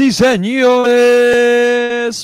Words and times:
Si, 0.00 0.10
senores. 0.10 0.64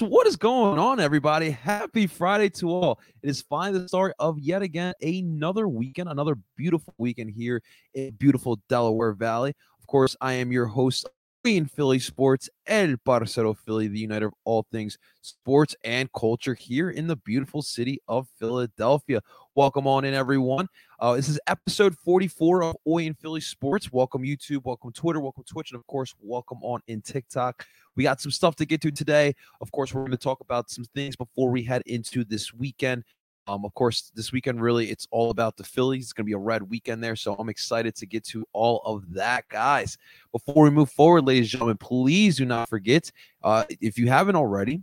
What 0.01 0.27
is 0.27 0.37
going 0.37 0.79
on, 0.79 0.98
everybody? 0.98 1.51
Happy 1.51 2.07
Friday 2.07 2.48
to 2.48 2.71
all. 2.71 2.98
It 3.23 3.28
is 3.28 3.42
finally 3.42 3.81
the 3.81 3.89
start 3.89 4.14
of 4.19 4.39
yet 4.39 4.62
again 4.62 4.95
another 5.03 5.69
weekend, 5.69 6.09
another 6.09 6.39
beautiful 6.56 6.95
weekend 6.97 7.33
here 7.33 7.61
in 7.92 8.15
beautiful 8.15 8.59
Delaware 8.70 9.12
Valley. 9.12 9.53
Of 9.78 9.87
course, 9.89 10.17
I 10.23 10.33
am 10.33 10.50
your 10.53 10.65
host 10.65 11.06
in 11.45 11.67
Philly 11.67 11.98
Sports, 11.98 12.48
El 12.67 12.97
Parcero 13.05 13.53
Philly, 13.53 13.89
the 13.89 13.98
uniter 13.98 14.28
of 14.28 14.34
all 14.47 14.67
things 14.72 14.97
sports 15.20 15.77
and 15.84 16.11
culture 16.15 16.55
here 16.55 16.89
in 16.89 17.06
the 17.06 17.17
beautiful 17.17 17.61
city 17.61 18.00
of 18.09 18.27
Philadelphia. 18.39 19.20
Welcome 19.57 19.87
on 19.87 20.05
in, 20.05 20.12
everyone. 20.12 20.69
Uh, 21.01 21.15
this 21.17 21.31
is 21.31 21.41
episode 21.47 21.97
44 21.97 22.62
of 22.62 22.77
Oi 22.87 23.07
and 23.07 23.19
Philly 23.19 23.41
Sports. 23.41 23.91
Welcome, 23.91 24.21
YouTube. 24.21 24.67
Welcome, 24.67 24.93
Twitter. 24.93 25.19
Welcome, 25.19 25.45
Twitch. 25.45 25.71
And 25.71 25.81
of 25.81 25.87
course, 25.87 26.15
welcome 26.21 26.59
on 26.61 26.83
in 26.89 27.01
TikTok. 27.01 27.67
We 27.95 28.03
got 28.03 28.21
some 28.21 28.31
stuff 28.31 28.55
to 28.57 28.67
get 28.67 28.83
to 28.83 28.91
today. 28.91 29.34
Of 29.62 29.73
course, 29.73 29.95
we're 29.95 30.03
going 30.03 30.11
to 30.11 30.19
talk 30.19 30.41
about 30.41 30.69
some 30.69 30.84
things 30.84 31.17
before 31.17 31.49
we 31.49 31.62
head 31.62 31.81
into 31.87 32.23
this 32.23 32.53
weekend. 32.53 33.03
Um, 33.47 33.65
of 33.65 33.73
course, 33.73 34.12
this 34.15 34.31
weekend 34.31 34.61
really 34.61 34.91
it's 34.91 35.09
all 35.11 35.31
about 35.31 35.57
the 35.57 35.65
Phillies. 35.65 36.05
It's 36.05 36.12
going 36.12 36.27
to 36.27 36.29
be 36.29 36.34
a 36.34 36.39
red 36.39 36.62
weekend 36.62 37.03
there, 37.03 37.17
so 37.17 37.34
I'm 37.37 37.49
excited 37.49 37.97
to 37.97 38.05
get 38.05 38.25
to 38.25 38.45
all 38.53 38.83
of 38.84 39.11
that, 39.15 39.49
guys. 39.49 39.97
Before 40.33 40.65
we 40.65 40.71
move 40.71 40.91
forward, 40.91 41.25
ladies 41.25 41.47
and 41.47 41.53
gentlemen, 41.53 41.79
please 41.79 42.37
do 42.37 42.45
not 42.45 42.69
forget 42.69 43.11
uh, 43.43 43.65
if 43.81 43.97
you 43.97 44.09
haven't 44.09 44.37
already, 44.37 44.83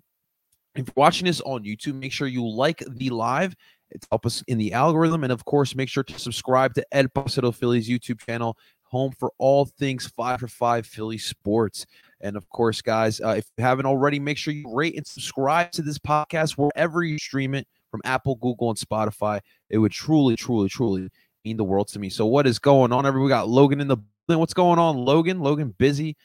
if 0.73 0.87
you're 0.87 0.93
watching 0.95 1.27
this 1.27 1.41
on 1.41 1.63
YouTube, 1.63 1.93
make 1.93 2.11
sure 2.11 2.27
you 2.27 2.47
like 2.47 2.83
the 2.87 3.11
live. 3.11 3.55
It's 3.93 4.07
help 4.09 4.25
us 4.25 4.43
in 4.47 4.57
the 4.57 4.73
algorithm, 4.73 5.23
and 5.23 5.31
of 5.31 5.45
course, 5.45 5.75
make 5.75 5.89
sure 5.89 6.03
to 6.03 6.19
subscribe 6.19 6.73
to 6.75 6.85
El 6.91 7.07
Parcero 7.07 7.51
Phillies 7.51 7.89
YouTube 7.89 8.19
channel, 8.19 8.57
home 8.83 9.11
for 9.17 9.31
all 9.37 9.65
things 9.65 10.07
five 10.07 10.39
for 10.39 10.47
five 10.47 10.85
Philly 10.85 11.17
sports. 11.17 11.85
And 12.21 12.35
of 12.35 12.47
course, 12.49 12.81
guys, 12.81 13.21
uh, 13.21 13.35
if 13.37 13.45
you 13.57 13.63
haven't 13.63 13.85
already, 13.85 14.19
make 14.19 14.37
sure 14.37 14.53
you 14.53 14.73
rate 14.73 14.95
and 14.95 15.05
subscribe 15.05 15.71
to 15.71 15.81
this 15.81 15.99
podcast 15.99 16.51
wherever 16.51 17.03
you 17.03 17.17
stream 17.17 17.53
it 17.53 17.67
from 17.91 18.01
Apple, 18.05 18.35
Google, 18.35 18.69
and 18.69 18.77
Spotify. 18.77 19.39
It 19.69 19.77
would 19.77 19.91
truly, 19.91 20.35
truly, 20.35 20.69
truly 20.69 21.09
mean 21.45 21.57
the 21.57 21.63
world 21.63 21.87
to 21.89 21.99
me. 21.99 22.09
So, 22.09 22.25
what 22.25 22.47
is 22.47 22.59
going 22.59 22.91
on? 22.91 23.05
Everyone, 23.05 23.25
we 23.25 23.29
got 23.29 23.49
Logan 23.49 23.81
in 23.81 23.87
the 23.87 23.97
What's 24.27 24.53
going 24.53 24.79
on, 24.79 24.97
Logan? 24.97 25.41
Logan 25.41 25.75
busy, 25.77 26.15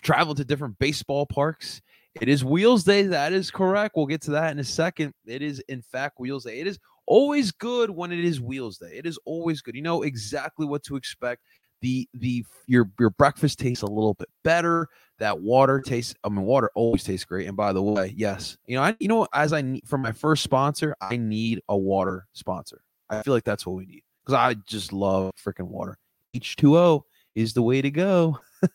traveling 0.00 0.36
to 0.36 0.44
different 0.44 0.78
baseball 0.78 1.26
parks. 1.26 1.82
It 2.14 2.28
is 2.28 2.44
Wheels 2.44 2.84
Day. 2.84 3.02
That 3.02 3.32
is 3.32 3.50
correct. 3.50 3.94
We'll 3.96 4.06
get 4.06 4.22
to 4.22 4.32
that 4.32 4.50
in 4.50 4.58
a 4.58 4.64
second. 4.64 5.12
It 5.26 5.42
is, 5.42 5.60
in 5.68 5.82
fact, 5.82 6.18
Wheels 6.18 6.44
Day. 6.44 6.60
It 6.60 6.66
is 6.66 6.78
always 7.06 7.52
good 7.52 7.90
when 7.90 8.10
it 8.12 8.24
is 8.24 8.40
Wheels 8.40 8.78
Day. 8.78 8.92
It 8.94 9.06
is 9.06 9.18
always 9.24 9.62
good. 9.62 9.74
You 9.74 9.82
know 9.82 10.02
exactly 10.02 10.66
what 10.66 10.82
to 10.84 10.96
expect. 10.96 11.42
The 11.82 12.08
the 12.12 12.44
your 12.66 12.90
your 12.98 13.10
breakfast 13.10 13.58
tastes 13.58 13.82
a 13.82 13.86
little 13.86 14.14
bit 14.14 14.28
better 14.44 14.88
that 15.18 15.40
water 15.40 15.80
tastes 15.80 16.14
i 16.24 16.28
mean 16.28 16.42
water 16.42 16.70
always 16.74 17.04
tastes 17.04 17.24
great 17.24 17.46
and 17.46 17.56
by 17.56 17.72
the 17.72 17.82
way 17.82 18.12
yes 18.16 18.58
you 18.66 18.76
know 18.76 18.82
i 18.82 18.96
you 19.00 19.08
know 19.08 19.26
as 19.32 19.52
i 19.52 19.62
need 19.62 19.86
for 19.86 19.96
my 19.96 20.12
first 20.12 20.42
sponsor 20.42 20.94
i 21.00 21.16
need 21.16 21.62
a 21.68 21.76
water 21.76 22.26
sponsor 22.32 22.82
i 23.08 23.22
feel 23.22 23.32
like 23.32 23.44
that's 23.44 23.66
what 23.66 23.76
we 23.76 23.86
need 23.86 24.02
because 24.24 24.34
i 24.34 24.54
just 24.66 24.92
love 24.92 25.30
freaking 25.42 25.68
water 25.68 25.96
h2o 26.36 27.02
is 27.34 27.54
the 27.54 27.62
way 27.62 27.80
to 27.80 27.90
go 27.90 28.38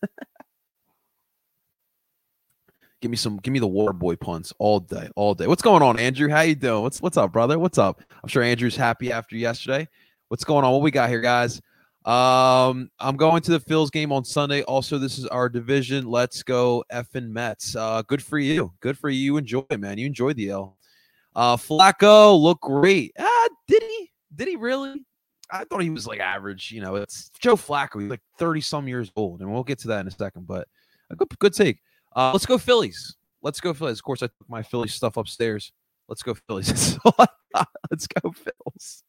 give 3.01 3.11
me 3.11 3.17
some 3.17 3.38
give 3.38 3.51
me 3.51 3.59
the 3.59 3.67
water 3.67 3.94
boy 3.94 4.16
puns 4.16 4.53
all 4.57 4.79
day 4.79 5.09
all 5.16 5.33
day 5.33 5.47
what's 5.47 5.61
going 5.61 5.83
on 5.83 6.00
andrew 6.00 6.29
how 6.29 6.41
you 6.41 6.56
doing 6.56 6.81
what's 6.81 7.01
what's 7.01 7.17
up 7.17 7.31
brother 7.31 7.59
what's 7.59 7.78
up 7.78 8.01
i'm 8.23 8.29
sure 8.29 8.41
andrew's 8.41 8.75
happy 8.75 9.11
after 9.11 9.35
yesterday 9.35 9.88
what's 10.29 10.44
going 10.44 10.63
on 10.66 10.72
what 10.72 10.81
we 10.81 10.91
got 10.91 11.09
here 11.09 11.22
guys 11.22 11.61
um, 12.05 12.91
I'm 13.00 13.17
going 13.17 13.41
to 13.41 13.51
the 13.51 13.59
Phils 13.59 13.91
game 13.91 14.11
on 14.11 14.23
Sunday. 14.23 14.61
Also, 14.61 15.00
this 15.00 15.17
is 15.17 15.25
our 15.25 15.50
division. 15.50 16.05
Let's 16.05 16.44
go 16.44 16.84
effing 16.91 17.29
Mets. 17.29 17.75
Uh, 17.75 18.03
good 18.03 18.22
for 18.22 18.38
you. 18.38 18.72
Good 18.79 18.95
for 18.95 19.09
you. 19.09 19.38
Enjoy 19.38 19.63
it, 19.72 19.79
man. 19.79 19.97
You 19.97 20.05
enjoy 20.05 20.34
the 20.34 20.51
L. 20.51 20.78
Uh, 21.35 21.57
Flacco 21.57 22.39
look 22.39 22.61
great. 22.61 23.11
Ah, 23.17 23.47
did 23.67 23.81
he? 23.81 24.11
Did 24.35 24.50
he 24.50 24.55
really? 24.55 25.03
I 25.51 25.63
thought 25.63 25.81
he 25.81 25.89
was 25.89 26.05
like 26.05 26.19
average. 26.19 26.72
You 26.72 26.81
know, 26.81 26.95
it's 26.95 27.31
Joe 27.39 27.55
Flacco. 27.55 28.00
He's 28.00 28.09
like 28.09 28.22
30 28.38 28.61
some 28.61 28.88
years 28.88 29.11
old, 29.16 29.41
and 29.41 29.51
we'll 29.51 29.63
get 29.63 29.79
to 29.79 29.88
that 29.88 30.01
in 30.01 30.07
a 30.07 30.11
second. 30.11 30.45
But 30.45 30.67
a 31.09 31.16
good, 31.16 31.28
good 31.39 31.53
take. 31.55 31.79
Uh, 32.15 32.31
let's 32.31 32.45
go 32.45 32.57
Phillies. 32.57 33.15
Let's 33.41 33.59
go 33.59 33.73
Phillies. 33.73 33.99
Of 33.99 34.03
course, 34.03 34.23
I 34.23 34.27
took 34.27 34.49
my 34.49 34.63
Phillies 34.63 34.93
stuff 34.93 35.17
upstairs. 35.17 35.71
Let's 36.07 36.23
go 36.23 36.35
Phillies. 36.47 36.97
Let's 37.89 38.07
go 38.07 38.31
Phils. 38.31 39.03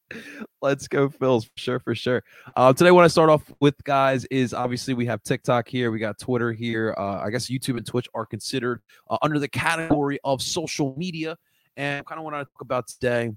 Let's 0.62 0.88
go 0.88 1.08
Phils 1.08 1.44
for 1.44 1.50
sure, 1.56 1.80
for 1.80 1.94
sure. 1.94 2.22
Uh, 2.54 2.72
today, 2.72 2.90
what 2.90 3.04
I 3.04 3.08
start 3.08 3.28
off 3.28 3.52
with, 3.60 3.74
guys, 3.84 4.24
is 4.26 4.54
obviously 4.54 4.94
we 4.94 5.06
have 5.06 5.22
TikTok 5.22 5.68
here, 5.68 5.90
we 5.90 5.98
got 5.98 6.18
Twitter 6.18 6.52
here. 6.52 6.94
Uh, 6.96 7.20
I 7.20 7.30
guess 7.30 7.46
YouTube 7.46 7.76
and 7.76 7.86
Twitch 7.86 8.08
are 8.14 8.24
considered 8.24 8.82
uh, 9.10 9.18
under 9.20 9.38
the 9.38 9.48
category 9.48 10.20
of 10.24 10.40
social 10.40 10.94
media. 10.96 11.36
And 11.76 12.06
kind 12.06 12.18
of 12.18 12.24
what 12.24 12.34
I 12.34 12.38
talk 12.38 12.60
about 12.60 12.86
today 12.86 13.32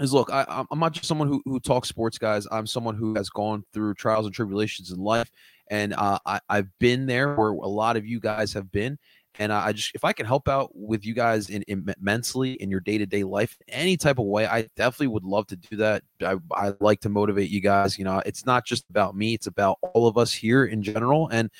is 0.00 0.12
look, 0.12 0.30
I, 0.32 0.64
am 0.70 0.78
not 0.78 0.92
just 0.92 1.06
someone 1.06 1.28
who, 1.28 1.42
who 1.44 1.60
talks 1.60 1.88
sports, 1.88 2.18
guys. 2.18 2.46
I'm 2.50 2.66
someone 2.66 2.96
who 2.96 3.14
has 3.14 3.28
gone 3.28 3.64
through 3.72 3.94
trials 3.94 4.26
and 4.26 4.34
tribulations 4.34 4.90
in 4.90 4.98
life. 4.98 5.30
And 5.72 5.94
uh, 5.94 6.18
I, 6.26 6.38
I've 6.50 6.68
been 6.78 7.06
there 7.06 7.34
where 7.34 7.48
a 7.48 7.66
lot 7.66 7.96
of 7.96 8.06
you 8.06 8.20
guys 8.20 8.52
have 8.52 8.70
been. 8.70 8.98
And 9.38 9.50
I 9.50 9.72
just, 9.72 9.92
if 9.94 10.04
I 10.04 10.12
can 10.12 10.26
help 10.26 10.46
out 10.46 10.70
with 10.74 11.06
you 11.06 11.14
guys 11.14 11.48
in, 11.48 11.62
in 11.62 11.88
immensely 11.98 12.52
in 12.52 12.70
your 12.70 12.80
day 12.80 12.98
to 12.98 13.06
day 13.06 13.24
life, 13.24 13.56
any 13.68 13.96
type 13.96 14.18
of 14.18 14.26
way, 14.26 14.46
I 14.46 14.68
definitely 14.76 15.06
would 15.06 15.24
love 15.24 15.46
to 15.46 15.56
do 15.56 15.76
that. 15.76 16.02
I, 16.20 16.36
I 16.52 16.74
like 16.80 17.00
to 17.00 17.08
motivate 17.08 17.48
you 17.48 17.62
guys. 17.62 17.98
You 17.98 18.04
know, 18.04 18.20
it's 18.26 18.44
not 18.44 18.66
just 18.66 18.84
about 18.90 19.16
me; 19.16 19.32
it's 19.32 19.46
about 19.46 19.78
all 19.80 20.06
of 20.06 20.18
us 20.18 20.34
here 20.34 20.66
in 20.66 20.82
general. 20.82 21.28
And 21.28 21.50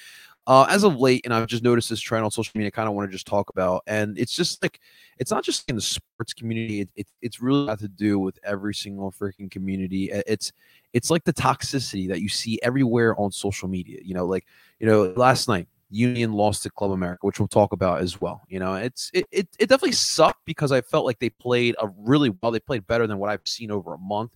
uh, 0.46 0.66
as 0.68 0.82
of 0.84 0.96
late, 0.96 1.22
and 1.24 1.32
I've 1.32 1.46
just 1.46 1.62
noticed 1.62 1.88
this 1.88 2.00
trend 2.00 2.24
on 2.24 2.30
social 2.30 2.52
media. 2.54 2.70
Kind 2.70 2.88
of 2.88 2.94
want 2.94 3.08
to 3.08 3.12
just 3.12 3.26
talk 3.26 3.50
about, 3.50 3.82
and 3.86 4.18
it's 4.18 4.34
just 4.34 4.62
like 4.62 4.80
it's 5.18 5.30
not 5.30 5.44
just 5.44 5.68
in 5.68 5.76
the 5.76 5.82
sports 5.82 6.32
community. 6.32 6.80
It, 6.80 6.88
it, 6.96 7.06
it's 7.20 7.40
really 7.40 7.66
got 7.66 7.78
to 7.80 7.88
do 7.88 8.18
with 8.18 8.38
every 8.42 8.74
single 8.74 9.12
freaking 9.12 9.50
community. 9.50 10.10
It's 10.12 10.52
it's 10.92 11.10
like 11.10 11.24
the 11.24 11.32
toxicity 11.32 12.08
that 12.08 12.20
you 12.20 12.28
see 12.28 12.58
everywhere 12.62 13.18
on 13.20 13.30
social 13.30 13.68
media. 13.68 14.00
You 14.02 14.14
know, 14.14 14.26
like 14.26 14.46
you 14.80 14.86
know, 14.86 15.12
last 15.16 15.48
night 15.48 15.68
Union 15.92 16.32
lost 16.32 16.62
to 16.64 16.70
Club 16.70 16.90
America, 16.90 17.26
which 17.26 17.38
we'll 17.38 17.48
talk 17.48 17.72
about 17.72 18.00
as 18.00 18.20
well. 18.20 18.42
You 18.48 18.58
know, 18.58 18.74
it's 18.74 19.10
it, 19.14 19.26
it, 19.30 19.48
it 19.58 19.68
definitely 19.68 19.92
sucked 19.92 20.44
because 20.46 20.72
I 20.72 20.80
felt 20.80 21.04
like 21.04 21.18
they 21.18 21.30
played 21.30 21.76
a 21.80 21.88
really 21.98 22.30
well. 22.42 22.50
They 22.50 22.60
played 22.60 22.86
better 22.86 23.06
than 23.06 23.18
what 23.18 23.30
I've 23.30 23.46
seen 23.46 23.70
over 23.70 23.94
a 23.94 23.98
month. 23.98 24.32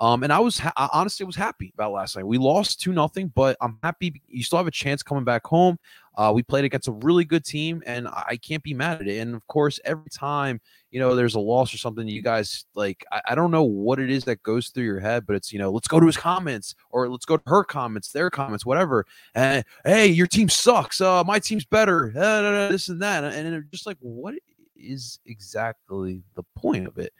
Um, 0.00 0.22
and 0.22 0.32
I 0.32 0.38
was 0.38 0.58
ha- 0.58 0.72
I 0.78 0.88
honestly 0.94 1.26
was 1.26 1.36
happy 1.36 1.72
about 1.74 1.92
last 1.92 2.16
night. 2.16 2.26
We 2.26 2.38
lost 2.38 2.80
two 2.80 2.92
nothing, 2.92 3.30
but 3.34 3.56
I'm 3.60 3.78
happy. 3.82 4.22
You 4.28 4.42
still 4.42 4.56
have 4.56 4.66
a 4.66 4.72
chance 4.72 5.02
coming 5.02 5.24
back 5.24 5.46
home. 5.46 5.78
Uh, 6.16 6.32
we 6.34 6.42
played 6.42 6.64
against 6.64 6.88
a 6.88 6.92
really 6.92 7.24
good 7.24 7.44
team, 7.44 7.82
and 7.84 8.08
I 8.08 8.38
can't 8.42 8.62
be 8.62 8.72
mad 8.72 9.02
at 9.02 9.08
it. 9.08 9.18
And 9.18 9.34
of 9.34 9.46
course, 9.46 9.78
every 9.84 10.08
time 10.10 10.58
you 10.90 11.00
know 11.00 11.14
there's 11.14 11.34
a 11.34 11.40
loss 11.40 11.74
or 11.74 11.78
something, 11.78 12.08
you 12.08 12.22
guys 12.22 12.64
like 12.74 13.04
I, 13.12 13.20
I 13.28 13.34
don't 13.34 13.50
know 13.50 13.62
what 13.62 14.00
it 14.00 14.10
is 14.10 14.24
that 14.24 14.42
goes 14.42 14.68
through 14.68 14.84
your 14.84 15.00
head, 15.00 15.26
but 15.26 15.36
it's 15.36 15.52
you 15.52 15.58
know 15.58 15.70
let's 15.70 15.88
go 15.88 16.00
to 16.00 16.06
his 16.06 16.16
comments 16.16 16.74
or 16.90 17.06
let's 17.10 17.26
go 17.26 17.36
to 17.36 17.42
her 17.46 17.62
comments, 17.62 18.10
their 18.10 18.30
comments, 18.30 18.64
whatever. 18.64 19.04
And 19.34 19.64
hey, 19.84 20.06
your 20.06 20.26
team 20.26 20.48
sucks. 20.48 21.02
Uh, 21.02 21.22
my 21.24 21.38
team's 21.38 21.66
better. 21.66 22.10
Uh, 22.16 22.68
this 22.70 22.88
and 22.88 23.02
that, 23.02 23.22
and 23.22 23.64
just 23.70 23.86
like 23.86 23.98
what 24.00 24.34
is 24.76 25.20
exactly 25.26 26.22
the 26.36 26.42
point 26.56 26.86
of 26.86 26.96
it? 26.96 27.12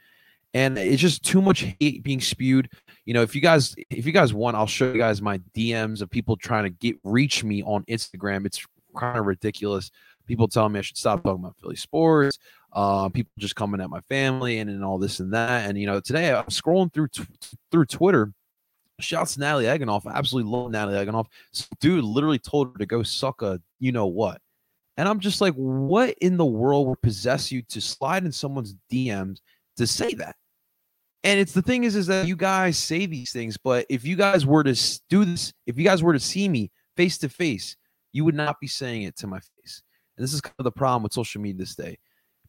And 0.53 0.77
it's 0.77 1.01
just 1.01 1.23
too 1.23 1.41
much 1.41 1.65
hate 1.79 2.03
being 2.03 2.19
spewed 2.19 2.69
you 3.05 3.13
know 3.13 3.21
if 3.21 3.35
you 3.35 3.41
guys 3.41 3.75
if 3.89 4.05
you 4.05 4.11
guys 4.11 4.33
want 4.33 4.55
i'll 4.55 4.67
show 4.67 4.91
you 4.91 4.97
guys 4.97 5.21
my 5.21 5.39
dms 5.55 6.01
of 6.01 6.09
people 6.09 6.37
trying 6.37 6.63
to 6.63 6.69
get 6.69 6.95
reach 7.03 7.43
me 7.43 7.63
on 7.63 7.83
instagram 7.85 8.45
it's 8.45 8.65
kind 8.97 9.17
of 9.17 9.25
ridiculous 9.25 9.91
people 10.27 10.47
telling 10.47 10.71
me 10.71 10.79
i 10.79 10.81
should 10.81 10.97
stop 10.97 11.23
talking 11.23 11.43
about 11.43 11.55
philly 11.57 11.75
sports 11.75 12.37
uh, 12.73 13.09
people 13.09 13.31
just 13.37 13.57
coming 13.57 13.81
at 13.81 13.89
my 13.89 13.99
family 14.07 14.59
and, 14.59 14.69
and 14.69 14.83
all 14.83 14.97
this 14.97 15.19
and 15.19 15.33
that 15.33 15.67
and 15.67 15.77
you 15.77 15.85
know 15.85 15.99
today 15.99 16.33
i'm 16.33 16.45
scrolling 16.45 16.93
through 16.93 17.07
t- 17.07 17.23
through 17.71 17.85
twitter 17.85 18.31
shouts 18.99 19.33
to 19.33 19.39
Natalie 19.39 19.65
Egenolf. 19.65 20.05
Absolutely 20.05 20.51
love 20.51 20.69
Natalie 20.69 21.03
Egenolf. 21.03 21.25
dude 21.79 22.03
literally 22.03 22.37
told 22.37 22.71
her 22.71 22.77
to 22.77 22.85
go 22.85 23.01
suck 23.01 23.41
a 23.41 23.59
you 23.79 23.91
know 23.91 24.05
what. 24.05 24.39
And 24.95 25.09
I'm 25.09 25.19
just 25.19 25.41
like, 25.41 25.55
what 25.55 26.13
in 26.21 26.37
the 26.37 26.45
world 26.45 26.87
would 26.87 27.01
possess 27.01 27.51
you 27.51 27.63
to 27.63 27.81
slide 27.81 28.25
in 28.25 28.31
someone's 28.31 28.75
DMs 28.91 29.39
to 29.77 29.87
say 29.87 30.13
that? 30.13 30.35
And 31.23 31.39
it's 31.39 31.53
the 31.53 31.61
thing 31.61 31.83
is, 31.83 31.95
is 31.95 32.07
that 32.07 32.27
you 32.27 32.35
guys 32.35 32.77
say 32.77 33.05
these 33.05 33.31
things, 33.31 33.57
but 33.57 33.85
if 33.89 34.05
you 34.05 34.15
guys 34.15 34.45
were 34.45 34.63
to 34.63 34.99
do 35.09 35.23
this, 35.23 35.53
if 35.67 35.77
you 35.77 35.83
guys 35.83 36.01
were 36.01 36.13
to 36.13 36.19
see 36.19 36.49
me 36.49 36.71
face 36.97 37.17
to 37.19 37.29
face, 37.29 37.75
you 38.11 38.25
would 38.25 38.35
not 38.35 38.59
be 38.59 38.67
saying 38.67 39.03
it 39.03 39.15
to 39.17 39.27
my 39.27 39.39
face. 39.39 39.83
And 40.17 40.23
this 40.23 40.33
is 40.33 40.41
kind 40.41 40.55
of 40.57 40.63
the 40.63 40.71
problem 40.71 41.03
with 41.03 41.13
social 41.13 41.39
media 41.41 41.59
this 41.59 41.75
day. 41.75 41.97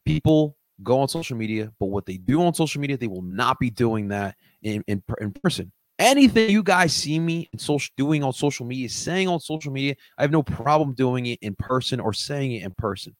People 0.05 0.57
go 0.81 0.99
on 0.99 1.07
social 1.07 1.37
media, 1.37 1.71
but 1.79 1.87
what 1.87 2.05
they 2.05 2.17
do 2.17 2.41
on 2.41 2.53
social 2.53 2.81
media, 2.81 2.97
they 2.97 3.07
will 3.07 3.21
not 3.21 3.59
be 3.59 3.69
doing 3.69 4.07
that 4.09 4.35
in, 4.63 4.83
in, 4.87 5.03
in 5.21 5.31
person. 5.43 5.71
Anything 5.99 6.49
you 6.49 6.63
guys 6.63 6.93
see 6.93 7.19
me 7.19 7.47
in 7.53 7.59
social 7.59 7.93
doing 7.95 8.23
on 8.23 8.33
social 8.33 8.65
media, 8.65 8.89
saying 8.89 9.27
on 9.27 9.39
social 9.39 9.71
media, 9.71 9.95
I 10.17 10.23
have 10.23 10.31
no 10.31 10.41
problem 10.41 10.95
doing 10.95 11.27
it 11.27 11.39
in 11.43 11.55
person 11.55 11.99
or 11.99 12.11
saying 12.11 12.53
it 12.53 12.63
in 12.63 12.73
person. 12.77 13.15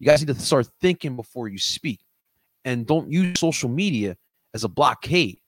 You 0.00 0.06
guys 0.06 0.20
need 0.20 0.34
to 0.34 0.40
start 0.40 0.68
thinking 0.80 1.14
before 1.14 1.48
you 1.48 1.58
speak. 1.58 2.00
And 2.64 2.84
don't 2.84 3.10
use 3.10 3.38
social 3.38 3.68
media 3.68 4.16
as 4.56 4.64
a 4.64 4.68
blockade 4.68 5.38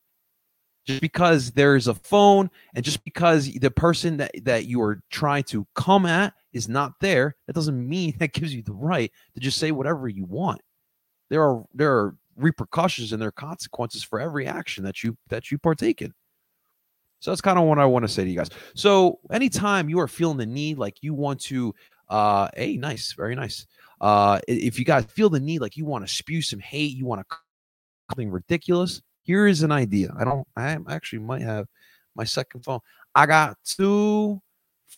just 0.87 1.01
because 1.01 1.51
there 1.51 1.77
is 1.77 1.87
a 1.87 1.95
phone 1.95 2.51
and 2.75 2.85
just 2.85 3.05
because 3.05 3.53
the 3.53 3.71
person 3.71 4.19
that, 4.19 4.31
that 4.45 4.67
you 4.67 4.81
are 4.81 5.01
trying 5.11 5.43
to 5.43 5.67
come 5.75 6.07
at 6.07 6.33
is 6.53 6.69
not 6.69 6.93
there, 7.01 7.37
that 7.47 7.53
doesn't 7.53 7.89
mean 7.89 8.15
that 8.19 8.33
gives 8.33 8.55
you 8.55 8.63
the 8.63 8.73
right 8.73 9.11
to 9.35 9.41
just 9.41 9.59
say 9.59 9.71
whatever 9.71 10.09
you 10.09 10.25
want. 10.25 10.61
There 11.31 11.43
are 11.43 11.65
there 11.75 11.95
are 11.95 12.17
repercussions 12.37 13.13
and 13.13 13.21
there 13.21 13.29
are 13.29 13.33
consequences 13.33 14.03
for 14.03 14.21
every 14.21 14.47
action 14.47 14.85
that 14.85 15.03
you 15.03 15.17
that 15.29 15.51
you 15.51 15.59
partake 15.59 16.01
in. 16.01 16.15
So 17.21 17.33
that's 17.33 17.41
kind 17.41 17.59
of 17.59 17.65
what 17.67 17.79
I 17.79 17.85
want 17.85 18.05
to 18.05 18.09
say 18.09 18.25
to 18.25 18.31
you 18.31 18.37
guys. 18.37 18.51
So 18.75 19.19
anytime 19.31 19.89
you 19.89 19.99
are 20.01 20.09
feeling 20.09 20.39
the 20.39 20.47
need, 20.47 20.79
like 20.79 21.03
you 21.03 21.15
want 21.15 21.41
to, 21.43 21.75
uh, 22.09 22.49
hey, 22.57 22.77
nice, 22.77 23.13
very 23.13 23.35
nice. 23.35 23.67
Uh, 24.01 24.41
if 24.47 24.79
you 24.79 24.85
guys 24.85 25.05
feel 25.07 25.29
the 25.29 25.41
need, 25.41 25.61
like 25.61 25.77
you 25.77 25.85
want 25.85 26.07
to 26.07 26.13
spew 26.13 26.41
some 26.41 26.61
hate, 26.61 26.97
you 26.97 27.05
want 27.05 27.21
to 27.21 27.37
something 28.11 28.31
ridiculous. 28.31 29.03
Here 29.23 29.47
is 29.47 29.63
an 29.63 29.73
idea. 29.73 30.15
I 30.19 30.25
don't. 30.25 30.47
I 30.57 30.79
actually 30.89 31.21
might 31.21 31.43
have 31.43 31.67
my 32.17 32.25
second 32.25 32.65
phone. 32.65 32.81
I 33.15 33.27
got 33.27 33.57
two 33.65 34.41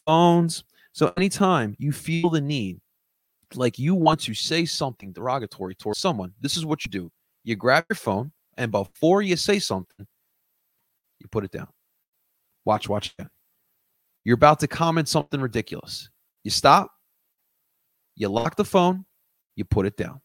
phones. 0.06 0.64
So 0.92 1.12
anytime 1.16 1.74
you 1.78 1.92
feel 1.92 2.30
the 2.30 2.40
need, 2.40 2.80
like 3.54 3.78
you 3.78 3.94
want 3.94 4.20
to 4.20 4.34
say 4.34 4.64
something 4.64 5.12
derogatory 5.12 5.74
towards 5.74 6.00
someone, 6.00 6.32
this 6.40 6.56
is 6.56 6.64
what 6.64 6.84
you 6.84 6.90
do. 6.90 7.10
You 7.44 7.56
grab 7.56 7.84
your 7.88 7.96
phone, 7.96 8.32
and 8.56 8.70
before 8.70 9.22
you 9.22 9.36
say 9.36 9.58
something, 9.58 10.06
you 11.18 11.26
put 11.30 11.44
it 11.44 11.50
down. 11.50 11.68
Watch, 12.64 12.88
watch 12.88 13.14
again. 13.18 13.30
You're 14.24 14.34
about 14.34 14.60
to 14.60 14.68
comment 14.68 15.08
something 15.08 15.40
ridiculous. 15.40 16.10
You 16.44 16.50
stop, 16.50 16.90
you 18.16 18.28
lock 18.28 18.56
the 18.56 18.64
phone, 18.64 19.06
you 19.56 19.64
put 19.64 19.86
it 19.86 19.96
down. 19.96 20.20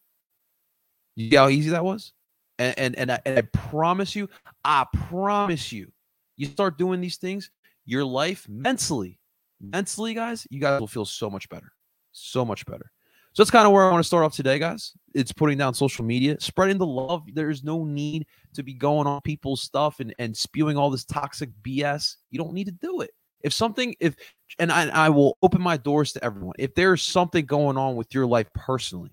You 1.16 1.30
see 1.30 1.36
how 1.36 1.50
easy 1.50 1.70
that 1.70 1.84
was? 1.84 2.14
And 2.58 2.98
and 2.98 3.12
I, 3.12 3.20
and 3.26 3.40
I 3.40 3.42
promise 3.42 4.16
you, 4.16 4.30
I 4.64 4.86
promise 5.10 5.72
you, 5.72 5.92
you 6.38 6.48
start 6.48 6.78
doing 6.78 7.02
these 7.02 7.18
things, 7.18 7.52
your 7.86 8.06
life 8.06 8.48
mentally, 8.50 9.20
mentally, 9.62 10.14
guys, 10.14 10.48
you 10.50 10.60
guys 10.60 10.80
will 10.80 10.88
feel 10.88 11.06
so 11.06 11.30
much 11.30 11.50
better. 11.50 11.72
So 12.12 12.46
much 12.46 12.66
better. 12.66 12.92
So 13.34 13.44
that's 13.44 13.52
kind 13.52 13.68
of 13.68 13.74
where 13.74 13.84
I 13.84 13.92
want 13.92 14.02
to 14.02 14.08
start 14.08 14.24
off 14.24 14.34
today, 14.34 14.60
guys. 14.60 14.94
It's 15.14 15.34
putting 15.34 15.58
down 15.58 15.74
social 15.74 16.06
media, 16.06 16.38
spreading 16.40 16.78
the 16.78 16.86
love. 16.86 17.24
There's 17.34 17.66
no 17.66 17.84
need 17.84 18.28
to 18.54 18.64
be 18.64 18.74
going 18.74 19.08
on 19.08 19.20
people's 19.22 19.62
stuff 19.62 20.00
and, 20.00 20.16
and 20.20 20.36
spewing 20.36 20.78
all 20.78 20.90
this 20.90 21.04
toxic 21.04 21.50
BS. 21.62 22.16
You 22.32 22.40
don't 22.40 22.54
need 22.54 22.68
to 22.68 22.72
do 22.72 23.02
it. 23.02 23.12
If 23.42 23.52
something, 23.52 23.94
if, 24.00 24.16
and 24.58 24.72
I, 24.72 24.88
I 24.88 25.10
will 25.10 25.38
open 25.42 25.62
my 25.62 25.76
doors 25.76 26.14
to 26.14 26.24
everyone. 26.24 26.56
If 26.58 26.76
there's 26.76 27.02
something 27.02 27.46
going 27.46 27.76
on 27.76 27.98
with 27.98 28.14
your 28.14 28.26
life 28.26 28.48
personally, 28.54 29.12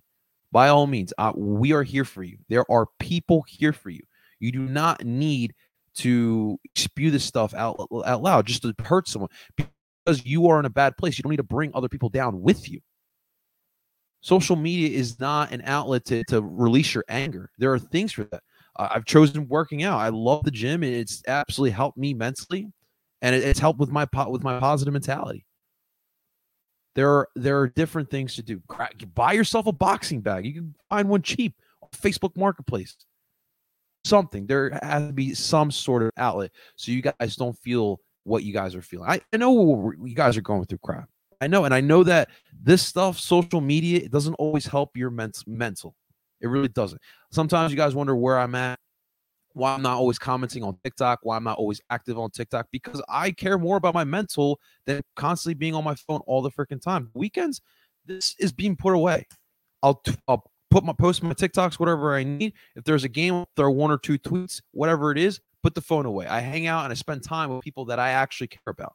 by 0.53 0.69
all 0.69 0.87
means, 0.87 1.13
we 1.35 1.73
are 1.73 1.83
here 1.83 2.05
for 2.05 2.23
you. 2.23 2.37
There 2.49 2.71
are 2.71 2.87
people 2.99 3.45
here 3.49 3.73
for 3.73 3.91
you. 3.91 4.03
You 4.39 4.53
do 4.53 4.61
not 4.61 5.05
need 5.05 5.55
to 5.95 6.59
spew 6.75 7.11
this 7.11 7.25
stuff 7.25 7.55
out, 7.55 7.89
out 8.05 8.23
loud 8.23 8.47
just 8.47 8.63
to 8.63 8.75
hurt 8.85 9.09
someone 9.09 9.31
because 9.57 10.25
you 10.25 10.47
are 10.49 10.59
in 10.59 10.67
a 10.67 10.71
bad 10.71 10.97
place. 10.97 11.19
You 11.19 11.23
don't 11.23 11.31
need 11.31 11.37
to 11.39 11.43
bring 11.43 11.71
other 11.75 11.89
people 11.89 12.09
down 12.09 12.41
with 12.41 12.69
you. 12.69 12.81
Social 14.21 14.57
media 14.57 14.97
is 14.97 15.19
not 15.19 15.51
an 15.53 15.63
outlet 15.65 16.05
to, 16.07 16.23
to 16.29 16.41
release 16.43 16.95
your 16.95 17.05
anger. 17.09 17.51
There 17.59 17.73
are 17.73 17.79
things 17.79 18.13
for 18.13 18.25
that. 18.25 18.43
Uh, 18.77 18.89
I've 18.91 19.05
chosen 19.05 19.49
working 19.49 19.83
out. 19.83 19.99
I 19.99 20.11
love 20.11 20.45
the 20.45 20.51
gym, 20.51 20.83
it's 20.83 21.23
absolutely 21.27 21.73
helped 21.73 21.99
me 21.99 22.15
mentally, 22.15 22.69
and 23.21 23.35
it, 23.35 23.43
it's 23.43 23.59
helped 23.59 23.81
with 23.81 23.91
my 23.91 24.07
with 24.29 24.43
my 24.43 24.61
positive 24.61 24.93
mentality. 24.93 25.45
There 26.95 27.11
are 27.11 27.29
there 27.35 27.59
are 27.61 27.69
different 27.69 28.11
things 28.11 28.35
to 28.37 28.43
do. 28.43 28.63
Buy 29.15 29.33
yourself 29.33 29.67
a 29.67 29.73
boxing 29.73 30.21
bag. 30.21 30.45
You 30.45 30.55
can 30.55 30.75
find 30.89 31.09
one 31.09 31.23
cheap 31.23 31.55
on 31.83 31.89
Facebook 31.91 32.37
Marketplace. 32.37 32.97
Something 34.05 34.47
there 34.47 34.79
has 34.83 35.07
to 35.07 35.13
be 35.13 35.33
some 35.33 35.71
sort 35.71 36.03
of 36.03 36.11
outlet 36.17 36.51
so 36.77 36.93
you 36.93 37.03
guys 37.03 37.37
don't 37.37 37.57
feel 37.59 38.01
what 38.25 38.43
you 38.45 38.53
guys 38.53 38.75
are 38.75 38.83
feeling. 38.83 39.09
I, 39.09 39.21
I 39.33 39.37
know 39.37 39.93
you 40.05 40.15
guys 40.15 40.37
are 40.37 40.43
going 40.43 40.65
through 40.67 40.79
crap. 40.79 41.09
I 41.41 41.49
know, 41.49 41.65
and 41.65 41.75
I 41.75 41.81
know 41.81 42.05
that 42.05 42.29
this 42.63 42.83
stuff, 42.83 43.19
social 43.19 43.61
media, 43.61 43.99
it 43.99 44.13
doesn't 44.13 44.35
always 44.35 44.65
help 44.65 44.97
your 44.97 45.11
ment- 45.11 45.43
mental. 45.47 45.97
It 46.41 46.47
really 46.47 46.69
doesn't. 46.69 47.01
Sometimes 47.33 47.73
you 47.73 47.77
guys 47.77 47.95
wonder 47.97 48.15
where 48.15 48.39
I'm 48.39 48.55
at, 48.55 48.79
why 49.55 49.75
I'm 49.75 49.83
not 49.83 49.97
always 49.97 50.19
commenting 50.19 50.63
on 50.63 50.77
TikTok, 50.85 51.21
why 51.23 51.37
I'm 51.37 51.45
not 51.45 51.59
always 51.59 51.81
active 51.91 52.19
on 52.19 52.31
TikTok, 52.31 52.69
because 52.71 53.03
I 53.09 53.31
care 53.31 53.59
more 53.59 53.77
about 53.77 53.95
my 53.95 54.05
mental 54.05 54.61
than 54.87 55.03
constantly 55.17 55.55
being 55.55 55.75
on 55.75 55.85
my 55.85 55.95
phone 55.95 56.21
all 56.27 56.43
the 56.43 56.51
freaking 56.51 56.81
time. 56.81 57.11
Weekends, 57.15 57.61
this 58.07 58.35
is 58.39 58.53
being 58.53 58.77
put 58.77 58.95
away. 58.95 59.27
I'll 59.83 59.97
t- 59.97 60.15
I'll 60.29 60.51
put 60.71 60.85
my 60.85 60.93
post 60.93 61.23
my 61.23 61.35
TikToks, 61.35 61.79
whatever 61.79 62.15
I 62.15 62.25
need. 62.25 62.55
If 62.77 62.85
there's 62.85 63.05
a 63.05 63.09
game, 63.09 63.45
throw 63.57 63.71
one 63.71 63.91
or 63.91 63.99
two 63.99 64.19
tweets, 64.19 64.63
whatever 64.73 65.11
it 65.13 65.19
is, 65.19 65.41
put 65.63 65.75
the 65.75 65.81
phone 65.81 66.07
away. 66.07 66.27
I 66.27 66.41
hang 66.41 66.67
out 66.67 66.85
and 66.85 66.91
I 66.91 66.95
spend 66.95 67.23
time 67.23 67.51
with 67.51 67.63
people 67.63 67.85
that 67.87 67.99
I 67.99 68.11
actually 68.11 68.49
care 68.49 68.61
about. 68.69 68.95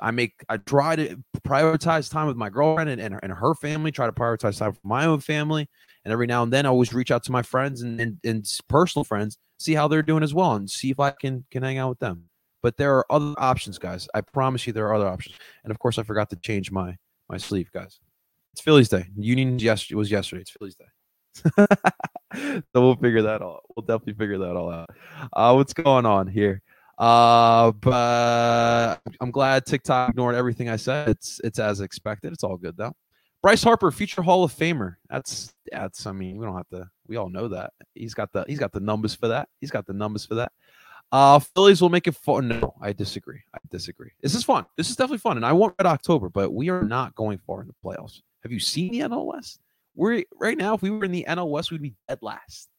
I 0.00 0.10
make 0.10 0.32
I 0.48 0.56
try 0.56 0.96
to 0.96 1.16
prioritize 1.46 2.10
time 2.10 2.26
with 2.26 2.36
my 2.36 2.50
girlfriend 2.50 2.90
and, 2.90 3.00
and, 3.00 3.20
and 3.22 3.32
her 3.32 3.54
family, 3.54 3.92
try 3.92 4.06
to 4.06 4.12
prioritize 4.12 4.58
time 4.58 4.72
for 4.72 4.80
my 4.82 5.06
own 5.06 5.20
family. 5.20 5.68
And 6.04 6.12
every 6.12 6.26
now 6.26 6.42
and 6.42 6.52
then 6.52 6.66
I 6.66 6.68
always 6.68 6.92
reach 6.92 7.10
out 7.10 7.24
to 7.24 7.32
my 7.32 7.42
friends 7.42 7.82
and, 7.82 8.00
and, 8.00 8.18
and 8.24 8.46
personal 8.68 9.04
friends, 9.04 9.38
see 9.58 9.74
how 9.74 9.88
they're 9.88 10.02
doing 10.02 10.22
as 10.22 10.34
well, 10.34 10.54
and 10.54 10.68
see 10.68 10.90
if 10.90 11.00
I 11.00 11.10
can 11.10 11.44
can 11.50 11.62
hang 11.62 11.78
out 11.78 11.88
with 11.88 11.98
them. 11.98 12.24
But 12.62 12.76
there 12.76 12.96
are 12.96 13.06
other 13.10 13.34
options, 13.38 13.78
guys. 13.78 14.08
I 14.14 14.20
promise 14.20 14.66
you 14.66 14.72
there 14.72 14.86
are 14.86 14.94
other 14.94 15.08
options. 15.08 15.36
And 15.64 15.70
of 15.70 15.78
course 15.78 15.98
I 15.98 16.02
forgot 16.02 16.30
to 16.30 16.36
change 16.36 16.70
my 16.70 16.96
my 17.28 17.36
sleeve, 17.36 17.70
guys. 17.72 18.00
It's 18.52 18.60
Phillies 18.60 18.88
Day. 18.88 19.06
Union 19.16 19.58
yes 19.58 19.90
was 19.90 20.10
yesterday. 20.10 20.42
It's 20.42 20.50
Phillies 20.50 20.76
Day. 20.76 20.86
so 22.36 22.62
we'll 22.74 22.96
figure 22.96 23.22
that 23.22 23.42
all. 23.42 23.60
We'll 23.74 23.84
definitely 23.84 24.14
figure 24.14 24.38
that 24.38 24.56
all 24.56 24.70
out. 24.70 24.90
Uh, 25.32 25.54
what's 25.54 25.72
going 25.72 26.06
on 26.06 26.26
here? 26.26 26.62
Uh, 26.96 27.72
but 27.72 29.00
I'm 29.20 29.30
glad 29.30 29.66
TikTok 29.66 30.10
ignored 30.10 30.36
everything 30.36 30.68
I 30.68 30.76
said. 30.76 31.08
It's 31.08 31.40
it's 31.42 31.58
as 31.58 31.80
expected. 31.80 32.32
It's 32.32 32.44
all 32.44 32.56
good 32.56 32.76
though. 32.76 32.94
Bryce 33.44 33.62
Harper, 33.62 33.90
future 33.90 34.22
Hall 34.22 34.42
of 34.42 34.54
Famer. 34.54 34.94
That's 35.10 35.52
that's. 35.70 36.06
I 36.06 36.12
mean, 36.12 36.38
we 36.38 36.46
don't 36.46 36.56
have 36.56 36.68
to. 36.70 36.88
We 37.06 37.16
all 37.16 37.28
know 37.28 37.46
that 37.48 37.74
he's 37.92 38.14
got 38.14 38.32
the 38.32 38.42
he's 38.48 38.58
got 38.58 38.72
the 38.72 38.80
numbers 38.80 39.14
for 39.14 39.28
that. 39.28 39.50
He's 39.60 39.70
got 39.70 39.84
the 39.84 39.92
numbers 39.92 40.24
for 40.24 40.36
that. 40.36 40.50
Uh, 41.12 41.38
Phillies 41.38 41.82
will 41.82 41.90
make 41.90 42.06
it 42.06 42.14
fun. 42.14 42.48
No, 42.48 42.72
I 42.80 42.94
disagree. 42.94 43.42
I 43.54 43.58
disagree. 43.70 44.12
This 44.22 44.34
is 44.34 44.44
fun. 44.44 44.64
This 44.78 44.88
is 44.88 44.96
definitely 44.96 45.18
fun, 45.18 45.36
and 45.36 45.44
I 45.44 45.52
want 45.52 45.74
Red 45.78 45.84
October, 45.84 46.30
but 46.30 46.54
we 46.54 46.70
are 46.70 46.84
not 46.84 47.14
going 47.16 47.36
far 47.36 47.60
in 47.60 47.66
the 47.66 47.74
playoffs. 47.84 48.22
Have 48.44 48.50
you 48.50 48.58
seen 48.58 48.92
the 48.92 49.00
NL 49.00 49.26
West? 49.26 49.60
We're 49.94 50.24
right 50.40 50.56
now. 50.56 50.72
If 50.72 50.80
we 50.80 50.88
were 50.88 51.04
in 51.04 51.12
the 51.12 51.26
NL 51.28 51.50
West, 51.50 51.70
we'd 51.70 51.82
be 51.82 51.92
dead 52.08 52.20
last. 52.22 52.70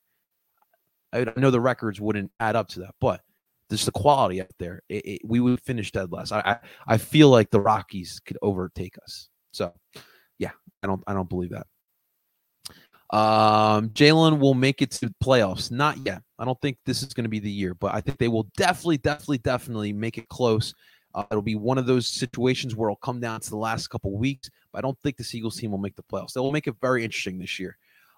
I 1.14 1.32
know 1.38 1.52
the 1.52 1.62
records 1.62 2.02
wouldn't 2.02 2.32
add 2.40 2.56
up 2.56 2.70
to 2.70 2.80
that, 2.80 2.96
but 3.00 3.22
just 3.70 3.86
the 3.86 3.92
quality 3.92 4.42
out 4.42 4.48
there, 4.58 4.82
it, 4.90 5.06
it, 5.06 5.22
we 5.24 5.40
would 5.42 5.62
finish 5.62 5.92
dead 5.92 6.12
last. 6.12 6.32
I, 6.32 6.40
I 6.40 6.58
I 6.96 6.98
feel 6.98 7.30
like 7.30 7.52
the 7.52 7.62
Rockies 7.62 8.20
could 8.26 8.40
overtake 8.42 8.96
us. 9.04 9.30
So, 9.52 9.72
yeah, 10.40 10.52
I 10.84 10.88
don't 10.88 11.04
I 11.08 11.14
don't 11.14 11.30
believe 11.30 11.52
that. 11.52 11.68
Um, 13.12 13.90
Jalen 13.90 14.40
will 14.40 14.56
make 14.56 14.82
it 14.82 14.92
to 14.92 15.08
the 15.08 15.16
playoffs. 15.24 15.72
Not 15.72 15.98
yet. 16.06 16.22
I 16.40 16.46
don't 16.46 16.60
think 16.62 16.78
this 16.86 17.04
is 17.04 17.14
going 17.14 17.24
to 17.24 17.30
be 17.30 17.40
the 17.40 17.52
year, 17.52 17.74
but 17.76 17.94
I 17.94 18.02
think 18.02 18.18
they 18.18 18.28
will 18.28 18.48
definitely, 18.58 18.98
definitely, 18.98 19.38
definitely 19.40 19.94
make 19.94 20.18
it 20.18 20.28
close. 20.30 20.74
Uh, 21.14 21.24
it'll 21.32 21.42
be 21.42 21.56
one 21.56 21.78
of 21.78 21.86
those 21.86 22.08
situations 22.08 22.76
where 22.76 22.90
it'll 22.90 22.98
come 22.98 23.22
down 23.22 23.40
to 23.40 23.50
the 23.50 23.58
last 23.58 23.88
couple 23.88 24.18
weeks. 24.18 24.50
But 24.74 24.80
I 24.80 24.82
don't 24.82 24.98
think 25.02 25.18
the 25.18 25.30
Eagles 25.32 25.56
team 25.56 25.72
will 25.72 25.78
make 25.78 25.96
the 25.96 26.04
playoffs. 26.04 26.34
They 26.34 26.42
will 26.42 26.52
make 26.52 26.68
it 26.68 26.76
very 26.82 27.06
interesting 27.06 27.38
this 27.38 27.60
year. 27.60 27.78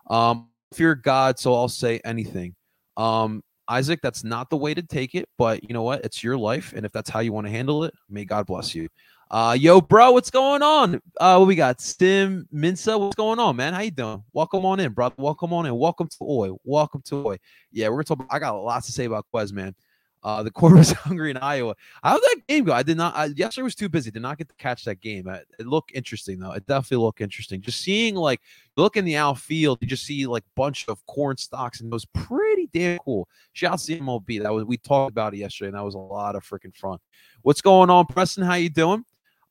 Um, 0.10 0.48
fear 0.74 0.96
God, 0.96 1.38
so 1.38 1.54
I'll 1.54 1.68
say 1.68 2.00
anything. 2.04 2.56
Um, 2.96 3.44
Isaac, 3.70 4.00
that's 4.02 4.24
not 4.24 4.50
the 4.50 4.58
way 4.58 4.74
to 4.74 4.82
take 4.82 5.14
it, 5.14 5.28
but 5.38 5.62
you 5.64 5.74
know 5.74 5.84
what? 5.84 6.04
It's 6.06 6.24
your 6.24 6.38
life, 6.38 6.74
and 6.76 6.86
if 6.86 6.92
that's 6.92 7.10
how 7.10 7.20
you 7.20 7.34
want 7.34 7.46
to 7.48 7.52
handle 7.52 7.84
it, 7.84 7.94
may 8.10 8.24
God 8.24 8.46
bless 8.46 8.74
you. 8.74 8.88
Uh, 9.30 9.58
yo, 9.60 9.82
bro, 9.82 10.14
what's 10.14 10.32
going 10.32 10.62
on? 10.62 11.02
Uh, 11.20 11.44
we 11.46 11.54
got 11.54 11.82
Stim 11.82 12.48
Minsa. 12.54 12.98
What's 12.98 13.16
going 13.18 13.40
on, 13.40 13.58
man? 13.58 13.74
How 13.74 13.82
you 13.82 13.92
doing? 13.92 14.24
Welcome 14.32 14.66
on 14.66 14.80
in, 14.80 14.94
bro. 14.94 15.12
Welcome 15.18 15.52
on 15.52 15.66
in. 15.66 15.78
Welcome 15.78 16.08
to 16.08 16.18
Oi. 16.22 16.52
Welcome 16.64 17.02
to 17.08 17.28
Oi. 17.28 17.38
Yeah, 17.70 17.90
we're 17.90 18.04
talking. 18.04 18.26
I 18.30 18.40
got 18.40 18.54
lots 18.54 18.86
to 18.86 18.94
say 18.94 19.04
about 19.04 19.26
Quez, 19.34 19.52
man. 19.52 19.76
Uh, 20.24 20.44
the 20.44 20.52
was 20.62 20.94
hungry 20.94 21.32
in 21.32 21.36
Iowa. 21.36 21.76
How 22.02 22.14
did 22.14 22.24
that 22.24 22.48
game 22.48 22.64
go? 22.64 22.72
I 22.72 22.84
did 22.84 22.96
not. 22.96 23.18
I, 23.18 23.26
yesterday 23.26 23.64
was 23.64 23.76
too 23.76 23.90
busy. 23.90 24.12
Did 24.12 24.22
not 24.22 24.38
get 24.38 24.48
to 24.48 24.56
catch 24.56 24.86
that 24.86 25.02
game. 25.02 25.28
I, 25.28 25.42
it 25.60 25.68
looked 25.68 25.92
interesting 25.94 26.40
though. 26.40 26.54
It 26.54 26.66
definitely 26.66 27.04
looked 27.04 27.20
interesting. 27.20 27.60
Just 27.60 27.82
seeing 27.82 28.16
like 28.16 28.40
look 28.78 28.96
in 28.96 29.04
the 29.04 29.18
outfield, 29.18 29.80
you 29.82 29.90
just 29.90 30.06
see 30.06 30.26
like 30.26 30.46
bunch 30.56 30.88
of 30.88 31.06
corn 31.06 31.36
stalks, 31.36 31.82
and 31.82 31.92
it 31.92 31.94
was 31.94 32.06
pretty 32.06 32.70
damn 32.74 32.98
cool. 33.00 33.28
Shouts 33.52 33.88
to 33.88 34.00
MLB. 34.00 34.42
That 34.42 34.54
was 34.54 34.64
we 34.64 34.78
talked 34.78 35.12
about 35.12 35.34
it 35.34 35.38
yesterday, 35.40 35.68
and 35.68 35.76
that 35.76 35.84
was 35.84 35.96
a 35.96 36.00
lot 36.00 36.38
of 36.38 36.46
freaking 36.46 36.74
fun. 36.74 37.00
What's 37.42 37.60
going 37.60 37.90
on, 37.90 38.06
Preston? 38.06 38.44
How 38.46 38.54
you 38.54 38.70
doing? 38.70 39.04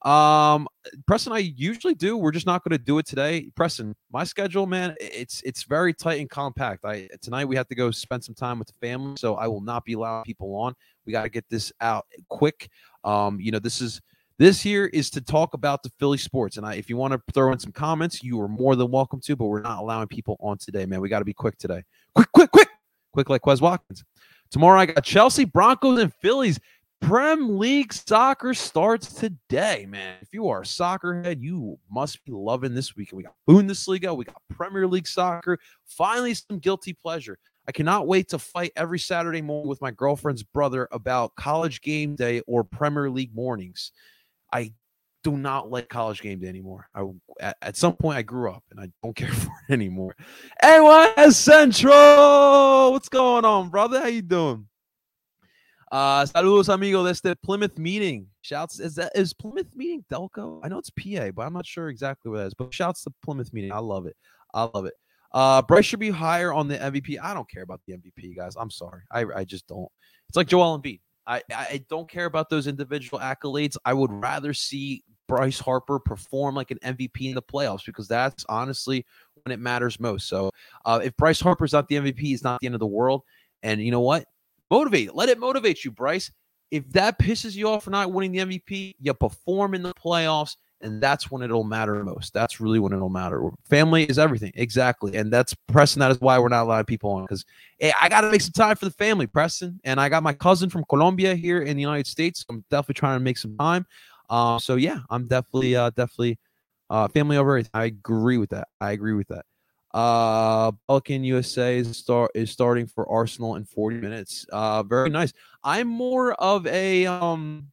Um, 0.06 0.68
Preston, 1.08 1.32
I 1.32 1.38
usually 1.38 1.94
do. 1.94 2.16
We're 2.16 2.30
just 2.30 2.46
not 2.46 2.62
going 2.62 2.78
to 2.78 2.82
do 2.82 2.98
it 2.98 3.06
today. 3.06 3.50
Preston, 3.56 3.92
my 4.12 4.22
schedule, 4.22 4.64
man, 4.64 4.94
it's 5.00 5.42
it's 5.42 5.64
very 5.64 5.92
tight 5.92 6.20
and 6.20 6.30
compact. 6.30 6.84
I 6.84 7.08
tonight 7.20 7.46
we 7.46 7.56
have 7.56 7.66
to 7.68 7.74
go 7.74 7.90
spend 7.90 8.22
some 8.22 8.36
time 8.36 8.60
with 8.60 8.68
the 8.68 8.74
family, 8.80 9.16
so 9.18 9.34
I 9.34 9.48
will 9.48 9.60
not 9.60 9.84
be 9.84 9.94
allowing 9.94 10.22
people 10.22 10.54
on. 10.54 10.74
We 11.06 11.12
got 11.12 11.24
to 11.24 11.28
get 11.28 11.44
this 11.50 11.72
out 11.80 12.06
quick. 12.28 12.68
Um, 13.02 13.40
you 13.40 13.50
know, 13.50 13.58
this 13.58 13.80
is 13.80 14.00
this 14.38 14.62
here 14.62 14.86
is 14.86 15.10
to 15.10 15.20
talk 15.20 15.54
about 15.54 15.82
the 15.82 15.90
Philly 15.98 16.18
sports, 16.18 16.56
and 16.56 16.64
I, 16.64 16.74
if 16.74 16.88
you 16.88 16.96
want 16.96 17.12
to 17.12 17.20
throw 17.34 17.50
in 17.50 17.58
some 17.58 17.72
comments, 17.72 18.22
you 18.22 18.40
are 18.40 18.48
more 18.48 18.76
than 18.76 18.92
welcome 18.92 19.20
to. 19.22 19.34
But 19.34 19.46
we're 19.46 19.60
not 19.60 19.80
allowing 19.80 20.06
people 20.06 20.36
on 20.38 20.56
today, 20.58 20.86
man. 20.86 21.00
We 21.00 21.08
got 21.08 21.18
to 21.18 21.24
be 21.24 21.34
quick 21.34 21.58
today. 21.58 21.82
Quick, 22.14 22.30
quick, 22.32 22.52
quick, 22.52 22.68
quick, 23.12 23.28
like 23.28 23.42
Quez 23.42 23.60
Watkins. 23.60 24.04
Tomorrow 24.50 24.78
I 24.78 24.86
got 24.86 25.02
Chelsea, 25.02 25.44
Broncos, 25.44 25.98
and 26.00 26.14
Phillies 26.14 26.60
Prem 27.00 27.58
League 27.58 27.92
soccer 27.92 28.54
starts 28.54 29.12
today, 29.12 29.86
man. 29.88 30.16
If 30.22 30.32
you 30.32 30.48
are 30.48 30.62
a 30.62 30.66
soccer 30.66 31.22
head, 31.22 31.40
you 31.40 31.78
must 31.90 32.24
be 32.24 32.32
loving 32.32 32.74
this 32.74 32.96
weekend. 32.96 33.18
We 33.18 33.22
got 33.22 33.34
Bundesliga, 33.48 34.16
we 34.16 34.24
got 34.24 34.42
Premier 34.50 34.86
League 34.86 35.06
soccer. 35.06 35.58
Finally, 35.86 36.34
some 36.34 36.58
guilty 36.58 36.92
pleasure. 36.92 37.38
I 37.68 37.72
cannot 37.72 38.06
wait 38.06 38.28
to 38.28 38.38
fight 38.38 38.72
every 38.76 38.98
Saturday 38.98 39.42
morning 39.42 39.68
with 39.68 39.80
my 39.80 39.90
girlfriend's 39.90 40.42
brother 40.42 40.88
about 40.92 41.34
college 41.34 41.80
game 41.80 42.14
day 42.14 42.40
or 42.46 42.64
Premier 42.64 43.10
League 43.10 43.34
mornings. 43.34 43.92
I 44.52 44.72
do 45.24 45.36
not 45.36 45.70
like 45.70 45.88
college 45.88 46.22
game 46.22 46.38
day 46.38 46.46
anymore. 46.46 46.88
I 46.94 47.04
at, 47.40 47.56
at 47.60 47.76
some 47.76 47.94
point 47.94 48.16
I 48.16 48.22
grew 48.22 48.50
up 48.50 48.62
and 48.70 48.78
I 48.78 48.88
don't 49.02 49.16
care 49.16 49.32
for 49.32 49.50
it 49.68 49.72
anymore. 49.72 50.14
NYS 50.62 51.34
Central, 51.34 52.92
what's 52.92 53.08
going 53.08 53.44
on, 53.44 53.68
brother? 53.68 54.00
How 54.00 54.06
you 54.06 54.22
doing? 54.22 54.68
Uh, 55.92 56.24
saludos, 56.24 56.72
amigo. 56.72 57.02
The 57.02 57.36
Plymouth 57.44 57.78
meeting. 57.78 58.26
Shouts 58.42 58.80
is 58.80 58.96
that 58.96 59.12
is 59.14 59.32
Plymouth 59.32 59.74
meeting 59.74 60.04
Delco? 60.10 60.60
I 60.62 60.68
know 60.68 60.78
it's 60.78 60.90
PA, 60.90 61.30
but 61.30 61.46
I'm 61.46 61.52
not 61.52 61.66
sure 61.66 61.88
exactly 61.88 62.30
where 62.30 62.40
that 62.40 62.46
is. 62.46 62.54
But 62.54 62.74
shouts 62.74 63.02
to 63.04 63.12
Plymouth 63.24 63.52
meeting. 63.52 63.72
I 63.72 63.78
love 63.78 64.06
it. 64.06 64.16
I 64.52 64.68
love 64.74 64.86
it. 64.86 64.94
Uh, 65.32 65.62
Bryce 65.62 65.84
should 65.84 66.00
be 66.00 66.10
higher 66.10 66.52
on 66.52 66.68
the 66.68 66.78
MVP. 66.78 67.18
I 67.22 67.34
don't 67.34 67.48
care 67.48 67.62
about 67.62 67.80
the 67.86 67.94
MVP, 67.94 68.36
guys. 68.36 68.56
I'm 68.58 68.70
sorry. 68.70 69.02
I, 69.10 69.24
I 69.34 69.44
just 69.44 69.66
don't. 69.66 69.88
It's 70.28 70.36
like 70.36 70.48
Joel 70.48 70.80
Embiid. 70.80 71.00
I, 71.26 71.42
I 71.50 71.84
don't 71.90 72.08
care 72.08 72.26
about 72.26 72.48
those 72.48 72.68
individual 72.68 73.18
accolades. 73.18 73.76
I 73.84 73.92
would 73.92 74.12
rather 74.12 74.54
see 74.54 75.02
Bryce 75.26 75.58
Harper 75.58 75.98
perform 75.98 76.54
like 76.54 76.70
an 76.70 76.78
MVP 76.84 77.28
in 77.28 77.34
the 77.34 77.42
playoffs 77.42 77.84
because 77.84 78.06
that's 78.06 78.44
honestly 78.48 79.04
when 79.44 79.52
it 79.52 79.60
matters 79.60 79.98
most. 79.98 80.28
So 80.28 80.52
uh, 80.84 81.00
if 81.02 81.16
Bryce 81.16 81.40
Harper's 81.40 81.72
not 81.72 81.88
the 81.88 81.96
MVP, 81.96 82.32
it's 82.32 82.44
not 82.44 82.60
the 82.60 82.66
end 82.66 82.76
of 82.76 82.80
the 82.80 82.86
world. 82.86 83.22
And 83.62 83.82
you 83.82 83.90
know 83.90 84.00
what? 84.00 84.24
Motivate. 84.70 85.14
Let 85.14 85.28
it 85.28 85.38
motivate 85.38 85.84
you, 85.84 85.90
Bryce. 85.90 86.30
If 86.70 86.90
that 86.92 87.18
pisses 87.18 87.54
you 87.54 87.68
off 87.68 87.84
for 87.84 87.90
not 87.90 88.12
winning 88.12 88.32
the 88.32 88.58
MVP, 88.58 88.96
you 88.98 89.14
perform 89.14 89.74
in 89.74 89.82
the 89.82 89.94
playoffs, 89.94 90.56
and 90.80 91.00
that's 91.00 91.30
when 91.30 91.42
it'll 91.42 91.62
matter 91.62 92.02
most. 92.02 92.34
That's 92.34 92.60
really 92.60 92.80
when 92.80 92.92
it'll 92.92 93.08
matter. 93.08 93.50
Family 93.70 94.04
is 94.04 94.18
everything, 94.18 94.52
exactly, 94.56 95.16
and 95.16 95.32
that's 95.32 95.54
Preston. 95.68 96.00
That 96.00 96.10
is 96.10 96.20
why 96.20 96.38
we're 96.38 96.48
not 96.48 96.64
a 96.64 96.68
lot 96.68 96.80
of 96.80 96.86
people 96.86 97.10
on 97.12 97.22
because 97.22 97.44
hey, 97.78 97.92
I 98.00 98.08
got 98.08 98.22
to 98.22 98.30
make 98.30 98.40
some 98.40 98.52
time 98.52 98.74
for 98.74 98.84
the 98.84 98.90
family, 98.90 99.28
Preston, 99.28 99.80
and 99.84 100.00
I 100.00 100.08
got 100.08 100.24
my 100.24 100.32
cousin 100.32 100.68
from 100.68 100.84
Colombia 100.88 101.36
here 101.36 101.62
in 101.62 101.76
the 101.76 101.82
United 101.82 102.08
States. 102.08 102.44
I'm 102.48 102.64
definitely 102.68 102.94
trying 102.94 103.20
to 103.20 103.24
make 103.24 103.38
some 103.38 103.56
time. 103.56 103.86
Uh, 104.28 104.58
so 104.58 104.74
yeah, 104.74 104.98
I'm 105.08 105.28
definitely, 105.28 105.76
uh, 105.76 105.90
definitely, 105.90 106.38
uh, 106.90 107.06
family 107.08 107.36
over. 107.36 107.62
I 107.72 107.84
agree 107.84 108.38
with 108.38 108.50
that. 108.50 108.66
I 108.80 108.90
agree 108.90 109.14
with 109.14 109.28
that. 109.28 109.44
Uh, 109.96 110.72
Pelican 110.88 111.24
USA 111.24 111.78
is 111.78 111.96
start 111.96 112.30
is 112.34 112.50
starting 112.50 112.86
for 112.86 113.08
Arsenal 113.10 113.54
in 113.54 113.64
40 113.64 113.96
minutes. 113.96 114.44
Uh, 114.52 114.82
very 114.82 115.08
nice. 115.08 115.32
I'm 115.64 115.88
more 115.88 116.34
of 116.34 116.66
a 116.66 117.06
um 117.06 117.68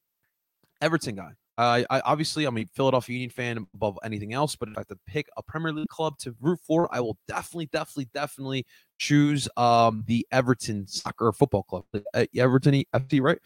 Everton 0.82 1.15
guy. 1.15 1.32
I 1.58 1.86
obviously 2.06 2.46
I'm 2.46 2.58
a 2.58 2.65
Philadelphia 2.74 3.15
Union 3.15 3.30
fan 3.30 3.68
above 3.74 4.00
anything 4.06 4.32
else, 4.34 4.56
but 4.56 4.70
if 4.70 4.77
I 4.77 4.80
have 4.80 4.88
to 4.88 4.98
pick 5.06 5.27
a 5.36 5.44
Premier 5.44 5.74
League 5.74 5.89
club 5.89 6.18
to 6.20 6.34
root 6.39 6.60
for, 6.65 6.88
I 6.96 7.01
will 7.01 7.18
definitely, 7.27 7.65
definitely, 7.74 8.08
definitely 8.13 8.65
choose 9.00 9.50
um 9.58 10.06
the 10.08 10.25
Everton 10.32 10.88
Soccer 10.88 11.34
Football 11.34 11.63
Club, 11.63 11.84
uh, 12.13 12.25
Everton 12.38 12.86
FC, 12.96 13.22
right? 13.22 13.39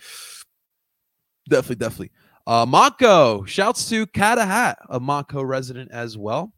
Definitely, 1.50 1.78
definitely. 1.78 2.12
Uh, 2.46 2.68
Montco, 2.68 3.48
shouts 3.48 3.90
to 3.90 4.06
Catahat, 4.06 4.76
a 4.90 5.00
Montco 5.00 5.44
resident 5.44 5.90
as 5.92 6.16
well. 6.16 6.54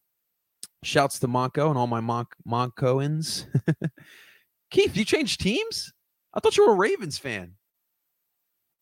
Shouts 0.84 1.20
to 1.20 1.28
Montco 1.28 1.70
and 1.70 1.78
all 1.78 1.88
my 1.88 2.00
Mon- 2.00 2.28
Moncoans. 2.48 3.46
Keith, 4.72 4.96
you 4.96 5.04
changed 5.04 5.42
teams? 5.42 5.92
I 6.34 6.40
thought 6.40 6.56
you 6.58 6.66
were 6.66 6.74
a 6.74 6.78
Ravens 6.78 7.18
fan. 7.18 7.54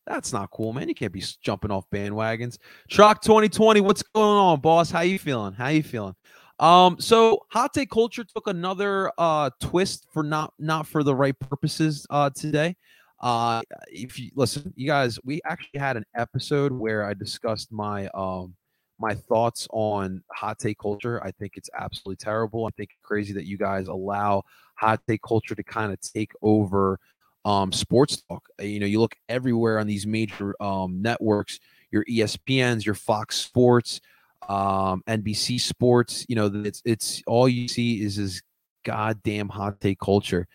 That's 0.06 0.32
not 0.32 0.50
cool, 0.50 0.72
man. 0.72 0.88
You 0.88 0.94
can't 0.94 1.12
be 1.12 1.22
jumping 1.42 1.70
off 1.70 1.84
bandwagons. 1.90 2.56
Shock 2.88 3.20
2020, 3.22 3.80
what's 3.80 4.02
going 4.02 4.38
on, 4.38 4.60
boss? 4.60 4.90
How 4.90 5.00
you 5.00 5.18
feeling? 5.18 5.52
How 5.52 5.68
you 5.68 5.82
feeling? 5.82 6.14
Um, 6.58 6.98
so 6.98 7.44
hot 7.50 7.72
take 7.72 7.90
culture 7.90 8.24
took 8.24 8.48
another 8.48 9.12
uh 9.16 9.50
twist 9.60 10.08
for 10.12 10.24
not 10.24 10.52
not 10.58 10.88
for 10.88 11.04
the 11.04 11.14
right 11.14 11.38
purposes 11.38 12.04
uh 12.10 12.30
today. 12.30 12.74
Uh, 13.20 13.62
if 13.88 14.18
you 14.18 14.30
listen, 14.34 14.72
you 14.76 14.86
guys, 14.86 15.18
we 15.24 15.40
actually 15.44 15.78
had 15.78 15.96
an 15.96 16.04
episode 16.16 16.72
where 16.72 17.04
I 17.04 17.14
discussed 17.14 17.70
my 17.72 18.08
um 18.08 18.54
my 18.98 19.14
thoughts 19.14 19.68
on 19.70 20.22
hot 20.32 20.58
take 20.58 20.78
culture. 20.78 21.22
I 21.22 21.30
think 21.30 21.56
it's 21.56 21.70
absolutely 21.78 22.16
terrible. 22.16 22.66
I 22.66 22.70
think 22.76 22.90
crazy 23.02 23.32
that 23.34 23.46
you 23.46 23.56
guys 23.56 23.88
allow 23.88 24.44
hot 24.74 25.00
take 25.08 25.22
culture 25.22 25.54
to 25.54 25.62
kind 25.62 25.92
of 25.92 26.00
take 26.00 26.32
over 26.42 26.98
um 27.44 27.72
sports 27.72 28.22
talk. 28.28 28.48
Uh, 28.60 28.64
you 28.64 28.80
know, 28.80 28.86
you 28.86 29.00
look 29.00 29.16
everywhere 29.28 29.78
on 29.78 29.86
these 29.86 30.06
major 30.06 30.60
um 30.62 31.00
networks, 31.00 31.60
your 31.90 32.04
ESPNs, 32.04 32.84
your 32.84 32.94
Fox 32.94 33.36
Sports, 33.36 34.00
um, 34.48 35.02
NBC 35.06 35.60
Sports, 35.60 36.24
you 36.28 36.36
know, 36.36 36.50
it's 36.64 36.82
it's 36.84 37.22
all 37.26 37.48
you 37.48 37.68
see 37.68 38.02
is 38.02 38.16
this 38.16 38.42
goddamn 38.84 39.48
hot 39.48 39.80
take 39.80 39.98
culture. 39.98 40.46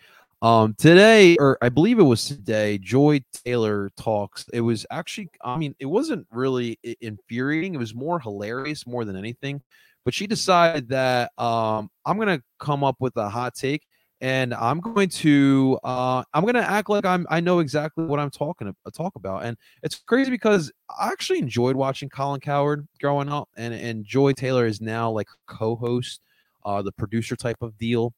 Um, 0.44 0.74
today, 0.76 1.38
or 1.38 1.56
I 1.62 1.70
believe 1.70 1.98
it 1.98 2.02
was 2.02 2.26
today, 2.26 2.76
Joy 2.76 3.24
Taylor 3.32 3.90
talks. 3.96 4.44
It 4.52 4.60
was 4.60 4.84
actually, 4.90 5.30
I 5.42 5.56
mean, 5.56 5.74
it 5.78 5.86
wasn't 5.86 6.26
really 6.30 6.78
infuriating. 7.00 7.74
It 7.74 7.78
was 7.78 7.94
more 7.94 8.20
hilarious 8.20 8.86
more 8.86 9.06
than 9.06 9.16
anything. 9.16 9.62
But 10.04 10.12
she 10.12 10.26
decided 10.26 10.90
that 10.90 11.32
um, 11.38 11.88
I'm 12.04 12.18
gonna 12.18 12.42
come 12.58 12.84
up 12.84 12.96
with 13.00 13.16
a 13.16 13.30
hot 13.30 13.54
take, 13.54 13.86
and 14.20 14.52
I'm 14.52 14.80
going 14.80 15.08
to 15.08 15.78
uh, 15.82 16.22
I'm 16.34 16.44
gonna 16.44 16.60
act 16.60 16.90
like 16.90 17.06
I'm 17.06 17.26
I 17.30 17.40
know 17.40 17.60
exactly 17.60 18.04
what 18.04 18.20
I'm 18.20 18.30
talking 18.30 18.66
to, 18.66 18.90
talk 18.90 19.16
about. 19.16 19.46
And 19.46 19.56
it's 19.82 19.94
crazy 19.94 20.30
because 20.30 20.70
I 20.90 21.08
actually 21.08 21.38
enjoyed 21.38 21.74
watching 21.74 22.10
Colin 22.10 22.40
Cowherd 22.40 22.86
growing 23.00 23.30
up, 23.30 23.48
and 23.56 23.72
and 23.72 24.04
Joy 24.04 24.34
Taylor 24.34 24.66
is 24.66 24.82
now 24.82 25.10
like 25.10 25.28
co-host, 25.46 26.20
uh, 26.66 26.82
the 26.82 26.92
producer 26.92 27.34
type 27.34 27.62
of 27.62 27.78
deal 27.78 28.12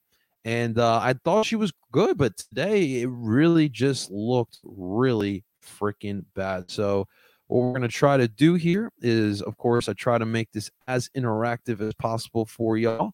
and 0.47 0.79
uh, 0.79 1.01
I 1.03 1.15
thought 1.25 1.45
she 1.45 1.57
was 1.57 1.73
good, 1.91 2.17
but 2.17 2.37
today 2.37 3.03
it 3.03 3.09
really 3.11 3.69
just 3.69 4.13
looked 4.13 4.61
really 4.63 5.43
freaking 5.61 6.25
bad. 6.37 6.71
So 6.71 7.09
what 7.49 7.63
we're 7.63 7.71
going 7.71 7.83
to 7.83 7.89
try 7.89 8.17
to 8.17 8.29
do 8.29 8.55
here 8.55 8.93
is, 9.01 9.43
of 9.43 9.57
course, 9.57 9.89
I 9.89 9.93
try 9.95 10.19
to 10.19 10.25
make 10.25 10.53
this 10.53 10.71
as 10.87 11.11
interactive 11.17 11.81
as 11.81 11.95
possible 11.95 12.47
for 12.47 12.79
y'all, 12.79 13.11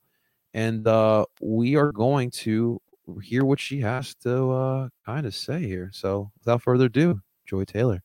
and 0.53 0.87
uh, 0.87 1.25
we 1.41 1.75
are 1.75 1.91
going 1.91 2.31
to 2.43 2.79
hear 3.23 3.47
what 3.47 3.59
she 3.59 3.81
has 3.81 4.15
to 4.17 4.51
uh, 4.51 4.89
kind 5.07 5.25
of 5.25 5.35
say 5.35 5.63
here. 5.63 5.89
So 5.95 6.31
without 6.39 6.61
further 6.61 6.85
ado, 6.85 7.23
Joy 7.47 7.65
Taylor. 7.65 8.03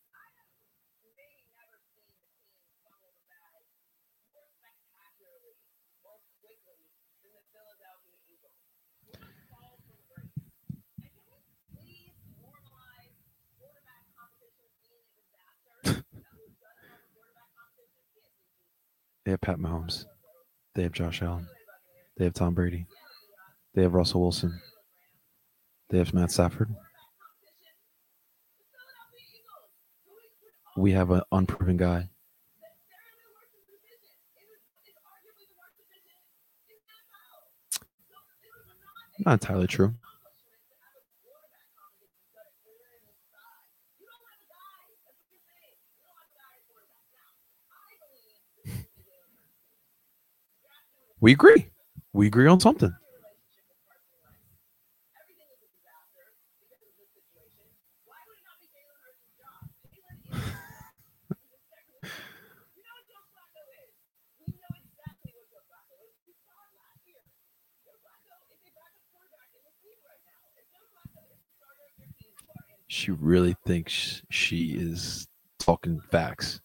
They 19.28 19.32
have 19.32 19.42
Pat 19.42 19.58
Mahomes. 19.60 20.06
They 20.74 20.84
have 20.84 20.94
Josh 20.94 21.22
Allen. 21.22 21.50
They 22.16 22.24
have 22.24 22.34
Tom 22.34 22.54
Brady. 22.54 22.86
They 23.76 23.82
have 23.82 23.94
Russell 23.94 24.22
Wilson. 24.22 24.58
They 25.90 25.98
have 25.98 26.14
Matt 26.14 26.32
Stafford. 26.32 26.74
We 30.78 30.94
have 30.94 31.12
an 31.12 31.24
unproven 31.34 31.76
guy. 31.76 32.08
Not 39.26 39.34
entirely 39.34 39.68
true. 39.68 39.94
We 51.20 51.32
agree. 51.34 51.70
We 52.14 52.28
agree 52.28 52.48
on 52.48 52.60
something. 52.60 52.94
she 72.88 73.12
really 73.12 73.56
thinks 73.66 74.22
she 74.30 74.72
is 74.72 75.28
talking 75.60 76.02
facts. 76.12 76.62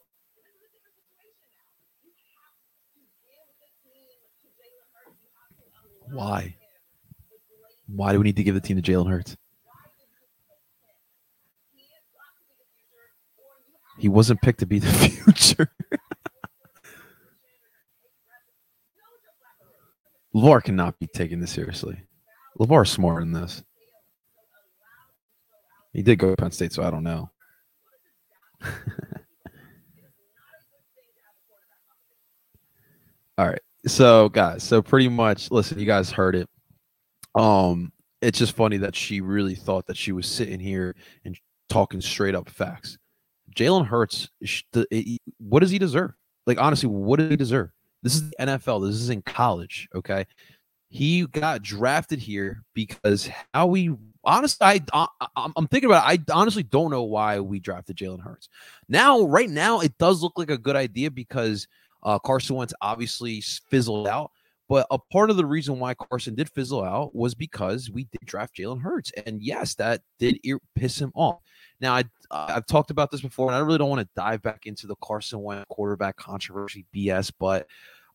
Why? 6.13 6.57
Why 7.87 8.13
do 8.13 8.19
we 8.19 8.25
need 8.25 8.37
to 8.37 8.43
give 8.43 8.55
the 8.55 8.61
team 8.61 8.81
to 8.81 8.83
Jalen 8.83 9.09
Hurts? 9.09 9.37
He 13.99 14.09
wasn't 14.09 14.43
picked 14.43 14.61
to 14.61 14.67
be 14.67 14.79
the 14.79 14.89
future. 14.93 15.71
LaVar 20.35 20.65
cannot 20.65 20.99
be 20.99 21.07
taken 21.07 21.41
this 21.41 21.53
seriously. 21.53 22.03
LaVar's 22.59 22.91
smarter 22.91 23.21
than 23.21 23.33
this. 23.33 23.63
He 25.93 26.03
did 26.03 26.19
go 26.19 26.31
to 26.31 26.37
Penn 26.37 26.51
State, 26.51 26.73
so 26.73 26.83
I 26.83 26.91
don't 26.91 27.05
know. 27.05 27.31
All 33.39 33.47
right. 33.49 33.61
So, 33.87 34.29
guys, 34.29 34.63
so 34.63 34.81
pretty 34.81 35.09
much, 35.09 35.51
listen, 35.51 35.79
you 35.79 35.87
guys 35.87 36.11
heard 36.11 36.37
it. 36.37 36.49
Um, 37.35 37.93
it's 38.21 38.39
just 38.39 38.55
funny 38.55 38.77
that 38.77 38.95
she 38.95 39.21
really 39.21 39.57
thought 39.57 39.87
that 39.87 39.97
she 39.97 40.13
was 40.13 40.27
sitting 40.27 40.61
here 40.61 40.95
and 41.25 41.37
talking 41.69 42.01
straight 42.01 42.35
up 42.35 42.49
facts. 42.49 42.99
Jalen 43.57 43.87
Hurts, 43.87 44.29
what 45.39 45.61
does 45.61 45.71
he 45.71 45.79
deserve? 45.79 46.13
Like, 46.47 46.61
honestly, 46.61 46.89
what 46.89 47.19
does 47.19 47.31
he 47.31 47.37
deserve? 47.37 47.71
This 48.03 48.15
is 48.15 48.31
the 48.31 48.37
NFL. 48.41 48.87
This 48.87 48.97
is 48.97 49.11
in 49.11 49.23
college. 49.23 49.89
Okay. 49.95 50.27
He 50.89 51.27
got 51.27 51.63
drafted 51.63 52.19
here 52.19 52.63
because 52.75 53.29
how 53.55 53.67
we 53.67 53.95
honestly, 54.25 54.65
I, 54.65 54.81
I 54.93 55.07
I'm 55.37 55.67
thinking 55.69 55.91
about 55.91 56.13
it. 56.13 56.21
I 56.29 56.33
honestly 56.33 56.63
don't 56.63 56.91
know 56.91 57.05
why 57.05 57.41
we 57.41 57.61
drafted 57.61 57.97
Jalen 57.97 58.21
Hurts. 58.21 58.49
Now, 58.89 59.23
right 59.23 59.49
now, 59.49 59.81
it 59.81 59.97
does 59.99 60.23
look 60.23 60.35
like 60.37 60.51
a 60.51 60.59
good 60.59 60.77
idea 60.77 61.11
because 61.11 61.67
uh, 62.03 62.19
Carson 62.19 62.57
Wentz 62.57 62.75
obviously 62.81 63.41
fizzled 63.41 64.09
out. 64.09 64.31
But 64.69 64.87
a 64.91 64.99
part 64.99 65.29
of 65.29 65.37
the 65.37 65.45
reason 65.45 65.79
why 65.79 65.93
Carson 65.93 66.35
did 66.35 66.49
fizzle 66.49 66.83
out 66.83 67.15
was 67.15 67.35
because 67.35 67.91
we 67.91 68.05
did 68.05 68.25
draft 68.25 68.57
Jalen 68.57 68.81
Hurts, 68.81 69.13
and 69.27 69.43
yes, 69.43 69.75
that 69.75 70.01
did 70.19 70.39
piss 70.75 70.99
him 70.99 71.13
off. 71.15 71.41
Now, 71.81 71.95
I, 71.95 72.05
I've 72.31 72.65
talked 72.67 72.91
about 72.91 73.11
this 73.11 73.21
before, 73.21 73.49
and 73.49 73.57
I 73.57 73.59
really 73.59 73.77
don't 73.77 73.91
want 73.91 74.01
to 74.01 74.09
dive 74.17 74.41
back 74.41 74.65
into 74.65 74.87
the 74.87 74.95
Carson 75.03 75.43
Wentz 75.43 75.67
quarterback 75.69 76.17
controversy 76.17 76.87
BS, 76.95 77.33
but 77.39 77.67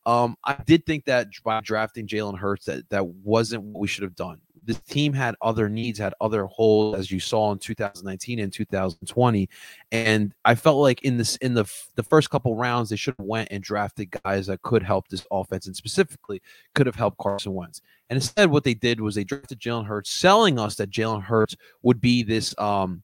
um, 0.08 0.36
I 0.46 0.56
did 0.66 0.86
think 0.86 1.06
that 1.06 1.28
by 1.44 1.60
drafting 1.60 2.08
Jalen 2.08 2.40
Hurts, 2.40 2.66
that 2.66 2.90
that 2.90 3.06
wasn't 3.06 3.64
what 3.64 3.82
we 3.82 3.88
should 3.88 4.04
have 4.04 4.16
done 4.16 4.40
this 4.68 4.80
team 4.82 5.14
had 5.14 5.36
other 5.42 5.70
needs, 5.70 5.98
had 5.98 6.14
other 6.20 6.46
holes, 6.46 6.96
as 6.98 7.10
you 7.10 7.20
saw 7.20 7.52
in 7.54 7.58
2019 7.58 8.40
and 8.40 8.52
2020. 8.52 9.50
And 9.94 10.34
I 10.44 10.56
felt 10.56 10.78
like 10.80 11.02
in 11.04 11.18
this 11.18 11.38
in 11.38 11.54
the 11.54 11.66
the 11.96 12.04
first 12.04 12.30
couple 12.30 12.56
rounds, 12.56 12.90
they 12.90 12.98
should 12.98 13.16
have 13.18 13.26
went 13.26 13.48
and 13.50 13.64
drafted 13.64 14.12
guys 14.24 14.48
that 14.48 14.62
could 14.62 14.84
help 14.84 15.08
this 15.08 15.26
offense, 15.32 15.66
and 15.68 15.76
specifically 15.76 16.42
could 16.76 16.86
have 16.86 16.96
helped 16.96 17.18
Carson 17.18 17.54
Wentz. 17.54 17.82
And 18.10 18.18
instead, 18.18 18.52
what 18.52 18.66
they 18.66 18.74
did 18.74 19.00
was 19.00 19.16
they 19.16 19.24
drafted 19.24 19.60
Jalen 19.60 19.86
Hurts, 19.86 20.12
selling 20.12 20.60
us 20.60 20.76
that 20.76 20.92
Jalen 20.92 21.24
Hurts 21.24 21.56
would 21.82 22.02
be 22.02 22.22
this 22.22 22.54
um 22.60 23.02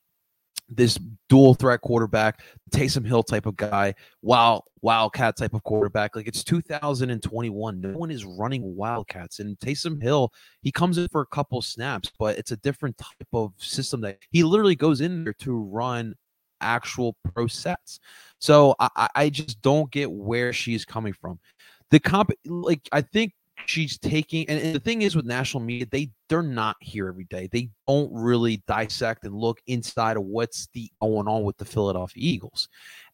this 0.69 0.99
dual 1.29 1.53
threat 1.53 1.81
quarterback, 1.81 2.41
Taysom 2.71 3.05
Hill 3.05 3.23
type 3.23 3.45
of 3.45 3.55
guy, 3.55 3.93
wild 4.21 4.63
wildcat 4.81 5.37
type 5.37 5.53
of 5.53 5.63
quarterback. 5.63 6.15
Like 6.15 6.27
it's 6.27 6.43
2021, 6.43 7.81
no 7.81 7.89
one 7.97 8.11
is 8.11 8.25
running 8.25 8.75
wildcats, 8.75 9.39
and 9.39 9.57
Taysom 9.59 10.01
Hill 10.01 10.31
he 10.61 10.71
comes 10.71 10.97
in 10.97 11.07
for 11.09 11.21
a 11.21 11.27
couple 11.27 11.61
snaps, 11.61 12.11
but 12.19 12.37
it's 12.37 12.51
a 12.51 12.57
different 12.57 12.97
type 12.97 13.27
of 13.33 13.53
system 13.57 14.01
that 14.01 14.19
he 14.31 14.43
literally 14.43 14.75
goes 14.75 15.01
in 15.01 15.23
there 15.23 15.33
to 15.39 15.53
run 15.53 16.15
actual 16.61 17.15
pro 17.33 17.47
sets. 17.47 17.99
So 18.39 18.75
I, 18.79 19.09
I 19.15 19.29
just 19.29 19.61
don't 19.61 19.91
get 19.91 20.11
where 20.11 20.53
she's 20.53 20.85
coming 20.85 21.13
from. 21.13 21.39
The 21.91 21.99
comp, 21.99 22.31
like 22.45 22.87
I 22.91 23.01
think 23.01 23.33
she's 23.65 23.97
taking 23.97 24.47
and, 24.49 24.59
and, 24.59 24.75
the 24.75 24.79
thing 24.79 25.03
is 25.03 25.15
with 25.15 25.25
national 25.25 25.63
media 25.63 25.85
they 25.91 26.09
they're 26.27 26.41
not 26.41 26.75
here 26.81 27.07
every 27.07 27.25
day 27.25 27.47
they 27.51 27.69
don't 27.87 28.11
really 28.13 28.61
dissect 28.67 29.23
and 29.23 29.35
look 29.35 29.59
inside 29.67 30.17
of 30.17 30.23
what's 30.23 30.67
the 30.73 30.91
going 31.01 31.27
on 31.27 31.43
with 31.43 31.57
the 31.57 31.65
philadelphia 31.65 32.21
eagles 32.23 32.67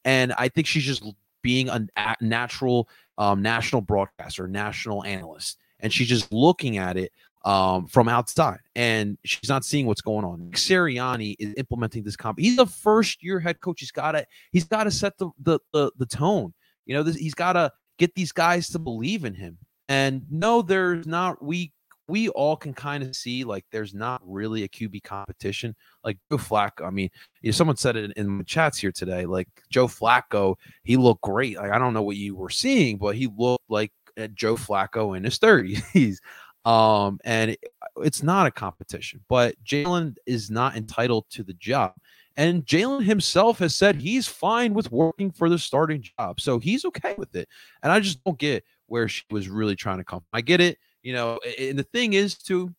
and 0.06 0.34
i 0.34 0.47
think 0.47 0.65
she's 0.65 0.84
just 0.84 1.04
being 1.41 1.69
a 1.69 1.88
natural 2.21 2.89
um, 3.17 3.41
national 3.41 3.82
broadcaster 3.82 4.47
national 4.47 5.04
analyst 5.04 5.58
and 5.80 5.93
she's 5.93 6.08
just 6.08 6.32
looking 6.32 6.78
at 6.78 6.97
it 6.97 7.12
um, 7.45 7.88
from 7.88 8.10
outside 8.10 8.60
and 8.75 9.17
she's 9.23 9.49
not 9.49 9.63
seeing 9.63 9.86
what's 9.86 10.02
going 10.02 10.25
on. 10.25 10.52
Sirianni 10.52 11.36
is 11.39 11.54
implementing 11.58 12.04
this 12.04 12.15
comp. 12.15 12.39
He's 12.39 12.58
a 12.58 12.65
first 12.65 13.23
year 13.23 13.39
head 13.39 13.62
coach. 13.62 13.80
He's 13.80 13.91
got 13.91 14.12
to 14.12 14.25
he's 14.52 14.65
got 14.65 14.84
to 14.84 14.91
set 14.91 15.17
the, 15.17 15.30
the 15.41 15.60
the 15.71 15.91
the 15.97 16.06
tone. 16.06 16.54
You 16.86 16.95
know, 16.95 17.04
this, 17.04 17.15
he's 17.15 17.34
got 17.34 17.54
to 17.54 17.71
get 17.97 18.15
these 18.15 18.32
guys 18.32 18.69
to 18.69 18.80
believe 18.80 19.25
in 19.25 19.34
him. 19.34 19.58
And 19.89 20.25
no, 20.30 20.62
there's 20.62 21.06
not. 21.06 21.43
We 21.43 21.73
we 22.08 22.30
all 22.30 22.56
can 22.56 22.73
kind 22.73 23.04
of 23.04 23.15
see 23.15 23.43
like 23.43 23.65
there's 23.71 23.93
not 23.93 24.21
really 24.23 24.63
a 24.63 24.67
QB 24.67 25.04
competition. 25.04 25.75
Like 26.04 26.17
Joe 26.32 26.38
Flacco, 26.38 26.86
I 26.86 26.89
mean, 26.89 27.10
you 27.41 27.49
know, 27.49 27.52
someone 27.52 27.78
said 27.78 27.95
it 27.95 28.12
in 28.15 28.38
the 28.38 28.43
chats 28.43 28.78
here 28.78 28.91
today. 28.91 29.25
Like 29.25 29.47
Joe 29.69 29.88
Flacco, 29.88 30.56
he 30.84 30.97
looked 30.97 31.21
great. 31.21 31.58
Like 31.58 31.71
I 31.71 31.78
don't 31.78 31.93
know 31.93 32.04
what 32.04 32.17
you 32.17 32.36
were 32.36 32.49
seeing, 32.49 32.97
but 32.97 33.15
he 33.15 33.28
looked 33.36 33.69
like 33.69 33.91
Joe 34.34 34.56
Flacco 34.56 35.15
in 35.15 35.23
his 35.23 35.39
30s. 35.39 36.17
um, 36.69 37.19
and 37.23 37.52
it, 37.52 37.60
it's 37.97 38.23
not 38.23 38.47
a 38.47 38.52
competition, 38.52 39.21
but 39.30 39.56
Jalen 39.63 40.15
is 40.25 40.49
not 40.49 40.75
entitled 40.75 41.25
to 41.32 41.43
the 41.43 41.54
job. 41.54 41.93
And 42.38 42.65
Jalen 42.65 43.04
himself 43.04 43.60
has 43.60 43.75
said 43.75 43.97
he's 43.97 44.28
fine 44.28 44.73
with 44.73 44.91
working 44.91 45.30
for 45.32 45.49
the 45.49 45.60
starting 45.60 46.02
job. 46.02 46.39
So 46.39 46.58
he's 46.58 46.86
okay 46.86 47.15
with 47.17 47.36
it. 47.36 47.49
And 47.84 47.91
I 47.91 47.99
just 47.99 48.23
don't 48.23 48.38
get 48.38 48.63
where 48.89 49.08
she 49.08 49.23
was 49.30 49.49
really 49.49 49.75
trying 49.75 49.97
to 49.97 50.04
come. 50.04 50.23
I 50.34 50.41
get 50.41 50.62
it, 50.62 50.78
you 51.04 51.13
know, 51.13 51.39
and 51.58 51.78
the 51.78 51.84
thing 51.84 52.13
is 52.13 52.38
too, 52.38 52.73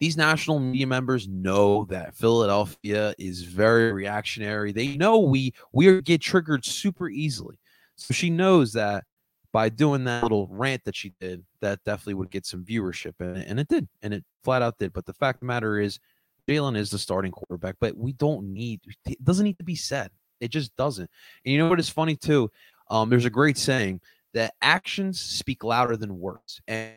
these 0.00 0.16
national 0.16 0.58
media 0.58 0.86
members 0.86 1.28
know 1.28 1.84
that 1.84 2.16
Philadelphia 2.16 3.14
is 3.18 3.42
very 3.42 3.92
reactionary. 3.92 4.72
They 4.72 4.96
know 4.96 5.20
we 5.20 5.54
we 5.72 6.02
get 6.02 6.20
triggered 6.20 6.64
super 6.64 7.08
easily. 7.08 7.58
So 7.94 8.12
she 8.12 8.28
knows 8.28 8.72
that 8.72 9.04
by 9.52 9.68
doing 9.68 10.04
that 10.04 10.22
little 10.22 10.48
rant 10.50 10.82
that 10.86 10.96
she 10.96 11.12
did, 11.20 11.44
that 11.60 11.84
definitely 11.84 12.14
would 12.14 12.30
get 12.30 12.46
some 12.46 12.64
viewership, 12.64 13.12
and 13.20 13.36
it, 13.36 13.46
and 13.46 13.60
it 13.60 13.68
did, 13.68 13.86
and 14.02 14.14
it 14.14 14.24
flat 14.42 14.62
out 14.62 14.78
did. 14.78 14.92
But 14.92 15.06
the 15.06 15.12
fact 15.12 15.36
of 15.36 15.40
the 15.40 15.46
matter 15.46 15.78
is, 15.78 16.00
Jalen 16.48 16.76
is 16.76 16.90
the 16.90 16.98
starting 16.98 17.30
quarterback, 17.30 17.76
but 17.80 17.96
we 17.96 18.12
don't 18.14 18.52
need. 18.52 18.80
It 19.06 19.22
doesn't 19.22 19.44
need 19.44 19.58
to 19.58 19.64
be 19.64 19.76
said. 19.76 20.10
It 20.40 20.48
just 20.48 20.74
doesn't. 20.76 21.08
And 21.44 21.52
you 21.52 21.58
know 21.58 21.68
what 21.68 21.78
is 21.78 21.88
funny 21.88 22.16
too? 22.16 22.50
Um, 22.90 23.08
there's 23.08 23.24
a 23.24 23.30
great 23.30 23.56
saying 23.56 24.00
that 24.34 24.54
actions 24.62 25.20
speak 25.20 25.64
louder 25.64 25.96
than 25.96 26.18
words. 26.18 26.60
And 26.68 26.94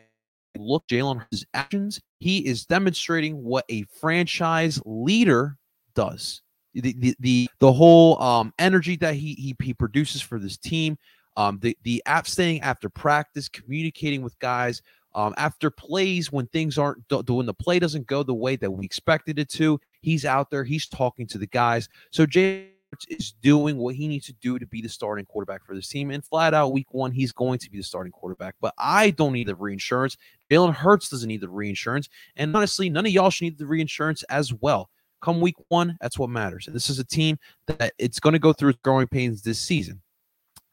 look, 0.58 0.86
Jalen 0.88 1.24
actions, 1.54 2.00
he 2.18 2.46
is 2.46 2.64
demonstrating 2.64 3.42
what 3.42 3.64
a 3.68 3.84
franchise 4.00 4.80
leader 4.84 5.56
does. 5.94 6.42
The 6.74 6.94
the 6.98 7.16
the, 7.20 7.48
the 7.58 7.72
whole 7.72 8.20
um, 8.20 8.52
energy 8.58 8.96
that 8.96 9.14
he, 9.14 9.34
he 9.34 9.56
he 9.62 9.72
produces 9.72 10.20
for 10.20 10.38
this 10.38 10.58
team, 10.58 10.98
um, 11.36 11.58
the 11.62 11.76
the 11.84 12.02
app 12.06 12.26
staying 12.26 12.60
after 12.60 12.90
practice, 12.90 13.48
communicating 13.48 14.22
with 14.22 14.38
guys, 14.40 14.82
um, 15.14 15.32
after 15.38 15.70
plays 15.70 16.30
when 16.30 16.46
things 16.48 16.76
aren't 16.76 17.02
when 17.10 17.46
the 17.46 17.54
play 17.54 17.78
doesn't 17.78 18.06
go 18.06 18.22
the 18.22 18.34
way 18.34 18.56
that 18.56 18.70
we 18.70 18.84
expected 18.84 19.38
it 19.38 19.48
to, 19.48 19.80
he's 20.02 20.26
out 20.26 20.50
there, 20.50 20.64
he's 20.64 20.86
talking 20.86 21.26
to 21.28 21.38
the 21.38 21.46
guys. 21.46 21.88
So 22.12 22.26
Jay 22.26 22.75
is 23.08 23.32
doing 23.42 23.76
what 23.76 23.94
he 23.94 24.08
needs 24.08 24.26
to 24.26 24.32
do 24.34 24.58
to 24.58 24.66
be 24.66 24.80
the 24.80 24.88
starting 24.88 25.24
quarterback 25.24 25.64
for 25.64 25.74
this 25.74 25.88
team. 25.88 26.10
And 26.10 26.24
flat 26.24 26.54
out, 26.54 26.72
week 26.72 26.92
one, 26.92 27.12
he's 27.12 27.32
going 27.32 27.58
to 27.58 27.70
be 27.70 27.78
the 27.78 27.84
starting 27.84 28.12
quarterback. 28.12 28.54
But 28.60 28.74
I 28.78 29.10
don't 29.10 29.32
need 29.32 29.48
the 29.48 29.54
reinsurance. 29.54 30.16
Jalen 30.50 30.74
Hurts 30.74 31.08
doesn't 31.08 31.28
need 31.28 31.40
the 31.40 31.48
reinsurance. 31.48 32.08
And 32.36 32.54
honestly, 32.54 32.88
none 32.88 33.06
of 33.06 33.12
y'all 33.12 33.30
should 33.30 33.44
need 33.44 33.58
the 33.58 33.66
reinsurance 33.66 34.22
as 34.24 34.52
well. 34.52 34.90
Come 35.22 35.40
week 35.40 35.56
one, 35.68 35.96
that's 36.00 36.18
what 36.18 36.30
matters. 36.30 36.66
And 36.66 36.76
this 36.76 36.90
is 36.90 36.98
a 36.98 37.04
team 37.04 37.38
that 37.66 37.92
it's 37.98 38.20
going 38.20 38.34
to 38.34 38.38
go 38.38 38.52
through 38.52 38.74
growing 38.84 39.08
pains 39.08 39.42
this 39.42 39.60
season. 39.60 40.00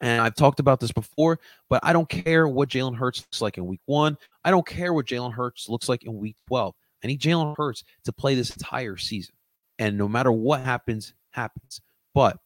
And 0.01 0.21
I've 0.21 0.35
talked 0.35 0.59
about 0.59 0.81
this 0.81 0.91
before, 0.91 1.39
but 1.69 1.79
I 1.81 1.93
don't 1.93 2.09
care 2.09 2.47
what 2.47 2.69
Jalen 2.69 2.97
Hurts 2.97 3.21
looks 3.21 3.41
like 3.41 3.57
in 3.57 3.65
week 3.65 3.79
one. 3.85 4.17
I 4.43 4.51
don't 4.51 4.67
care 4.67 4.93
what 4.93 5.05
Jalen 5.05 5.33
Hurts 5.33 5.69
looks 5.69 5.87
like 5.87 6.03
in 6.03 6.17
week 6.17 6.35
12. 6.47 6.75
I 7.03 7.07
need 7.07 7.21
Jalen 7.21 7.55
Hurts 7.57 7.83
to 8.03 8.11
play 8.11 8.35
this 8.35 8.51
entire 8.51 8.97
season. 8.97 9.33
And 9.79 9.97
no 9.97 10.09
matter 10.09 10.31
what 10.31 10.59
happens, 10.61 11.13
happens. 11.31 11.81
But 12.13 12.37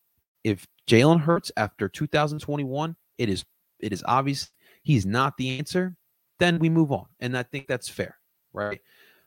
if 0.44 0.66
Jalen 0.88 1.22
Hurts 1.22 1.52
after 1.58 1.90
2021, 1.90 2.96
it 3.18 3.30
is 3.30 3.46
it 3.80 3.94
is 3.94 4.04
obvious 4.08 4.50
he's 4.84 5.06
not 5.06 5.36
the 5.38 5.58
answer, 5.58 5.96
then 6.40 6.60
we 6.60 6.70
move 6.70 6.92
on. 6.92 7.06
And 7.20 7.38
I 7.38 7.44
think 7.44 7.68
that's 7.68 7.90
fair, 7.90 8.16
right? 8.54 8.80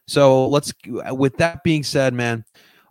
So 0.07 0.49
let's 0.49 0.73
with 1.11 1.37
that 1.37 1.63
being 1.63 1.83
said, 1.83 2.15
man, 2.15 2.45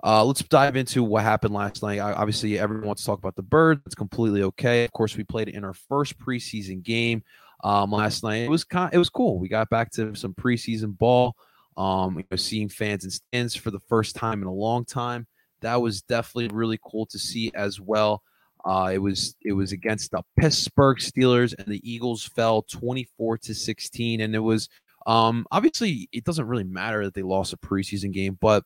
uh, 0.03 0.23
let's 0.23 0.43
dive 0.43 0.75
into 0.75 1.03
what 1.03 1.23
happened 1.23 1.53
last 1.53 1.83
night. 1.83 1.99
I, 1.99 2.13
obviously, 2.13 2.57
everyone 2.57 2.87
wants 2.87 3.01
to 3.01 3.07
talk 3.07 3.19
about 3.19 3.35
the 3.35 3.43
bird. 3.43 3.81
It's 3.85 3.95
completely 3.95 4.43
okay. 4.43 4.85
Of 4.85 4.93
course, 4.93 5.17
we 5.17 5.23
played 5.23 5.49
it 5.49 5.55
in 5.55 5.65
our 5.65 5.73
first 5.73 6.17
preseason 6.17 6.81
game 6.83 7.23
um, 7.63 7.91
last 7.91 8.23
night. 8.23 8.43
It 8.43 8.49
was 8.49 8.63
kind, 8.63 8.93
it 8.93 8.97
was 8.97 9.09
cool. 9.09 9.39
We 9.39 9.49
got 9.49 9.69
back 9.69 9.91
to 9.93 10.15
some 10.15 10.33
preseason 10.33 10.97
ball. 10.97 11.35
Um, 11.75 12.17
you 12.17 12.25
know, 12.29 12.37
seeing 12.37 12.67
fans 12.67 13.05
and 13.05 13.13
stands 13.13 13.55
for 13.55 13.71
the 13.71 13.79
first 13.79 14.15
time 14.15 14.41
in 14.41 14.47
a 14.47 14.53
long 14.53 14.83
time 14.83 15.27
that 15.61 15.81
was 15.81 16.01
definitely 16.01 16.55
really 16.55 16.79
cool 16.83 17.05
to 17.07 17.19
see 17.19 17.51
as 17.55 17.79
well. 17.79 18.23
Uh, 18.65 18.91
it 18.93 18.97
was 18.97 19.35
it 19.43 19.53
was 19.53 19.71
against 19.71 20.11
the 20.11 20.21
Pittsburgh 20.37 20.97
Steelers, 20.97 21.53
and 21.57 21.67
the 21.67 21.81
Eagles 21.89 22.23
fell 22.23 22.63
24 22.63 23.37
to 23.39 23.55
16. 23.55 24.21
And 24.21 24.35
it 24.35 24.39
was 24.39 24.69
um, 25.07 25.45
obviously 25.51 26.09
it 26.11 26.25
doesn't 26.25 26.47
really 26.47 26.65
matter 26.65 27.05
that 27.05 27.13
they 27.13 27.23
lost 27.23 27.53
a 27.53 27.57
preseason 27.57 28.11
game, 28.11 28.37
but 28.41 28.63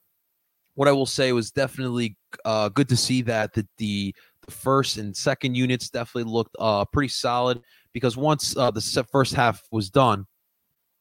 what 0.75 0.87
I 0.87 0.91
will 0.91 1.05
say 1.05 1.31
was 1.31 1.51
definitely 1.51 2.17
uh, 2.45 2.69
good 2.69 2.89
to 2.89 2.97
see 2.97 3.21
that 3.23 3.53
the, 3.53 3.67
the 3.77 4.15
the 4.45 4.51
first 4.51 4.97
and 4.97 5.15
second 5.15 5.55
units 5.55 5.89
definitely 5.89 6.31
looked 6.31 6.55
uh, 6.59 6.85
pretty 6.85 7.07
solid 7.07 7.61
because 7.93 8.17
once 8.17 8.57
uh, 8.57 8.71
the 8.71 9.07
first 9.11 9.33
half 9.33 9.61
was 9.71 9.89
done, 9.89 10.25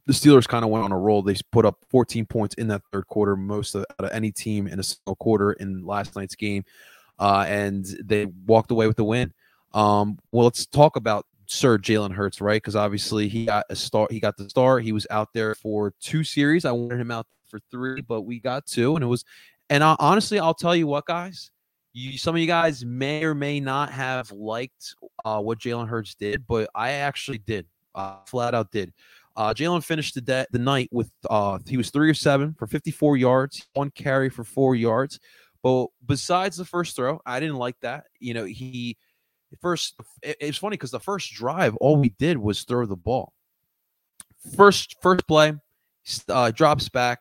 the 0.06 0.12
Steelers 0.12 0.48
kind 0.48 0.64
of 0.64 0.70
went 0.70 0.84
on 0.84 0.92
a 0.92 0.98
roll. 0.98 1.22
They 1.22 1.36
put 1.52 1.64
up 1.64 1.78
14 1.90 2.26
points 2.26 2.54
in 2.56 2.68
that 2.68 2.82
third 2.92 3.06
quarter, 3.06 3.36
most 3.36 3.74
of, 3.74 3.84
out 3.98 4.06
of 4.06 4.10
any 4.12 4.32
team 4.32 4.66
in 4.66 4.80
a 4.80 4.82
single 4.82 5.16
quarter 5.16 5.52
in 5.52 5.84
last 5.84 6.16
night's 6.16 6.34
game, 6.34 6.64
uh, 7.18 7.44
and 7.46 7.84
they 8.02 8.26
walked 8.26 8.70
away 8.70 8.86
with 8.86 8.96
the 8.96 9.04
win. 9.04 9.32
Um, 9.74 10.18
well, 10.32 10.44
let's 10.44 10.66
talk 10.66 10.96
about 10.96 11.26
Sir 11.46 11.78
Jalen 11.78 12.12
Hurts, 12.12 12.40
right? 12.40 12.56
Because 12.56 12.76
obviously 12.76 13.28
he 13.28 13.46
got 13.46 13.66
a 13.70 13.76
start. 13.76 14.10
He 14.10 14.20
got 14.20 14.36
the 14.36 14.48
start. 14.48 14.82
He 14.82 14.92
was 14.92 15.06
out 15.10 15.32
there 15.32 15.54
for 15.54 15.94
two 16.00 16.24
series. 16.24 16.64
I 16.64 16.72
wanted 16.72 17.00
him 17.00 17.10
out 17.10 17.26
for 17.48 17.60
three, 17.70 18.00
but 18.00 18.22
we 18.22 18.40
got 18.40 18.66
two, 18.66 18.96
and 18.96 19.04
it 19.04 19.08
was. 19.08 19.24
And 19.70 19.84
I, 19.84 19.96
honestly, 19.98 20.38
I'll 20.38 20.54
tell 20.54 20.74
you 20.74 20.86
what, 20.86 21.06
guys. 21.06 21.50
You, 21.94 22.16
some 22.16 22.34
of 22.34 22.40
you 22.40 22.46
guys 22.46 22.84
may 22.86 23.22
or 23.22 23.34
may 23.34 23.60
not 23.60 23.90
have 23.90 24.30
liked 24.32 24.94
uh, 25.26 25.40
what 25.40 25.58
Jalen 25.58 25.88
Hurts 25.88 26.14
did, 26.14 26.46
but 26.46 26.70
I 26.74 26.92
actually 26.92 27.38
did. 27.38 27.66
Uh, 27.94 28.16
flat 28.26 28.54
out 28.54 28.70
did. 28.70 28.94
Uh, 29.36 29.54
Jalen 29.54 29.82
finished 29.82 30.14
the, 30.14 30.20
de- 30.20 30.46
the 30.50 30.58
night 30.58 30.88
with 30.92 31.10
uh, 31.30 31.58
he 31.66 31.76
was 31.76 31.90
three 31.90 32.10
or 32.10 32.14
seven 32.14 32.54
for 32.58 32.66
54 32.66 33.16
yards, 33.16 33.66
one 33.74 33.90
carry 33.90 34.28
for 34.28 34.44
four 34.44 34.74
yards. 34.74 35.18
But 35.62 35.86
besides 36.04 36.56
the 36.56 36.64
first 36.64 36.96
throw, 36.96 37.20
I 37.24 37.40
didn't 37.40 37.56
like 37.56 37.78
that. 37.80 38.04
You 38.18 38.34
know, 38.34 38.44
he 38.44 38.96
first 39.60 39.94
it, 40.22 40.36
it's 40.40 40.58
funny 40.58 40.74
because 40.74 40.90
the 40.90 41.00
first 41.00 41.32
drive, 41.32 41.76
all 41.76 41.96
we 41.96 42.10
did 42.18 42.36
was 42.36 42.64
throw 42.64 42.84
the 42.86 42.96
ball. 42.96 43.32
First 44.56 44.96
first 45.00 45.26
play, 45.26 45.54
uh, 46.28 46.50
drops 46.50 46.88
back. 46.88 47.20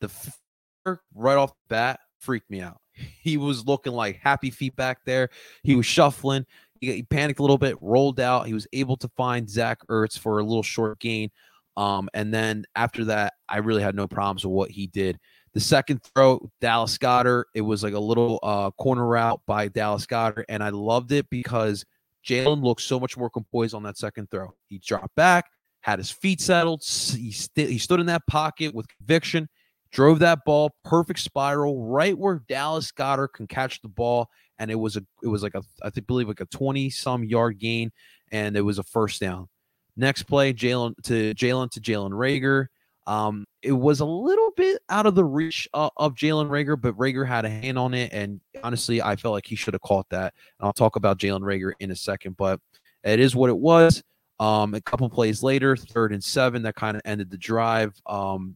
The 0.00 0.08
f- 0.08 0.98
right 1.14 1.36
off 1.36 1.50
the 1.50 1.68
bat 1.68 2.00
freaked 2.18 2.50
me 2.50 2.60
out. 2.60 2.78
He 2.92 3.36
was 3.38 3.66
looking 3.66 3.94
like 3.94 4.20
happy 4.20 4.50
feet 4.50 4.76
back 4.76 4.98
there. 5.06 5.30
He 5.62 5.76
was 5.76 5.86
shuffling. 5.86 6.44
He, 6.82 6.92
he 6.92 7.02
panicked 7.04 7.38
a 7.38 7.42
little 7.42 7.56
bit, 7.56 7.76
rolled 7.80 8.20
out. 8.20 8.46
He 8.46 8.52
was 8.52 8.66
able 8.74 8.96
to 8.98 9.08
find 9.16 9.48
Zach 9.48 9.78
Ertz 9.88 10.18
for 10.18 10.38
a 10.38 10.42
little 10.42 10.62
short 10.62 10.98
gain. 10.98 11.30
Um, 11.76 12.10
and 12.12 12.34
then 12.34 12.64
after 12.74 13.06
that, 13.06 13.34
I 13.48 13.58
really 13.58 13.82
had 13.82 13.94
no 13.94 14.06
problems 14.06 14.44
with 14.44 14.52
what 14.52 14.70
he 14.70 14.88
did. 14.88 15.18
The 15.54 15.60
second 15.60 16.02
throw, 16.02 16.50
Dallas 16.60 16.98
Goedert, 16.98 17.44
it 17.54 17.60
was 17.60 17.82
like 17.82 17.94
a 17.94 18.00
little 18.00 18.38
uh, 18.42 18.70
corner 18.72 19.06
route 19.06 19.40
by 19.46 19.68
Dallas 19.68 20.06
Goedert, 20.06 20.44
and 20.48 20.62
I 20.62 20.70
loved 20.70 21.12
it 21.12 21.28
because 21.30 21.84
Jalen 22.26 22.62
looked 22.62 22.82
so 22.82 22.98
much 22.98 23.16
more 23.16 23.30
composed 23.30 23.74
on 23.74 23.82
that 23.84 23.98
second 23.98 24.30
throw. 24.30 24.54
He 24.68 24.78
dropped 24.78 25.14
back, 25.14 25.46
had 25.80 25.98
his 25.98 26.10
feet 26.10 26.40
settled, 26.40 26.82
he, 26.82 27.32
st- 27.32 27.68
he 27.68 27.78
stood 27.78 28.00
in 28.00 28.06
that 28.06 28.26
pocket 28.26 28.74
with 28.74 28.86
conviction, 28.96 29.48
drove 29.92 30.20
that 30.20 30.38
ball 30.46 30.74
perfect 30.84 31.20
spiral 31.20 31.84
right 31.86 32.16
where 32.16 32.42
Dallas 32.48 32.90
Goedert 32.90 33.34
can 33.34 33.46
catch 33.46 33.82
the 33.82 33.88
ball, 33.88 34.28
and 34.58 34.70
it 34.70 34.74
was 34.74 34.96
a 34.96 35.04
it 35.22 35.28
was 35.28 35.42
like 35.42 35.54
a 35.54 35.62
I 35.82 35.90
think 35.90 36.06
believe 36.06 36.28
like 36.28 36.40
a 36.40 36.46
twenty 36.46 36.90
some 36.90 37.24
yard 37.24 37.58
gain, 37.58 37.90
and 38.30 38.56
it 38.56 38.62
was 38.62 38.78
a 38.78 38.82
first 38.82 39.20
down. 39.20 39.48
Next 39.96 40.24
play, 40.24 40.52
Jalen 40.52 40.94
to 41.04 41.34
Jalen 41.34 41.70
to 41.72 41.80
Jalen 41.80 42.10
Rager. 42.10 42.66
Um, 43.06 43.44
it 43.62 43.72
was 43.72 44.00
a 44.00 44.04
little 44.04 44.50
bit 44.56 44.80
out 44.88 45.06
of 45.06 45.14
the 45.14 45.24
reach 45.24 45.68
uh, 45.74 45.90
of 45.96 46.14
Jalen 46.14 46.48
Rager, 46.48 46.80
but 46.80 46.96
Rager 46.96 47.26
had 47.26 47.44
a 47.44 47.50
hand 47.50 47.78
on 47.78 47.94
it, 47.94 48.12
and 48.12 48.40
honestly, 48.62 49.02
I 49.02 49.16
felt 49.16 49.32
like 49.32 49.46
he 49.46 49.56
should 49.56 49.74
have 49.74 49.80
caught 49.82 50.08
that. 50.10 50.34
And 50.58 50.66
I'll 50.66 50.72
talk 50.72 50.96
about 50.96 51.18
Jalen 51.18 51.40
Rager 51.40 51.72
in 51.80 51.90
a 51.90 51.96
second, 51.96 52.36
but 52.36 52.60
it 53.02 53.18
is 53.18 53.34
what 53.34 53.50
it 53.50 53.58
was. 53.58 54.02
Um, 54.38 54.74
a 54.74 54.80
couple 54.80 55.08
plays 55.10 55.42
later, 55.42 55.76
third 55.76 56.12
and 56.12 56.22
seven, 56.22 56.62
that 56.62 56.74
kind 56.74 56.96
of 56.96 57.02
ended 57.04 57.30
the 57.30 57.38
drive. 57.38 57.92
Um, 58.06 58.54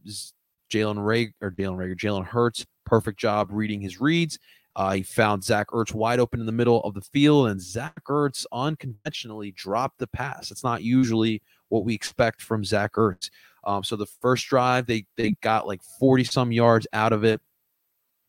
Jalen 0.71 0.97
Rager 0.97 1.33
or 1.41 1.51
Jalen 1.51 1.77
Reagor, 1.77 1.97
Jalen 1.97 2.25
Hurts, 2.25 2.65
perfect 2.85 3.19
job 3.19 3.49
reading 3.51 3.81
his 3.81 3.99
reads. 3.99 4.39
Uh, 4.77 4.93
he 4.93 5.01
found 5.01 5.43
Zach 5.43 5.69
Ertz 5.69 5.91
wide 5.91 6.19
open 6.19 6.39
in 6.39 6.45
the 6.45 6.51
middle 6.51 6.81
of 6.83 6.93
the 6.93 7.01
field, 7.01 7.47
and 7.47 7.59
Zach 7.59 7.99
Ertz 8.07 8.45
unconventionally 8.51 9.51
dropped 9.51 9.97
the 9.97 10.05
pass. 10.05 10.51
It's 10.51 10.63
not 10.63 10.83
usually 10.83 11.41
what 11.69 11.83
we 11.83 11.95
expect 11.95 12.43
from 12.43 12.63
Zach 12.63 12.93
Ertz. 12.93 13.31
Um, 13.63 13.83
so 13.83 13.95
the 13.95 14.05
first 14.05 14.45
drive, 14.45 14.85
they 14.85 15.07
they 15.17 15.31
got 15.41 15.65
like 15.65 15.81
40 15.99 16.25
some 16.25 16.51
yards 16.51 16.85
out 16.93 17.11
of 17.11 17.23
it, 17.23 17.41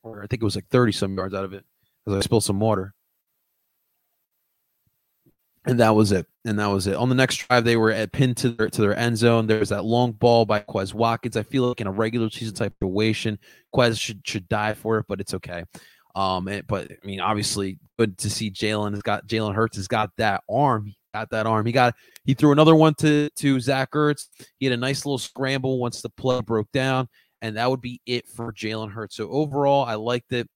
or 0.02 0.22
I 0.22 0.26
think 0.26 0.42
it 0.42 0.44
was 0.46 0.56
like 0.56 0.68
30 0.68 0.92
some 0.92 1.14
yards 1.14 1.34
out 1.34 1.44
of 1.44 1.52
it 1.52 1.66
because 2.02 2.16
I 2.16 2.20
spilled 2.22 2.44
some 2.44 2.60
water. 2.60 2.94
And 5.66 5.80
that 5.80 5.94
was 5.94 6.12
it. 6.12 6.24
And 6.46 6.58
that 6.58 6.68
was 6.68 6.86
it. 6.86 6.94
On 6.94 7.10
the 7.10 7.14
next 7.14 7.36
drive, 7.36 7.64
they 7.64 7.76
were 7.76 7.90
at 7.90 8.10
pinned 8.12 8.38
to 8.38 8.48
their 8.48 8.70
to 8.70 8.80
their 8.80 8.96
end 8.96 9.18
zone. 9.18 9.46
There 9.46 9.58
was 9.58 9.68
that 9.68 9.84
long 9.84 10.12
ball 10.12 10.46
by 10.46 10.60
Quez 10.60 10.94
Watkins. 10.94 11.36
I 11.36 11.42
feel 11.42 11.68
like 11.68 11.82
in 11.82 11.86
a 11.86 11.92
regular 11.92 12.30
season 12.30 12.54
type 12.54 12.72
situation, 12.82 13.38
Quez 13.74 14.00
should 14.00 14.26
should 14.26 14.48
die 14.48 14.72
for 14.72 14.96
it, 14.96 15.04
but 15.08 15.20
it's 15.20 15.34
okay. 15.34 15.64
Um, 16.14 16.48
and, 16.48 16.66
but 16.66 16.90
I 16.90 17.06
mean, 17.06 17.20
obviously, 17.20 17.78
good 17.98 18.18
to 18.18 18.30
see 18.30 18.50
Jalen 18.50 18.92
has 18.92 19.02
got 19.02 19.26
Jalen 19.26 19.54
Hurts 19.54 19.76
has 19.76 19.88
got 19.88 20.10
that 20.16 20.42
arm 20.48 20.86
He 20.86 20.96
got 21.14 21.30
that 21.30 21.46
arm. 21.46 21.66
He 21.66 21.72
got 21.72 21.94
he 22.24 22.34
threw 22.34 22.52
another 22.52 22.74
one 22.74 22.94
to 22.96 23.30
to 23.36 23.60
Zach 23.60 23.92
Ertz. 23.92 24.26
He 24.58 24.66
had 24.66 24.72
a 24.72 24.76
nice 24.76 25.04
little 25.04 25.18
scramble 25.18 25.78
once 25.78 26.02
the 26.02 26.10
play 26.10 26.40
broke 26.40 26.70
down, 26.72 27.08
and 27.42 27.56
that 27.56 27.70
would 27.70 27.80
be 27.80 28.00
it 28.06 28.28
for 28.28 28.52
Jalen 28.52 28.90
Hurts. 28.90 29.16
So 29.16 29.28
overall, 29.30 29.84
I 29.84 29.94
liked 29.94 30.32
it. 30.32 30.48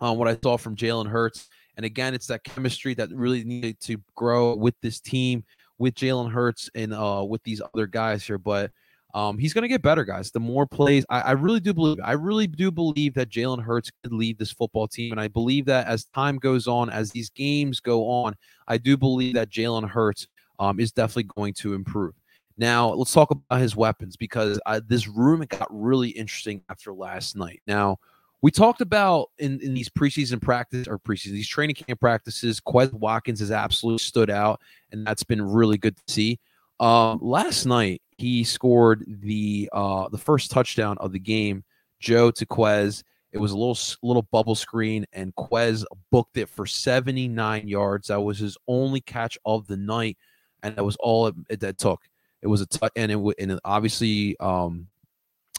Um, 0.00 0.16
what 0.16 0.28
I 0.28 0.38
saw 0.42 0.56
from 0.56 0.76
Jalen 0.76 1.08
Hurts, 1.08 1.48
and 1.76 1.84
again, 1.84 2.14
it's 2.14 2.28
that 2.28 2.44
chemistry 2.44 2.94
that 2.94 3.10
really 3.10 3.44
needed 3.44 3.80
to 3.80 3.98
grow 4.14 4.54
with 4.54 4.74
this 4.80 5.00
team, 5.00 5.44
with 5.78 5.94
Jalen 5.94 6.30
Hurts, 6.30 6.70
and 6.74 6.94
uh, 6.94 7.24
with 7.28 7.42
these 7.42 7.60
other 7.74 7.86
guys 7.86 8.24
here. 8.24 8.38
But 8.38 8.70
um, 9.14 9.38
he's 9.38 9.54
going 9.54 9.62
to 9.62 9.68
get 9.68 9.82
better, 9.82 10.04
guys. 10.04 10.30
The 10.30 10.40
more 10.40 10.66
plays, 10.66 11.04
I, 11.08 11.20
I 11.20 11.30
really 11.32 11.60
do 11.60 11.72
believe. 11.72 11.98
I 12.04 12.12
really 12.12 12.46
do 12.46 12.70
believe 12.70 13.14
that 13.14 13.30
Jalen 13.30 13.62
Hurts 13.62 13.90
could 14.02 14.12
lead 14.12 14.38
this 14.38 14.52
football 14.52 14.86
team, 14.86 15.12
and 15.12 15.20
I 15.20 15.28
believe 15.28 15.64
that 15.66 15.86
as 15.86 16.04
time 16.06 16.36
goes 16.38 16.68
on, 16.68 16.90
as 16.90 17.10
these 17.10 17.30
games 17.30 17.80
go 17.80 18.08
on, 18.08 18.34
I 18.66 18.76
do 18.76 18.96
believe 18.96 19.34
that 19.34 19.50
Jalen 19.50 19.88
Hurts 19.88 20.26
um, 20.58 20.78
is 20.78 20.92
definitely 20.92 21.30
going 21.36 21.54
to 21.54 21.74
improve. 21.74 22.14
Now, 22.58 22.90
let's 22.90 23.12
talk 23.12 23.30
about 23.30 23.60
his 23.60 23.76
weapons 23.76 24.16
because 24.16 24.60
I, 24.66 24.80
this 24.80 25.06
room 25.06 25.44
got 25.48 25.68
really 25.70 26.10
interesting 26.10 26.60
after 26.68 26.92
last 26.92 27.36
night. 27.36 27.62
Now, 27.66 27.98
we 28.42 28.50
talked 28.50 28.80
about 28.80 29.30
in, 29.38 29.60
in 29.60 29.74
these 29.74 29.88
preseason 29.88 30.40
practice 30.42 30.86
or 30.86 30.98
preseason 30.98 31.32
these 31.32 31.48
training 31.48 31.76
camp 31.76 32.00
practices, 32.00 32.60
Quez 32.60 32.92
Watkins 32.92 33.40
has 33.40 33.50
absolutely 33.50 33.98
stood 33.98 34.28
out, 34.28 34.60
and 34.92 35.06
that's 35.06 35.22
been 35.22 35.40
really 35.40 35.78
good 35.78 35.96
to 35.96 36.02
see. 36.08 36.38
Um, 36.78 37.18
last 37.22 37.64
night 37.64 38.02
he 38.18 38.42
scored 38.42 39.04
the 39.06 39.70
uh, 39.72 40.08
the 40.08 40.18
first 40.18 40.50
touchdown 40.50 40.98
of 40.98 41.12
the 41.12 41.18
game. 41.18 41.64
Joe 42.00 42.30
to 42.32 42.46
Quez. 42.46 43.02
It 43.30 43.38
was 43.38 43.52
a 43.52 43.56
little 43.56 43.78
little 44.02 44.22
bubble 44.22 44.54
screen, 44.54 45.06
and 45.12 45.34
Quez 45.36 45.84
booked 46.10 46.36
it 46.36 46.48
for 46.48 46.66
79 46.66 47.68
yards. 47.68 48.08
That 48.08 48.20
was 48.20 48.38
his 48.38 48.56
only 48.66 49.00
catch 49.00 49.38
of 49.44 49.66
the 49.66 49.76
night, 49.76 50.16
and 50.62 50.74
that 50.76 50.84
was 50.84 50.96
all 50.96 51.28
it, 51.28 51.60
that 51.60 51.78
took. 51.78 52.02
It 52.42 52.48
was 52.48 52.60
a 52.60 52.66
touch, 52.66 52.92
and 52.96 53.12
it 53.12 53.18
and 53.38 53.52
it 53.52 53.60
obviously 53.64 54.36
um, 54.40 54.88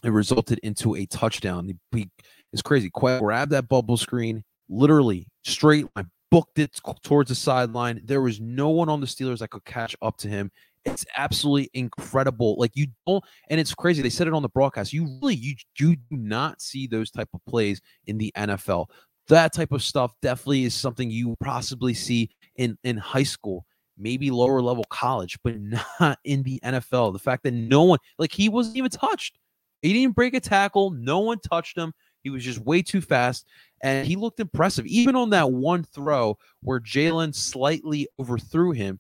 it 0.04 0.10
resulted 0.10 0.60
into 0.60 0.96
a 0.96 1.06
touchdown. 1.06 1.68
He, 1.92 1.98
he 1.98 2.10
it's 2.52 2.62
crazy. 2.62 2.90
Quez 2.90 3.20
grabbed 3.20 3.52
that 3.52 3.70
bubble 3.70 3.98
screen, 3.98 4.44
literally 4.68 5.28
straight 5.44 5.86
line, 5.96 6.10
booked 6.32 6.60
it 6.60 6.80
towards 7.04 7.30
the 7.30 7.36
sideline. 7.36 8.02
There 8.04 8.22
was 8.22 8.40
no 8.40 8.70
one 8.70 8.90
on 8.90 9.00
the 9.00 9.08
Steelers 9.08 9.40
that 9.40 9.50
could 9.50 9.66
catch 9.66 9.96
up 10.02 10.18
to 10.18 10.28
him. 10.28 10.52
It's 10.86 11.06
absolutely 11.16 11.70
incredible. 11.74 12.56
Like 12.58 12.72
you 12.76 12.88
don't, 13.06 13.24
and 13.50 13.60
it's 13.60 13.74
crazy. 13.74 14.02
They 14.02 14.10
said 14.10 14.28
it 14.28 14.34
on 14.34 14.42
the 14.42 14.50
broadcast. 14.50 14.94
You 14.94 15.20
really, 15.22 15.36
you, 15.36 15.56
you 15.78 15.96
do 15.96 16.18
not 16.18 16.62
see 16.62 16.88
those 16.88 17.12
type 17.12 17.30
of 17.34 17.42
plays 17.48 17.82
in 18.08 18.18
the 18.18 18.32
NFL. 18.38 18.88
That 19.28 19.54
type 19.54 19.72
of 19.72 19.84
stuff 19.84 20.14
definitely 20.22 20.64
is 20.64 20.74
something 20.74 21.12
you 21.12 21.36
possibly 21.44 21.94
see 21.94 22.30
in 22.56 22.78
in 22.84 22.98
high 22.98 23.24
school, 23.24 23.66
maybe 23.98 24.32
lower 24.32 24.62
level 24.62 24.86
college, 24.90 25.38
but 25.44 25.56
not 26.00 26.18
in 26.24 26.44
the 26.44 26.60
NFL. 26.64 27.14
The 27.14 27.20
fact 27.20 27.44
that 27.44 27.54
no 27.54 27.84
one, 27.84 28.00
like 28.18 28.32
he 28.32 28.50
wasn't 28.50 28.78
even 28.78 28.90
touched. 28.90 29.38
He 29.82 29.94
didn't 29.94 30.16
break 30.16 30.34
a 30.34 30.40
tackle. 30.40 30.92
No 30.92 31.20
one 31.20 31.40
touched 31.40 31.78
him. 31.78 31.94
He 32.22 32.30
was 32.30 32.44
just 32.44 32.60
way 32.60 32.82
too 32.82 33.02
fast, 33.02 33.46
and 33.82 34.06
he 34.06 34.16
looked 34.18 34.40
impressive. 34.42 34.86
Even 34.86 35.16
on 35.16 35.30
that 35.30 35.52
one 35.52 35.84
throw 35.84 36.38
where 36.62 36.80
Jalen 36.80 37.34
slightly 37.34 38.08
overthrew 38.20 38.72
him, 38.72 39.00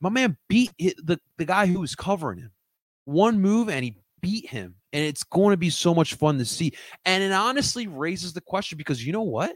my 0.00 0.08
man 0.08 0.36
beat 0.48 0.72
the, 0.78 1.18
the 1.38 1.44
guy 1.44 1.66
who 1.66 1.80
was 1.80 1.94
covering 1.94 2.38
him. 2.38 2.50
One 3.04 3.40
move 3.40 3.68
and 3.68 3.84
he 3.84 3.96
beat 4.20 4.48
him. 4.48 4.74
And 4.92 5.04
it's 5.04 5.24
going 5.24 5.52
to 5.52 5.56
be 5.56 5.70
so 5.70 5.94
much 5.94 6.14
fun 6.14 6.38
to 6.38 6.44
see. 6.44 6.72
And 7.04 7.22
it 7.22 7.32
honestly 7.32 7.86
raises 7.86 8.32
the 8.32 8.40
question 8.40 8.78
because 8.78 9.04
you 9.04 9.12
know 9.12 9.22
what? 9.22 9.54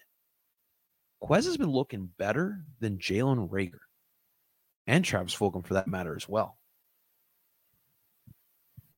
Quez 1.23 1.45
has 1.45 1.57
been 1.57 1.71
looking 1.71 2.11
better 2.19 2.61
than 2.81 2.99
Jalen 2.99 3.49
Rager 3.49 3.81
and 4.87 5.05
Travis 5.05 5.35
Fulgham 5.35 5.65
for 5.65 5.75
that 5.75 5.89
matter 5.89 6.17
as 6.17 6.29
well. 6.29 6.59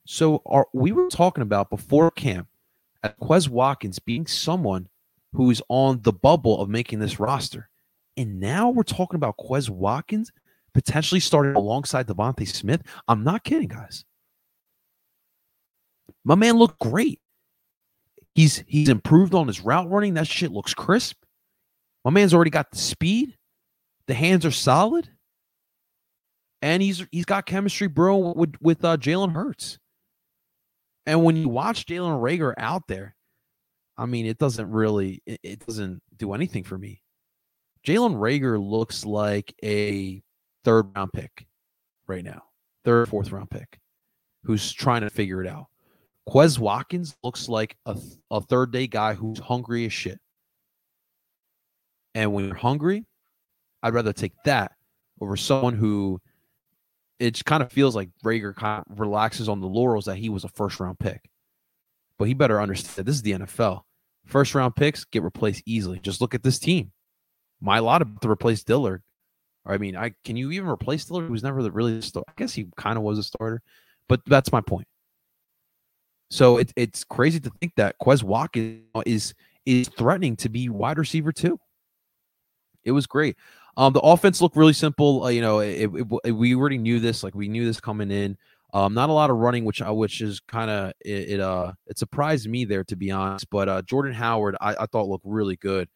So 0.05 0.43
our, 0.47 0.67
we 0.73 0.93
were 0.93 1.09
talking 1.09 1.43
about 1.43 1.71
before 1.71 2.11
camp 2.11 2.49
at 3.03 3.19
Quez 3.21 3.49
Watkins 3.49 3.99
being 3.99 4.27
someone 4.27 4.89
who's 5.33 5.63
on 5.69 6.03
the 6.03 6.13
bubble 6.13 6.61
of 6.61 6.69
making 6.69 6.99
this 6.99 7.19
roster. 7.19 7.69
And 8.17 8.41
now 8.41 8.71
we're 8.71 8.83
talking 8.83 9.17
about 9.17 9.39
Quez 9.39 9.71
Watkins 9.71 10.33
potentially 10.75 11.21
starting 11.21 11.55
alongside 11.55 12.07
DeVonta 12.07 12.47
Smith. 12.47 12.83
I'm 13.09 13.25
not 13.25 13.45
kidding, 13.45 13.69
guys. 13.69 14.05
My 16.25 16.35
man 16.35 16.57
looked 16.57 16.79
great. 16.79 17.21
He's 18.35 18.65
he's 18.67 18.89
improved 18.89 19.35
on 19.35 19.47
his 19.47 19.61
route 19.61 19.91
running. 19.91 20.15
That 20.15 20.27
shit 20.27 20.53
looks 20.53 20.75
crisp. 20.75 21.17
My 22.05 22.11
man's 22.11 22.35
already 22.35 22.51
got 22.51 22.71
the 22.71 22.79
speed. 22.79 23.37
The 24.07 24.15
hands 24.15 24.47
are 24.47 24.51
solid. 24.51 25.09
And 26.63 26.83
he's 26.83 27.05
he's 27.11 27.25
got 27.25 27.47
chemistry, 27.47 27.89
bro, 27.89 28.33
with 28.33 28.55
with 28.61 28.85
uh, 28.85 28.97
Jalen 28.97 29.33
Hurts. 29.33 29.79
And 31.07 31.25
when 31.25 31.37
you 31.37 31.49
watch 31.49 31.87
Jalen 31.87 32.23
Rager 32.23 32.55
out 32.57 32.87
there, 32.87 33.17
I 33.99 34.07
mean, 34.07 34.27
it 34.27 34.39
doesn't 34.39 34.71
really 34.71 35.23
it, 35.27 35.41
it 35.43 35.67
doesn't 35.67 36.01
do 36.17 36.33
anything 36.33 36.65
for 36.65 36.79
me. 36.79 37.03
Jalen 37.87 38.15
Rager 38.15 38.65
looks 38.65 39.05
like 39.05 39.53
a 39.63 40.23
third 40.65 40.87
round 40.97 41.13
pick 41.13 41.47
right 42.07 42.25
now, 42.25 42.43
third, 42.85 43.09
fourth 43.09 43.31
round 43.33 43.51
pick, 43.51 43.79
who's 44.45 44.73
trying 44.73 45.03
to 45.03 45.11
figure 45.11 45.43
it 45.43 45.49
out. 45.49 45.67
Quez 46.29 46.59
Watkins 46.59 47.17
looks 47.23 47.49
like 47.49 47.77
a, 47.87 47.97
a 48.31 48.41
third 48.41 48.73
day 48.73 48.87
guy 48.87 49.15
who's 49.15 49.39
hungry 49.39 49.87
as 49.87 49.93
shit. 49.93 50.21
And 52.15 52.33
when 52.33 52.47
you're 52.47 52.55
hungry, 52.55 53.07
I'd 53.83 53.95
rather 53.95 54.13
take 54.13 54.35
that 54.45 54.73
over 55.21 55.37
someone 55.37 55.75
who 55.75 56.21
it 57.19 57.45
kind 57.45 57.63
of 57.63 57.73
feels 57.73 57.95
like 57.95 58.11
Rager 58.25 58.55
kind 58.55 58.85
of 58.89 59.01
relaxes 59.01 59.49
on 59.49 59.61
the 59.61 59.69
laurels 59.69 60.07
that 60.07 60.17
he 60.17 60.29
was 60.29 60.45
a 60.45 60.49
first 60.49 60.81
round 60.81 60.99
pick. 60.99 61.29
But 62.19 62.29
he 62.29 62.35
better 62.35 62.61
understand 62.61 63.07
this 63.07 63.17
is 63.17 63.23
the 63.23 63.33
NFL. 63.33 63.83
First 64.27 64.55
round 64.55 64.77
picks 64.77 65.05
get 65.05 65.23
replaced 65.23 65.63
easily. 65.67 65.99
Just 66.01 66.21
look 66.21 66.35
at 66.35 66.43
this 66.43 66.59
team. 66.59 66.93
My 67.61 67.79
lot 67.79 68.03
to 68.23 68.31
replace 68.31 68.65
Dillard. 68.65 69.03
I 69.65 69.79
mean, 69.79 69.97
I 69.97 70.15
can 70.25 70.37
you 70.37 70.51
even 70.51 70.69
replace 70.69 71.05
Dillard? 71.05 71.27
Who 71.27 71.33
was 71.33 71.43
never 71.43 71.61
really 71.71 71.97
the 71.97 72.03
starter. 72.03 72.31
I 72.31 72.35
guess 72.37 72.53
he 72.53 72.67
kind 72.77 72.97
of 72.97 73.05
was 73.05 73.19
a 73.19 73.23
starter, 73.23 73.63
but 74.09 74.21
that's 74.27 74.53
my 74.53 74.61
point. 74.61 74.87
So 76.31 76.57
it, 76.57 76.73
it's 76.77 77.05
crazy 77.05 77.39
to 77.41 77.51
think 77.61 77.75
that 77.77 77.97
Quez 78.01 78.23
Watkins 78.23 78.83
is 79.07 79.35
is 79.67 79.89
threatening 79.89 80.37
to 80.37 80.49
be 80.49 80.69
wide 80.69 80.99
receiver 80.99 81.31
too. 81.31 81.61
It 82.85 82.93
was 82.93 83.07
great. 83.07 83.37
Um, 83.77 83.93
the 83.93 84.01
offense 84.01 84.41
looked 84.41 84.57
really 84.57 84.73
simple. 84.73 85.25
Uh, 85.25 85.29
you 85.29 85.41
know, 85.41 85.61
it, 85.61 85.91
it, 85.95 86.07
it, 86.25 86.33
we 86.33 86.55
already 86.55 86.79
knew 86.79 87.01
this. 87.01 87.23
Like 87.23 87.35
we 87.35 87.49
knew 87.49 87.65
this 87.65 87.81
coming 87.81 88.11
in. 88.11 88.37
Um, 88.75 88.95
not 88.95 89.11
a 89.11 89.13
lot 89.13 89.31
of 89.31 89.37
running, 89.37 89.65
which 89.65 89.83
uh, 89.83 89.93
which 89.93 90.21
is 90.21 90.41
kind 90.41 90.71
of 90.71 90.93
it, 91.05 91.39
Uh, 91.41 91.73
it 91.87 91.99
surprised 91.99 92.49
me 92.49 92.65
there 92.65 92.85
to 92.85 92.97
be 92.97 93.11
honest. 93.11 93.49
But 93.51 93.69
uh, 93.69 93.83
Jordan 93.83 94.15
Howard, 94.15 94.57
I, 94.61 94.75
I 94.81 94.87
thought 94.87 95.09
looked 95.09 95.27
really 95.27 95.57
good. 95.57 95.89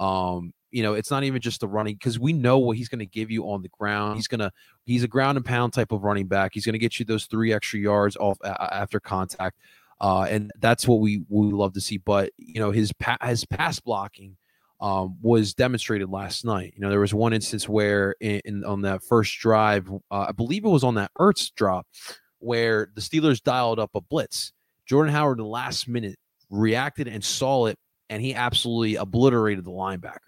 Um, 0.00 0.52
you 0.74 0.82
know, 0.82 0.94
it's 0.94 1.10
not 1.10 1.22
even 1.22 1.40
just 1.40 1.60
the 1.60 1.68
running 1.68 1.94
because 1.94 2.18
we 2.18 2.32
know 2.32 2.58
what 2.58 2.76
he's 2.76 2.88
going 2.88 2.98
to 2.98 3.06
give 3.06 3.30
you 3.30 3.48
on 3.48 3.62
the 3.62 3.68
ground. 3.68 4.16
He's 4.16 4.26
gonna 4.26 4.50
he's 4.84 5.04
a 5.04 5.08
ground 5.08 5.36
and 5.36 5.46
pound 5.46 5.72
type 5.72 5.92
of 5.92 6.02
running 6.02 6.26
back. 6.26 6.50
He's 6.52 6.66
going 6.66 6.72
to 6.72 6.80
get 6.80 6.98
you 6.98 7.04
those 7.04 7.26
three 7.26 7.52
extra 7.52 7.78
yards 7.78 8.16
off 8.16 8.38
after 8.44 8.98
contact, 8.98 9.56
uh, 10.00 10.22
and 10.22 10.50
that's 10.58 10.88
what 10.88 10.98
we 10.98 11.22
we 11.28 11.52
love 11.52 11.74
to 11.74 11.80
see. 11.80 11.98
But 11.98 12.32
you 12.38 12.58
know, 12.58 12.72
his 12.72 12.92
pa- 12.92 13.18
his 13.22 13.44
pass 13.44 13.78
blocking 13.78 14.36
um, 14.80 15.16
was 15.22 15.54
demonstrated 15.54 16.10
last 16.10 16.44
night. 16.44 16.72
You 16.74 16.80
know, 16.80 16.90
there 16.90 16.98
was 16.98 17.14
one 17.14 17.32
instance 17.32 17.68
where 17.68 18.16
in, 18.20 18.40
in 18.44 18.64
on 18.64 18.82
that 18.82 19.04
first 19.04 19.38
drive, 19.38 19.88
uh, 20.10 20.26
I 20.28 20.32
believe 20.32 20.64
it 20.64 20.70
was 20.70 20.82
on 20.82 20.96
that 20.96 21.12
Ertz 21.20 21.54
drop, 21.54 21.86
where 22.40 22.90
the 22.96 23.00
Steelers 23.00 23.40
dialed 23.40 23.78
up 23.78 23.90
a 23.94 24.00
blitz. 24.00 24.52
Jordan 24.86 25.14
Howard, 25.14 25.38
in 25.38 25.44
the 25.44 25.48
last 25.48 25.86
minute, 25.86 26.16
reacted 26.50 27.06
and 27.06 27.24
saw 27.24 27.66
it, 27.66 27.78
and 28.10 28.20
he 28.20 28.34
absolutely 28.34 28.96
obliterated 28.96 29.64
the 29.64 29.70
linebacker. 29.70 30.18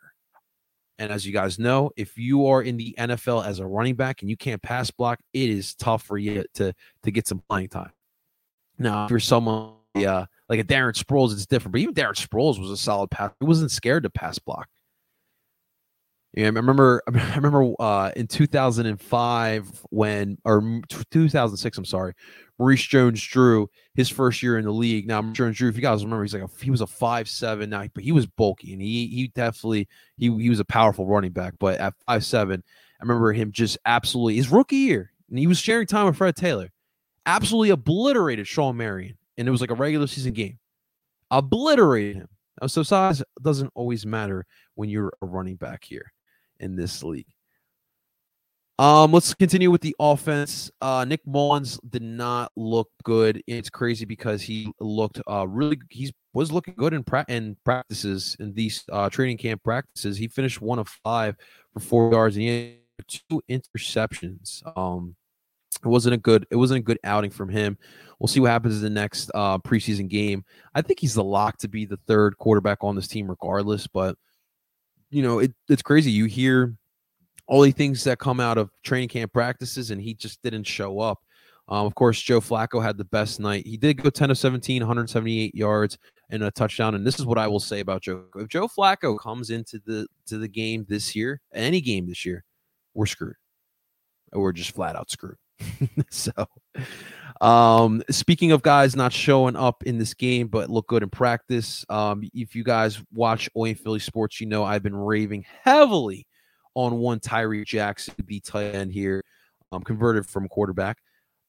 And 0.99 1.13
as 1.13 1.27
you 1.27 1.33
guys 1.33 1.59
know, 1.59 1.91
if 1.97 2.17
you 2.17 2.47
are 2.47 2.63
in 2.63 2.77
the 2.77 2.95
NFL 2.99 3.45
as 3.45 3.59
a 3.59 3.67
running 3.67 3.97
back 3.97 4.23
and 4.23 4.31
you 4.31 4.37
can't 4.37 4.63
pass 4.63 4.91
block, 4.91 5.21
it 5.33 5.51
is 5.51 5.75
tough 5.75 6.03
for 6.03 6.17
you 6.17 6.45
to 6.55 6.73
to 7.03 7.11
get 7.11 7.27
some 7.27 7.43
playing 7.49 7.69
time. 7.69 7.93
Now, 8.79 9.05
if 9.05 9.11
you're 9.11 9.21
someone 9.21 9.73
uh, 9.95 10.27
like 10.49 10.61
a 10.61 10.65
Darren 10.65 10.93
Sproles, 10.93 11.33
it's 11.33 11.47
different. 11.47 11.73
But 11.73 11.81
even 11.81 11.95
Darren 11.95 12.15
Sproles 12.15 12.61
was 12.61 12.71
a 12.71 12.77
solid 12.77 13.11
pass. 13.11 13.33
He 13.41 13.47
wasn't 13.47 13.71
scared 13.71 14.05
to 14.05 14.11
pass 14.11 14.39
block. 14.39 14.69
Yeah, 16.35 16.45
I 16.45 16.49
remember. 16.49 17.03
I 17.15 17.37
remember 17.37 17.73
uh, 17.81 18.13
in 18.15 18.27
2005 18.27 19.87
when, 19.91 20.39
or 20.45 20.83
2006. 21.11 21.79
I'm 21.79 21.85
sorry, 21.85 22.13
Maurice 22.59 22.83
Jones-Drew 22.83 23.69
his 23.95 24.09
first 24.09 24.43
year 24.43 24.59
in 24.59 24.65
the 24.65 24.71
league. 24.71 25.07
Now, 25.07 25.23
Jones-Drew, 25.33 25.69
if 25.69 25.77
you 25.77 25.83
guys 25.83 26.03
remember, 26.05 26.25
he's 26.25 26.35
like 26.35 26.43
a, 26.43 26.65
he 26.65 26.71
was 26.71 26.81
a 26.81 26.87
five 26.87 27.29
seven 27.29 27.71
now, 27.71 27.87
but 27.95 28.05
he 28.05 28.13
was 28.13 28.27
bulky 28.27 28.73
and 28.73 28.81
he 28.81 29.07
he 29.09 29.29
definitely 29.29 29.89
he 30.17 30.35
he 30.39 30.49
was 30.49 30.61
a 30.61 30.65
powerful 30.65 31.07
running 31.07 31.33
back. 31.33 31.55
But 31.59 31.81
at 31.81 31.95
five 32.07 32.25
seven, 32.25 32.63
I 33.01 33.05
remember 33.05 33.33
him 33.33 33.53
just 33.53 33.79
absolutely 33.85 34.37
his 34.37 34.49
rookie 34.49 34.77
year, 34.77 35.13
and 35.29 35.39
he 35.39 35.47
was 35.47 35.59
sharing 35.59 35.87
time 35.87 36.07
with 36.07 36.17
Fred 36.17 36.37
Taylor, 36.37 36.71
absolutely 37.27 37.71
obliterated 37.71 38.47
Shawne 38.47 38.77
Merriman, 38.77 39.19
and 39.37 39.47
it 39.47 39.51
was 39.51 39.61
like 39.61 39.71
a 39.71 39.75
regular 39.75 40.07
season 40.07 40.33
game, 40.33 40.59
obliterated 41.31 42.17
him. 42.17 42.29
So 42.69 42.83
size 42.83 43.23
doesn't 43.43 43.71
always 43.75 44.07
matter 44.07 44.47
when 44.77 44.89
you're 44.89 45.13
a 45.21 45.27
running 45.27 45.57
back 45.57 45.85
here 45.85 46.11
in 46.59 46.75
this 46.75 47.03
league. 47.03 47.27
Um, 48.79 49.11
let's 49.13 49.33
continue 49.33 49.71
with 49.71 49.81
the 49.81 49.97
offense. 49.99 50.71
Uh, 50.83 51.05
Nick 51.07 51.27
Mullens 51.27 51.81
did 51.89 52.03
not 52.03 52.53
look 52.57 52.91
good. 53.05 53.43
It's 53.47 53.71
crazy 53.71 54.05
because 54.05 54.43
he 54.43 54.71
looked 54.81 55.21
uh 55.27 55.47
really 55.49 55.79
he 55.89 56.15
was 56.35 56.53
looking 56.53 56.75
good 56.77 56.93
in 56.93 57.03
pra- 57.03 57.25
in 57.29 57.57
practices 57.65 58.37
in 58.39 58.53
these 58.53 58.85
uh 58.93 59.09
training 59.09 59.39
camp 59.39 59.63
practices. 59.65 60.19
He 60.19 60.29
finished 60.29 60.61
one 60.61 60.79
of 60.79 60.89
five 61.03 61.37
for 61.73 61.81
four 61.81 62.13
yards 62.13 62.37
and 62.37 62.43
he 62.43 62.79
had 62.99 63.09
two 63.09 63.43
interceptions. 63.49 64.63
Um, 64.77 65.17
it 65.83 65.89
wasn't 65.89 66.15
a 66.15 66.19
good 66.19 66.47
it 66.51 66.57
wasn't 66.57 66.81
a 66.81 66.83
good 66.83 66.99
outing 67.03 67.31
from 67.31 67.49
him. 67.49 67.79
We'll 68.19 68.29
see 68.29 68.41
what 68.41 68.51
happens 68.51 68.77
in 68.77 68.83
the 68.83 68.91
next 68.91 69.31
uh 69.35 69.57
preseason 69.59 70.09
game. 70.09 70.45
I 70.75 70.83
think 70.83 71.01
he's 71.01 71.15
the 71.15 71.25
lock 71.25 71.57
to 71.59 71.69
be 71.69 71.87
the 71.87 71.99
third 72.07 72.37
quarterback 72.37 72.79
on 72.83 72.95
this 72.95 73.09
team 73.09 73.27
regardless, 73.29 73.87
but 73.87 74.17
you 75.09 75.23
know, 75.23 75.39
it, 75.39 75.55
it's 75.71 75.83
crazy. 75.83 76.11
You 76.11 76.27
hear 76.27 76.75
the 77.49 77.71
things 77.71 78.05
that 78.05 78.19
come 78.19 78.41
out 78.41 78.59
of 78.59 78.71
training 78.83 79.09
camp 79.09 79.33
practices, 79.33 79.91
and 79.91 80.01
he 80.01 80.15
just 80.15 80.43
didn't 80.43 80.65
show 80.65 81.01
up. 81.01 81.21
Um, 81.69 81.87
of 81.87 81.95
course, 81.95 82.21
Joe 82.21 82.41
Flacco 82.41 82.83
had 82.83 82.97
the 82.97 83.05
best 83.05 83.41
night. 83.41 83.67
He 83.67 83.77
did 83.77 84.01
go 84.03 84.09
10 84.09 84.31
of 84.31 84.39
17, 84.39 84.83
178 84.83 85.55
yards 85.55 85.99
and 86.31 86.45
a 86.45 86.51
touchdown. 86.51 86.95
And 86.95 87.05
this 87.05 87.19
is 87.19 87.27
what 87.27 87.39
I 87.39 87.49
will 87.49 87.61
say 87.61 87.81
about 87.81 88.03
Joe. 88.03 88.25
If 88.37 88.49
Joe 88.49 88.69
Flacco 88.69 89.19
comes 89.19 89.51
into 89.51 89.81
the 89.85 90.07
to 90.27 90.39
the 90.39 90.49
game 90.49 90.87
this 90.89 91.17
year, 91.17 91.41
any 91.53 91.81
game 91.81 92.07
this 92.07 92.25
year, 92.25 92.45
we're 92.95 93.07
screwed. 93.07 93.35
We're 94.33 94.53
just 94.53 94.73
flat 94.73 94.97
out 94.97 95.11
screwed. 95.11 95.37
so 96.11 96.31
um 97.41 98.03
speaking 98.11 98.53
of 98.53 98.63
guys 98.63 98.95
not 98.95 99.11
showing 99.13 99.57
up 99.57 99.83
in 99.85 99.97
this 99.97 100.13
game 100.13 100.49
but 100.49 100.69
look 100.69 100.87
good 100.87 101.03
in 101.03 101.09
practice 101.09 101.83
um 101.89 102.23
if 102.35 102.55
you 102.55 102.63
guys 102.63 103.03
watch 103.13 103.49
Oi 103.57 103.75
Philly 103.75 103.99
sports 103.99 104.39
you 104.39 104.47
know 104.47 104.65
I've 104.65 104.83
been 104.83 104.95
raving 104.95 105.47
heavily 105.63 106.27
on 106.77 106.99
one 106.99 107.19
Tyree 107.19 107.65
Jackson, 107.65 108.15
the 108.27 108.39
tight 108.41 108.75
end 108.75 108.93
here, 108.93 109.25
um, 109.73 109.83
converted 109.83 110.27
from 110.27 110.47
quarterback. 110.47 110.99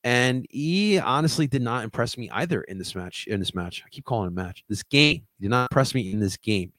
And 0.03 0.47
he 0.49 0.99
honestly 0.99 1.47
did 1.47 1.61
not 1.61 1.83
impress 1.83 2.17
me 2.17 2.29
either 2.31 2.61
in 2.61 2.77
this 2.77 2.95
match. 2.95 3.27
In 3.27 3.39
this 3.39 3.53
match, 3.53 3.83
I 3.85 3.89
keep 3.89 4.05
calling 4.05 4.27
it 4.27 4.31
a 4.31 4.31
match. 4.31 4.63
This 4.69 4.81
game 4.83 5.23
he 5.37 5.43
did 5.43 5.49
not 5.49 5.69
impress 5.69 5.93
me 5.93 6.11
in 6.11 6.19
this 6.19 6.37
game. 6.37 6.71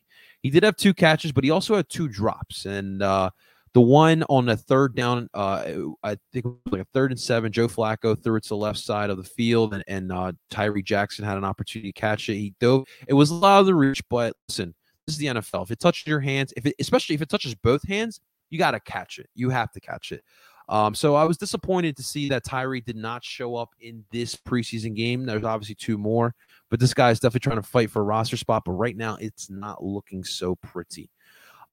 He 0.43 0.51
did 0.51 0.63
have 0.63 0.77
two 0.77 0.95
catches, 0.95 1.31
but 1.31 1.45
he 1.45 1.51
also 1.51 1.77
had 1.77 1.91
two 1.91 2.09
drops. 2.09 2.65
And 2.65 3.03
uh, 3.03 3.31
the 3.75 3.83
one 3.83 4.23
on 4.31 4.47
the 4.47 4.57
third 4.57 4.97
down, 4.97 5.29
uh, 5.35 5.63
I 6.03 6.17
think 6.33 6.47
it 6.47 6.47
was 6.47 6.57
like 6.71 6.81
a 6.81 6.87
third 6.95 7.11
and 7.11 7.21
seven. 7.21 7.53
Joe 7.53 7.69
Flacco 7.69 8.21
threw 8.21 8.37
it 8.37 8.45
to 8.45 8.51
the 8.51 8.57
left 8.57 8.79
side 8.79 9.11
of 9.11 9.19
the 9.19 9.25
field, 9.25 9.75
and, 9.75 9.85
and 9.89 10.11
uh, 10.11 10.33
Tyree 10.51 10.83
Jackson 10.83 11.25
had 11.25 11.37
an 11.37 11.45
opportunity 11.45 11.93
to 11.93 12.01
catch 12.01 12.31
it. 12.31 12.37
He 12.37 12.55
dove. 12.61 12.87
It 13.09 13.15
was 13.15 13.31
a 13.31 13.35
lot 13.35 13.61
of 13.61 13.67
the 13.67 13.75
reach, 13.75 14.03
but 14.09 14.35
listen, 14.49 14.75
this 15.07 15.17
is 15.17 15.19
the 15.19 15.27
NFL. 15.27 15.65
If 15.65 15.71
it 15.71 15.81
touches 15.81 16.07
your 16.07 16.21
hands, 16.21 16.55
if 16.57 16.67
it, 16.67 16.77
especially 16.79 17.15
if 17.15 17.23
it 17.23 17.29
touches 17.29 17.55
both 17.55 17.87
hands, 17.87 18.21
you 18.51 18.59
got 18.59 18.73
to 18.73 18.81
catch 18.81 19.19
it. 19.19 19.29
You 19.35 19.51
have 19.51 19.71
to 19.73 19.81
catch 19.81 20.13
it. 20.13 20.23
Um, 20.69 20.95
so 20.95 21.15
I 21.15 21.25
was 21.25 21.39
disappointed 21.39 21.97
to 21.97 22.03
see 22.03 22.29
that 22.29 22.45
Tyree 22.45 22.83
did 22.83 22.97
not 22.97 23.25
show 23.25 23.57
up 23.57 23.71
in 23.81 24.05
this 24.11 24.37
preseason 24.37 24.95
game. 24.95 25.25
There's 25.25 25.45
obviously 25.45 25.77
two 25.77 25.97
more, 25.97 26.35
but 26.71 26.79
this 26.79 26.93
guy 26.93 27.11
is 27.11 27.21
definitely 27.21 27.41
trying 27.51 27.63
to 27.63 27.69
fight 27.69 27.91
for 27.91 28.01
a 28.01 28.05
roster 28.05 28.37
spot. 28.37 28.65
But 28.67 28.73
right 28.73 28.97
now, 28.97 29.17
it's 29.19 29.49
not 29.49 29.83
looking 29.83 30.25
so 30.25 30.57
pretty. 30.57 31.11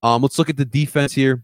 Um, 0.01 0.21
let's 0.21 0.39
look 0.39 0.49
at 0.49 0.57
the 0.57 0.65
defense 0.65 1.13
here. 1.13 1.43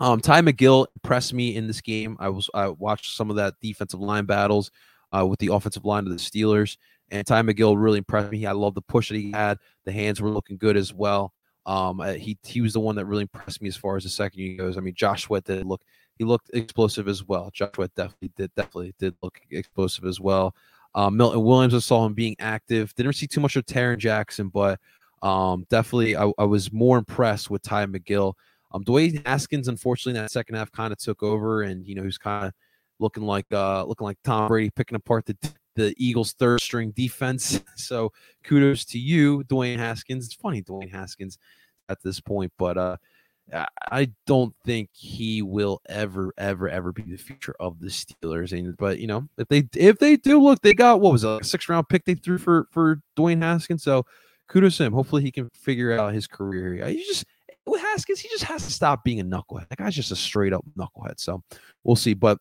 Um, 0.00 0.20
T.Y. 0.20 0.40
McGill 0.40 0.86
impressed 0.96 1.32
me 1.32 1.54
in 1.54 1.66
this 1.68 1.80
game. 1.80 2.16
I 2.18 2.28
was 2.28 2.50
I 2.54 2.68
watched 2.68 3.14
some 3.14 3.30
of 3.30 3.36
that 3.36 3.54
defensive 3.60 4.00
line 4.00 4.24
battles 4.24 4.72
uh, 5.16 5.24
with 5.24 5.38
the 5.38 5.52
offensive 5.52 5.84
line 5.84 6.06
of 6.06 6.10
the 6.10 6.18
Steelers, 6.18 6.76
and 7.10 7.24
T.Y. 7.24 7.42
McGill 7.42 7.80
really 7.80 7.98
impressed 7.98 8.32
me. 8.32 8.46
I 8.46 8.52
love 8.52 8.74
the 8.74 8.82
push 8.82 9.10
that 9.10 9.16
he 9.16 9.30
had. 9.30 9.58
The 9.84 9.92
hands 9.92 10.20
were 10.20 10.30
looking 10.30 10.56
good 10.56 10.76
as 10.76 10.92
well. 10.92 11.33
Um, 11.66 12.00
uh, 12.00 12.12
he 12.12 12.36
he 12.44 12.60
was 12.60 12.74
the 12.74 12.80
one 12.80 12.96
that 12.96 13.06
really 13.06 13.22
impressed 13.22 13.62
me 13.62 13.68
as 13.68 13.76
far 13.76 13.96
as 13.96 14.04
the 14.04 14.10
second 14.10 14.40
unit 14.40 14.58
goes. 14.58 14.76
I 14.76 14.80
mean, 14.80 14.94
Josh 14.94 15.24
Sweat 15.24 15.44
did 15.44 15.66
look 15.66 15.82
he 16.18 16.24
looked 16.24 16.50
explosive 16.52 17.08
as 17.08 17.24
well. 17.24 17.50
Josh 17.52 17.70
Sweat 17.74 17.94
definitely 17.94 18.32
did 18.36 18.54
definitely 18.54 18.94
did 18.98 19.14
look 19.22 19.40
explosive 19.50 20.04
as 20.04 20.20
well. 20.20 20.54
Um, 20.94 21.16
Milton 21.16 21.42
Williams, 21.42 21.74
I 21.74 21.78
saw 21.80 22.06
him 22.06 22.14
being 22.14 22.36
active. 22.38 22.94
Didn't 22.94 23.14
see 23.14 23.26
too 23.26 23.40
much 23.40 23.56
of 23.56 23.66
Tarron 23.66 23.98
Jackson, 23.98 24.48
but 24.48 24.78
um, 25.22 25.66
definitely 25.70 26.16
I, 26.16 26.30
I, 26.38 26.44
was 26.44 26.72
more 26.72 26.98
impressed 26.98 27.50
with 27.50 27.62
T.Y. 27.62 27.86
McGill. 27.86 28.34
Um, 28.72 28.84
Dwayne 28.84 29.26
Haskins, 29.26 29.68
unfortunately, 29.68 30.20
that 30.20 30.30
second 30.30 30.54
half 30.54 30.70
kind 30.70 30.92
of 30.92 30.98
took 30.98 31.22
over, 31.22 31.62
and 31.62 31.86
you 31.86 31.94
know 31.94 32.02
he's 32.02 32.18
kind 32.18 32.46
of 32.46 32.52
looking 33.00 33.24
like 33.24 33.46
uh 33.52 33.84
looking 33.84 34.04
like 34.04 34.18
Tom 34.22 34.46
Brady 34.48 34.70
picking 34.70 34.96
apart 34.96 35.26
the 35.26 35.36
the 35.74 35.94
Eagles' 35.96 36.32
third 36.32 36.60
string 36.60 36.90
defense. 36.92 37.60
So 37.76 38.12
kudos 38.44 38.84
to 38.86 38.98
you, 38.98 39.42
Dwayne 39.44 39.76
Haskins. 39.76 40.26
It's 40.26 40.34
funny, 40.34 40.62
Dwayne 40.62 40.90
Haskins 40.90 41.38
at 41.88 42.02
this 42.02 42.18
point, 42.18 42.50
but 42.56 42.78
uh, 42.78 42.96
I 43.90 44.10
don't 44.26 44.54
think 44.64 44.88
he 44.92 45.42
will 45.42 45.82
ever, 45.88 46.32
ever, 46.38 46.68
ever 46.68 46.92
be 46.92 47.02
the 47.02 47.16
future 47.16 47.54
of 47.60 47.78
the 47.78 47.88
Steelers. 47.88 48.56
And 48.56 48.76
but 48.76 49.00
you 49.00 49.06
know, 49.06 49.28
if 49.36 49.48
they 49.48 49.68
if 49.74 49.98
they 49.98 50.16
do 50.16 50.40
look, 50.40 50.62
they 50.62 50.72
got 50.72 51.00
what 51.00 51.12
was 51.12 51.24
it, 51.24 51.42
a 51.42 51.44
six 51.44 51.68
round 51.68 51.88
pick 51.88 52.04
they 52.04 52.14
threw 52.14 52.38
for 52.38 52.68
for 52.70 53.02
Dwayne 53.16 53.42
Haskins. 53.42 53.82
So 53.82 54.06
kudos 54.48 54.78
to 54.78 54.84
him. 54.84 54.92
Hopefully 54.92 55.22
he 55.22 55.30
can 55.30 55.50
figure 55.50 55.98
out 55.98 56.14
his 56.14 56.26
career. 56.26 56.86
He 56.86 57.04
just 57.04 57.24
with 57.66 57.80
Haskins, 57.82 58.20
he 58.20 58.28
just 58.28 58.44
has 58.44 58.64
to 58.64 58.72
stop 58.72 59.04
being 59.04 59.20
a 59.20 59.24
knucklehead. 59.24 59.68
That 59.68 59.78
guy's 59.78 59.94
just 59.94 60.12
a 60.12 60.16
straight 60.16 60.52
up 60.52 60.64
knucklehead. 60.78 61.18
So 61.18 61.42
we'll 61.82 61.96
see. 61.96 62.14
But 62.14 62.38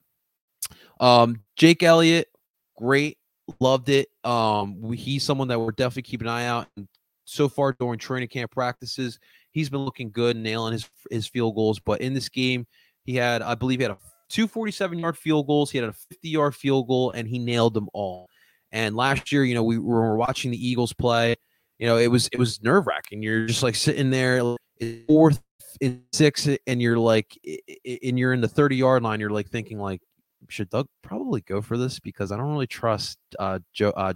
um, 1.00 1.42
Jake 1.56 1.84
Elliott, 1.84 2.30
great, 2.78 3.18
loved 3.60 3.90
it. 3.90 4.10
Um, 4.24 4.82
we, 4.82 4.98
he's 4.98 5.24
someone 5.24 5.48
that 5.50 5.60
we're 5.60 5.72
definitely 5.72 6.04
keeping 6.04 6.28
an 6.28 6.34
eye 6.34 6.46
out. 6.46 6.68
And 6.78 6.88
so 7.26 7.50
far 7.50 7.74
during 7.74 8.00
training 8.00 8.30
camp 8.30 8.52
practices, 8.52 9.20
he's 9.52 9.70
been 9.70 9.82
looking 9.82 10.12
good, 10.12 10.36
nailing 10.38 10.74
his 10.74 10.90
his 11.10 11.28
field 11.28 11.56
goals. 11.56 11.80
But 11.80 12.02
in 12.02 12.14
this 12.14 12.30
game, 12.30 12.66
he 13.06 13.16
had, 13.16 13.42
I 13.42 13.56
believe, 13.56 13.80
he 13.80 13.84
had 13.84 13.92
a 13.92 13.98
247 14.30 15.00
yard 15.00 15.18
field 15.18 15.48
goals. 15.48 15.72
He 15.72 15.78
had 15.78 15.88
a 15.88 15.94
50 15.94 16.30
yard 16.30 16.56
field 16.56 16.88
goal, 16.88 17.12
and 17.12 17.28
he 17.28 17.40
nailed 17.40 17.74
them 17.74 17.90
all. 17.94 18.30
And 18.72 18.96
last 18.96 19.32
year, 19.32 19.44
you 19.44 19.54
know, 19.54 19.64
we 19.64 19.78
were 19.78 20.18
watching 20.18 20.52
the 20.52 20.68
Eagles 20.68 20.94
play. 20.94 21.36
You 21.80 21.88
know, 21.88 21.98
it 21.98 22.08
was 22.08 22.30
it 22.32 22.40
was 22.40 22.62
nerve 22.64 22.88
wracking. 22.88 23.22
You're 23.22 23.46
just 23.46 23.64
like 23.64 23.76
sitting 23.76 24.10
there, 24.10 24.56
fourth 25.08 25.42
and 25.82 26.02
six, 26.12 26.48
and 26.68 26.82
you're 26.82 26.98
like, 26.98 27.38
and 28.04 28.18
you're 28.18 28.34
in 28.34 28.42
the 28.42 28.48
30 28.48 28.76
yard 28.76 29.04
line. 29.04 29.20
You're 29.20 29.30
like 29.30 29.50
thinking, 29.50 29.80
like, 29.80 30.02
should 30.50 30.70
Doug 30.70 30.88
probably 31.02 31.42
go 31.42 31.62
for 31.62 31.78
this 31.78 32.00
because 32.00 32.32
I 32.32 32.38
don't 32.38 32.52
really 32.52 32.68
trust 32.68 33.18
uh, 33.40 33.60
Joe 33.74 33.90
uh, 33.92 34.14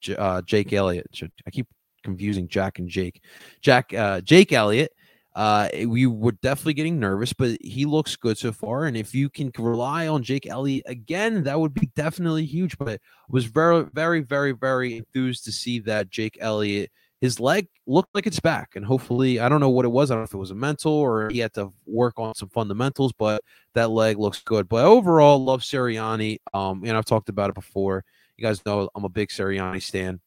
J- 0.00 0.16
uh, 0.16 0.42
Jake 0.42 0.72
Elliott. 0.72 1.06
Should, 1.12 1.32
I 1.46 1.50
keep 1.50 1.66
confusing 2.02 2.48
Jack 2.48 2.78
and 2.78 2.88
Jake. 2.88 3.22
Jack 3.60 3.92
uh, 3.94 4.20
Jake 4.20 4.52
Elliott. 4.52 4.92
Uh, 5.34 5.68
we 5.88 6.06
were 6.06 6.32
definitely 6.42 6.74
getting 6.74 7.00
nervous, 7.00 7.32
but 7.32 7.58
he 7.60 7.84
looks 7.86 8.14
good 8.14 8.38
so 8.38 8.52
far. 8.52 8.84
And 8.84 8.96
if 8.96 9.14
you 9.14 9.28
can 9.28 9.50
rely 9.58 10.06
on 10.06 10.22
Jake 10.22 10.46
Elliott 10.46 10.84
again, 10.86 11.42
that 11.42 11.58
would 11.58 11.74
be 11.74 11.90
definitely 11.96 12.44
huge. 12.44 12.78
But 12.78 13.00
was 13.28 13.44
very, 13.46 13.84
very, 13.92 14.20
very, 14.20 14.52
very 14.52 14.96
enthused 14.96 15.44
to 15.44 15.52
see 15.52 15.80
that 15.80 16.10
Jake 16.10 16.38
Elliott 16.40 16.90
his 17.24 17.40
leg 17.40 17.68
looked 17.86 18.14
like 18.14 18.26
it's 18.26 18.38
back. 18.38 18.76
And 18.76 18.84
hopefully, 18.84 19.40
I 19.40 19.48
don't 19.48 19.60
know 19.60 19.70
what 19.70 19.86
it 19.86 19.90
was. 19.90 20.10
I 20.10 20.14
don't 20.14 20.20
know 20.20 20.26
if 20.26 20.34
it 20.34 20.36
was 20.36 20.50
a 20.50 20.54
mental 20.54 20.92
or 20.92 21.30
he 21.30 21.38
had 21.38 21.54
to 21.54 21.72
work 21.86 22.18
on 22.18 22.34
some 22.34 22.50
fundamentals, 22.50 23.14
but 23.14 23.42
that 23.72 23.88
leg 23.88 24.18
looks 24.18 24.42
good. 24.42 24.68
But 24.68 24.84
overall, 24.84 25.42
love 25.42 25.62
Sirianni. 25.62 26.36
Um, 26.52 26.84
and 26.84 26.94
I've 26.94 27.06
talked 27.06 27.30
about 27.30 27.48
it 27.48 27.54
before. 27.54 28.04
You 28.36 28.44
guys 28.44 28.62
know 28.66 28.90
I'm 28.94 29.04
a 29.04 29.08
big 29.08 29.30
Sirianni 29.30 29.80
stan. 29.80 30.20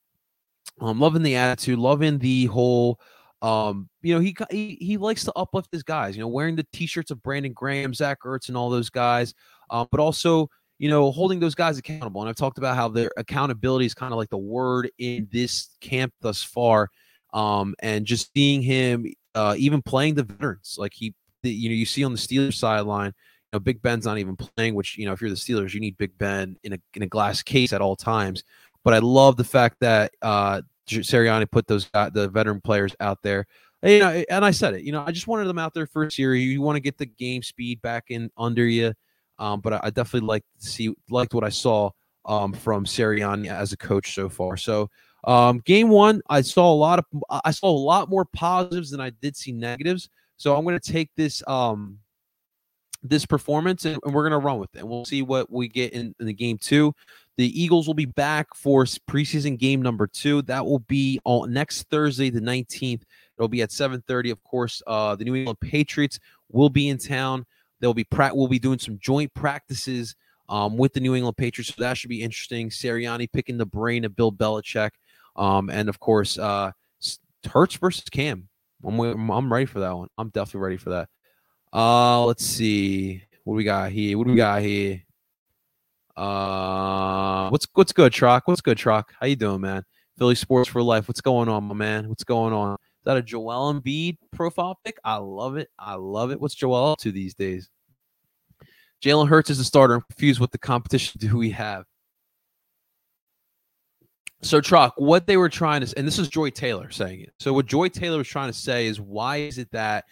I'm 0.82 1.00
loving 1.00 1.22
the 1.22 1.36
attitude, 1.36 1.78
loving 1.78 2.18
the 2.18 2.46
whole 2.48 3.00
um, 3.44 3.88
you 4.02 4.16
know, 4.16 4.20
he, 4.20 4.36
he 4.50 4.78
he 4.82 4.98
likes 4.98 5.24
to 5.26 5.34
uplift 5.36 5.70
his 5.72 5.84
guys, 5.84 6.18
you 6.18 6.22
know, 6.22 6.28
wearing 6.28 6.56
the 6.56 6.66
t-shirts 6.74 7.12
of 7.12 7.22
Brandon 7.22 7.54
Graham, 7.54 7.94
Zach 7.94 8.24
Ertz, 8.26 8.48
and 8.48 8.58
all 8.58 8.72
those 8.72 8.90
guys. 8.90 9.36
Um, 9.70 9.88
but 9.92 10.00
also 10.00 10.50
you 10.80 10.90
know, 10.90 11.12
holding 11.12 11.40
those 11.40 11.56
guys 11.56 11.78
accountable. 11.78 12.22
And 12.22 12.30
I've 12.30 12.36
talked 12.36 12.58
about 12.58 12.76
how 12.76 12.88
their 12.88 13.12
accountability 13.18 13.86
is 13.86 13.94
kind 13.94 14.14
of 14.14 14.18
like 14.18 14.30
the 14.30 14.38
word 14.38 14.90
in 14.98 15.28
this 15.32 15.70
camp 15.82 16.14
thus 16.22 16.44
far. 16.44 16.90
Um, 17.34 17.76
and 17.80 18.06
just 18.06 18.32
seeing 18.34 18.62
him 18.62 19.06
uh, 19.36 19.56
even 19.58 19.82
playing 19.82 20.16
the 20.16 20.24
veterans, 20.24 20.76
like 20.78 20.94
he, 20.94 21.14
you 21.44 21.70
know, 21.70 21.76
you 21.76 21.86
see 21.86 22.04
on 22.04 22.12
the 22.12 22.18
Steelers 22.18 22.56
sideline, 22.56 23.08
you 23.08 23.50
know, 23.54 23.60
Big 23.60 23.82
Ben's 23.82 24.06
not 24.06 24.18
even 24.18 24.36
playing, 24.36 24.76
which, 24.76 24.98
you 24.98 25.06
know, 25.06 25.14
if 25.14 25.22
you're 25.22 25.30
the 25.30 25.36
Steelers, 25.36 25.74
you 25.74 25.80
need 25.80 25.98
Big 25.98 26.18
Ben 26.18 26.58
in 26.64 26.74
a, 26.74 26.78
in 26.96 27.04
a 27.04 27.08
glass 27.08 27.44
case 27.44 27.74
at 27.74 27.82
all 27.82 27.96
times. 27.96 28.44
But 28.84 28.94
I 28.94 29.00
love 29.00 29.36
the 29.36 29.44
fact 29.44 29.78
that 29.82 30.14
uh, 30.22 30.62
Sirianni 30.88 31.50
put 31.52 31.68
those 31.68 31.90
uh, 31.94 32.10
the 32.10 32.30
veteran 32.30 32.62
players 32.62 32.96
out 33.00 33.22
there. 33.22 33.46
And, 33.84 33.92
you 33.92 34.00
know, 34.00 34.24
and 34.30 34.46
I 34.46 34.52
said 34.52 34.74
it, 34.74 34.84
you 34.84 34.92
know, 34.92 35.04
I 35.06 35.12
just 35.12 35.28
wanted 35.28 35.46
them 35.46 35.60
out 35.60 35.74
there 35.74 35.86
for 35.86 36.04
a 36.04 36.12
series. 36.12 36.46
You 36.46 36.62
want 36.62 36.78
to 36.78 36.82
get 36.82 36.98
the 36.98 37.06
game 37.06 37.44
speed 37.44 37.82
back 37.82 38.06
in 38.10 38.32
under 38.38 38.66
you. 38.66 38.94
Um, 39.40 39.62
but 39.62 39.74
I, 39.74 39.80
I 39.84 39.90
definitely 39.90 40.28
like 40.28 40.44
see 40.58 40.94
liked 41.10 41.34
what 41.34 41.44
I 41.44 41.50
saw 41.50 41.92
um, 42.26 42.54
from 42.54 42.86
Sirianni 42.86 43.50
as 43.50 43.72
a 43.74 43.78
coach 43.78 44.14
so 44.14 44.30
far. 44.30 44.58
So 44.58 44.90
um, 45.24 45.60
game 45.60 45.90
one, 45.90 46.22
I 46.30 46.42
saw 46.42 46.72
a 46.72 46.76
lot 46.76 47.00
of 47.00 47.06
I 47.44 47.52
saw 47.52 47.70
a 47.70 47.78
lot 47.78 48.10
more 48.10 48.26
positives 48.26 48.92
than 48.92 49.02
I 49.02 49.12
did 49.22 49.36
see 49.36 49.52
negatives. 49.52 50.10
So 50.38 50.56
I'm 50.56 50.64
going 50.64 50.80
to 50.80 50.92
take 50.92 51.10
this 51.16 51.42
um, 51.48 52.00
this 53.04 53.26
performance 53.26 53.86
and, 53.86 54.00
and 54.04 54.14
we're 54.14 54.28
going 54.28 54.40
to 54.40 54.46
run 54.46 54.60
with 54.60 54.76
it. 54.76 54.80
And 54.80 54.90
we'll 54.90 55.06
see 55.06 55.22
what 55.22 55.52
we 55.52 55.68
get 55.68 55.94
in, 55.94 56.16
in 56.20 56.26
the 56.26 56.34
game 56.34 56.58
two. 56.58 56.94
The 57.38 57.62
Eagles 57.62 57.86
will 57.86 57.94
be 57.94 58.06
back 58.06 58.48
for 58.56 58.84
preseason 58.86 59.60
game 59.60 59.82
number 59.82 60.08
two. 60.08 60.42
That 60.44 60.66
will 60.66 60.80
be 60.80 61.20
on 61.24 61.54
next 61.54 61.84
Thursday, 61.90 62.30
the 62.32 62.40
19th. 62.40 63.04
It'll 63.38 63.48
be 63.48 63.62
at 63.62 63.70
7:30. 63.70 64.32
Of 64.32 64.44
course, 64.44 64.82
uh, 64.88 65.16
the 65.16 65.26
New 65.26 65.36
England 65.36 65.60
Patriots 65.60 66.20
will 66.50 66.70
be 66.70 66.90
in 66.90 66.98
town. 66.98 67.46
They'll 67.80 67.94
be 67.94 68.04
pra- 68.04 68.34
we'll 68.34 68.48
be 68.48 68.60
doing 68.60 68.80
some 68.80 68.98
joint 69.00 69.34
practices 69.34 70.16
um, 70.50 70.78
with 70.78 70.94
the 70.94 71.00
New 71.00 71.16
England 71.16 71.38
Patriots, 71.38 71.74
so 71.76 71.84
that 71.84 71.98
should 71.98 72.10
be 72.10 72.22
interesting. 72.22 72.70
Sirianni 72.70 73.32
picking 73.32 73.58
the 73.58 73.66
brain 73.66 74.06
of 74.06 74.16
Bill 74.16 74.32
Belichick, 74.32 74.92
um, 75.36 75.70
and 75.70 75.90
of 75.90 76.00
course, 76.00 76.38
uh, 76.38 76.72
Hurts 77.46 77.76
versus 77.76 78.04
Cam. 78.10 78.50
I'm 78.86 79.00
I'm 79.30 79.52
ready 79.52 79.66
for 79.66 79.80
that 79.80 79.96
one. 79.96 80.10
I'm 80.18 80.30
definitely 80.30 80.62
ready 80.62 80.78
for 80.78 80.92
that. 80.92 81.10
Uh, 81.74 82.26
let's 82.26 82.46
see 82.46 83.24
what 83.44 83.56
we 83.56 83.64
got 83.64 83.92
here. 83.92 84.18
What 84.18 84.26
do 84.26 84.32
we 84.32 84.38
got 84.38 84.62
here? 84.62 85.04
Uh, 86.16 87.50
what's 87.50 87.68
what's 87.74 87.94
good, 87.94 88.12
Trock? 88.12 88.42
What's 88.46 88.62
good, 88.62 88.78
Trock? 88.78 89.06
How 89.20 89.28
you 89.28 89.36
doing, 89.36 89.62
man? 89.62 89.84
Philly 90.18 90.36
sports 90.36 90.70
for 90.70 90.82
life. 90.82 91.08
What's 91.08 91.22
going 91.22 91.48
on, 91.48 91.64
my 91.66 91.76
man? 91.76 92.10
What's 92.10 92.24
going 92.24 92.54
on? 92.54 92.78
That 93.08 93.18
a 93.18 93.22
Joel 93.22 93.74
Embiid 93.74 94.18
profile 94.34 94.78
pick? 94.84 94.98
I 95.04 95.16
love 95.16 95.56
it. 95.56 95.70
I 95.80 95.96
love 95.96 96.32
it. 96.32 96.40
What's 96.40 96.56
Joel 96.56 96.92
up 96.92 97.00
to 97.00 97.12
these 97.12 97.34
days? 97.34 97.70
Jalen 99.02 99.30
Hurts 99.30 99.50
is 99.50 99.60
the 99.60 99.64
starter. 99.64 99.96
I'm 99.96 100.02
confused 100.02 100.40
what 100.40 100.52
the 100.52 100.58
competition 100.58 101.20
do 101.20 101.38
we 101.38 101.50
have. 101.52 101.86
So, 104.42 104.60
Truck, 104.60 104.94
what 104.98 105.26
they 105.26 105.38
were 105.38 105.50
trying 105.50 105.86
to, 105.86 105.98
and 105.98 106.06
this 106.06 106.20
is 106.20 106.28
Joy 106.28 106.50
Taylor 106.50 106.92
saying 106.92 107.22
it. 107.22 107.34
So, 107.40 107.54
what 107.54 107.66
Joy 107.66 107.88
Taylor 107.90 108.18
was 108.18 108.28
trying 108.28 108.52
to 108.52 108.58
say 108.58 108.88
is, 108.88 109.00
why 109.00 109.38
is 109.38 109.58
it 109.58 109.72
that 109.72 110.06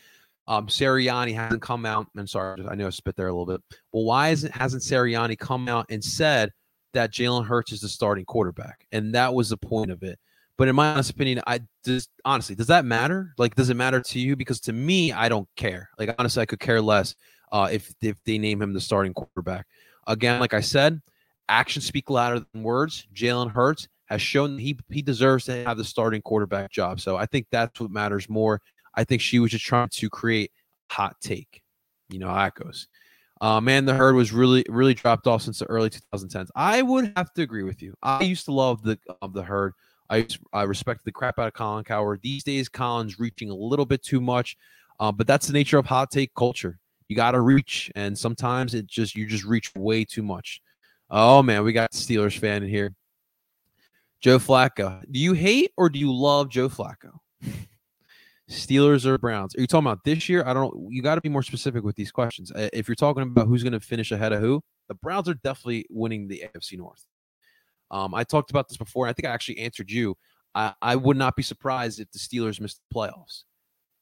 um, 0.47 0.67
Sirianni 0.67 1.36
hasn't 1.36 1.62
come 1.62 1.86
out? 1.86 2.08
I'm 2.17 2.27
sorry, 2.27 2.65
I 2.67 2.75
know 2.75 2.88
I 2.88 2.91
spit 2.91 3.15
there 3.17 3.27
a 3.27 3.31
little 3.31 3.45
bit. 3.45 3.62
Well, 3.91 4.05
why 4.05 4.30
isn't 4.30 4.55
hasn't 4.55 4.84
Sirianni 4.84 5.38
come 5.38 5.67
out 5.67 5.86
and 5.89 6.03
said 6.03 6.51
that 6.93 7.11
Jalen 7.11 7.45
Hurts 7.45 7.72
is 7.72 7.82
the 7.82 7.89
starting 7.89 8.26
quarterback? 8.26 8.88
And 8.91 9.13
that 9.13 9.34
was 9.34 9.49
the 9.49 9.57
point 9.57 9.91
of 9.91 10.01
it. 10.01 10.17
But 10.58 10.68
in 10.68 10.76
my 10.76 10.91
honest 10.91 11.10
opinion, 11.10 11.41
I 11.45 11.62
just 11.86 12.10
honestly, 12.24 12.56
does 12.56 12.68
that 12.68 12.86
matter? 12.86 13.34
Like, 13.38 13.56
does 13.56 13.70
it 13.70 13.76
matter 13.76 14.01
to 14.01 14.20
you? 14.20 14.36
Because 14.36 14.60
to 14.62 14.74
me, 14.74 15.12
I 15.12 15.28
don't 15.28 15.49
care. 15.56 15.89
Like, 15.99 16.16
honestly, 16.18 16.41
I 16.41 16.45
could 16.45 16.60
care 16.60 16.82
less 16.82 17.16
uh, 17.51 17.70
if 17.72 17.93
if 18.01 18.24
they 18.24 18.38
name 18.38 18.62
him 18.62 18.74
the 18.74 18.82
starting 18.82 19.14
quarterback. 19.14 19.66
Again, 20.08 20.39
like 20.39 20.53
I 20.53 20.62
said, 20.62 21.01
actions 21.49 21.86
speak 21.86 22.10
louder 22.10 22.45
than 22.53 22.64
words. 22.64 23.08
Jalen 23.14 23.51
Hurts 23.51 23.88
has 24.06 24.22
shown 24.22 24.58
he 24.58 24.78
he 24.89 25.01
deserves 25.01 25.45
to 25.45 25.64
have 25.66 25.78
the 25.78 25.84
starting 25.84 26.22
quarterback 26.22 26.72
job. 26.72 26.99
So 26.99 27.18
I 27.18 27.26
think 27.26 27.47
that's 27.51 27.80
what 27.80 27.91
matters 27.91 28.30
more. 28.30 28.62
I 28.95 29.03
think 29.03 29.22
she 29.22 29.39
was 29.39 29.51
just 29.51 29.66
trying 29.66 29.89
to 29.89 30.10
create 30.10 30.51
hot 30.89 31.18
take. 31.22 31.62
You 32.10 32.20
know 32.20 32.28
how 32.28 32.36
that 32.36 32.56
goes. 32.56 32.88
Uh, 33.41 33.60
man, 33.60 33.86
the 33.86 33.93
herd 33.93 34.16
was 34.16 34.32
really, 34.32 34.64
really 34.70 34.93
dropped 34.93 35.28
off 35.28 35.41
since 35.41 35.60
the 35.60 35.66
early 35.66 35.89
2010s. 35.89 36.47
I 36.56 36.82
would 36.82 37.12
have 37.18 37.34
to 37.34 37.41
agree 37.41 37.64
with 37.64 37.82
you. 37.82 37.93
I 38.01 38.24
used 38.24 38.45
to 38.45 38.53
love 38.53 38.82
the 38.82 38.97
of 39.22 39.34
the 39.34 39.43
herd. 39.43 39.74
I 40.10 40.28
I 40.53 40.64
respect 40.64 41.03
the 41.06 41.12
crap 41.12 41.39
out 41.39 41.47
of 41.47 41.53
Colin 41.53 41.84
Cowherd. 41.84 42.22
These 42.22 42.43
days, 42.43 42.70
Colin's 42.70 43.20
reaching 43.20 43.49
a 43.49 43.56
little 43.56 43.86
bit 43.86 44.03
too 44.03 44.22
much, 44.22 44.58
uh, 44.99 45.12
but 45.12 45.28
that's 45.28 45.47
the 45.47 45.53
nature 45.53 45.78
of 45.78 45.86
hot 45.86 46.12
take 46.12 46.34
culture. 46.36 46.80
You 47.08 47.16
got 47.16 47.32
to 47.32 47.41
reach, 47.41 47.91
and 47.95 48.18
sometimes 48.18 48.74
it 48.74 48.88
just 48.88 49.16
you 49.16 49.26
just 49.26 49.43
reach 49.43 49.74
way 49.76 50.06
too 50.06 50.24
much. 50.24 50.62
Oh 51.10 51.43
man, 51.43 51.64
we 51.64 51.74
got 51.74 51.91
Steelers 51.91 52.38
fan 52.38 52.64
in 52.64 52.70
here. 52.70 52.93
Joe 54.22 54.39
Flacco. 54.39 55.03
Do 55.12 55.20
you 55.20 55.34
hate 55.34 55.72
or 55.78 55.89
do 55.89 55.99
you 55.99 56.12
love 56.12 56.49
Joe 56.49 56.70
Flacco? 56.70 57.20
Steelers 58.49 59.06
or 59.06 59.18
Browns? 59.18 59.56
Are 59.56 59.62
you 59.62 59.68
talking 59.68 59.88
about 59.88 60.03
this 60.03 60.30
year? 60.30 60.43
I 60.45 60.53
don't. 60.53 60.91
You 60.91 61.01
got 61.01 61.16
to 61.16 61.22
be 61.22 61.30
more 61.30 61.43
specific 61.43 61.84
with 61.84 61.95
these 61.95 62.12
questions. 62.12 62.51
If 62.56 62.88
you're 62.88 62.95
talking 62.95 63.24
about 63.24 63.47
who's 63.47 63.64
going 63.64 63.74
to 63.74 63.80
finish 63.80 64.12
ahead 64.12 64.34
of 64.34 64.41
who, 64.41 64.64
the 64.88 64.95
Browns 64.95 65.30
are 65.30 65.34
definitely 65.36 65.86
winning 65.89 66.28
the 66.28 66.43
AFC 66.56 66.78
North. 66.78 67.06
Um, 67.91 68.13
I 68.13 68.23
talked 68.23 68.49
about 68.49 68.67
this 68.67 68.77
before, 68.77 69.07
I 69.07 69.13
think 69.13 69.27
I 69.27 69.31
actually 69.31 69.59
answered 69.59 69.91
you. 69.91 70.15
I, 70.53 70.73
I 70.81 70.95
would 70.95 71.17
not 71.17 71.36
be 71.36 71.43
surprised 71.43 71.99
if 71.99 72.11
the 72.11 72.19
Steelers 72.19 72.59
missed 72.59 72.79
the 72.89 72.95
playoffs. 72.95 73.43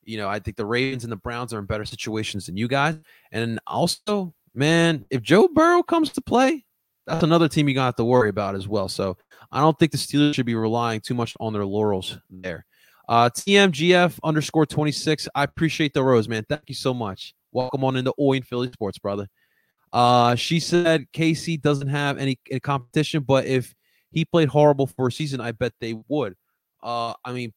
You 0.03 0.17
know, 0.17 0.29
I 0.29 0.39
think 0.39 0.57
the 0.57 0.65
Ravens 0.65 1.03
and 1.03 1.11
the 1.11 1.17
Browns 1.17 1.53
are 1.53 1.59
in 1.59 1.65
better 1.65 1.86
situations 1.86 2.45
than 2.45 2.57
you 2.57 2.67
guys. 2.67 2.99
And 3.31 3.59
also, 3.67 4.34
man, 4.53 5.05
if 5.09 5.21
Joe 5.21 5.47
Burrow 5.47 5.81
comes 5.81 6.11
to 6.11 6.21
play, 6.21 6.65
that's 7.05 7.23
another 7.23 7.49
team 7.49 7.67
you 7.67 7.75
got 7.75 7.97
to 7.97 8.03
to 8.03 8.05
worry 8.05 8.29
about 8.29 8.55
as 8.55 8.67
well. 8.67 8.88
So 8.88 9.17
I 9.51 9.59
don't 9.59 9.77
think 9.77 9.91
the 9.91 9.97
Steelers 9.97 10.36
should 10.36 10.45
be 10.45 10.55
relying 10.55 11.01
too 11.01 11.13
much 11.13 11.36
on 11.39 11.53
their 11.53 11.65
laurels 11.65 12.17
there. 12.29 12.65
Uh, 13.09 13.29
TMGF 13.29 14.19
underscore 14.23 14.65
26. 14.65 15.27
I 15.36 15.43
appreciate 15.43 15.93
the 15.93 16.03
rose, 16.03 16.29
man. 16.29 16.45
Thank 16.47 16.63
you 16.67 16.75
so 16.75 16.93
much. 16.93 17.34
Welcome 17.51 17.84
on 17.84 17.97
into 17.97 18.13
and 18.17 18.47
Philly 18.47 18.71
Sports, 18.71 18.97
brother. 18.97 19.27
Uh, 19.93 20.33
she 20.35 20.59
said 20.59 21.05
Casey 21.13 21.55
doesn't 21.55 21.87
have 21.87 22.17
any, 22.17 22.39
any 22.49 22.59
competition, 22.59 23.23
but 23.23 23.45
if 23.45 23.73
he 24.11 24.25
played 24.25 24.49
horrible 24.49 24.87
for 24.87 25.07
a 25.07 25.11
season, 25.11 25.39
I 25.39 25.51
bet 25.51 25.73
they 25.79 25.95
would. 26.07 26.35
Uh, 26.81 27.13
I 27.23 27.31
mean, 27.31 27.53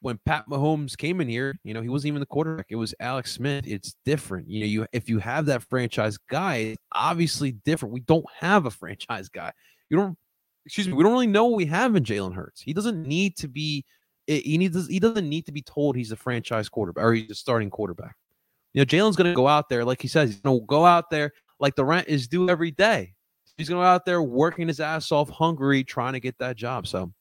when 0.00 0.18
Pat 0.26 0.46
Mahomes 0.48 0.96
came 0.96 1.20
in 1.20 1.28
here, 1.28 1.54
you 1.62 1.74
know, 1.74 1.80
he 1.80 1.88
wasn't 1.88 2.08
even 2.08 2.20
the 2.20 2.26
quarterback. 2.26 2.66
It 2.70 2.76
was 2.76 2.92
Alex 2.98 3.30
Smith. 3.30 3.64
It's 3.68 3.94
different. 4.04 4.50
You 4.50 4.60
know, 4.60 4.66
you 4.66 4.86
if 4.92 5.08
you 5.08 5.20
have 5.20 5.46
that 5.46 5.62
franchise 5.62 6.18
guy, 6.28 6.76
obviously 6.92 7.52
different. 7.52 7.94
We 7.94 8.00
don't 8.00 8.26
have 8.40 8.66
a 8.66 8.70
franchise 8.70 9.28
guy. 9.28 9.52
You 9.88 9.98
don't 9.98 10.18
excuse 10.66 10.88
me, 10.88 10.94
we 10.94 11.04
don't 11.04 11.12
really 11.12 11.28
know 11.28 11.46
what 11.46 11.56
we 11.56 11.66
have 11.66 11.94
in 11.94 12.02
Jalen 12.02 12.34
Hurts. 12.34 12.60
He 12.60 12.72
doesn't 12.72 13.06
need 13.06 13.36
to 13.36 13.48
be 13.48 13.84
he 14.26 14.58
needs 14.58 14.88
he 14.88 14.98
doesn't 14.98 15.28
need 15.28 15.46
to 15.46 15.52
be 15.52 15.62
told 15.62 15.96
he's 15.96 16.12
a 16.12 16.16
franchise 16.16 16.68
quarterback 16.68 17.04
or 17.04 17.14
he's 17.14 17.30
a 17.30 17.34
starting 17.34 17.70
quarterback. 17.70 18.16
You 18.74 18.80
know, 18.80 18.86
Jalen's 18.86 19.16
gonna 19.16 19.34
go 19.34 19.48
out 19.48 19.68
there, 19.68 19.84
like 19.84 20.00
he 20.00 20.08
says, 20.08 20.30
he's 20.30 20.40
gonna 20.40 20.60
go 20.60 20.84
out 20.84 21.10
there 21.10 21.32
like 21.60 21.76
the 21.76 21.84
rent 21.84 22.08
is 22.08 22.28
due 22.28 22.48
every 22.48 22.70
day. 22.70 23.14
He's 23.56 23.68
gonna 23.68 23.80
go 23.80 23.86
out 23.86 24.04
there 24.04 24.22
working 24.22 24.68
his 24.68 24.80
ass 24.80 25.12
off, 25.12 25.30
hungry, 25.30 25.84
trying 25.84 26.14
to 26.14 26.20
get 26.20 26.38
that 26.38 26.56
job. 26.56 26.86
So 26.86 27.12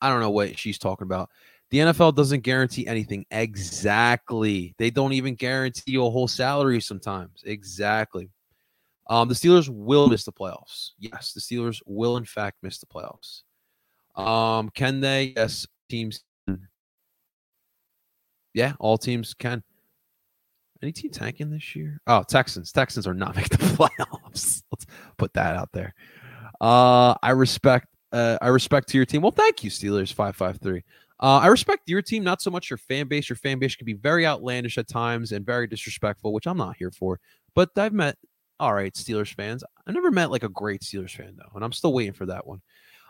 I 0.00 0.08
don't 0.08 0.20
know 0.20 0.30
what 0.30 0.58
she's 0.58 0.78
talking 0.78 1.06
about. 1.06 1.30
The 1.70 1.78
NFL 1.78 2.14
doesn't 2.14 2.42
guarantee 2.42 2.86
anything. 2.86 3.26
Exactly. 3.30 4.74
They 4.78 4.90
don't 4.90 5.12
even 5.12 5.34
guarantee 5.34 5.92
you 5.92 6.06
a 6.06 6.10
whole 6.10 6.28
salary 6.28 6.80
sometimes. 6.80 7.42
Exactly. 7.44 8.30
Um, 9.08 9.28
the 9.28 9.34
Steelers 9.34 9.68
will 9.68 10.08
miss 10.08 10.24
the 10.24 10.32
playoffs. 10.32 10.90
Yes, 10.98 11.32
the 11.32 11.40
Steelers 11.40 11.80
will 11.84 12.16
in 12.16 12.24
fact 12.24 12.58
miss 12.62 12.78
the 12.78 12.86
playoffs. 12.86 13.42
Um, 14.14 14.70
can 14.70 15.00
they? 15.00 15.34
Yes, 15.36 15.66
teams. 15.90 16.22
Yeah, 18.54 18.74
all 18.78 18.96
teams 18.96 19.34
can. 19.34 19.64
Any 20.84 20.92
team 20.92 21.10
tanking 21.10 21.48
this 21.48 21.74
year? 21.74 21.98
Oh, 22.06 22.22
Texans. 22.22 22.70
Texans 22.70 23.06
are 23.06 23.14
not 23.14 23.34
making 23.36 23.56
the 23.56 23.64
playoffs. 23.74 24.62
Let's 24.70 24.84
put 25.16 25.32
that 25.32 25.56
out 25.56 25.70
there. 25.72 25.94
Uh, 26.60 27.14
I 27.22 27.30
respect. 27.30 27.88
Uh, 28.12 28.36
I 28.42 28.48
respect 28.48 28.90
to 28.90 28.98
your 28.98 29.06
team. 29.06 29.22
Well, 29.22 29.30
thank 29.30 29.64
you, 29.64 29.70
Steelers. 29.70 30.12
Five 30.12 30.36
five 30.36 30.58
three. 30.58 30.84
Uh, 31.20 31.38
I 31.38 31.46
respect 31.46 31.84
your 31.88 32.02
team, 32.02 32.22
not 32.22 32.42
so 32.42 32.50
much 32.50 32.68
your 32.68 32.76
fan 32.76 33.08
base. 33.08 33.30
Your 33.30 33.36
fan 33.36 33.58
base 33.58 33.76
can 33.76 33.86
be 33.86 33.94
very 33.94 34.26
outlandish 34.26 34.76
at 34.76 34.86
times 34.86 35.32
and 35.32 35.46
very 35.46 35.66
disrespectful, 35.66 36.34
which 36.34 36.46
I'm 36.46 36.58
not 36.58 36.76
here 36.76 36.90
for. 36.90 37.18
But 37.54 37.70
I've 37.78 37.94
met 37.94 38.18
all 38.60 38.74
right 38.74 38.92
Steelers 38.92 39.32
fans. 39.34 39.64
I 39.86 39.92
never 39.92 40.10
met 40.10 40.30
like 40.30 40.42
a 40.42 40.50
great 40.50 40.82
Steelers 40.82 41.16
fan 41.16 41.34
though, 41.38 41.50
and 41.54 41.64
I'm 41.64 41.72
still 41.72 41.94
waiting 41.94 42.12
for 42.12 42.26
that 42.26 42.46
one. 42.46 42.60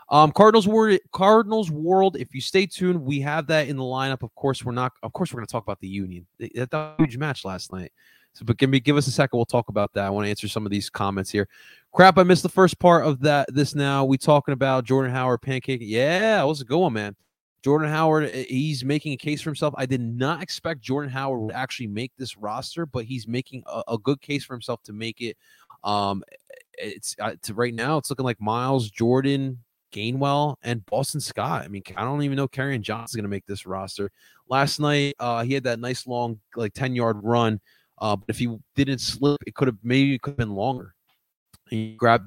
Um, 0.09 0.31
Cardinals 0.31 0.67
World, 0.67 0.99
Cardinals 1.11 1.71
World. 1.71 2.15
If 2.17 2.35
you 2.35 2.41
stay 2.41 2.67
tuned, 2.67 3.03
we 3.03 3.19
have 3.21 3.47
that 3.47 3.67
in 3.67 3.77
the 3.77 3.83
lineup. 3.83 4.21
Of 4.21 4.33
course, 4.35 4.63
we're 4.63 4.71
not. 4.71 4.93
Of 5.01 5.13
course, 5.13 5.33
we're 5.33 5.39
going 5.39 5.47
to 5.47 5.51
talk 5.51 5.63
about 5.63 5.79
the 5.79 5.87
Union. 5.87 6.27
That 6.39 6.95
huge 6.99 7.17
match 7.17 7.43
last 7.43 7.73
night. 7.73 7.91
So, 8.33 8.43
but 8.45 8.57
give 8.57 8.69
me 8.69 8.79
give 8.79 8.97
us 8.97 9.07
a 9.07 9.11
second. 9.11 9.37
We'll 9.37 9.45
talk 9.45 9.69
about 9.69 9.93
that. 9.93 10.05
I 10.05 10.09
want 10.09 10.25
to 10.25 10.29
answer 10.29 10.47
some 10.47 10.65
of 10.65 10.71
these 10.71 10.89
comments 10.89 11.31
here. 11.31 11.47
Crap, 11.93 12.17
I 12.17 12.23
missed 12.23 12.43
the 12.43 12.49
first 12.49 12.77
part 12.79 13.05
of 13.05 13.21
that. 13.21 13.47
This 13.53 13.73
now 13.73 14.05
we 14.05 14.17
talking 14.17 14.51
about 14.51 14.83
Jordan 14.83 15.11
Howard 15.11 15.41
pancake. 15.41 15.79
Yeah, 15.81 16.45
it 16.45 16.61
a 16.61 16.65
good 16.65 16.77
one, 16.77 16.93
man. 16.93 17.15
Jordan 17.63 17.89
Howard, 17.89 18.29
eh, 18.31 18.43
he's 18.47 18.85
making 18.85 19.13
a 19.13 19.17
case 19.17 19.41
for 19.41 19.49
himself. 19.49 19.73
I 19.75 19.87
did 19.87 20.01
not 20.01 20.43
expect 20.43 20.81
Jordan 20.81 21.11
Howard 21.11 21.41
would 21.41 21.55
actually 21.55 21.87
make 21.87 22.11
this 22.15 22.37
roster, 22.37 22.85
but 22.85 23.05
he's 23.05 23.27
making 23.27 23.63
a, 23.65 23.81
a 23.87 23.97
good 23.97 24.21
case 24.21 24.45
for 24.45 24.53
himself 24.53 24.83
to 24.83 24.93
make 24.93 25.19
it. 25.19 25.35
Um, 25.83 26.21
it's 26.73 27.15
uh, 27.19 27.35
to 27.41 27.53
right 27.55 27.73
now, 27.73 27.97
it's 27.97 28.09
looking 28.11 28.25
like 28.25 28.39
Miles 28.39 28.91
Jordan, 28.91 29.63
Gainwell, 29.95 30.55
and 30.63 30.85
Boston 30.85 31.21
Scott. 31.21 31.63
I 31.63 31.67
mean, 31.67 31.83
I 31.95 32.03
don't 32.03 32.21
even 32.23 32.35
know 32.35 32.47
Kerryon 32.47 32.81
Johnson's 32.81 33.15
going 33.15 33.23
to 33.23 33.29
make 33.29 33.45
this 33.45 33.65
roster. 33.65 34.11
Last 34.49 34.79
night, 34.79 35.15
uh, 35.19 35.43
he 35.43 35.53
had 35.53 35.63
that 35.63 35.79
nice 35.79 36.05
long, 36.05 36.39
like 36.55 36.73
10 36.73 36.95
yard 36.95 37.19
run. 37.23 37.61
Uh, 37.99 38.15
but 38.15 38.25
if 38.27 38.37
he 38.37 38.55
didn't 38.75 38.99
slip, 38.99 39.41
it 39.47 39.55
could 39.55 39.69
have 39.69 39.77
maybe 39.81 40.15
it 40.15 40.21
could 40.21 40.31
have 40.31 40.37
been 40.37 40.53
longer. 40.53 40.93
He 41.69 41.95
grabbed, 41.95 42.25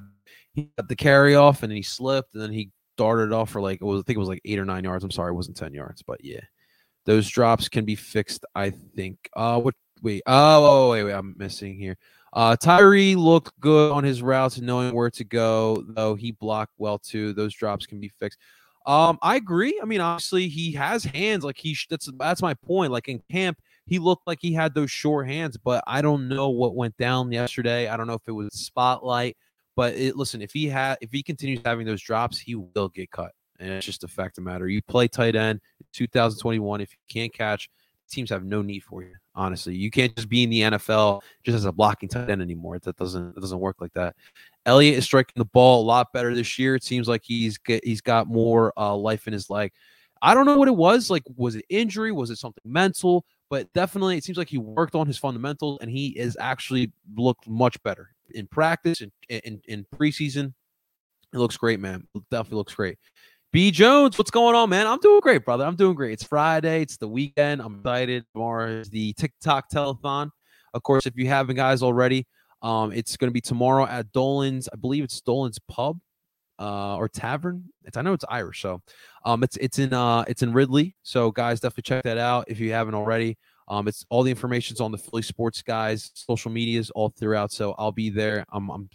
he 0.53 0.69
got 0.77 0.89
the 0.89 0.95
carry 0.95 1.35
off, 1.35 1.61
and 1.61 1.71
then 1.71 1.77
he 1.77 1.83
slipped, 1.83 2.33
and 2.33 2.41
then 2.41 2.51
he 2.51 2.71
started 2.97 3.31
off 3.31 3.51
for 3.51 3.61
like, 3.61 3.81
was, 3.81 4.01
I 4.01 4.03
think 4.03 4.17
it 4.17 4.19
was 4.19 4.27
like 4.27 4.41
eight 4.45 4.59
or 4.59 4.65
nine 4.65 4.83
yards. 4.83 5.03
I'm 5.03 5.11
sorry, 5.11 5.31
it 5.31 5.35
wasn't 5.35 5.57
10 5.57 5.73
yards, 5.73 6.01
but 6.01 6.23
yeah, 6.25 6.41
those 7.05 7.29
drops 7.29 7.69
can 7.69 7.85
be 7.85 7.95
fixed, 7.95 8.45
I 8.55 8.71
think. 8.71 9.29
Uh, 9.35 9.59
what, 9.59 9.75
wait, 10.01 10.23
oh 10.25 10.89
wait, 10.89 11.03
wait, 11.03 11.13
I'm 11.13 11.35
missing 11.37 11.77
here. 11.77 11.97
Uh, 12.33 12.55
Tyree 12.55 13.15
looked 13.15 13.59
good 13.59 13.91
on 13.91 14.03
his 14.03 14.21
routes 14.21 14.57
and 14.57 14.67
knowing 14.67 14.93
where 14.93 15.09
to 15.11 15.23
go, 15.23 15.83
though 15.89 16.15
he 16.15 16.31
blocked 16.31 16.73
well 16.77 16.99
too. 16.99 17.33
Those 17.33 17.53
drops 17.53 17.85
can 17.85 17.99
be 17.99 18.09
fixed. 18.09 18.39
Um, 18.85 19.19
I 19.21 19.35
agree. 19.35 19.79
I 19.81 19.85
mean, 19.85 20.01
obviously 20.01 20.47
he 20.47 20.71
has 20.73 21.03
hands. 21.03 21.43
Like 21.43 21.57
he, 21.57 21.77
that's 21.89 22.09
that's 22.17 22.41
my 22.41 22.53
point. 22.53 22.91
Like 22.91 23.07
in 23.07 23.21
camp, 23.31 23.59
he 23.85 23.99
looked 23.99 24.25
like 24.25 24.39
he 24.41 24.53
had 24.53 24.73
those 24.73 24.91
short 24.91 25.27
hands, 25.27 25.57
but 25.57 25.83
I 25.85 26.01
don't 26.01 26.27
know 26.27 26.49
what 26.49 26.75
went 26.75 26.95
down 26.97 27.31
yesterday. 27.31 27.87
I 27.87 27.97
don't 27.97 28.07
know 28.07 28.13
if 28.13 28.27
it 28.27 28.31
was 28.31 28.49
spotlight. 28.53 29.35
But 29.75 29.95
it, 29.95 30.17
listen, 30.17 30.41
if 30.41 30.51
he 30.51 30.67
had, 30.67 30.97
if 30.99 31.09
he 31.11 31.23
continues 31.23 31.61
having 31.63 31.85
those 31.85 32.01
drops, 32.01 32.37
he 32.37 32.55
will 32.55 32.89
get 32.89 33.11
cut, 33.11 33.31
and 33.59 33.69
it's 33.69 33.85
just 33.85 34.03
a 34.03 34.09
fact 34.09 34.37
of 34.37 34.43
matter. 34.43 34.67
You 34.67 34.81
play 34.81 35.07
tight 35.07 35.37
end, 35.37 35.61
2021. 35.93 36.81
If 36.81 36.91
you 36.91 36.97
can't 37.07 37.33
catch, 37.33 37.69
teams 38.09 38.29
have 38.29 38.43
no 38.43 38.61
need 38.61 38.83
for 38.83 39.03
you. 39.03 39.13
Honestly, 39.35 39.75
you 39.75 39.91
can't 39.91 40.15
just 40.15 40.29
be 40.29 40.43
in 40.43 40.49
the 40.49 40.61
NFL 40.61 41.21
just 41.43 41.55
as 41.55 41.65
a 41.65 41.71
blocking 41.71 42.09
tight 42.09 42.29
end 42.29 42.41
anymore. 42.41 42.79
That 42.79 42.97
doesn't 42.97 43.37
it 43.37 43.39
doesn't 43.39 43.59
work 43.59 43.77
like 43.79 43.93
that. 43.93 44.15
Elliott 44.65 44.97
is 44.97 45.05
striking 45.05 45.33
the 45.35 45.45
ball 45.45 45.81
a 45.81 45.85
lot 45.85 46.11
better 46.13 46.35
this 46.35 46.59
year. 46.59 46.75
It 46.75 46.83
seems 46.83 47.07
like 47.07 47.21
he's 47.23 47.57
get, 47.57 47.83
he's 47.85 48.01
got 48.01 48.27
more 48.27 48.73
uh, 48.77 48.95
life 48.95 49.27
in 49.27 49.33
his 49.33 49.49
leg. 49.49 49.71
I 50.21 50.33
don't 50.33 50.45
know 50.45 50.57
what 50.57 50.67
it 50.67 50.75
was. 50.75 51.09
Like, 51.09 51.23
was 51.37 51.55
it 51.55 51.65
injury? 51.69 52.11
Was 52.11 52.29
it 52.29 52.37
something 52.37 52.63
mental? 52.65 53.25
But 53.49 53.71
definitely, 53.73 54.17
it 54.17 54.23
seems 54.23 54.37
like 54.37 54.49
he 54.49 54.57
worked 54.57 54.95
on 54.95 55.07
his 55.07 55.17
fundamentals, 55.17 55.79
and 55.81 55.89
he 55.89 56.09
is 56.09 56.37
actually 56.39 56.91
looked 57.15 57.47
much 57.47 57.81
better 57.83 58.09
in 58.31 58.47
practice 58.47 59.01
and 59.01 59.11
in, 59.27 59.39
in, 59.39 59.61
in 59.67 59.85
preseason. 59.95 60.53
It 61.33 61.37
looks 61.37 61.57
great, 61.57 61.79
man. 61.79 62.07
It 62.15 62.23
definitely 62.29 62.57
looks 62.57 62.75
great. 62.75 62.97
B 63.51 63.71
Jones, 63.71 64.15
what's 64.15 64.29
going 64.29 64.53
on, 64.53 64.69
man? 64.69 64.85
I'm 64.85 64.99
doing 64.99 65.21
great, 65.21 65.43
brother. 65.43 65.65
I'm 65.65 65.75
doing 65.75 65.95
great. 65.95 66.13
It's 66.13 66.23
Friday. 66.23 66.83
It's 66.83 66.97
the 66.97 67.07
weekend. 67.07 67.61
I'm 67.61 67.77
excited. 67.77 68.23
Tomorrow 68.31 68.67
is 68.67 68.91
the 68.91 69.13
TikTok 69.13 69.71
telethon. 69.71 70.29
Of 70.75 70.83
course, 70.83 71.07
if 71.07 71.17
you 71.17 71.27
haven't 71.27 71.55
guys 71.55 71.81
already, 71.81 72.27
um, 72.61 72.91
it's 72.91 73.17
going 73.17 73.29
to 73.29 73.33
be 73.33 73.41
tomorrow 73.41 73.87
at 73.87 74.11
Dolan's. 74.11 74.69
I 74.71 74.75
believe 74.75 75.03
it's 75.03 75.19
Dolan's 75.21 75.57
Pub, 75.67 75.97
uh, 76.59 76.97
or 76.97 77.09
Tavern. 77.09 77.63
It's 77.85 77.97
I 77.97 78.03
know 78.03 78.13
it's 78.13 78.25
Irish, 78.29 78.61
so 78.61 78.83
um, 79.25 79.43
it's 79.43 79.57
it's 79.57 79.79
in 79.79 79.93
uh, 79.93 80.25
it's 80.27 80.43
in 80.43 80.53
Ridley. 80.53 80.95
So 81.01 81.31
guys, 81.31 81.59
definitely 81.59 81.83
check 81.83 82.03
that 82.03 82.19
out 82.19 82.45
if 82.49 82.59
you 82.59 82.71
haven't 82.71 82.93
already. 82.93 83.35
Um, 83.67 83.87
it's 83.87 84.05
all 84.11 84.21
the 84.21 84.31
information's 84.31 84.79
on 84.79 84.91
the 84.91 84.97
Philly 84.99 85.23
Sports 85.23 85.63
guys 85.63 86.11
social 86.13 86.51
medias 86.51 86.91
all 86.91 87.09
throughout. 87.09 87.51
So 87.51 87.73
I'll 87.79 87.91
be 87.91 88.11
there. 88.11 88.45
I'm 88.51 88.69
I'm, 88.69 88.89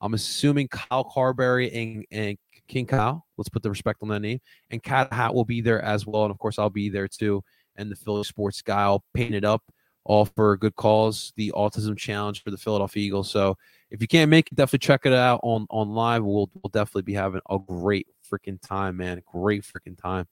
I'm 0.00 0.14
assuming 0.14 0.68
Kyle 0.68 1.04
Carberry 1.04 1.72
and, 1.72 2.04
and 2.10 2.38
King 2.68 2.86
Kyle. 2.86 3.26
Let's 3.36 3.48
put 3.48 3.62
the 3.62 3.70
respect 3.70 4.02
on 4.02 4.08
that 4.08 4.20
name. 4.20 4.40
And 4.70 4.82
Cat 4.82 5.12
Hat 5.12 5.34
will 5.34 5.44
be 5.44 5.60
there 5.60 5.82
as 5.82 6.06
well. 6.06 6.24
And 6.24 6.30
of 6.30 6.38
course, 6.38 6.58
I'll 6.58 6.70
be 6.70 6.88
there 6.88 7.08
too. 7.08 7.42
And 7.76 7.90
the 7.90 7.96
Philly 7.96 8.24
Sports 8.24 8.62
guy, 8.62 8.82
I'll 8.82 9.04
paint 9.14 9.34
it 9.34 9.44
up 9.44 9.62
all 10.04 10.24
for 10.24 10.52
a 10.52 10.58
good 10.58 10.74
cause. 10.74 11.32
The 11.36 11.52
Autism 11.54 11.96
Challenge 11.96 12.42
for 12.42 12.50
the 12.50 12.56
Philadelphia 12.56 13.04
Eagles. 13.04 13.30
So 13.30 13.56
if 13.90 14.00
you 14.00 14.08
can't 14.08 14.30
make 14.30 14.50
it, 14.50 14.54
definitely 14.54 14.80
check 14.80 15.02
it 15.04 15.12
out 15.12 15.40
on 15.42 15.66
on 15.70 15.90
live. 15.90 16.24
We'll 16.24 16.50
we'll 16.54 16.70
definitely 16.70 17.02
be 17.02 17.14
having 17.14 17.40
a 17.48 17.58
great 17.58 18.08
freaking 18.30 18.60
time, 18.60 18.96
man. 18.96 19.22
Great 19.26 19.62
freaking 19.62 19.96
time. 20.00 20.26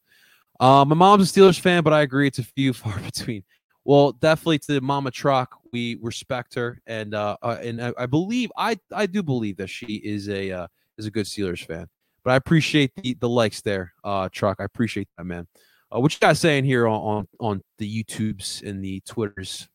Uh, 0.59 0.85
my 0.87 0.95
mom's 0.95 1.31
a 1.31 1.41
Steelers 1.41 1.61
fan, 1.61 1.83
but 1.83 1.93
I 1.93 2.01
agree 2.03 2.27
it's 2.27 2.39
a 2.39 2.45
few 2.45 2.73
far 2.73 2.99
between. 3.01 3.45
Well, 3.87 4.11
definitely 4.11 4.59
to 4.59 4.81
Mama 4.81 5.13
Truck, 5.13 5.61
we 5.73 5.97
respect 6.03 6.57
her, 6.57 6.83
and 6.89 7.15
uh, 7.15 7.37
uh 7.41 7.59
and 7.63 7.81
I, 7.81 7.93
I, 7.97 8.07
believe 8.07 8.51
I 8.57 8.77
I 8.93 9.07
do 9.07 9.23
believe 9.23 9.59
that 9.59 9.69
she 9.69 9.87
is 9.87 10.29
a 10.29 10.51
uh, 10.51 10.67
is 10.99 11.07
a 11.07 11.11
good 11.11 11.27
Steelers 11.27 11.65
fan. 11.65 11.87
But 12.25 12.33
I 12.33 12.35
appreciate 12.37 12.91
the 12.97 13.15
the 13.15 13.29
likes 13.29 13.61
there, 13.61 13.93
uh, 14.03 14.29
Truck. 14.33 14.57
I 14.59 14.65
appreciate 14.65 15.07
that, 15.17 15.23
man. 15.23 15.47
Uh, 15.95 16.01
what 16.01 16.13
you 16.13 16.19
guys 16.19 16.41
saying 16.41 16.65
here 16.65 16.89
on, 16.89 17.01
on 17.01 17.29
on 17.39 17.63
the 17.79 18.03
YouTubes 18.03 18.69
and 18.69 18.83
the 18.83 19.03
Twitters? 19.07 19.69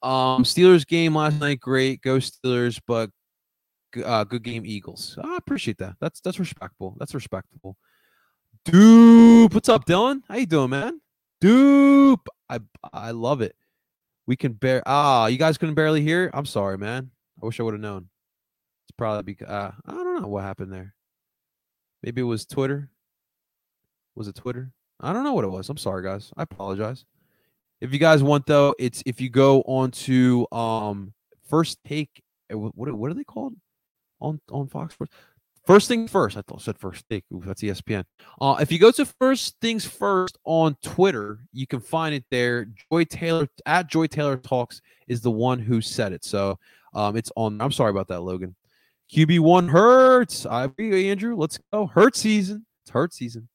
Um, 0.00 0.44
Steelers 0.44 0.86
game 0.86 1.16
last 1.16 1.40
night, 1.40 1.58
great. 1.58 2.00
Go 2.00 2.18
Steelers, 2.18 2.80
but 2.86 3.10
uh, 4.04 4.22
good 4.22 4.44
game, 4.44 4.62
Eagles. 4.64 5.18
I 5.20 5.36
appreciate 5.36 5.78
that. 5.78 5.96
That's 6.00 6.20
that's 6.20 6.38
respectable. 6.38 6.94
That's 7.00 7.12
respectable. 7.12 7.76
Dupe, 8.64 9.52
what's 9.52 9.68
up, 9.68 9.84
Dylan? 9.84 10.20
How 10.28 10.36
you 10.36 10.46
doing, 10.46 10.70
man? 10.70 11.00
Dupe, 11.40 12.28
I 12.48 12.60
I 12.92 13.10
love 13.12 13.40
it. 13.40 13.54
We 14.26 14.36
can 14.36 14.52
bear. 14.52 14.82
Ah, 14.86 15.26
you 15.26 15.38
guys 15.38 15.58
couldn't 15.58 15.74
barely 15.74 16.02
hear. 16.02 16.30
I'm 16.34 16.46
sorry, 16.46 16.76
man. 16.78 17.10
I 17.42 17.46
wish 17.46 17.60
I 17.60 17.62
would 17.62 17.74
have 17.74 17.80
known. 17.80 18.08
It's 18.84 18.96
probably 18.96 19.22
because 19.22 19.48
uh, 19.48 19.72
I 19.86 19.92
don't 19.92 20.20
know 20.20 20.28
what 20.28 20.44
happened 20.44 20.72
there. 20.72 20.94
Maybe 22.02 22.20
it 22.20 22.24
was 22.24 22.44
Twitter. 22.46 22.90
Was 24.14 24.28
it 24.28 24.34
Twitter? 24.34 24.72
I 25.00 25.12
don't 25.12 25.24
know 25.24 25.32
what 25.32 25.44
it 25.44 25.50
was. 25.50 25.68
I'm 25.68 25.76
sorry, 25.76 26.02
guys. 26.02 26.32
I 26.36 26.42
apologize. 26.42 27.04
If 27.80 27.92
you 27.92 27.98
guys 27.98 28.22
want 28.22 28.46
though, 28.46 28.74
it's 28.78 29.02
if 29.06 29.20
you 29.20 29.30
go 29.30 29.62
on 29.62 29.90
to 29.92 30.46
um 30.52 31.12
first 31.48 31.78
take 31.84 32.22
eh, 32.50 32.54
what 32.54 32.92
what 32.92 33.10
are 33.10 33.14
they 33.14 33.24
called 33.24 33.54
on 34.20 34.40
on 34.50 34.66
Fox 34.68 34.94
Sports? 34.94 35.12
First 35.68 35.88
thing 35.88 36.08
first, 36.08 36.38
I 36.38 36.40
thought 36.40 36.60
I 36.60 36.62
said 36.62 36.78
first 36.78 37.04
take. 37.10 37.24
Ooh, 37.30 37.42
that's 37.44 37.62
ESPN. 37.62 38.02
Uh, 38.40 38.56
if 38.58 38.72
you 38.72 38.78
go 38.78 38.90
to 38.90 39.04
first 39.04 39.54
things 39.60 39.84
first 39.84 40.38
on 40.44 40.78
Twitter, 40.82 41.40
you 41.52 41.66
can 41.66 41.78
find 41.78 42.14
it 42.14 42.24
there. 42.30 42.68
Joy 42.90 43.04
Taylor 43.04 43.46
at 43.66 43.86
Joy 43.86 44.06
Taylor 44.06 44.38
Talks 44.38 44.80
is 45.08 45.20
the 45.20 45.30
one 45.30 45.58
who 45.58 45.82
said 45.82 46.14
it. 46.14 46.24
So 46.24 46.58
um, 46.94 47.18
it's 47.18 47.30
on. 47.36 47.60
I'm 47.60 47.70
sorry 47.70 47.90
about 47.90 48.08
that, 48.08 48.22
Logan. 48.22 48.56
QB 49.12 49.40
one 49.40 49.68
hurts. 49.68 50.46
I 50.46 50.64
agree, 50.64 51.10
Andrew. 51.10 51.36
Let's 51.36 51.58
go. 51.70 51.86
Hurt 51.86 52.16
season. 52.16 52.64
It's 52.84 52.90
hurt 52.90 53.12
season. 53.12 53.50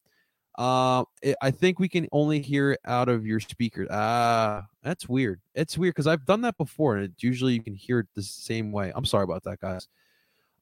Uh, 0.55 1.05
it, 1.24 1.36
I 1.41 1.49
think 1.49 1.80
we 1.80 1.89
can 1.89 2.07
only 2.11 2.41
hear 2.41 2.74
it 2.74 2.80
out 2.86 3.09
of 3.09 3.26
your 3.26 3.39
speaker. 3.39 3.88
Ah, 3.89 4.68
that's 4.84 5.09
weird. 5.09 5.41
It's 5.55 5.80
weird 5.80 5.95
because 5.95 6.05
I've 6.05 6.28
done 6.28 6.41
that 6.41 6.59
before, 6.59 6.95
and 6.95 7.05
it's 7.05 7.24
usually 7.24 7.53
you 7.53 7.64
can 7.64 7.74
hear 7.74 7.97
it 7.97 8.07
the 8.14 8.22
same 8.22 8.72
way. 8.72 8.93
I'm 8.95 9.03
sorry 9.03 9.24
about 9.24 9.45
that, 9.45 9.59
guys. 9.59 9.88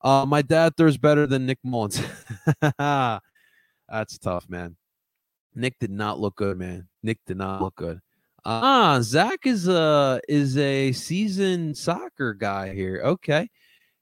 Uh, 0.04 0.26
my 0.26 0.42
dad 0.42 0.76
throws 0.76 0.98
better 0.98 1.28
than 1.28 1.46
Nick 1.46 1.60
Mullens. 1.64 2.02
that's 2.80 4.18
tough, 4.20 4.50
man. 4.50 4.76
Nick 5.54 5.78
did 5.80 5.92
not 5.92 6.20
look 6.20 6.36
good, 6.36 6.58
man. 6.58 6.88
Nick 7.04 7.20
did 7.26 7.38
not 7.38 7.62
look 7.62 7.76
good. 7.76 8.00
Ah, 8.44 9.00
Zach 9.02 9.46
is 9.46 9.68
a 9.68 10.20
is 10.28 10.58
a 10.58 10.92
seasoned 10.94 11.78
soccer 11.78 12.34
guy 12.34 12.74
here. 12.74 13.02
Okay. 13.04 13.50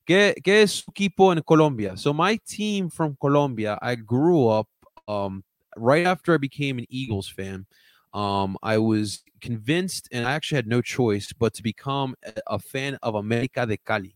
¿Qué, 0.07 0.33
qué 0.43 0.63
es 0.63 0.71
su 0.71 0.91
equipo 0.91 1.31
en 1.31 1.43
Colombia? 1.43 1.95
So 1.95 2.13
my 2.13 2.39
team 2.47 2.89
from 2.89 3.15
Colombia, 3.21 3.77
I 3.79 3.93
grew 3.93 4.47
up 4.47 4.67
um, 5.07 5.43
right 5.77 6.07
after 6.07 6.33
I 6.33 6.37
became 6.37 6.79
an 6.79 6.87
Eagles 6.89 7.29
fan. 7.29 7.67
Um, 8.11 8.57
I 8.63 8.79
was 8.79 9.21
convinced, 9.39 10.09
and 10.11 10.25
I 10.25 10.31
actually 10.31 10.55
had 10.55 10.67
no 10.67 10.81
choice 10.81 11.31
but 11.31 11.53
to 11.55 11.63
become 11.63 12.15
a 12.47 12.57
fan 12.57 12.97
of 13.03 13.13
America 13.13 13.67
de 13.67 13.77
Cali. 13.77 14.15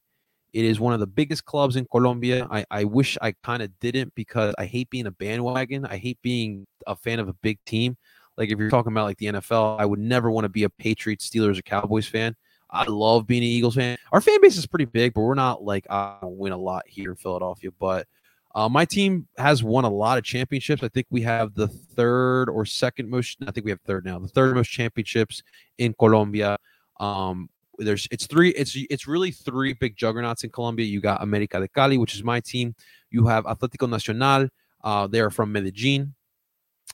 It 0.53 0.65
is 0.65 0.79
one 0.79 0.93
of 0.93 0.99
the 0.99 1.07
biggest 1.07 1.45
clubs 1.45 1.75
in 1.75 1.85
Colombia. 1.85 2.47
I, 2.49 2.63
I 2.69 2.83
wish 2.83 3.17
I 3.21 3.33
kind 3.43 3.63
of 3.63 3.77
didn't 3.79 4.13
because 4.13 4.53
I 4.57 4.65
hate 4.65 4.89
being 4.91 5.07
a 5.07 5.11
bandwagon. 5.11 5.85
I 5.85 5.97
hate 5.97 6.19
being 6.21 6.67
a 6.85 6.95
fan 6.95 7.19
of 7.19 7.27
a 7.27 7.33
big 7.33 7.57
team. 7.65 7.97
Like 8.37 8.49
if 8.49 8.59
you're 8.59 8.69
talking 8.69 8.91
about 8.91 9.05
like 9.05 9.17
the 9.17 9.27
NFL, 9.27 9.79
I 9.79 9.85
would 9.85 9.99
never 9.99 10.29
want 10.31 10.45
to 10.45 10.49
be 10.49 10.63
a 10.63 10.69
Patriots, 10.69 11.29
Steelers, 11.29 11.57
or 11.57 11.63
Cowboys 11.63 12.07
fan. 12.07 12.35
I 12.69 12.85
love 12.85 13.27
being 13.27 13.43
an 13.43 13.49
Eagles 13.49 13.75
fan. 13.75 13.97
Our 14.11 14.21
fan 14.21 14.41
base 14.41 14.57
is 14.57 14.65
pretty 14.65 14.85
big, 14.85 15.13
but 15.13 15.21
we're 15.21 15.35
not 15.35 15.63
like 15.63 15.85
I 15.89 16.17
win 16.23 16.53
a 16.53 16.57
lot 16.57 16.83
here 16.87 17.11
in 17.11 17.15
Philadelphia. 17.15 17.69
But 17.79 18.07
uh, 18.55 18.69
my 18.69 18.85
team 18.85 19.27
has 19.37 19.63
won 19.63 19.85
a 19.85 19.89
lot 19.89 20.17
of 20.17 20.23
championships. 20.23 20.83
I 20.83 20.87
think 20.87 21.07
we 21.09 21.21
have 21.21 21.53
the 21.53 21.67
third 21.67 22.49
or 22.49 22.65
second 22.65 23.09
most. 23.09 23.37
I 23.47 23.51
think 23.51 23.65
we 23.65 23.71
have 23.71 23.81
third 23.81 24.05
now. 24.05 24.19
The 24.19 24.27
third 24.27 24.55
most 24.55 24.69
championships 24.69 25.43
in 25.77 25.93
Colombia. 25.97 26.57
Um, 26.99 27.49
there's 27.77 28.07
it's 28.11 28.27
three. 28.27 28.49
It's 28.49 28.75
it's 28.89 29.07
really 29.07 29.31
three 29.31 29.73
big 29.73 29.95
juggernauts 29.95 30.43
in 30.43 30.49
Colombia. 30.49 30.85
You 30.85 31.01
got 31.01 31.21
America 31.21 31.59
de 31.59 31.67
Cali, 31.67 31.97
which 31.97 32.15
is 32.15 32.23
my 32.23 32.39
team. 32.39 32.75
You 33.09 33.25
have 33.27 33.45
Atlético 33.45 33.89
Nacional. 33.89 34.49
Uh, 34.83 35.07
they 35.07 35.21
are 35.21 35.29
from 35.29 35.51
Medellin. 35.51 36.13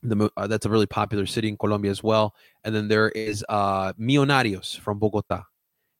The, 0.03 0.29
uh, 0.37 0.47
that's 0.47 0.65
a 0.65 0.69
really 0.69 0.85
popular 0.85 1.25
city 1.25 1.49
in 1.49 1.57
Colombia 1.57 1.91
as 1.91 2.03
well. 2.03 2.33
And 2.63 2.73
then 2.73 2.87
there 2.87 3.09
is 3.09 3.43
uh, 3.49 3.91
Millonarios 3.93 4.79
from 4.79 4.99
Bogota 4.99 5.43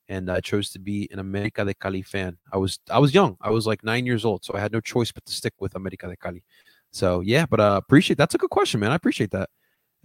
and 0.09 0.30
I 0.30 0.41
chose 0.41 0.71
to 0.71 0.80
be 0.80 1.07
an 1.11 1.19
America 1.19 1.63
de 1.63 1.73
Cali 1.73 2.01
fan. 2.01 2.38
I 2.51 2.57
was 2.57 2.80
I 2.89 2.99
was 2.99 3.13
young. 3.13 3.38
I 3.39 3.51
was 3.51 3.65
like 3.67 3.84
nine 3.84 4.05
years 4.05 4.25
old, 4.25 4.43
so 4.43 4.55
I 4.55 4.59
had 4.59 4.73
no 4.73 4.82
choice 4.82 5.11
but 5.11 5.25
to 5.25 5.32
stick 5.32 5.53
with 5.59 5.75
America 5.75 6.07
de 6.07 6.17
Cali. 6.17 6.43
So 6.91 7.21
yeah, 7.21 7.45
but 7.45 7.59
uh, 7.59 7.80
appreciate 7.82 8.17
that's 8.17 8.36
a 8.36 8.39
good 8.39 8.49
question, 8.49 8.80
man. 8.80 8.91
I 8.91 8.95
appreciate 8.95 9.32
that. 9.32 9.49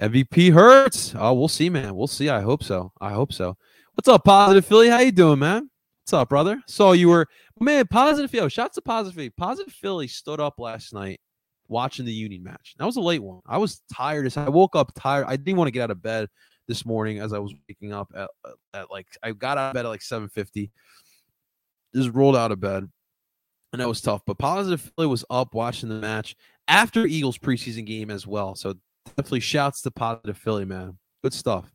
MVP 0.01 0.53
hurts. 0.53 1.15
Oh, 1.17 1.33
we'll 1.33 1.49
see, 1.49 1.71
man. 1.71 1.97
We'll 1.97 2.07
see. 2.07 2.29
I 2.29 2.43
hope 2.43 2.63
so. 2.63 2.93
I 3.01 3.13
hope 3.13 3.33
so. 3.33 3.57
What's 3.95 4.09
up, 4.09 4.25
Positive 4.25 4.67
Philly? 4.67 4.89
How 4.89 4.99
you 4.99 5.13
doing, 5.13 5.39
man? 5.39 5.71
What's 6.03 6.13
up, 6.13 6.29
brother? 6.29 6.61
So 6.67 6.93
you 6.93 7.09
were 7.09 7.29
man, 7.61 7.87
Positive 7.87 8.29
Philly. 8.29 8.51
Shots 8.51 8.75
to 8.75 8.83
Positive 8.83 9.15
Philly. 9.15 9.31
Positive 9.31 9.73
Philly 9.73 10.09
stood 10.09 10.41
up 10.41 10.59
last 10.59 10.93
night 10.93 11.21
watching 11.69 12.05
the 12.05 12.13
Union 12.13 12.43
match. 12.43 12.75
That 12.77 12.87
was 12.87 12.97
a 12.97 13.01
late 13.01 13.23
one. 13.23 13.41
I 13.47 13.57
was 13.57 13.83
tired 13.93 14.37
I 14.37 14.49
woke 14.49 14.75
up 14.75 14.91
tired. 14.97 15.27
I 15.29 15.37
didn't 15.37 15.59
want 15.59 15.69
to 15.69 15.73
get 15.73 15.83
out 15.85 15.93
of 15.93 16.03
bed 16.03 16.29
this 16.67 16.85
morning 16.85 17.21
as 17.21 17.33
I 17.33 17.39
was 17.39 17.55
waking 17.69 17.93
up 17.93 18.09
at, 18.17 18.29
at 18.75 18.91
like 18.91 19.07
I 19.23 19.31
got 19.31 19.59
out 19.59 19.69
of 19.69 19.75
bed 19.75 19.87
at 19.87 19.91
like 19.91 20.01
7:50. 20.01 20.73
Just 21.95 22.11
rolled 22.11 22.37
out 22.37 22.51
of 22.51 22.59
bed, 22.59 22.91
and 23.73 23.81
that 23.81 23.87
was 23.87 24.01
tough. 24.01 24.23
But 24.27 24.39
positive 24.39 24.91
Philly 24.97 25.07
was 25.07 25.25
up 25.31 25.55
watching 25.55 25.89
the 25.89 26.01
match 26.01 26.35
after 26.67 27.07
Eagles 27.07 27.39
preseason 27.39 27.87
game 27.87 28.11
as 28.11 28.27
well. 28.27 28.57
So 28.57 28.75
definitely 29.07 29.39
shouts 29.39 29.83
to 29.83 29.93
positive 29.93 30.37
Philly, 30.37 30.65
man. 30.65 30.99
Good 31.23 31.33
stuff. 31.33 31.74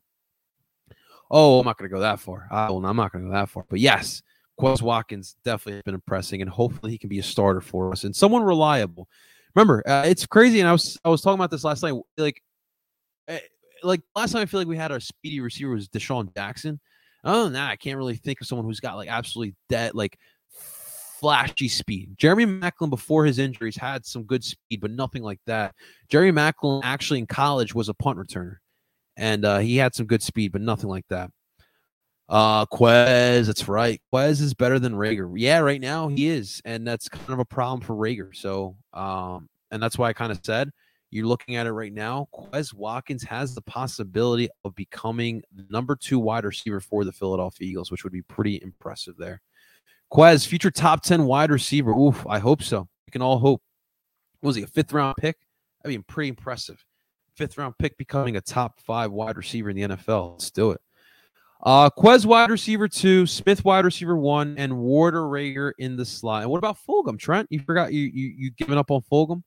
Oh, 1.30 1.60
I'm 1.60 1.66
not 1.66 1.78
going 1.78 1.88
to 1.88 1.94
go 1.94 2.00
that 2.00 2.20
far. 2.20 2.48
I 2.50 2.66
am 2.66 2.82
not 2.82 3.12
going 3.12 3.24
to 3.24 3.30
go 3.30 3.34
that 3.34 3.48
far. 3.48 3.64
But 3.68 3.80
yes, 3.80 4.22
Quez 4.58 4.82
Watkins 4.82 5.36
definitely 5.44 5.74
has 5.74 5.82
been 5.82 5.94
impressing, 5.94 6.42
and 6.42 6.50
hopefully 6.50 6.92
he 6.92 6.98
can 6.98 7.08
be 7.08 7.18
a 7.18 7.22
starter 7.22 7.60
for 7.60 7.92
us 7.92 8.04
and 8.04 8.14
someone 8.14 8.42
reliable. 8.42 9.08
Remember, 9.54 9.82
uh, 9.86 10.04
it's 10.06 10.26
crazy, 10.26 10.60
and 10.60 10.68
I 10.68 10.72
was 10.72 10.98
I 11.04 11.08
was 11.08 11.22
talking 11.22 11.38
about 11.38 11.50
this 11.50 11.64
last 11.64 11.82
night. 11.82 11.94
Like 12.16 12.42
eh, 13.28 13.38
like 13.82 14.00
last 14.14 14.32
time 14.32 14.42
I 14.42 14.46
feel 14.46 14.60
like 14.60 14.68
we 14.68 14.76
had 14.76 14.92
our 14.92 15.00
speedy 15.00 15.40
receiver 15.40 15.72
was 15.72 15.88
DeSean 15.88 16.34
Jackson. 16.34 16.80
Other 17.24 17.44
than 17.44 17.52
that, 17.54 17.70
I 17.70 17.76
can't 17.76 17.98
really 17.98 18.16
think 18.16 18.40
of 18.40 18.46
someone 18.46 18.66
who's 18.66 18.80
got 18.80 18.96
like 18.96 19.08
absolutely 19.08 19.54
dead, 19.68 19.94
like 19.94 20.18
flashy 20.50 21.68
speed. 21.68 22.14
Jeremy 22.16 22.46
Maclin 22.46 22.88
before 22.90 23.26
his 23.26 23.38
injuries 23.38 23.76
had 23.76 24.06
some 24.06 24.22
good 24.24 24.42
speed, 24.42 24.80
but 24.80 24.90
nothing 24.90 25.22
like 25.22 25.40
that. 25.46 25.74
Jeremy 26.08 26.32
Maclin 26.32 26.80
actually 26.82 27.18
in 27.18 27.26
college 27.26 27.74
was 27.74 27.88
a 27.88 27.94
punt 27.94 28.18
returner, 28.18 28.56
and 29.20 29.44
uh, 29.44 29.58
he 29.58 29.76
had 29.76 29.94
some 29.94 30.06
good 30.06 30.22
speed, 30.22 30.50
but 30.50 30.62
nothing 30.62 30.88
like 30.88 31.06
that. 31.10 31.30
Uh, 32.28 32.64
Quez, 32.66 33.46
that's 33.46 33.68
right. 33.68 34.00
Quez 34.12 34.40
is 34.40 34.54
better 34.54 34.78
than 34.78 34.94
Reagor. 34.94 35.34
Yeah, 35.36 35.58
right 35.58 35.80
now 35.80 36.08
he 36.08 36.28
is, 36.28 36.62
and 36.64 36.86
that's 36.86 37.08
kind 37.08 37.30
of 37.30 37.38
a 37.38 37.44
problem 37.44 37.82
for 37.82 37.94
Reagor. 37.94 38.34
So, 38.34 38.76
um, 38.94 39.48
and 39.70 39.82
that's 39.82 39.98
why 39.98 40.08
I 40.08 40.12
kind 40.14 40.32
of 40.32 40.40
said 40.42 40.70
you're 41.10 41.26
looking 41.26 41.56
at 41.56 41.66
it 41.66 41.72
right 41.72 41.92
now. 41.92 42.28
Quez 42.32 42.72
Watkins 42.72 43.22
has 43.24 43.54
the 43.54 43.62
possibility 43.62 44.48
of 44.64 44.74
becoming 44.74 45.42
number 45.68 45.96
two 45.96 46.18
wide 46.18 46.44
receiver 46.44 46.80
for 46.80 47.04
the 47.04 47.12
Philadelphia 47.12 47.68
Eagles, 47.68 47.90
which 47.90 48.04
would 48.04 48.12
be 48.12 48.22
pretty 48.22 48.60
impressive 48.62 49.16
there. 49.18 49.42
Quez, 50.10 50.46
future 50.46 50.70
top 50.70 51.02
10 51.02 51.24
wide 51.24 51.50
receiver. 51.50 51.90
Oof, 51.90 52.26
I 52.26 52.38
hope 52.38 52.62
so. 52.62 52.88
We 53.06 53.10
can 53.10 53.22
all 53.22 53.38
hope. 53.38 53.60
What 54.40 54.48
was 54.48 54.56
he, 54.56 54.62
a 54.62 54.66
fifth 54.66 54.92
round 54.92 55.16
pick? 55.18 55.36
I 55.84 55.88
mean, 55.88 56.04
pretty 56.06 56.28
impressive. 56.28 56.84
Fifth 57.40 57.56
round 57.56 57.78
pick 57.78 57.96
becoming 57.96 58.36
a 58.36 58.40
top 58.42 58.78
five 58.80 59.10
wide 59.12 59.38
receiver 59.38 59.70
in 59.70 59.76
the 59.76 59.96
NFL. 59.96 60.32
Let's 60.32 60.50
do 60.50 60.72
it. 60.72 60.80
Uh, 61.62 61.88
Quez 61.88 62.26
wide 62.26 62.50
receiver 62.50 62.86
two, 62.86 63.24
Smith 63.24 63.64
wide 63.64 63.86
receiver 63.86 64.14
one, 64.14 64.56
and 64.58 64.76
Warder 64.76 65.22
Reagor 65.22 65.72
in 65.78 65.96
the 65.96 66.04
slot. 66.04 66.42
And 66.42 66.50
what 66.50 66.58
about 66.58 66.76
Fulgham, 66.86 67.18
Trent? 67.18 67.48
You 67.48 67.60
forgot 67.60 67.94
you 67.94 68.02
you 68.12 68.34
you 68.36 68.50
giving 68.50 68.76
up 68.76 68.90
on 68.90 69.00
Fulgham? 69.10 69.42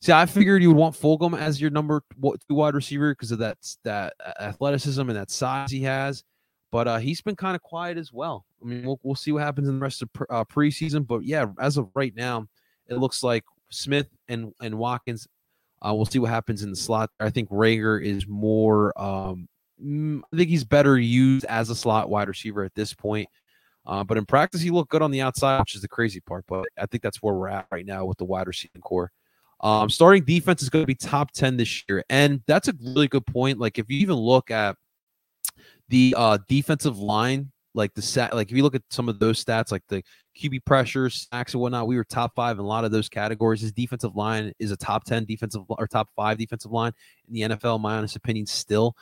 See, 0.00 0.12
I 0.12 0.26
figured 0.26 0.62
you 0.62 0.68
would 0.68 0.76
want 0.76 0.94
Fulgham 0.94 1.36
as 1.36 1.60
your 1.60 1.70
number 1.70 2.04
two 2.22 2.54
wide 2.54 2.76
receiver 2.76 3.12
because 3.12 3.32
of 3.32 3.40
that 3.40 3.58
that 3.82 4.14
athleticism 4.40 5.00
and 5.00 5.16
that 5.16 5.32
size 5.32 5.72
he 5.72 5.82
has. 5.82 6.22
But 6.70 6.86
uh, 6.86 6.98
he's 6.98 7.20
been 7.20 7.34
kind 7.34 7.56
of 7.56 7.62
quiet 7.62 7.98
as 7.98 8.12
well. 8.12 8.46
I 8.62 8.66
mean, 8.68 8.86
we'll, 8.86 9.00
we'll 9.02 9.16
see 9.16 9.32
what 9.32 9.42
happens 9.42 9.66
in 9.66 9.74
the 9.74 9.80
rest 9.80 10.02
of 10.02 10.12
pre- 10.12 10.26
uh, 10.30 10.44
preseason. 10.44 11.04
But 11.04 11.24
yeah, 11.24 11.46
as 11.58 11.78
of 11.78 11.88
right 11.96 12.14
now, 12.14 12.46
it 12.86 12.98
looks 12.98 13.24
like 13.24 13.42
Smith 13.70 14.06
and 14.28 14.52
and 14.60 14.78
Watkins. 14.78 15.26
Uh, 15.84 15.92
we'll 15.94 16.06
see 16.06 16.18
what 16.18 16.30
happens 16.30 16.62
in 16.62 16.70
the 16.70 16.76
slot. 16.76 17.10
I 17.18 17.30
think 17.30 17.50
Reagor 17.50 18.02
is 18.02 18.26
more. 18.26 18.98
Um, 19.00 19.48
mm, 19.84 20.20
I 20.32 20.36
think 20.36 20.48
he's 20.48 20.64
better 20.64 20.98
used 20.98 21.44
as 21.46 21.70
a 21.70 21.74
slot 21.74 22.08
wide 22.08 22.28
receiver 22.28 22.62
at 22.62 22.74
this 22.74 22.94
point. 22.94 23.28
Uh, 23.84 24.04
but 24.04 24.16
in 24.16 24.24
practice, 24.24 24.60
he 24.60 24.70
looked 24.70 24.90
good 24.90 25.02
on 25.02 25.10
the 25.10 25.20
outside, 25.20 25.58
which 25.58 25.74
is 25.74 25.82
the 25.82 25.88
crazy 25.88 26.20
part. 26.20 26.44
But 26.46 26.66
I 26.78 26.86
think 26.86 27.02
that's 27.02 27.20
where 27.20 27.34
we're 27.34 27.48
at 27.48 27.66
right 27.72 27.84
now 27.84 28.04
with 28.04 28.18
the 28.18 28.24
wide 28.24 28.46
receiver 28.46 28.78
core. 28.80 29.10
Um, 29.60 29.90
starting 29.90 30.24
defense 30.24 30.62
is 30.62 30.70
going 30.70 30.82
to 30.82 30.86
be 30.86 30.94
top 30.94 31.32
10 31.32 31.56
this 31.56 31.84
year. 31.88 32.04
And 32.08 32.42
that's 32.46 32.68
a 32.68 32.74
really 32.80 33.08
good 33.08 33.26
point. 33.26 33.58
Like, 33.58 33.78
if 33.78 33.86
you 33.88 33.98
even 33.98 34.16
look 34.16 34.50
at 34.50 34.76
the 35.88 36.14
uh, 36.16 36.38
defensive 36.48 36.98
line, 36.98 37.50
like 37.74 37.94
the 37.94 38.02
set, 38.02 38.34
like 38.34 38.50
if 38.50 38.56
you 38.56 38.62
look 38.62 38.74
at 38.74 38.82
some 38.90 39.08
of 39.08 39.18
those 39.18 39.42
stats, 39.42 39.72
like 39.72 39.82
the 39.88 40.02
QB 40.36 40.64
pressures, 40.64 41.28
sacks, 41.32 41.54
and 41.54 41.60
whatnot, 41.60 41.86
we 41.86 41.96
were 41.96 42.04
top 42.04 42.34
five 42.34 42.58
in 42.58 42.64
a 42.64 42.68
lot 42.68 42.84
of 42.84 42.90
those 42.90 43.08
categories. 43.08 43.60
His 43.60 43.72
defensive 43.72 44.16
line 44.16 44.52
is 44.58 44.70
a 44.70 44.76
top 44.76 45.04
10 45.04 45.24
defensive 45.24 45.62
or 45.68 45.86
top 45.86 46.08
five 46.16 46.38
defensive 46.38 46.70
line 46.70 46.92
in 47.28 47.34
the 47.34 47.56
NFL, 47.56 47.80
my 47.80 47.96
honest 47.96 48.16
opinion, 48.16 48.46
still. 48.46 48.96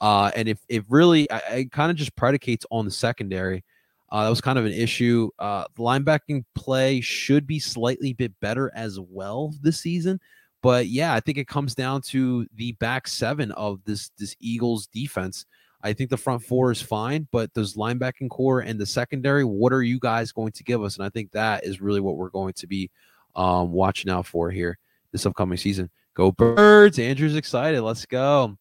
Uh, 0.00 0.30
and 0.36 0.48
if 0.48 0.58
it 0.68 0.84
really, 0.88 1.30
I, 1.30 1.38
it 1.38 1.72
kind 1.72 1.90
of 1.90 1.96
just 1.96 2.14
predicates 2.16 2.66
on 2.70 2.84
the 2.84 2.90
secondary. 2.90 3.64
Uh, 4.10 4.24
that 4.24 4.30
was 4.30 4.40
kind 4.40 4.58
of 4.58 4.64
an 4.64 4.72
issue. 4.72 5.30
Uh, 5.38 5.64
the 5.74 5.82
linebacking 5.82 6.44
play 6.54 7.00
should 7.00 7.46
be 7.46 7.58
slightly 7.58 8.12
bit 8.12 8.32
better 8.40 8.70
as 8.74 9.00
well 9.00 9.52
this 9.62 9.80
season. 9.80 10.20
But 10.62 10.86
yeah, 10.86 11.14
I 11.14 11.20
think 11.20 11.38
it 11.38 11.48
comes 11.48 11.74
down 11.74 12.02
to 12.02 12.46
the 12.54 12.72
back 12.72 13.08
seven 13.08 13.52
of 13.52 13.84
this 13.84 14.10
this 14.18 14.36
Eagles 14.40 14.86
defense. 14.86 15.46
I 15.86 15.92
think 15.92 16.10
the 16.10 16.16
front 16.16 16.42
four 16.42 16.70
is 16.70 16.82
fine, 16.82 17.28
but 17.32 17.52
those 17.54 17.74
linebacking 17.74 18.30
core 18.30 18.60
and 18.60 18.78
the 18.78 18.86
secondary, 18.86 19.44
what 19.44 19.72
are 19.72 19.82
you 19.82 19.98
guys 19.98 20.32
going 20.32 20.52
to 20.52 20.64
give 20.64 20.82
us? 20.82 20.96
And 20.96 21.04
I 21.04 21.08
think 21.08 21.32
that 21.32 21.64
is 21.64 21.80
really 21.80 22.00
what 22.00 22.16
we're 22.16 22.30
going 22.30 22.54
to 22.54 22.66
be 22.66 22.90
um, 23.34 23.72
watching 23.72 24.10
out 24.10 24.26
for 24.26 24.50
here 24.50 24.78
this 25.12 25.26
upcoming 25.26 25.58
season. 25.58 25.90
Go 26.14 26.32
birds! 26.32 26.98
Andrew's 26.98 27.36
excited. 27.36 27.82
Let's 27.82 28.06
go. 28.06 28.56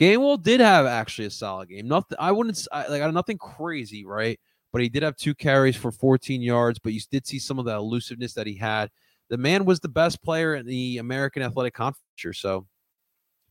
Gainwell 0.00 0.42
did 0.42 0.60
have 0.60 0.86
actually 0.86 1.26
a 1.26 1.30
solid 1.30 1.68
game. 1.68 1.86
Nothing. 1.86 2.18
I 2.18 2.32
wouldn't 2.32 2.66
I, 2.72 2.88
like. 2.88 3.12
Nothing 3.12 3.38
crazy, 3.38 4.04
right? 4.04 4.40
but 4.74 4.82
he 4.82 4.88
did 4.88 5.04
have 5.04 5.14
two 5.14 5.36
carries 5.36 5.76
for 5.76 5.92
14 5.92 6.42
yards. 6.42 6.80
But 6.80 6.94
you 6.94 7.00
did 7.08 7.28
see 7.28 7.38
some 7.38 7.60
of 7.60 7.64
the 7.64 7.76
elusiveness 7.76 8.34
that 8.34 8.48
he 8.48 8.56
had. 8.56 8.90
The 9.30 9.38
man 9.38 9.64
was 9.64 9.78
the 9.78 9.88
best 9.88 10.20
player 10.20 10.56
in 10.56 10.66
the 10.66 10.98
American 10.98 11.42
Athletic 11.42 11.74
Conference, 11.74 12.02
so 12.32 12.66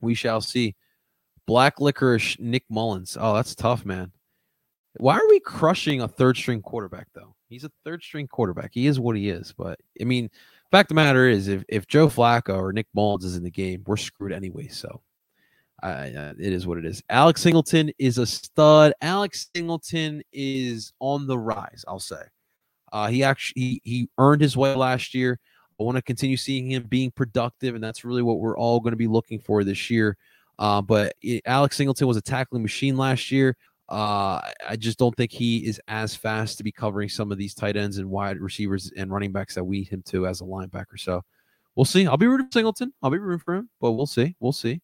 we 0.01 0.15
shall 0.15 0.41
see. 0.41 0.75
Black 1.45 1.79
licorice, 1.79 2.37
Nick 2.39 2.63
Mullens. 2.69 3.17
Oh, 3.19 3.33
that's 3.33 3.55
tough, 3.55 3.85
man. 3.85 4.11
Why 4.97 5.15
are 5.15 5.27
we 5.27 5.39
crushing 5.39 6.01
a 6.01 6.07
third 6.07 6.37
string 6.37 6.61
quarterback 6.61 7.07
though? 7.13 7.35
He's 7.49 7.63
a 7.63 7.71
third 7.83 8.03
string 8.03 8.27
quarterback. 8.27 8.71
He 8.73 8.87
is 8.87 8.99
what 8.99 9.15
he 9.15 9.29
is. 9.29 9.53
But 9.57 9.79
I 9.99 10.03
mean, 10.05 10.29
fact 10.71 10.91
of 10.91 10.95
the 10.95 11.01
matter 11.01 11.27
is, 11.27 11.47
if 11.47 11.63
if 11.67 11.87
Joe 11.87 12.07
Flacco 12.07 12.55
or 12.55 12.73
Nick 12.73 12.87
Mullens 12.95 13.25
is 13.25 13.35
in 13.35 13.43
the 13.43 13.51
game, 13.51 13.83
we're 13.85 13.97
screwed 13.97 14.31
anyway. 14.31 14.67
So 14.67 15.01
uh, 15.81 16.33
it 16.39 16.53
is 16.53 16.65
what 16.65 16.77
it 16.77 16.85
is. 16.85 17.03
Alex 17.09 17.41
Singleton 17.41 17.91
is 17.99 18.17
a 18.17 18.25
stud. 18.25 18.93
Alex 19.01 19.49
Singleton 19.55 20.21
is 20.31 20.93
on 20.99 21.27
the 21.27 21.37
rise. 21.37 21.83
I'll 21.87 21.99
say. 21.99 22.23
Uh, 22.91 23.07
he 23.07 23.23
actually 23.23 23.61
he, 23.61 23.81
he 23.83 24.09
earned 24.17 24.41
his 24.41 24.55
way 24.55 24.75
last 24.75 25.13
year. 25.13 25.39
I 25.79 25.83
want 25.83 25.95
to 25.97 26.03
continue 26.03 26.37
seeing 26.37 26.71
him 26.71 26.83
being 26.83 27.11
productive, 27.11 27.73
and 27.73 27.83
that's 27.83 28.05
really 28.05 28.21
what 28.21 28.39
we're 28.39 28.57
all 28.57 28.79
going 28.79 28.91
to 28.91 28.97
be 28.97 29.07
looking 29.07 29.39
for 29.39 29.63
this 29.63 29.89
year. 29.89 30.15
Uh, 30.59 30.81
but 30.81 31.15
it, 31.21 31.41
Alex 31.45 31.77
Singleton 31.77 32.07
was 32.07 32.17
a 32.17 32.21
tackling 32.21 32.61
machine 32.61 32.97
last 32.97 33.31
year. 33.31 33.55
Uh, 33.89 34.39
I 34.67 34.75
just 34.77 34.97
don't 34.97 35.15
think 35.15 35.31
he 35.31 35.65
is 35.65 35.79
as 35.87 36.15
fast 36.15 36.57
to 36.57 36.63
be 36.63 36.71
covering 36.71 37.09
some 37.09 37.31
of 37.31 37.37
these 37.37 37.53
tight 37.53 37.75
ends 37.75 37.97
and 37.97 38.09
wide 38.09 38.39
receivers 38.39 38.91
and 38.95 39.11
running 39.11 39.31
backs 39.31 39.55
that 39.55 39.63
we 39.63 39.83
him 39.83 40.01
to 40.07 40.25
as 40.25 40.41
a 40.41 40.45
linebacker. 40.45 40.97
So 40.97 41.21
we'll 41.75 41.85
see. 41.85 42.07
I'll 42.07 42.17
be 42.17 42.27
rooting 42.27 42.47
for 42.47 42.53
Singleton. 42.53 42.93
I'll 43.01 43.11
be 43.11 43.17
rooting 43.17 43.43
for 43.43 43.55
him, 43.55 43.69
but 43.81 43.91
we'll 43.91 44.07
see. 44.07 44.35
We'll 44.39 44.51
see. 44.51 44.81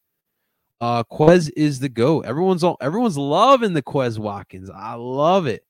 Uh, 0.82 1.03
Quez 1.03 1.49
is 1.57 1.80
the 1.80 1.89
go. 1.89 2.22
Everyone's 2.22 2.63
all 2.63 2.78
everyone's 2.80 3.17
loving 3.17 3.74
the 3.74 3.82
Quez 3.82 4.17
Watkins. 4.17 4.70
I 4.70 4.93
love 4.93 5.45
it. 5.45 5.63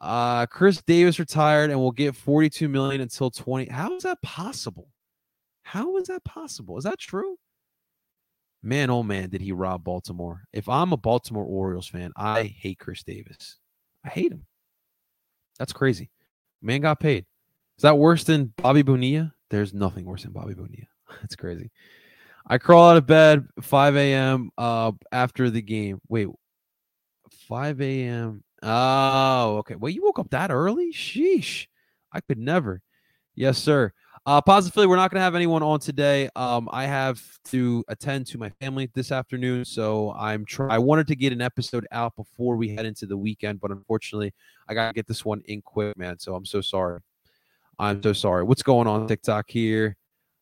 Uh, 0.00 0.46
Chris 0.46 0.82
Davis 0.82 1.18
retired 1.18 1.70
and 1.70 1.80
will 1.80 1.90
get 1.90 2.14
42 2.14 2.68
million 2.68 3.00
until 3.00 3.30
20. 3.30 3.70
How 3.70 3.94
is 3.96 4.02
that 4.02 4.20
possible? 4.22 4.88
How 5.62 5.96
is 5.96 6.08
that 6.08 6.22
possible? 6.24 6.76
Is 6.76 6.84
that 6.84 6.98
true? 6.98 7.38
Man, 8.64 8.88
oh 8.88 9.02
man, 9.02 9.28
did 9.28 9.42
he 9.42 9.52
rob 9.52 9.84
Baltimore? 9.84 10.44
If 10.50 10.70
I'm 10.70 10.94
a 10.94 10.96
Baltimore 10.96 11.44
Orioles 11.44 11.86
fan, 11.86 12.12
I 12.16 12.44
hate 12.44 12.78
Chris 12.78 13.02
Davis. 13.02 13.58
I 14.02 14.08
hate 14.08 14.32
him. 14.32 14.46
That's 15.58 15.74
crazy. 15.74 16.08
Man 16.62 16.80
got 16.80 16.98
paid. 16.98 17.26
Is 17.76 17.82
that 17.82 17.98
worse 17.98 18.24
than 18.24 18.54
Bobby 18.56 18.80
Bonilla? 18.80 19.34
There's 19.50 19.74
nothing 19.74 20.06
worse 20.06 20.22
than 20.22 20.32
Bobby 20.32 20.54
Bonilla. 20.54 20.86
That's 21.20 21.36
crazy. 21.36 21.70
I 22.46 22.56
crawl 22.56 22.88
out 22.88 22.96
of 22.96 23.06
bed 23.06 23.46
5 23.60 23.96
a.m. 23.96 24.50
Uh, 24.56 24.92
after 25.12 25.50
the 25.50 25.60
game. 25.62 26.00
Wait, 26.08 26.28
5 27.48 27.82
a.m. 27.82 28.44
Oh, 28.62 29.58
okay. 29.58 29.74
Well, 29.74 29.92
you 29.92 30.02
woke 30.02 30.18
up 30.18 30.30
that 30.30 30.50
early? 30.50 30.90
Sheesh. 30.90 31.66
I 32.10 32.20
could 32.20 32.38
never. 32.38 32.80
Yes, 33.34 33.58
sir. 33.58 33.92
Uh, 34.26 34.40
positively, 34.40 34.86
we're 34.86 34.96
not 34.96 35.10
going 35.10 35.18
to 35.18 35.24
have 35.24 35.34
anyone 35.34 35.62
on 35.62 35.78
today. 35.78 36.30
Um, 36.34 36.66
I 36.72 36.86
have 36.86 37.22
to 37.46 37.84
attend 37.88 38.26
to 38.28 38.38
my 38.38 38.48
family 38.60 38.90
this 38.94 39.12
afternoon, 39.12 39.66
so 39.66 40.12
I'm 40.12 40.46
trying. 40.46 40.70
I 40.70 40.78
wanted 40.78 41.06
to 41.08 41.16
get 41.16 41.34
an 41.34 41.42
episode 41.42 41.86
out 41.92 42.16
before 42.16 42.56
we 42.56 42.74
head 42.74 42.86
into 42.86 43.04
the 43.04 43.18
weekend, 43.18 43.60
but 43.60 43.70
unfortunately, 43.70 44.32
I 44.66 44.72
got 44.72 44.88
to 44.88 44.94
get 44.94 45.06
this 45.06 45.26
one 45.26 45.42
in 45.44 45.60
quick, 45.60 45.98
man. 45.98 46.18
So 46.18 46.34
I'm 46.34 46.46
so 46.46 46.62
sorry. 46.62 47.00
I'm 47.78 48.02
so 48.02 48.14
sorry. 48.14 48.44
What's 48.44 48.62
going 48.62 48.86
on 48.86 49.06
TikTok 49.06 49.50
here? 49.50 49.94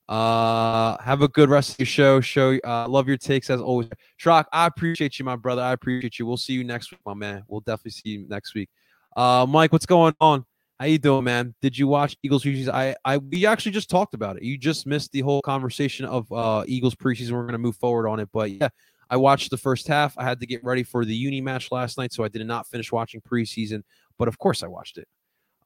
Uh, 0.08 0.96
have 1.02 1.22
a 1.22 1.28
good 1.28 1.50
rest 1.50 1.72
of 1.72 1.78
your 1.80 1.86
show. 1.86 2.20
Show, 2.20 2.58
uh, 2.64 2.86
love 2.86 3.08
your 3.08 3.16
takes 3.16 3.50
as 3.50 3.60
always. 3.60 3.88
Trock, 4.20 4.44
I 4.52 4.66
appreciate 4.66 5.18
you, 5.18 5.24
my 5.24 5.36
brother. 5.36 5.62
I 5.62 5.72
appreciate 5.72 6.20
you. 6.20 6.26
We'll 6.26 6.36
see 6.36 6.52
you 6.52 6.62
next 6.62 6.92
week, 6.92 7.00
my 7.04 7.14
man. 7.14 7.42
We'll 7.48 7.62
definitely 7.62 7.92
see 7.92 8.10
you 8.10 8.26
next 8.28 8.54
week. 8.54 8.68
Uh, 9.16 9.44
Mike, 9.48 9.72
what's 9.72 9.86
going 9.86 10.14
on? 10.20 10.44
How 10.82 10.88
you 10.88 10.98
doing, 10.98 11.22
man? 11.22 11.54
Did 11.62 11.78
you 11.78 11.86
watch 11.86 12.16
Eagles 12.24 12.42
preseason? 12.42 12.70
I, 12.70 12.96
I, 13.04 13.18
we 13.18 13.46
actually 13.46 13.70
just 13.70 13.88
talked 13.88 14.14
about 14.14 14.36
it. 14.36 14.42
You 14.42 14.58
just 14.58 14.84
missed 14.84 15.12
the 15.12 15.20
whole 15.20 15.40
conversation 15.40 16.04
of 16.06 16.26
uh 16.32 16.64
Eagles 16.66 16.96
preseason. 16.96 17.30
We're 17.30 17.46
gonna 17.46 17.58
move 17.58 17.76
forward 17.76 18.08
on 18.08 18.18
it, 18.18 18.28
but 18.32 18.50
yeah, 18.50 18.68
I 19.08 19.16
watched 19.16 19.52
the 19.52 19.56
first 19.56 19.86
half. 19.86 20.18
I 20.18 20.24
had 20.24 20.40
to 20.40 20.46
get 20.46 20.64
ready 20.64 20.82
for 20.82 21.04
the 21.04 21.14
uni 21.14 21.40
match 21.40 21.70
last 21.70 21.98
night, 21.98 22.12
so 22.12 22.24
I 22.24 22.28
did 22.28 22.44
not 22.48 22.66
finish 22.66 22.90
watching 22.90 23.20
preseason. 23.20 23.84
But 24.18 24.26
of 24.26 24.38
course, 24.38 24.64
I 24.64 24.66
watched 24.66 24.98
it. 24.98 25.06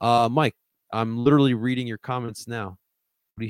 Uh, 0.02 0.28
Mike, 0.30 0.54
I'm 0.92 1.16
literally 1.24 1.54
reading 1.54 1.86
your 1.86 1.96
comments 1.96 2.46
now. 2.46 2.76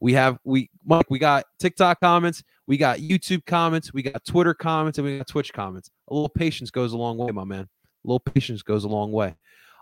We 0.00 0.14
have 0.14 0.38
we 0.44 0.70
Mike, 0.84 1.10
we 1.10 1.18
got 1.18 1.44
TikTok 1.58 2.00
comments, 2.00 2.42
we 2.66 2.78
got 2.78 3.00
YouTube 3.00 3.44
comments, 3.44 3.92
we 3.92 4.02
got 4.02 4.24
Twitter 4.24 4.54
comments, 4.54 4.98
and 4.98 5.06
we 5.06 5.18
got 5.18 5.26
Twitch 5.26 5.52
comments. 5.52 5.90
A 6.08 6.14
little 6.14 6.30
patience 6.30 6.70
goes 6.70 6.92
a 6.92 6.96
long 6.96 7.18
way, 7.18 7.32
my 7.32 7.44
man. 7.44 7.68
A 8.04 8.08
little 8.08 8.20
patience 8.20 8.62
goes 8.62 8.84
a 8.84 8.88
long 8.88 9.12
way. 9.12 9.34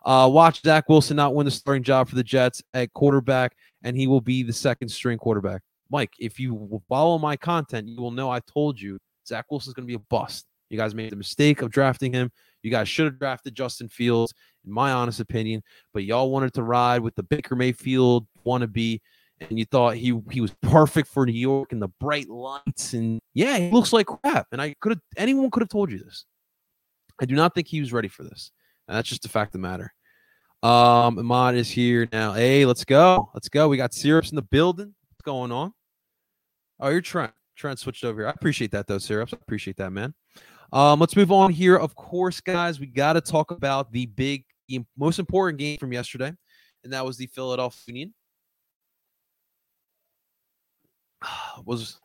Uh, 0.05 0.28
watch 0.32 0.62
Zach 0.62 0.88
Wilson 0.88 1.16
not 1.16 1.34
win 1.34 1.44
the 1.44 1.51
starting 1.51 1.82
job 1.82 2.09
for 2.09 2.14
the 2.14 2.24
Jets 2.24 2.62
at 2.74 2.92
quarterback, 2.92 3.57
and 3.82 3.96
he 3.96 4.07
will 4.07 4.20
be 4.20 4.42
the 4.42 4.53
second 4.53 4.88
string 4.88 5.18
quarterback. 5.18 5.62
Mike, 5.90 6.12
if 6.18 6.38
you 6.38 6.82
follow 6.88 7.18
my 7.18 7.36
content, 7.36 7.88
you 7.88 8.01
will 8.01 8.11
know 8.11 8.30
I 8.30 8.40
told 8.40 8.80
you 8.80 8.99
Zach 9.26 9.46
Wilson's 9.51 9.74
going 9.74 9.86
to 9.86 9.90
be 9.90 9.94
a 9.94 10.07
bust. 10.11 10.46
You 10.70 10.78
guys 10.78 10.94
made 10.94 11.11
the 11.11 11.16
mistake 11.16 11.62
of 11.62 11.70
drafting 11.70 12.12
him. 12.12 12.30
You 12.62 12.70
guys 12.70 12.88
should 12.88 13.07
have 13.07 13.18
drafted 13.18 13.55
Justin 13.55 13.88
Fields, 13.88 14.34
in 14.66 14.72
my 14.72 14.92
honest 14.92 15.20
opinion, 15.20 15.62
but 15.94 16.05
y'all 16.05 16.30
wanted 16.30 16.53
to 16.55 16.62
ride 16.62 17.01
with 17.01 17.14
the 17.14 17.22
Baker 17.22 17.57
Mayfield 17.57 18.26
wannabe 18.44 19.01
and 19.40 19.59
you 19.59 19.64
thought 19.64 19.96
he 19.96 20.20
he 20.30 20.40
was 20.40 20.53
perfect 20.62 21.09
for 21.09 21.24
New 21.24 21.32
York 21.32 21.72
and 21.72 21.80
the 21.80 21.88
bright 22.01 22.28
lights 22.28 22.92
and 22.92 23.20
yeah, 23.34 23.57
he 23.59 23.70
looks 23.70 23.92
like 23.92 24.07
crap. 24.07 24.49
And 24.53 24.61
I 24.61 24.74
could 24.80 24.92
have 24.92 25.01
anyone 25.16 25.51
could 25.51 25.62
have 25.62 25.68
told 25.68 25.90
you 25.90 25.99
this. 25.99 26.24
I 27.20 27.24
do 27.24 27.34
not 27.34 27.55
think 27.55 27.68
he 27.68 27.80
was 27.80 27.92
ready 27.92 28.09
for 28.09 28.24
this. 28.24 28.53
And 28.89 28.97
that's 28.97 29.09
just 29.09 29.26
a 29.26 29.28
fact 29.28 29.49
of 29.55 29.61
the 29.61 29.68
matter. 29.68 29.93
Um, 30.62 31.18
Ahmad 31.18 31.55
is 31.55 31.70
here 31.70 32.09
now. 32.11 32.32
Hey, 32.32 32.64
let's 32.64 32.84
go. 32.84 33.30
Let's 33.34 33.49
go. 33.49 33.68
We 33.68 33.76
got 33.76 33.95
syrups 33.95 34.30
in 34.30 34.36
the 34.36 34.43
building. 34.43 34.95
What's 35.11 35.22
going 35.24 35.53
on? 35.53 35.72
Oh, 36.80 36.89
you're 36.89 37.01
trying 37.01 37.30
trying 37.55 37.76
to 37.76 37.80
switch 37.80 38.03
over 38.05 38.22
here. 38.22 38.28
I 38.28 38.30
appreciate 38.30 38.70
that 38.72 38.86
though, 38.86 38.99
syrups. 38.99 39.32
I 39.32 39.39
appreciate 39.41 39.76
that, 39.76 39.91
man. 39.91 40.14
Um, 40.72 41.01
let's 41.01 41.16
move 41.16 41.32
on 41.32 41.53
here. 41.53 41.76
Of 41.76 41.95
course, 41.95 42.41
guys, 42.41 42.80
we 42.80 42.86
got 42.86 43.14
to 43.14 43.20
talk 43.20 43.51
about 43.51 43.93
the 43.93 44.07
big, 44.07 44.45
most 44.97 45.18
important 45.18 45.59
game 45.59 45.78
from 45.78 45.93
yesterday, 45.93 46.32
and 46.84 46.93
that 46.93 47.05
was 47.05 47.16
the 47.16 47.26
Philadelphia 47.26 47.82
Union 47.86 48.14
was 51.64 51.99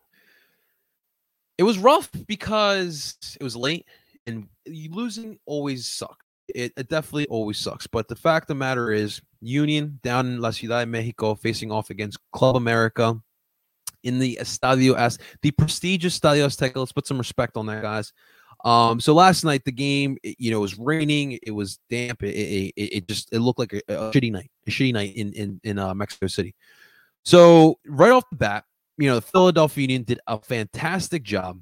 it 1.58 1.64
was 1.64 1.78
rough 1.78 2.10
because 2.28 3.18
it 3.40 3.44
was 3.44 3.56
late 3.56 3.86
and 4.26 4.48
losing 4.68 5.38
always 5.46 5.88
sucks. 5.88 6.26
It, 6.48 6.74
it, 6.76 6.90
definitely 6.90 7.28
always 7.28 7.58
sucks. 7.58 7.88
But 7.88 8.08
the 8.08 8.16
fact 8.16 8.46
of 8.46 8.48
the 8.50 8.56
matter 8.56 8.92
is, 8.92 9.22
Union 9.40 10.00
down 10.04 10.28
in 10.28 10.42
La 10.42 10.52
Ciudad 10.52 10.82
de 10.82 10.86
Mexico 10.86 11.36
facing 11.36 11.72
off 11.72 11.90
against 11.90 12.18
Club 12.32 12.56
America 12.56 13.22
in 14.04 14.20
the 14.20 14.38
Estadio 14.42 14.96
as 14.96 15.18
the 15.42 15.52
prestigious 15.52 16.20
Estadio 16.20 16.46
Azteca. 16.46 16.78
Let's 16.78 16.92
put 16.92 17.08
some 17.08 17.18
respect 17.18 17.58
on 17.58 17.66
that, 17.68 17.82
guys. 17.82 18.14
Um, 18.64 19.00
so 19.02 19.14
last 19.14 19.44
night 19.44 19.66
the 19.66 19.72
game, 19.72 20.18
it, 20.24 20.38
you 20.40 20.52
know, 20.52 20.58
it 20.58 20.62
was 20.62 20.80
raining, 20.80 21.38
it 21.44 21.52
was 21.52 21.80
damp, 21.90 22.24
it, 22.24 22.36
it, 22.36 22.74
it 22.78 23.08
just 23.08 23.30
it 23.34 23.40
looked 23.40 23.60
like 23.60 23.74
a, 23.74 23.82
a, 23.90 24.12
shitty 24.12 24.32
night, 24.32 24.50
a 24.66 24.70
shitty 24.70 24.94
night 24.94 25.16
in 25.16 25.34
in 25.34 25.60
in 25.64 25.80
uh, 25.80 25.94
Mexico 25.94 26.28
City. 26.28 26.56
So 27.26 27.80
right 27.86 28.12
off 28.12 28.30
the 28.30 28.38
bat, 28.38 28.64
you 28.98 29.10
know, 29.10 29.16
the 29.16 29.22
Philadelphia 29.22 29.82
Union 29.82 30.04
did 30.04 30.20
a 30.28 30.40
fantastic 30.40 31.24
job. 31.24 31.60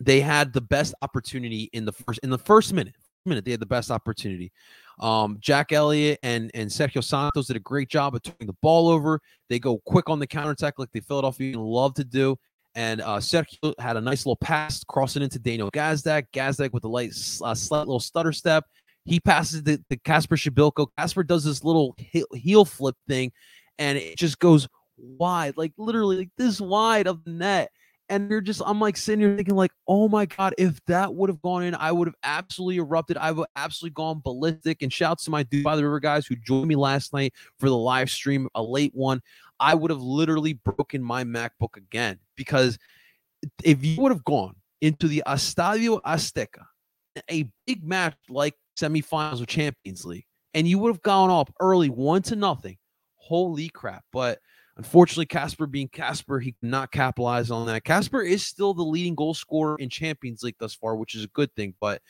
They 0.00 0.20
had 0.20 0.52
the 0.52 0.60
best 0.60 0.94
opportunity 1.02 1.70
in 1.72 1.84
the 1.84 1.92
first 1.92 2.20
in 2.22 2.30
the 2.30 2.38
first 2.38 2.72
minute. 2.72 2.96
Minute 3.26 3.44
they 3.44 3.50
had 3.50 3.60
the 3.60 3.66
best 3.66 3.90
opportunity. 3.90 4.50
Um, 4.98 5.38
Jack 5.40 5.72
Elliott 5.72 6.18
and 6.22 6.50
and 6.54 6.70
Sergio 6.70 7.02
Santos 7.02 7.46
did 7.46 7.56
a 7.56 7.60
great 7.60 7.88
job 7.88 8.14
of 8.14 8.22
turning 8.22 8.46
the 8.46 8.56
ball 8.62 8.88
over. 8.88 9.20
They 9.48 9.58
go 9.58 9.78
quick 9.86 10.08
on 10.08 10.18
the 10.18 10.26
counterattack 10.26 10.78
like 10.78 10.90
the 10.92 11.00
Philadelphia 11.00 11.58
love 11.58 11.94
to 11.94 12.04
do. 12.04 12.36
And 12.74 13.00
uh, 13.00 13.16
Sergio 13.16 13.74
had 13.78 13.96
a 13.96 14.00
nice 14.00 14.24
little 14.24 14.36
pass 14.36 14.84
crossing 14.84 15.22
into 15.22 15.38
Daniel 15.38 15.70
Gazdag. 15.70 16.26
Gazdag 16.32 16.72
with 16.72 16.84
a 16.84 16.88
light, 16.88 17.10
uh, 17.42 17.54
slight 17.54 17.80
little 17.80 18.00
stutter 18.00 18.32
step. 18.32 18.64
He 19.04 19.18
passes 19.18 19.62
the, 19.62 19.82
the 19.88 19.96
Kacper 19.96 20.36
Przybyłko. 20.36 20.86
Kacper 20.98 21.26
does 21.26 21.44
this 21.44 21.64
little 21.64 21.96
heel 22.32 22.64
flip 22.64 22.94
thing, 23.08 23.32
and 23.78 23.98
it 23.98 24.16
just 24.16 24.38
goes 24.38 24.68
wide, 24.96 25.56
like 25.56 25.72
literally 25.78 26.18
like 26.18 26.30
this 26.36 26.60
wide 26.60 27.06
of 27.06 27.24
the 27.24 27.30
net. 27.30 27.70
And 28.10 28.28
you're 28.28 28.40
just, 28.40 28.60
I'm 28.66 28.80
like 28.80 28.96
sitting 28.96 29.20
here 29.20 29.36
thinking, 29.36 29.54
like, 29.54 29.70
oh 29.86 30.08
my 30.08 30.26
God, 30.26 30.52
if 30.58 30.84
that 30.86 31.14
would 31.14 31.30
have 31.30 31.40
gone 31.40 31.62
in, 31.62 31.76
I 31.76 31.92
would 31.92 32.08
have 32.08 32.16
absolutely 32.24 32.78
erupted. 32.78 33.16
I 33.16 33.30
would 33.30 33.46
absolutely 33.54 33.94
gone 33.94 34.20
ballistic. 34.22 34.82
And 34.82 34.92
shouts 34.92 35.24
to 35.24 35.30
my 35.30 35.44
dude 35.44 35.62
by 35.62 35.76
the 35.76 35.84
river 35.84 36.00
guys 36.00 36.26
who 36.26 36.34
joined 36.34 36.66
me 36.66 36.74
last 36.74 37.14
night 37.14 37.32
for 37.58 37.68
the 37.68 37.76
live 37.76 38.10
stream, 38.10 38.48
a 38.56 38.62
late 38.62 38.92
one. 38.94 39.22
I 39.60 39.74
would 39.74 39.90
have 39.90 40.02
literally 40.02 40.54
broken 40.54 41.02
my 41.02 41.22
MacBook 41.22 41.76
again 41.76 42.18
because 42.36 42.78
if 43.62 43.84
you 43.84 44.00
would 44.02 44.12
have 44.12 44.24
gone 44.24 44.56
into 44.80 45.06
the 45.06 45.22
Estadio 45.26 46.00
Azteca, 46.02 46.64
a 47.30 47.48
big 47.66 47.84
match 47.84 48.16
like 48.28 48.56
semifinals 48.78 49.40
of 49.40 49.46
Champions 49.46 50.04
League, 50.04 50.26
and 50.54 50.66
you 50.66 50.78
would 50.78 50.92
have 50.92 51.02
gone 51.02 51.30
up 51.30 51.54
early 51.60 51.90
one 51.90 52.22
to 52.22 52.36
nothing. 52.36 52.76
Holy 53.16 53.68
crap. 53.68 54.04
But 54.12 54.40
Unfortunately, 54.76 55.26
Casper 55.26 55.66
being 55.66 55.88
Casper, 55.88 56.38
he 56.38 56.54
cannot 56.60 56.90
capitalize 56.90 57.50
on 57.50 57.66
that. 57.66 57.84
Casper 57.84 58.22
is 58.22 58.46
still 58.46 58.72
the 58.72 58.82
leading 58.82 59.14
goal 59.14 59.34
scorer 59.34 59.76
in 59.78 59.88
Champions 59.88 60.42
League 60.42 60.56
thus 60.58 60.74
far, 60.74 60.96
which 60.96 61.14
is 61.14 61.24
a 61.24 61.28
good 61.28 61.54
thing, 61.54 61.74
but 61.80 62.00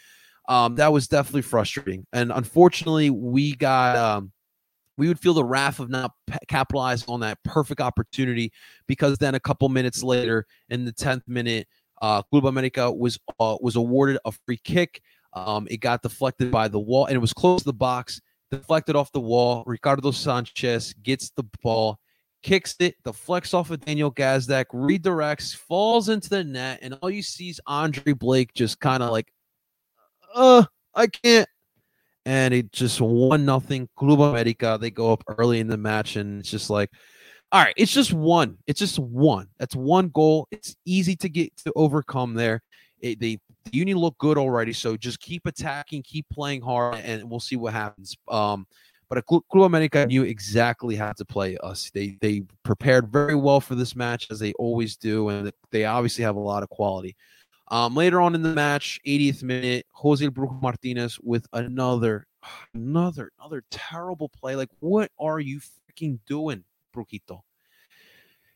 um, 0.48 0.76
that 0.76 0.92
was 0.92 1.08
definitely 1.08 1.42
frustrating. 1.42 2.06
And 2.12 2.32
unfortunately, 2.32 3.10
we 3.10 3.54
got 3.54 3.96
um, 3.96 4.32
we 4.96 5.08
would 5.08 5.18
feel 5.18 5.34
the 5.34 5.44
wrath 5.44 5.80
of 5.80 5.88
not 5.88 6.12
capitalizing 6.48 7.08
on 7.08 7.20
that 7.20 7.42
perfect 7.42 7.80
opportunity 7.80 8.52
because 8.86 9.18
then 9.18 9.34
a 9.34 9.40
couple 9.40 9.68
minutes 9.68 10.02
later, 10.02 10.46
in 10.68 10.84
the 10.84 10.92
tenth 10.92 11.22
minute, 11.26 11.66
uh, 12.02 12.22
Club 12.22 12.46
America 12.46 12.90
was 12.92 13.18
uh, 13.38 13.56
was 13.60 13.76
awarded 13.76 14.18
a 14.24 14.32
free 14.44 14.60
kick. 14.62 15.00
Um, 15.32 15.68
it 15.70 15.78
got 15.78 16.02
deflected 16.02 16.50
by 16.50 16.68
the 16.68 16.80
wall, 16.80 17.06
and 17.06 17.14
it 17.14 17.20
was 17.20 17.32
close 17.32 17.60
to 17.60 17.64
the 17.64 17.72
box. 17.72 18.20
deflected 18.50 18.96
off 18.96 19.12
the 19.12 19.20
wall. 19.20 19.62
Ricardo 19.66 20.10
Sanchez 20.10 20.92
gets 21.02 21.30
the 21.30 21.44
ball, 21.62 21.98
kicks 22.42 22.76
it, 22.80 22.96
the 23.04 23.12
flex 23.12 23.54
off 23.54 23.70
of 23.70 23.84
Daniel 23.84 24.12
Gazdag, 24.12 24.66
redirects, 24.66 25.54
falls 25.54 26.08
into 26.08 26.28
the 26.28 26.44
net, 26.44 26.80
and 26.82 26.96
all 27.02 27.10
you 27.10 27.22
see 27.22 27.50
is 27.50 27.60
Andre 27.66 28.12
Blake 28.12 28.52
just 28.54 28.80
kind 28.80 29.02
of 29.02 29.10
like, 29.10 29.32
uh, 30.34 30.64
I 30.94 31.06
can't. 31.06 31.48
And 32.26 32.52
it 32.52 32.72
just 32.72 33.00
one 33.00 33.44
nothing. 33.44 33.88
Club 33.96 34.20
America. 34.20 34.78
They 34.80 34.90
go 34.90 35.12
up 35.12 35.24
early 35.26 35.58
in 35.60 35.68
the 35.68 35.78
match, 35.78 36.16
and 36.16 36.40
it's 36.40 36.50
just 36.50 36.70
like, 36.70 36.90
all 37.52 37.62
right, 37.62 37.74
it's 37.76 37.92
just 37.92 38.12
one. 38.12 38.58
It's 38.66 38.78
just 38.78 38.98
one. 38.98 39.48
That's 39.58 39.74
one 39.74 40.08
goal. 40.08 40.46
It's 40.50 40.76
easy 40.84 41.16
to 41.16 41.28
get 41.28 41.56
to 41.64 41.72
overcome 41.74 42.34
there. 42.34 42.62
It, 43.00 43.18
they 43.18 43.38
the 43.64 43.76
Union 43.76 43.98
look 43.98 44.16
good 44.18 44.38
already, 44.38 44.72
so 44.72 44.96
just 44.96 45.20
keep 45.20 45.46
attacking, 45.46 46.02
keep 46.02 46.26
playing 46.30 46.62
hard, 46.62 46.96
and 46.96 47.28
we'll 47.28 47.40
see 47.40 47.56
what 47.56 47.72
happens. 47.72 48.16
Um, 48.28 48.66
but 49.10 49.26
Club 49.26 49.42
America 49.54 50.06
knew 50.06 50.22
exactly 50.22 50.94
how 50.94 51.12
to 51.12 51.24
play 51.24 51.56
us. 51.58 51.90
They 51.92 52.16
they 52.20 52.42
prepared 52.62 53.08
very 53.08 53.34
well 53.34 53.60
for 53.60 53.74
this 53.74 53.96
match 53.96 54.28
as 54.30 54.38
they 54.38 54.52
always 54.52 54.96
do, 54.96 55.28
and 55.28 55.52
they 55.72 55.84
obviously 55.84 56.22
have 56.22 56.36
a 56.36 56.40
lot 56.40 56.62
of 56.62 56.70
quality. 56.70 57.16
Um, 57.72 57.94
later 57.94 58.20
on 58.20 58.34
in 58.34 58.42
the 58.42 58.54
match, 58.54 59.00
80th 59.06 59.42
minute, 59.42 59.86
Jose 59.92 60.26
Brujo 60.26 60.62
Martinez 60.62 61.18
with 61.20 61.46
another, 61.52 62.26
another, 62.74 63.30
another 63.38 63.64
terrible 63.70 64.28
play. 64.28 64.56
Like, 64.56 64.70
what 64.78 65.10
are 65.18 65.40
you 65.40 65.60
freaking 65.60 66.20
doing, 66.26 66.64
Brujito? 66.94 67.42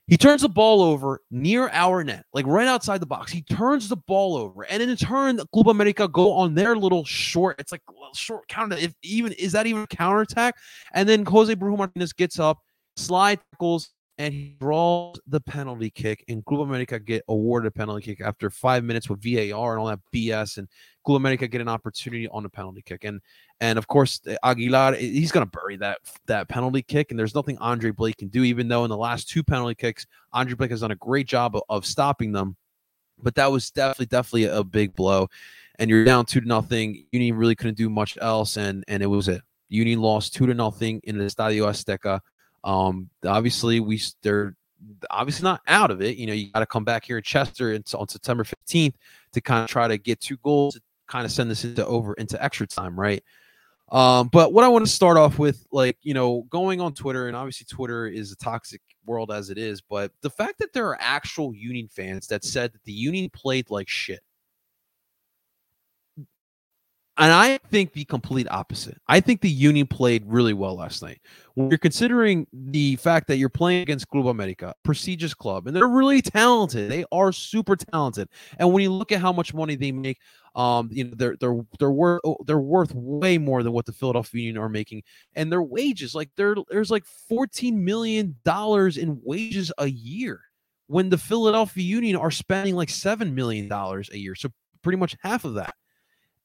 He 0.06 0.18
turns 0.18 0.42
the 0.42 0.50
ball 0.50 0.82
over 0.82 1.20
near 1.30 1.70
our 1.72 2.04
net, 2.04 2.26
like 2.34 2.46
right 2.46 2.68
outside 2.68 3.00
the 3.00 3.06
box. 3.06 3.32
He 3.32 3.40
turns 3.40 3.88
the 3.88 3.96
ball 3.96 4.36
over, 4.36 4.62
and 4.64 4.82
in 4.82 4.94
turn, 4.96 5.40
Club 5.52 5.68
America 5.68 6.06
go 6.06 6.32
on 6.32 6.54
their 6.54 6.76
little 6.76 7.04
short. 7.06 7.56
It's 7.58 7.72
like 7.72 7.80
short 8.14 8.46
counter. 8.48 8.76
If 8.76 8.92
even 9.02 9.32
is 9.32 9.52
that 9.52 9.66
even 9.66 9.82
a 9.82 9.86
counterattack? 9.86 10.56
And 10.92 11.08
then 11.08 11.24
Jose 11.24 11.54
Brujo 11.54 11.78
Martinez 11.78 12.12
gets 12.12 12.38
up, 12.38 12.58
slide 12.96 13.40
tackles, 13.52 13.90
and 14.18 14.32
he 14.32 14.56
draws 14.60 15.18
the 15.26 15.40
penalty 15.40 15.90
kick. 15.90 16.24
And 16.28 16.44
Club 16.44 16.60
America 16.60 17.00
get 17.00 17.24
awarded 17.28 17.68
a 17.68 17.70
penalty 17.70 18.02
kick 18.02 18.20
after 18.20 18.48
five 18.48 18.84
minutes 18.84 19.10
with 19.10 19.22
VAR 19.22 19.72
and 19.72 19.80
all 19.80 19.86
that 19.86 20.00
BS. 20.14 20.58
And 20.58 20.68
Club 21.04 21.16
America 21.16 21.48
get 21.48 21.60
an 21.60 21.68
opportunity 21.68 22.28
on 22.28 22.44
the 22.44 22.48
penalty 22.48 22.82
kick. 22.82 23.04
And 23.04 23.20
and 23.60 23.78
of 23.78 23.86
course 23.88 24.20
eh, 24.26 24.36
Aguilar, 24.44 24.94
eh, 24.94 24.98
he's 24.98 25.32
gonna 25.32 25.46
bury 25.46 25.76
that 25.78 25.98
that 26.26 26.48
penalty 26.48 26.82
kick. 26.82 27.10
And 27.10 27.18
there's 27.18 27.34
nothing 27.34 27.58
Andre 27.58 27.90
Blake 27.90 28.18
can 28.18 28.28
do, 28.28 28.44
even 28.44 28.68
though 28.68 28.84
in 28.84 28.90
the 28.90 28.96
last 28.96 29.28
two 29.28 29.42
penalty 29.42 29.74
kicks, 29.74 30.06
Andre 30.32 30.54
Blake 30.54 30.70
has 30.70 30.80
done 30.80 30.92
a 30.92 30.96
great 30.96 31.26
job 31.26 31.56
of, 31.56 31.62
of 31.68 31.86
stopping 31.86 32.32
them. 32.32 32.56
But 33.18 33.34
that 33.36 33.50
was 33.50 33.70
definitely, 33.70 34.06
definitely 34.06 34.44
a 34.44 34.64
big 34.64 34.94
blow. 34.94 35.28
And 35.78 35.90
you're 35.90 36.04
down 36.04 36.26
two 36.26 36.40
to 36.40 36.46
nothing. 36.46 37.04
Union 37.10 37.36
really 37.36 37.56
couldn't 37.56 37.76
do 37.76 37.90
much 37.90 38.16
else, 38.20 38.56
and 38.56 38.84
and 38.86 39.02
it 39.02 39.06
was 39.06 39.26
it. 39.26 39.42
Union 39.68 40.00
lost 40.00 40.34
two 40.34 40.46
to 40.46 40.54
nothing 40.54 41.00
in 41.02 41.18
the 41.18 41.24
Estadio 41.24 41.66
Azteca. 41.66 42.20
Um, 42.64 43.10
obviously, 43.24 43.78
we 43.78 44.00
they're 44.22 44.56
obviously 45.10 45.44
not 45.44 45.60
out 45.66 45.90
of 45.90 46.02
it. 46.02 46.16
You 46.16 46.26
know, 46.26 46.32
you 46.32 46.50
got 46.50 46.60
to 46.60 46.66
come 46.66 46.84
back 46.84 47.04
here 47.04 47.18
in 47.18 47.22
Chester 47.22 47.78
on 47.94 48.08
September 48.08 48.44
15th 48.44 48.94
to 49.32 49.40
kind 49.40 49.64
of 49.64 49.68
try 49.70 49.86
to 49.86 49.98
get 49.98 50.20
two 50.20 50.36
goals, 50.38 50.74
to 50.74 50.80
kind 51.06 51.24
of 51.24 51.30
send 51.30 51.50
this 51.50 51.64
into 51.64 51.86
over 51.86 52.14
into 52.14 52.42
extra 52.42 52.66
time, 52.66 52.98
right? 52.98 53.22
Um, 53.92 54.28
but 54.28 54.52
what 54.52 54.64
I 54.64 54.68
want 54.68 54.84
to 54.84 54.90
start 54.90 55.18
off 55.18 55.38
with, 55.38 55.66
like, 55.70 55.98
you 56.02 56.14
know, 56.14 56.46
going 56.48 56.80
on 56.80 56.94
Twitter, 56.94 57.28
and 57.28 57.36
obviously 57.36 57.66
Twitter 57.68 58.06
is 58.06 58.32
a 58.32 58.36
toxic 58.36 58.80
world 59.06 59.30
as 59.30 59.50
it 59.50 59.58
is, 59.58 59.82
but 59.82 60.10
the 60.22 60.30
fact 60.30 60.58
that 60.58 60.72
there 60.72 60.88
are 60.88 60.96
actual 60.98 61.54
Union 61.54 61.88
fans 61.88 62.26
that 62.28 62.44
said 62.44 62.72
that 62.72 62.82
the 62.84 62.92
Union 62.92 63.28
played 63.30 63.70
like 63.70 63.88
shit 63.88 64.22
and 67.16 67.32
I 67.32 67.58
think 67.70 67.92
the 67.92 68.04
complete 68.04 68.48
opposite. 68.50 69.00
I 69.06 69.20
think 69.20 69.40
the 69.40 69.48
Union 69.48 69.86
played 69.86 70.24
really 70.26 70.52
well 70.52 70.74
last 70.74 71.00
night. 71.00 71.20
When 71.54 71.70
you're 71.70 71.78
considering 71.78 72.46
the 72.52 72.96
fact 72.96 73.28
that 73.28 73.36
you're 73.36 73.48
playing 73.48 73.82
against 73.82 74.08
Club 74.08 74.26
America, 74.26 74.74
prestigious 74.82 75.32
club, 75.32 75.68
and 75.68 75.76
they're 75.76 75.86
really 75.86 76.20
talented. 76.22 76.90
They 76.90 77.04
are 77.12 77.30
super 77.30 77.76
talented. 77.76 78.28
And 78.58 78.72
when 78.72 78.82
you 78.82 78.90
look 78.90 79.12
at 79.12 79.20
how 79.20 79.32
much 79.32 79.54
money 79.54 79.76
they 79.76 79.92
make, 79.92 80.18
um, 80.56 80.88
you 80.90 81.04
know, 81.04 81.12
they're 81.14 81.36
they're 81.38 81.60
they're 81.78 81.90
worth 81.92 82.20
oh, 82.24 82.36
they're 82.46 82.58
worth 82.58 82.92
way 82.94 83.38
more 83.38 83.62
than 83.62 83.72
what 83.72 83.86
the 83.86 83.92
Philadelphia 83.92 84.42
Union 84.42 84.62
are 84.62 84.68
making. 84.68 85.04
And 85.34 85.52
their 85.52 85.62
wages, 85.62 86.16
like 86.16 86.30
there, 86.36 86.56
there's 86.68 86.90
like 86.90 87.04
14 87.28 87.84
million 87.84 88.34
dollars 88.44 88.96
in 88.96 89.20
wages 89.22 89.72
a 89.78 89.86
year. 89.86 90.40
When 90.88 91.10
the 91.10 91.18
Philadelphia 91.18 91.84
Union 91.84 92.16
are 92.16 92.32
spending 92.32 92.74
like 92.74 92.90
seven 92.90 93.36
million 93.36 93.68
dollars 93.68 94.10
a 94.12 94.18
year. 94.18 94.34
So 94.34 94.50
pretty 94.82 94.98
much 94.98 95.16
half 95.22 95.44
of 95.44 95.54
that. 95.54 95.74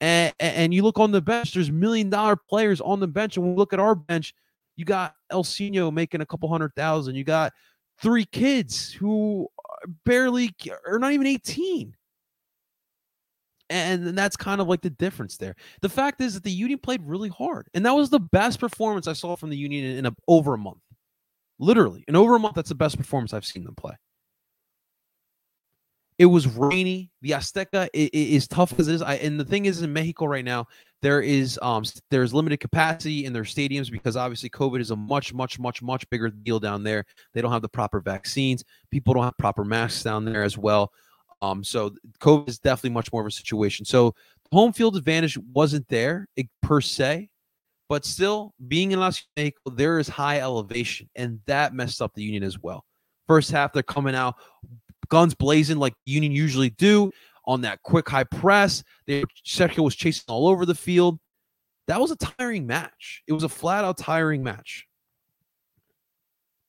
And, 0.02 0.34
and 0.40 0.74
you 0.74 0.84
look 0.84 1.00
on 1.00 1.12
the 1.12 1.22
bench, 1.22 1.54
there's 1.54 1.72
million 1.72 2.10
dollar 2.10 2.36
players 2.36 2.80
on 2.82 3.00
the 3.00 3.08
bench. 3.08 3.38
And 3.38 3.46
we 3.46 3.56
look 3.56 3.74
at 3.74 3.80
our 3.80 3.96
bench, 3.96 4.34
you 4.76 4.86
got 4.86 5.14
El 5.30 5.44
Sino 5.44 5.92
making 5.92 6.22
a 6.22 6.26
couple 6.26 6.50
hundred 6.50 6.74
thousand. 6.76 7.16
You 7.16 7.24
got 7.24 7.52
three 8.02 8.26
kids 8.26 8.92
who 8.92 9.48
barely 10.06 10.56
are 10.88 11.00
not 11.00 11.12
even 11.12 11.28
18. 11.28 11.96
And 13.72 14.18
that's 14.18 14.36
kind 14.36 14.62
of 14.62 14.68
like 14.68 14.82
the 14.82 14.90
difference 14.90 15.38
there. 15.38 15.56
The 15.82 15.90
fact 15.90 16.22
is 16.22 16.34
that 16.34 16.44
the 16.44 16.52
Union 16.52 16.80
played 16.80 17.02
really 17.04 17.30
hard. 17.30 17.68
And 17.74 17.86
that 17.86 17.92
was 17.92 18.10
the 18.10 18.20
best 18.20 18.60
performance 18.60 19.08
I 19.08 19.14
saw 19.14 19.36
from 19.36 19.52
the 19.52 19.58
Union 19.58 19.98
in, 19.98 20.06
a, 20.08 20.16
over 20.28 20.56
a 20.56 20.58
month. 20.58 20.80
Literally, 21.60 22.04
in 22.08 22.16
over 22.16 22.36
a 22.36 22.40
month, 22.40 22.56
that's 22.56 22.70
the 22.70 22.76
best 22.76 22.98
performance 22.98 23.34
I've 23.34 23.46
seen 23.46 23.66
them 23.66 23.76
play. 23.76 23.94
It 26.20 26.26
was 26.26 26.48
rainy. 26.48 27.10
The 27.22 27.32
Azteca 27.32 27.88
is, 27.94 28.46
tough 28.48 28.78
as 28.78 28.90
it 28.90 28.96
is. 28.96 29.02
I, 29.02 29.16
and 29.16 29.40
the 29.40 29.46
thing 29.46 29.66
is, 29.66 29.82
in 29.82 29.92
Mexico 29.94 30.26
right 30.26 30.44
now, 30.44 30.68
there 31.02 31.22
is 31.22 31.58
um 31.62 31.86
there's 32.12 32.34
limited 32.34 32.60
capacity 32.60 33.24
in 33.24 33.32
their 33.32 33.44
stadiums 33.44 33.90
because 33.90 34.18
obviously 34.18 34.50
COVID 34.50 34.82
is 34.82 34.92
a 34.92 34.98
much 34.98 35.34
much 35.34 35.58
much 35.58 35.82
much 35.82 36.10
bigger 36.10 36.30
deal 36.30 36.60
down 36.60 36.84
there. 36.84 37.06
They 37.34 37.42
don't 37.42 37.54
have 37.54 37.62
the 37.62 37.70
proper 37.70 38.02
vaccines. 38.02 38.66
People 38.92 39.14
don't 39.14 39.24
have 39.24 39.38
proper 39.38 39.64
masks 39.64 40.04
down 40.04 40.26
there 40.26 40.44
as 40.44 40.58
well. 40.58 40.92
Um, 41.42 41.64
so 41.64 41.96
COVID 42.20 42.50
is 42.50 42.60
definitely 42.60 42.90
much 42.90 43.14
more 43.14 43.22
of 43.22 43.28
a 43.28 43.32
situation. 43.32 43.86
So 43.86 44.14
home 44.52 44.74
field 44.74 44.98
advantage 44.98 45.38
wasn't 45.54 45.88
there 45.88 46.28
per 46.62 46.82
se, 46.82 47.30
but 47.88 48.04
still 48.04 48.54
being 48.68 48.92
in 48.92 49.00
Las 49.00 49.26
Vegas, 49.38 49.58
there 49.72 50.00
is 50.00 50.10
high 50.10 50.42
elevation, 50.42 51.10
and 51.16 51.40
that 51.46 51.74
messed 51.74 52.02
up 52.02 52.14
the 52.14 52.24
Union 52.24 52.44
as 52.44 52.60
well. 52.60 52.84
First 53.26 53.52
half, 53.52 53.72
they're 53.72 53.84
coming 53.84 54.16
out 54.16 54.36
guns 55.10 55.34
blazing 55.34 55.78
like 55.78 55.94
Union 56.06 56.32
usually 56.32 56.70
do 56.72 57.12
on 57.46 57.62
that 57.62 57.82
quick 57.84 58.08
high 58.08 58.24
press. 58.24 58.84
They, 59.08 59.24
Sergio 59.46 59.84
was 59.84 59.96
chasing 59.96 60.26
all 60.28 60.48
over 60.48 60.66
the 60.66 60.76
field. 60.76 61.20
That 61.88 62.00
was 62.00 62.12
a 62.12 62.16
tiring 62.16 62.68
match. 62.68 63.24
It 63.28 63.34
was 63.34 63.44
a 63.44 63.50
flat 63.50 63.84
out 63.84 63.98
tiring 63.98 64.44
match. 64.44 64.86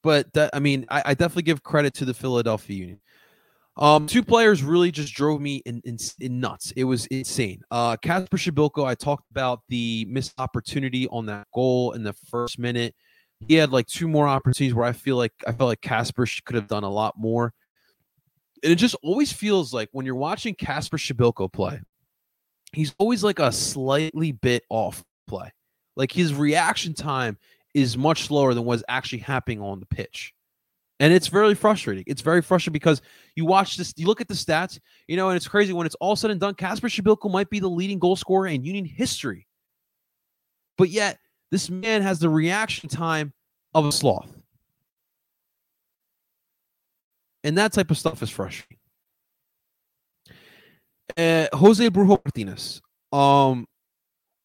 But 0.02 0.32
that, 0.32 0.50
I 0.54 0.60
mean, 0.60 0.86
I, 0.88 1.02
I 1.06 1.14
definitely 1.14 1.42
give 1.42 1.62
credit 1.62 1.92
to 1.94 2.06
the 2.06 2.14
Philadelphia 2.14 2.76
Union. 2.76 3.00
Um, 3.76 4.06
two 4.06 4.22
players 4.22 4.62
really 4.62 4.90
just 4.90 5.14
drove 5.14 5.40
me 5.40 5.56
in, 5.66 5.80
in, 5.84 5.98
in 6.20 6.40
nuts. 6.40 6.72
It 6.76 6.84
was 6.84 7.06
insane. 7.06 7.62
Uh, 7.70 7.96
Kacper 7.96 8.28
Przybyłko, 8.28 8.84
I 8.84 8.94
talked 8.94 9.30
about 9.30 9.60
the 9.68 10.06
missed 10.08 10.34
opportunity 10.38 11.06
on 11.08 11.26
that 11.26 11.46
goal 11.54 11.92
in 11.92 12.02
the 12.02 12.12
first 12.12 12.58
minute. 12.58 12.94
He 13.46 13.54
had 13.54 13.72
like 13.72 13.86
two 13.86 14.08
more 14.08 14.28
opportunities 14.28 14.74
where 14.74 14.86
I 14.86 14.92
feel 14.92 15.16
like 15.16 15.32
I 15.46 15.52
felt 15.52 15.68
like 15.68 15.80
Kacper 15.80 16.26
could 16.44 16.56
have 16.56 16.66
done 16.66 16.84
a 16.84 16.90
lot 16.90 17.14
more 17.18 17.54
and 18.62 18.72
it 18.72 18.76
just 18.76 18.96
always 19.02 19.32
feels 19.32 19.72
like 19.72 19.88
when 19.92 20.06
you're 20.06 20.14
watching 20.14 20.54
Casper 20.54 20.96
Przybyłko 20.96 21.52
play, 21.52 21.80
he's 22.72 22.94
always 22.98 23.24
like 23.24 23.38
a 23.38 23.52
slightly 23.52 24.32
bit 24.32 24.64
off 24.68 25.04
play. 25.26 25.52
Like 25.96 26.12
his 26.12 26.34
reaction 26.34 26.94
time 26.94 27.38
is 27.74 27.96
much 27.96 28.24
slower 28.24 28.54
than 28.54 28.64
what's 28.64 28.82
actually 28.88 29.18
happening 29.18 29.60
on 29.60 29.80
the 29.80 29.86
pitch. 29.86 30.34
And 30.98 31.14
it's 31.14 31.28
very 31.28 31.54
frustrating. 31.54 32.04
It's 32.06 32.20
very 32.20 32.42
frustrating 32.42 32.74
because 32.74 33.00
you 33.34 33.46
watch 33.46 33.76
this, 33.78 33.94
you 33.96 34.06
look 34.06 34.20
at 34.20 34.28
the 34.28 34.34
stats, 34.34 34.78
you 35.08 35.16
know, 35.16 35.30
and 35.30 35.36
it's 35.36 35.48
crazy 35.48 35.72
when 35.72 35.86
it's 35.86 35.94
all 35.96 36.14
said 36.14 36.30
and 36.30 36.38
done. 36.38 36.54
Casper 36.54 36.88
Przybyłko 36.88 37.30
might 37.30 37.48
be 37.48 37.58
the 37.58 37.68
leading 37.68 37.98
goal 37.98 38.16
scorer 38.16 38.48
in 38.48 38.64
Union 38.64 38.84
history. 38.84 39.46
But 40.76 40.90
yet, 40.90 41.18
this 41.50 41.70
man 41.70 42.02
has 42.02 42.18
the 42.18 42.28
reaction 42.28 42.88
time 42.88 43.32
of 43.74 43.86
a 43.86 43.92
sloth. 43.92 44.39
And 47.44 47.56
that 47.58 47.72
type 47.72 47.90
of 47.90 47.98
stuff 47.98 48.22
is 48.22 48.30
frustrating. 48.30 48.76
Uh, 51.16 51.46
Jose 51.52 51.88
Brujo 51.88 52.20
Martinez. 52.24 52.80
Um, 53.12 53.66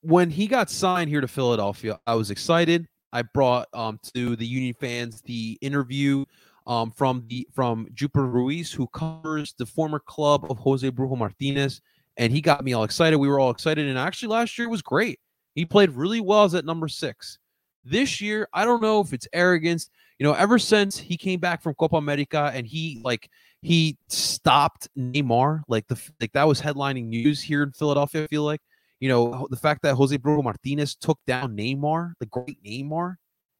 when 0.01 0.29
he 0.29 0.47
got 0.47 0.69
signed 0.69 1.09
here 1.09 1.21
to 1.21 1.27
Philadelphia, 1.27 1.99
I 2.07 2.15
was 2.15 2.31
excited. 2.31 2.87
I 3.11 3.21
brought 3.21 3.67
um 3.73 3.99
to 4.13 4.35
the 4.35 4.45
Union 4.45 4.73
fans 4.79 5.21
the 5.21 5.57
interview 5.61 6.25
um 6.67 6.91
from 6.91 7.23
the 7.27 7.47
from 7.53 7.87
Jupiter 7.93 8.27
Ruiz, 8.27 8.71
who 8.71 8.87
covers 8.87 9.53
the 9.57 9.65
former 9.65 9.99
club 9.99 10.45
of 10.49 10.57
Jose 10.59 10.89
Brujo 10.91 11.17
Martinez, 11.17 11.81
and 12.17 12.31
he 12.33 12.41
got 12.41 12.63
me 12.63 12.73
all 12.73 12.83
excited. 12.83 13.17
We 13.17 13.27
were 13.27 13.39
all 13.39 13.51
excited, 13.51 13.87
and 13.87 13.97
actually 13.97 14.29
last 14.29 14.57
year 14.57 14.69
was 14.69 14.81
great. 14.81 15.19
He 15.53 15.65
played 15.65 15.91
really 15.91 16.19
well 16.19 16.43
as 16.43 16.55
at 16.55 16.65
number 16.65 16.87
six. 16.87 17.39
This 17.85 18.19
year, 18.19 18.47
I 18.53 18.65
don't 18.65 18.81
know 18.81 18.99
if 18.99 19.13
it's 19.13 19.27
arrogance 19.31 19.89
you 20.19 20.25
know, 20.25 20.33
ever 20.33 20.57
since 20.57 20.97
he 20.97 21.17
came 21.17 21.39
back 21.39 21.61
from 21.61 21.73
Copa 21.75 21.97
America 21.97 22.51
and 22.53 22.65
he 22.65 23.01
like 23.03 23.29
he 23.61 23.97
stopped 24.07 24.87
Neymar, 24.97 25.61
like 25.67 25.87
the 25.87 25.99
like 26.21 26.31
that 26.33 26.47
was 26.47 26.61
headlining 26.61 27.07
news 27.07 27.41
here 27.41 27.63
in 27.63 27.71
Philadelphia. 27.71 28.23
I 28.23 28.27
feel 28.27 28.43
like 28.43 28.61
you 29.01 29.09
know, 29.09 29.45
the 29.49 29.57
fact 29.57 29.81
that 29.83 29.95
Jose 29.95 30.17
Brujo 30.17 30.43
Martinez 30.43 30.95
took 30.95 31.19
down 31.27 31.55
Neymar, 31.55 32.13
the 32.19 32.25
great 32.27 32.63
Neymar. 32.63 33.15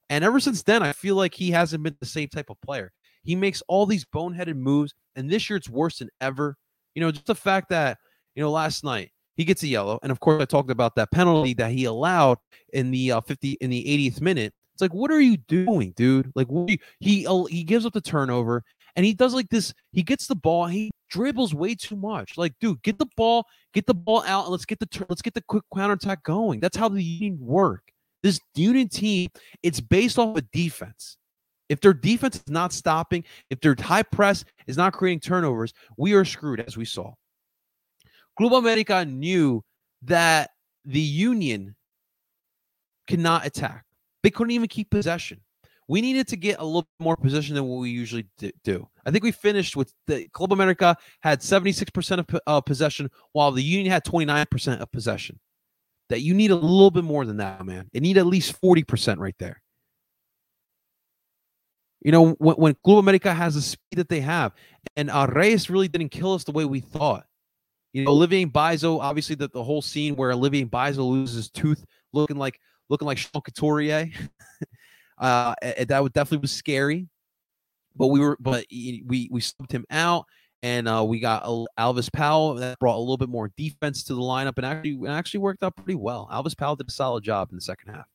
And 0.09 0.23
ever 0.23 0.39
since 0.39 0.63
then, 0.63 0.81
I 0.81 0.93
feel 0.93 1.15
like 1.15 1.33
he 1.33 1.51
hasn't 1.51 1.83
been 1.83 1.97
the 1.99 2.05
same 2.05 2.29
type 2.29 2.49
of 2.49 2.61
player. 2.61 2.91
He 3.23 3.35
makes 3.35 3.61
all 3.67 3.85
these 3.85 4.05
boneheaded 4.05 4.55
moves, 4.55 4.93
and 5.15 5.29
this 5.29 5.49
year 5.49 5.57
it's 5.57 5.69
worse 5.69 5.99
than 5.99 6.09
ever. 6.21 6.55
You 6.93 7.01
know, 7.01 7.11
just 7.11 7.25
the 7.25 7.35
fact 7.35 7.69
that, 7.69 7.97
you 8.35 8.41
know, 8.41 8.51
last 8.51 8.83
night 8.83 9.11
he 9.35 9.45
gets 9.45 9.63
a 9.63 9.67
yellow, 9.67 9.99
and 10.01 10.11
of 10.11 10.19
course 10.19 10.41
I 10.41 10.45
talked 10.45 10.71
about 10.71 10.95
that 10.95 11.11
penalty 11.11 11.53
that 11.55 11.71
he 11.71 11.85
allowed 11.85 12.37
in 12.73 12.91
the 12.91 13.11
uh, 13.11 13.21
50 13.21 13.57
in 13.61 13.69
the 13.69 13.83
80th 13.83 14.21
minute. 14.21 14.53
It's 14.73 14.81
like, 14.81 14.93
what 14.93 15.11
are 15.11 15.21
you 15.21 15.37
doing, 15.37 15.93
dude? 15.95 16.31
Like, 16.35 16.47
you, 16.49 16.77
he 16.99 17.27
he 17.49 17.63
gives 17.63 17.85
up 17.85 17.93
the 17.93 18.01
turnover, 18.01 18.63
and 18.95 19.05
he 19.05 19.13
does 19.13 19.33
like 19.33 19.49
this. 19.49 19.73
He 19.91 20.03
gets 20.03 20.27
the 20.27 20.35
ball, 20.35 20.67
he 20.67 20.91
dribbles 21.09 21.53
way 21.53 21.75
too 21.75 21.95
much. 21.95 22.37
Like, 22.37 22.53
dude, 22.59 22.81
get 22.81 22.97
the 22.97 23.07
ball, 23.15 23.45
get 23.73 23.85
the 23.85 23.93
ball 23.93 24.23
out, 24.25 24.43
and 24.43 24.51
let's 24.51 24.65
get 24.65 24.79
the 24.79 25.05
let's 25.09 25.21
get 25.21 25.33
the 25.33 25.43
quick 25.47 25.63
counterattack 25.73 26.23
going. 26.23 26.59
That's 26.59 26.77
how 26.77 26.89
the 26.89 27.03
Union 27.03 27.37
work. 27.39 27.83
This 28.23 28.39
Union 28.55 28.89
team, 28.89 29.29
it's 29.63 29.79
based 29.79 30.17
off 30.17 30.37
of 30.37 30.51
defense. 30.51 31.17
If 31.69 31.81
their 31.81 31.93
defense 31.93 32.37
is 32.37 32.49
not 32.49 32.73
stopping, 32.73 33.23
if 33.49 33.59
their 33.59 33.75
high 33.79 34.03
press 34.03 34.45
is 34.67 34.77
not 34.77 34.93
creating 34.93 35.19
turnovers, 35.19 35.73
we 35.97 36.13
are 36.13 36.25
screwed, 36.25 36.59
as 36.59 36.77
we 36.77 36.85
saw. 36.85 37.13
Club 38.37 38.53
America 38.53 39.05
knew 39.05 39.63
that 40.03 40.51
the 40.83 40.99
Union 40.99 41.75
cannot 43.07 43.45
attack. 43.45 43.85
They 44.23 44.31
couldn't 44.31 44.51
even 44.51 44.67
keep 44.67 44.89
possession. 44.89 45.41
We 45.87 46.01
needed 46.01 46.27
to 46.29 46.35
get 46.35 46.59
a 46.59 46.65
little 46.65 46.87
more 46.99 47.15
possession 47.15 47.53
than 47.53 47.65
what 47.65 47.79
we 47.79 47.91
usually 47.91 48.27
do. 48.63 48.87
I 49.05 49.11
think 49.11 49.23
we 49.23 49.31
finished 49.31 49.75
with 49.75 49.93
the 50.07 50.27
Club 50.29 50.51
America 50.51 50.97
had 51.21 51.41
76% 51.41 52.19
of 52.19 52.39
uh, 52.47 52.61
possession, 52.61 53.11
while 53.33 53.51
the 53.51 53.61
Union 53.61 53.91
had 53.91 54.03
29% 54.03 54.79
of 54.79 54.91
possession. 54.91 55.39
That 56.09 56.21
you 56.21 56.33
need 56.33 56.51
a 56.51 56.55
little 56.55 56.91
bit 56.91 57.03
more 57.03 57.25
than 57.25 57.37
that, 57.37 57.65
man. 57.65 57.89
It 57.93 58.01
need 58.01 58.17
at 58.17 58.27
least 58.27 58.59
40% 58.61 59.17
right 59.17 59.35
there. 59.39 59.61
You 62.01 62.11
know, 62.11 62.31
when, 62.33 62.55
when 62.55 62.75
Club 62.83 62.99
America 62.99 63.33
has 63.33 63.55
the 63.55 63.61
speed 63.61 63.97
that 63.97 64.09
they 64.09 64.21
have, 64.21 64.53
and 64.95 65.09
uh, 65.09 65.27
Reyes 65.31 65.69
really 65.69 65.87
didn't 65.87 66.09
kill 66.09 66.33
us 66.33 66.43
the 66.43 66.51
way 66.51 66.65
we 66.65 66.79
thought. 66.79 67.25
You 67.95 68.03
know, 68.03 68.11
Olivier 68.11 68.45
Mbaizo, 68.45 68.99
obviously 68.99 69.35
the, 69.35 69.47
the 69.47 69.63
whole 69.63 69.81
scene 69.81 70.15
where 70.15 70.31
Olivier 70.31 70.65
Mbaizo 70.65 71.09
loses 71.09 71.35
his 71.35 71.49
tooth, 71.49 71.83
looking 72.13 72.37
like 72.37 72.59
looking 72.89 73.05
like 73.05 73.17
Sean 73.17 73.41
Couturier. 73.41 74.09
uh, 75.17 75.55
that 75.61 76.03
would 76.03 76.13
definitely 76.13 76.39
was 76.39 76.51
scary. 76.51 77.07
But 77.95 78.07
we 78.07 78.19
were, 78.19 78.37
but 78.39 78.65
we 78.69 79.29
we 79.31 79.39
subbed 79.39 79.71
him 79.71 79.85
out, 79.89 80.25
and 80.61 80.87
uh, 80.87 81.05
we 81.07 81.21
got 81.21 81.45
Alvas 81.79 82.11
Powell 82.11 82.55
that 82.55 82.77
brought 82.79 82.97
a 82.97 82.99
little 82.99 83.17
bit 83.17 83.29
more 83.29 83.49
defense 83.55 84.03
to 84.05 84.13
the 84.13 84.21
lineup, 84.21 84.57
and 84.57 84.65
actually 84.65 84.91
and 84.91 85.09
actually 85.09 85.39
worked 85.39 85.63
out 85.63 85.77
pretty 85.77 85.95
well. 85.95 86.27
Alvas 86.31 86.57
Powell 86.57 86.75
did 86.75 86.89
a 86.89 86.91
solid 86.91 87.23
job 87.23 87.49
in 87.51 87.55
the 87.55 87.61
second 87.61 87.93
half. 87.93 88.07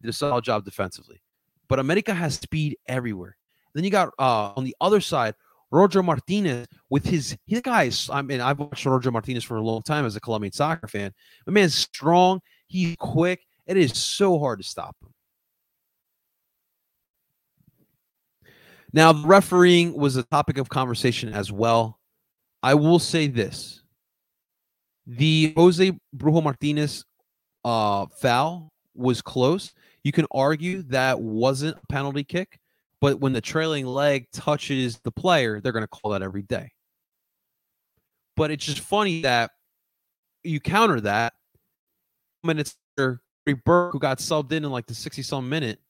Did 0.00 0.08
a 0.08 0.12
solid 0.12 0.44
job 0.44 0.64
defensively 0.64 1.20
but 1.68 1.78
America 1.78 2.14
has 2.14 2.34
speed 2.36 2.76
everywhere. 2.86 3.36
Then 3.74 3.84
you 3.84 3.90
got 3.90 4.12
uh, 4.18 4.52
on 4.56 4.64
the 4.64 4.74
other 4.80 5.00
side, 5.00 5.34
Roger 5.70 6.02
Martinez 6.02 6.66
with 6.90 7.04
his 7.04 7.36
his 7.46 7.60
guys. 7.60 8.08
I 8.12 8.22
mean, 8.22 8.40
I've 8.40 8.58
watched 8.58 8.86
Roger 8.86 9.10
Martinez 9.10 9.44
for 9.44 9.56
a 9.56 9.62
long 9.62 9.82
time 9.82 10.04
as 10.04 10.16
a 10.16 10.20
Colombian 10.20 10.52
soccer 10.52 10.86
fan. 10.86 11.12
The 11.44 11.52
man's 11.52 11.74
strong, 11.74 12.40
he's 12.66 12.96
quick. 12.98 13.40
It 13.66 13.76
is 13.76 13.96
so 13.96 14.38
hard 14.38 14.60
to 14.60 14.64
stop 14.64 14.96
him. 15.02 15.12
Now, 18.92 19.12
refereeing 19.24 19.94
was 19.94 20.16
a 20.16 20.22
topic 20.22 20.58
of 20.58 20.68
conversation 20.68 21.32
as 21.32 21.50
well. 21.50 21.98
I 22.62 22.74
will 22.74 22.98
say 22.98 23.26
this: 23.26 23.82
the 25.06 25.52
Jose 25.56 25.92
Brujo 26.16 26.42
Martinez 26.42 27.04
uh, 27.64 28.06
foul 28.20 28.72
was 28.94 29.20
close. 29.20 29.72
You 30.04 30.12
can 30.12 30.26
argue 30.30 30.82
that 30.84 31.20
wasn't 31.20 31.76
a 31.76 31.86
penalty 31.92 32.22
kick, 32.22 32.58
but 33.00 33.20
when 33.20 33.32
the 33.32 33.40
trailing 33.40 33.86
leg 33.86 34.26
touches 34.32 34.98
the 34.98 35.10
player, 35.10 35.60
they're 35.60 35.72
going 35.72 35.84
to 35.84 35.88
call 35.88 36.12
that 36.12 36.22
every 36.22 36.42
day. 36.42 36.70
But 38.36 38.50
it's 38.50 38.64
just 38.64 38.80
funny 38.80 39.22
that 39.22 39.50
you 40.42 40.60
counter 40.60 41.00
that 41.02 41.34
minutes 42.46 42.76
later, 42.96 43.20
Burke, 43.64 43.92
who 43.92 43.98
got 43.98 44.18
subbed 44.18 44.52
in 44.52 44.64
in 44.64 44.70
like 44.70 44.86
the 44.86 44.94
60 44.94 45.22
some 45.22 45.48
minute, 45.48 45.80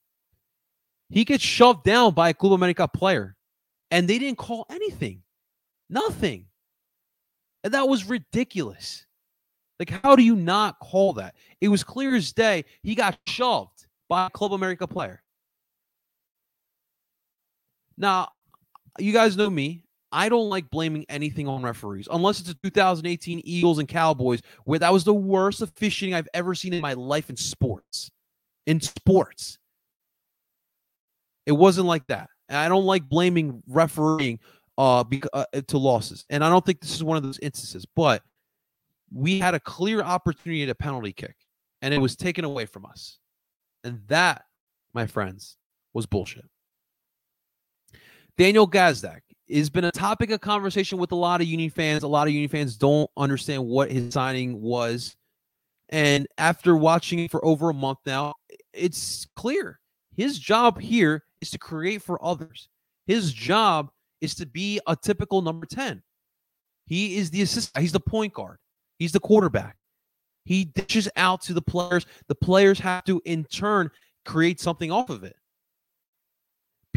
he 1.09 1.23
gets 1.23 1.43
shoved 1.43 1.83
down 1.83 2.13
by 2.13 2.29
a 2.29 2.33
Club 2.33 2.53
America 2.53 2.87
player, 2.87 3.35
and 3.91 4.07
they 4.07 4.19
didn't 4.19 4.37
call 4.37 4.65
anything, 4.69 5.21
nothing. 5.89 6.45
And 7.63 7.73
that 7.73 7.87
was 7.87 8.05
ridiculous. 8.05 9.05
Like, 9.79 9.89
how 10.03 10.15
do 10.15 10.23
you 10.23 10.35
not 10.35 10.79
call 10.79 11.13
that? 11.13 11.35
It 11.61 11.67
was 11.67 11.83
clear 11.83 12.15
as 12.15 12.33
day. 12.33 12.65
He 12.83 12.95
got 12.95 13.17
shoved 13.27 13.87
by 14.09 14.27
a 14.27 14.29
Club 14.29 14.53
America 14.53 14.87
player. 14.87 15.21
Now, 17.97 18.29
you 18.99 19.13
guys 19.13 19.37
know 19.37 19.49
me. 19.49 19.83
I 20.11 20.29
don't 20.29 20.49
like 20.49 20.69
blaming 20.69 21.05
anything 21.09 21.47
on 21.47 21.61
referees 21.61 22.07
unless 22.09 22.39
it's 22.39 22.49
a 22.49 22.55
2018 22.63 23.41
Eagles 23.43 23.77
and 23.77 23.87
Cowboys 23.87 24.41
where 24.63 24.79
that 24.79 24.93
was 24.93 25.03
the 25.03 25.13
worst 25.13 25.61
officiating 25.61 26.15
I've 26.15 26.29
ever 26.33 26.55
seen 26.55 26.73
in 26.73 26.81
my 26.81 26.93
life 26.93 27.29
in 27.29 27.35
sports. 27.35 28.09
In 28.65 28.79
sports. 28.79 29.59
It 31.45 31.51
wasn't 31.51 31.87
like 31.87 32.07
that. 32.07 32.29
And 32.47 32.57
I 32.57 32.69
don't 32.69 32.85
like 32.85 33.09
blaming 33.09 33.61
refereeing 33.67 34.39
uh, 34.77 35.03
beca- 35.03 35.27
uh, 35.33 35.45
to 35.67 35.77
losses. 35.77 36.25
And 36.29 36.43
I 36.43 36.49
don't 36.49 36.65
think 36.65 36.79
this 36.79 36.95
is 36.95 37.03
one 37.03 37.17
of 37.17 37.23
those 37.23 37.39
instances, 37.39 37.85
but 37.95 38.23
we 39.13 39.39
had 39.39 39.55
a 39.55 39.59
clear 39.59 40.01
opportunity 40.01 40.63
at 40.63 40.69
a 40.69 40.75
penalty 40.75 41.13
kick 41.13 41.35
and 41.81 41.93
it 41.93 41.99
was 41.99 42.15
taken 42.15 42.45
away 42.45 42.65
from 42.65 42.85
us. 42.85 43.19
And 43.83 44.01
that, 44.07 44.45
my 44.93 45.05
friends, 45.05 45.57
was 45.93 46.05
bullshit. 46.05 46.45
Daniel 48.37 48.67
Gazdag 48.67 49.21
has 49.51 49.69
been 49.69 49.85
a 49.85 49.91
topic 49.91 50.29
of 50.29 50.41
conversation 50.41 50.99
with 50.99 51.11
a 51.11 51.15
lot 51.15 51.41
of 51.41 51.47
Union 51.47 51.71
fans. 51.71 52.03
A 52.03 52.07
lot 52.07 52.27
of 52.27 52.33
Union 52.33 52.49
fans 52.49 52.77
don't 52.77 53.09
understand 53.17 53.65
what 53.65 53.91
his 53.91 54.13
signing 54.13 54.61
was. 54.61 55.15
And 55.89 56.27
after 56.37 56.75
watching 56.75 57.19
it 57.19 57.31
for 57.31 57.43
over 57.43 57.69
a 57.69 57.73
month 57.73 57.99
now, 58.05 58.35
it's 58.73 59.25
clear 59.35 59.79
his 60.15 60.37
job 60.37 60.79
here 60.79 61.23
is 61.41 61.49
to 61.51 61.57
create 61.57 62.01
for 62.01 62.23
others. 62.23 62.69
His 63.07 63.33
job 63.33 63.89
is 64.21 64.35
to 64.35 64.45
be 64.45 64.79
a 64.85 64.95
typical 64.95 65.41
number 65.41 65.65
10. 65.65 66.03
He 66.85 67.17
is 67.17 67.31
the 67.31 67.41
assistant, 67.41 67.81
he's 67.81 67.91
the 67.91 67.99
point 67.99 68.33
guard, 68.33 68.57
he's 68.99 69.11
the 69.11 69.19
quarterback. 69.19 69.77
He 70.45 70.65
dishes 70.65 71.09
out 71.15 71.41
to 71.41 71.53
the 71.53 71.61
players. 71.61 72.05
The 72.27 72.35
players 72.35 72.79
have 72.79 73.03
to, 73.05 73.21
in 73.25 73.43
turn, 73.45 73.91
create 74.25 74.61
something 74.61 74.91
off 74.91 75.09
of 75.09 75.23
it. 75.23 75.35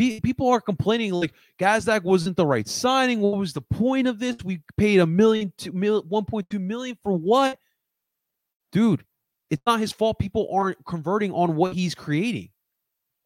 People 0.00 0.48
are 0.48 0.60
complaining 0.60 1.12
like 1.12 1.34
Gazdag 1.58 2.02
wasn't 2.02 2.36
the 2.36 2.46
right 2.46 2.66
signing. 2.66 3.20
What 3.20 3.38
was 3.38 3.52
the 3.52 3.60
point 3.60 4.06
of 4.06 4.18
this? 4.18 4.36
We 4.44 4.60
paid 4.76 5.00
a 5.00 5.06
million, 5.06 5.52
two, 5.58 5.72
million, 5.72 6.08
1.2 6.08 6.60
million 6.60 6.96
for 7.02 7.12
what? 7.12 7.58
Dude, 8.72 9.04
it's 9.50 9.62
not 9.66 9.80
his 9.80 9.92
fault. 9.92 10.18
People 10.18 10.48
aren't 10.52 10.84
converting 10.86 11.32
on 11.32 11.56
what 11.56 11.74
he's 11.74 11.94
creating. 11.94 12.50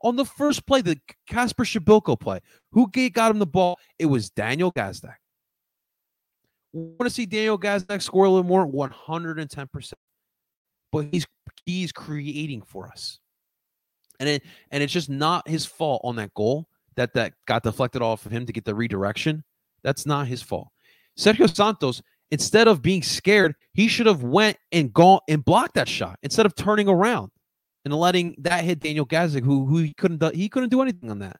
On 0.03 0.17
the 0.17 0.25
first 0.25 0.67
play, 0.67 0.81
the 0.81 0.99
Casper 1.27 1.65
Przybyłko 1.65 2.19
play, 2.19 2.41
who 2.73 2.89
got 3.11 3.31
him 3.31 3.39
the 3.39 3.47
ball? 3.47 3.79
It 3.99 4.07
was 4.07 4.31
Daniel 4.31 4.73
Gazdag. 4.73 5.15
Want 6.73 7.09
to 7.09 7.11
see 7.11 7.25
Daniel 7.25 7.59
Gazdag 7.59 8.03
score 8.03 8.25
a 8.25 8.29
little 8.29 8.43
more? 8.43 8.67
110% 8.67 9.93
but 10.95 11.09
he's 11.11 11.27
he's 11.67 11.91
creating 11.91 12.63
for 12.63 12.87
us. 12.87 13.19
And 14.21 14.29
it 14.29 14.43
and 14.71 14.83
it's 14.83 14.93
just 14.93 15.11
not 15.11 15.49
his 15.49 15.67
fault 15.67 16.01
on 16.05 16.17
that 16.17 16.33
goal 16.35 16.69
that 16.97 17.15
that 17.15 17.35
got 17.47 17.63
deflected 17.63 18.03
off 18.03 18.27
of 18.27 18.33
him 18.33 18.47
to 18.47 18.53
get 18.53 18.65
the 18.65 18.75
redirection. 18.75 19.45
That's 19.83 20.07
not 20.07 20.27
his 20.27 20.43
fault. 20.43 20.69
Sergio 21.19 21.53
Santos, 21.55 22.03
instead 22.31 22.69
of 22.69 22.83
being 22.83 23.03
scared, 23.03 23.55
he 23.73 23.89
should 23.89 24.07
have 24.07 24.23
went 24.23 24.57
and 24.73 24.93
gone 24.93 25.21
and 25.29 25.45
blocked 25.45 25.75
that 25.75 25.89
shot 25.89 26.19
instead 26.23 26.47
of 26.47 26.55
turning 26.55 26.89
around 26.89 27.31
and 27.85 27.95
letting 27.95 28.35
that 28.39 28.65
hit 28.65 28.81
Daniel 28.81 29.07
Gazdag, 29.07 29.45
who 29.45 29.67
who 29.67 29.79
he 29.79 29.95
couldn't 29.95 30.19
do, 30.19 30.31
he 30.35 30.49
couldn't 30.49 30.71
do 30.71 30.83
anything 30.83 31.11
on 31.11 31.19
that. 31.21 31.37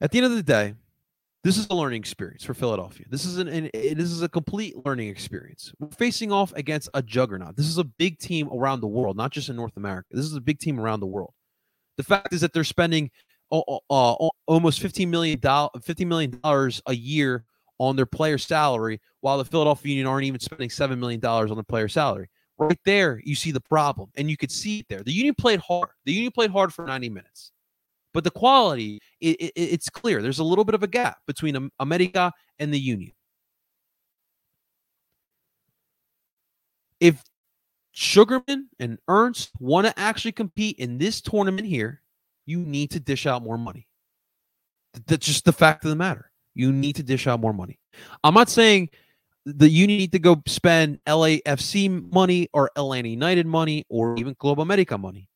At 0.00 0.10
the 0.10 0.18
end 0.18 0.26
of 0.26 0.32
the 0.32 0.42
day, 0.42 0.74
this 1.44 1.58
is 1.58 1.66
a 1.70 1.74
learning 1.74 2.00
experience 2.00 2.42
for 2.42 2.54
Philadelphia. 2.54 3.06
This 3.10 3.24
is 3.24 3.38
an, 3.38 3.48
an 3.48 3.70
this 3.72 4.10
is 4.10 4.22
a 4.22 4.28
complete 4.28 4.74
learning 4.84 5.08
experience. 5.08 5.72
We're 5.78 5.90
facing 5.90 6.32
off 6.32 6.52
against 6.54 6.88
a 6.94 7.02
juggernaut. 7.02 7.54
This 7.56 7.66
is 7.66 7.78
a 7.78 7.84
big 7.84 8.18
team 8.18 8.48
around 8.50 8.80
the 8.80 8.88
world, 8.88 9.16
not 9.16 9.30
just 9.30 9.50
in 9.50 9.56
North 9.56 9.76
America. 9.76 10.08
This 10.10 10.24
is 10.24 10.34
a 10.34 10.40
big 10.40 10.58
team 10.58 10.80
around 10.80 11.00
the 11.00 11.06
world. 11.06 11.32
The 11.98 12.02
fact 12.02 12.32
is 12.32 12.40
that 12.40 12.52
they're 12.52 12.64
spending 12.64 13.10
uh, 13.52 13.60
almost 14.46 14.80
fifteen 14.80 15.10
million 15.10 15.38
dollars, 15.38 16.82
a 16.86 16.94
year 16.94 17.44
on 17.78 17.94
their 17.94 18.06
player 18.06 18.38
salary, 18.38 19.00
while 19.20 19.38
the 19.38 19.44
Philadelphia 19.44 19.90
Union 19.90 20.06
aren't 20.06 20.24
even 20.24 20.40
spending 20.40 20.70
seven 20.70 20.98
million 20.98 21.20
dollars 21.20 21.50
on 21.50 21.56
their 21.56 21.64
player 21.64 21.88
salary. 21.88 22.28
Right 22.56 22.78
there, 22.84 23.20
you 23.24 23.34
see 23.34 23.50
the 23.50 23.60
problem, 23.60 24.10
and 24.16 24.30
you 24.30 24.36
could 24.36 24.50
see 24.50 24.78
it 24.78 24.86
there. 24.88 25.02
The 25.02 25.12
Union 25.12 25.34
played 25.36 25.60
hard. 25.60 25.90
The 26.04 26.12
Union 26.12 26.32
played 26.32 26.50
hard 26.50 26.72
for 26.72 26.84
ninety 26.86 27.10
minutes. 27.10 27.52
But 28.14 28.22
the 28.22 28.30
quality, 28.30 29.00
it, 29.20 29.36
it, 29.40 29.52
it's 29.56 29.90
clear. 29.90 30.22
There's 30.22 30.38
a 30.38 30.44
little 30.44 30.64
bit 30.64 30.76
of 30.76 30.84
a 30.84 30.86
gap 30.88 31.18
between 31.26 31.70
America 31.80 32.32
and 32.60 32.72
the 32.72 32.78
Union. 32.78 33.12
If 37.00 37.22
Sugarman 37.90 38.70
and 38.78 38.98
Ernst 39.08 39.50
want 39.58 39.88
to 39.88 39.98
actually 39.98 40.32
compete 40.32 40.78
in 40.78 40.96
this 40.96 41.20
tournament 41.20 41.66
here, 41.66 42.02
you 42.46 42.60
need 42.60 42.92
to 42.92 43.00
dish 43.00 43.26
out 43.26 43.42
more 43.42 43.58
money. 43.58 43.88
That's 45.06 45.26
just 45.26 45.44
the 45.44 45.52
fact 45.52 45.84
of 45.84 45.90
the 45.90 45.96
matter. 45.96 46.30
You 46.54 46.72
need 46.72 46.96
to 46.96 47.02
dish 47.02 47.26
out 47.26 47.40
more 47.40 47.52
money. 47.52 47.80
I'm 48.22 48.34
not 48.34 48.48
saying 48.48 48.90
that 49.46 49.70
you 49.70 49.88
need 49.88 50.12
to 50.12 50.20
go 50.20 50.40
spend 50.46 51.00
LAFC 51.06 52.12
money 52.12 52.48
or 52.52 52.70
Atlanta 52.76 53.08
United 53.08 53.46
money 53.46 53.84
or 53.88 54.16
even 54.16 54.36
Club 54.36 54.60
America 54.60 54.96
money. 54.96 55.28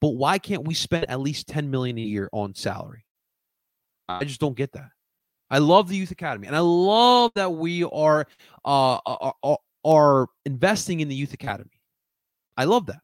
But 0.00 0.10
why 0.10 0.38
can't 0.38 0.66
we 0.66 0.74
spend 0.74 1.10
at 1.10 1.20
least 1.20 1.48
10 1.48 1.70
million 1.70 1.98
a 1.98 2.02
year 2.02 2.28
on 2.32 2.54
salary? 2.54 3.04
I 4.08 4.24
just 4.24 4.40
don't 4.40 4.56
get 4.56 4.72
that. 4.72 4.90
I 5.50 5.58
love 5.58 5.88
the 5.88 5.96
youth 5.96 6.10
academy, 6.10 6.46
and 6.46 6.56
I 6.56 6.60
love 6.60 7.32
that 7.34 7.52
we 7.52 7.84
are 7.84 8.26
uh, 8.64 8.98
are, 9.42 9.58
are 9.84 10.26
investing 10.44 11.00
in 11.00 11.08
the 11.08 11.14
youth 11.14 11.32
academy. 11.32 11.80
I 12.56 12.64
love 12.64 12.86
that. 12.86 13.00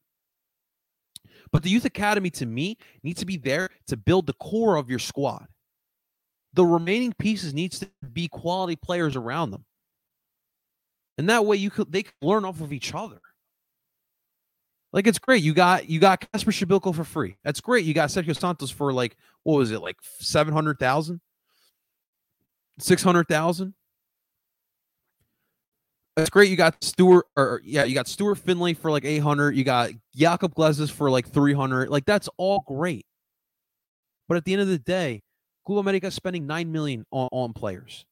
But 1.53 1.63
the 1.63 1.71
youth 1.71 1.85
academy 1.85 2.31
to 2.31 2.47
me 2.47 2.77
needs 3.03 3.21
to 3.21 3.27
be 3.27 3.37
there 3.37 3.69
to 3.87 3.97
build 3.97 4.27
the 4.27 4.33
core 4.35 4.77
of 4.77 4.91
your 4.91 4.99
squad. 4.99 5.47
The 6.53 6.65
remaining 6.65 7.13
pieces 7.13 7.55
needs 7.55 7.79
to 7.81 7.89
be 8.13 8.29
quality 8.29 8.77
players 8.77 9.17
around 9.17 9.51
them. 9.51 9.65
And 11.17 11.31
that 11.31 11.47
way 11.47 11.57
you 11.57 11.71
could 11.71 11.93
they 11.93 12.03
can 12.03 12.13
learn 12.23 12.45
off 12.45 12.61
of 12.61 12.73
each 12.73 12.93
other. 12.95 13.21
Like 14.95 15.09
it's 15.09 15.19
great. 15.19 15.43
You 15.43 15.53
got 15.53 15.91
you 15.91 15.99
got 15.99 16.21
Kacper 16.21 16.53
Przybyłko 16.53 16.95
for 16.95 17.03
free. 17.03 17.37
That's 17.43 17.61
great. 17.61 17.85
You 17.85 17.95
got 17.95 18.11
Sergio 18.11 18.39
Santos 18.39 18.71
for 18.71 18.93
like 18.93 19.17
what 19.43 19.57
was 19.57 19.73
it, 19.73 19.83
like 19.83 19.97
seven 20.21 20.55
hundred 20.55 20.79
thousand? 20.79 21.21
Six 22.79 23.03
hundred 23.03 23.27
thousand? 23.27 23.75
That's 26.15 26.31
great. 26.31 26.49
You 26.49 26.55
got 26.55 26.83
Stuart, 26.85 27.27
or 27.37 27.61
yeah, 27.65 27.83
you 27.83 27.95
got 27.95 28.07
Stuart 28.07 28.37
Findlay 28.37 28.75
for 28.75 28.93
like 28.93 29.05
800. 29.05 29.57
You 29.57 29.65
got 29.65 29.91
Jakob 30.15 30.55
Glesnes 30.55 30.93
for 30.93 31.11
like 31.11 31.29
300. 31.29 31.89
Like 31.89 32.05
that's 32.05 32.29
all 32.37 32.63
great. 32.65 33.05
But 34.29 34.37
at 34.37 34.45
the 34.45 34.53
end 34.53 34.63
of 34.63 34.69
the 34.69 34.79
day, 34.79 35.23
Club 35.67 35.79
America 35.79 36.07
is 36.07 36.15
spending 36.15 36.47
nine 36.47 36.71
million 36.71 37.05
on, 37.11 37.29
on 37.33 37.53
players. 37.53 38.07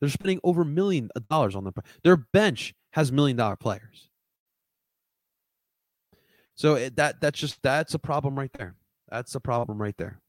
They're 0.00 0.10
spending 0.10 0.38
over 0.44 0.62
a 0.62 0.64
million 0.64 1.10
dollars 1.28 1.56
on 1.56 1.64
them. 1.64 1.74
Their 2.04 2.18
bench 2.18 2.72
has 2.92 3.10
million 3.10 3.36
dollar 3.36 3.56
players. 3.56 4.08
So 6.62 6.76
it, 6.76 6.94
that 6.94 7.20
that's 7.20 7.40
just 7.40 7.60
that's 7.62 7.94
a 7.94 7.98
problem 7.98 8.38
right 8.38 8.52
there. 8.56 8.76
That's 9.10 9.34
a 9.34 9.40
problem 9.40 9.82
right 9.82 9.96
there. 9.98 10.20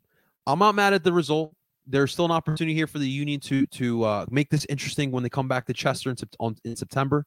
I'm 0.47 0.57
not 0.57 0.73
mad 0.73 0.93
at 0.93 1.03
the 1.03 1.13
result 1.13 1.53
there's 1.85 2.11
still 2.11 2.25
an 2.25 2.31
opportunity 2.31 2.73
here 2.73 2.87
for 2.87 2.97
the 2.97 3.07
Union 3.07 3.39
to 3.41 3.67
to 3.67 4.03
uh, 4.03 4.25
make 4.31 4.49
this 4.49 4.65
interesting 4.67 5.11
when 5.11 5.21
they 5.21 5.29
come 5.29 5.47
back 5.47 5.67
to 5.67 5.73
Chester 5.73 6.09
in, 6.09 6.15
on, 6.39 6.55
in 6.65 6.75
September. 6.75 7.23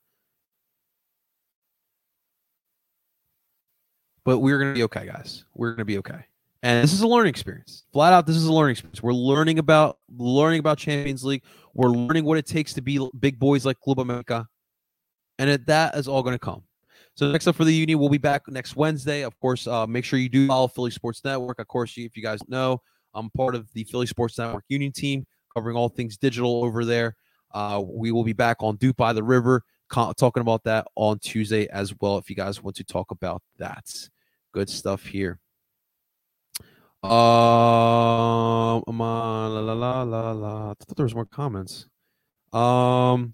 But 4.24 4.40
we're 4.40 4.58
to 4.58 4.74
be 4.74 4.82
okay, 4.82 5.06
guys. 5.06 5.44
We're 5.54 5.76
to 5.76 5.84
be 5.84 5.98
okay. 5.98 6.24
And 6.64 6.82
this 6.82 6.92
is 6.92 7.02
a 7.02 7.06
learning 7.06 7.30
experience. 7.30 7.84
Flat 7.92 8.12
out, 8.12 8.26
this 8.26 8.34
is 8.34 8.46
a 8.46 8.52
learning 8.52 8.72
experience. 8.72 9.04
We're 9.04 9.12
learning 9.12 9.60
about 9.60 9.98
learning 10.18 10.58
about 10.58 10.78
Champions 10.78 11.22
League. 11.22 11.44
We're 11.74 11.90
learning 11.90 12.24
what 12.24 12.38
it 12.38 12.46
takes 12.46 12.74
to 12.74 12.82
be 12.82 13.08
big 13.20 13.38
boys 13.38 13.64
like 13.64 13.78
Club 13.78 14.00
America. 14.00 14.48
And 15.38 15.64
that 15.66 15.94
is 15.94 16.08
all 16.08 16.24
going 16.24 16.34
to 16.34 16.40
come. 16.40 16.64
So 17.16 17.32
next 17.32 17.46
up 17.46 17.56
for 17.56 17.64
the 17.64 17.72
Union, 17.72 17.98
we'll 17.98 18.10
be 18.10 18.18
back 18.18 18.46
next 18.46 18.76
Wednesday. 18.76 19.22
Of 19.22 19.38
course, 19.40 19.66
uh, 19.66 19.86
make 19.86 20.04
sure 20.04 20.18
you 20.18 20.28
do 20.28 20.46
follow 20.48 20.68
Philly 20.68 20.90
Sports 20.90 21.22
Network. 21.24 21.58
Of 21.58 21.66
course, 21.66 21.94
if 21.96 22.14
you 22.14 22.22
guys 22.22 22.40
know, 22.46 22.82
I'm 23.14 23.30
part 23.30 23.54
of 23.54 23.72
the 23.72 23.84
Philly 23.84 24.04
Sports 24.04 24.36
Network 24.36 24.64
Union 24.68 24.92
team, 24.92 25.24
covering 25.54 25.78
all 25.78 25.88
things 25.88 26.18
digital 26.18 26.62
over 26.62 26.84
there. 26.84 27.16
Uh, 27.54 27.82
we 27.86 28.12
will 28.12 28.22
be 28.22 28.34
back 28.34 28.58
on 28.60 28.76
Duke 28.76 28.98
by 28.98 29.14
the 29.14 29.22
River, 29.22 29.62
talking 29.90 30.42
about 30.42 30.64
that 30.64 30.88
on 30.94 31.18
Tuesday 31.18 31.66
as 31.68 31.94
well. 32.02 32.18
If 32.18 32.28
you 32.28 32.36
guys 32.36 32.62
want 32.62 32.76
to 32.76 32.84
talk 32.84 33.10
about 33.10 33.42
that, 33.56 33.86
good 34.52 34.68
stuff 34.68 35.06
here. 35.06 35.40
Um, 37.02 37.10
la, 38.88 39.46
la, 39.46 39.72
la, 39.72 40.02
la, 40.02 40.32
la. 40.32 40.70
I 40.70 40.74
thought 40.84 40.96
there 40.96 41.04
was 41.04 41.14
more 41.14 41.24
comments. 41.24 41.86
Um, 42.52 43.32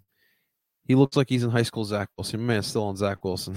he 0.92 0.96
looks 0.96 1.16
like 1.16 1.30
he's 1.30 1.42
in 1.42 1.48
high 1.48 1.62
school. 1.62 1.86
Zach 1.86 2.10
Wilson, 2.18 2.40
My 2.40 2.52
man, 2.52 2.62
still 2.62 2.84
on 2.84 2.96
Zach 2.96 3.24
Wilson. 3.24 3.56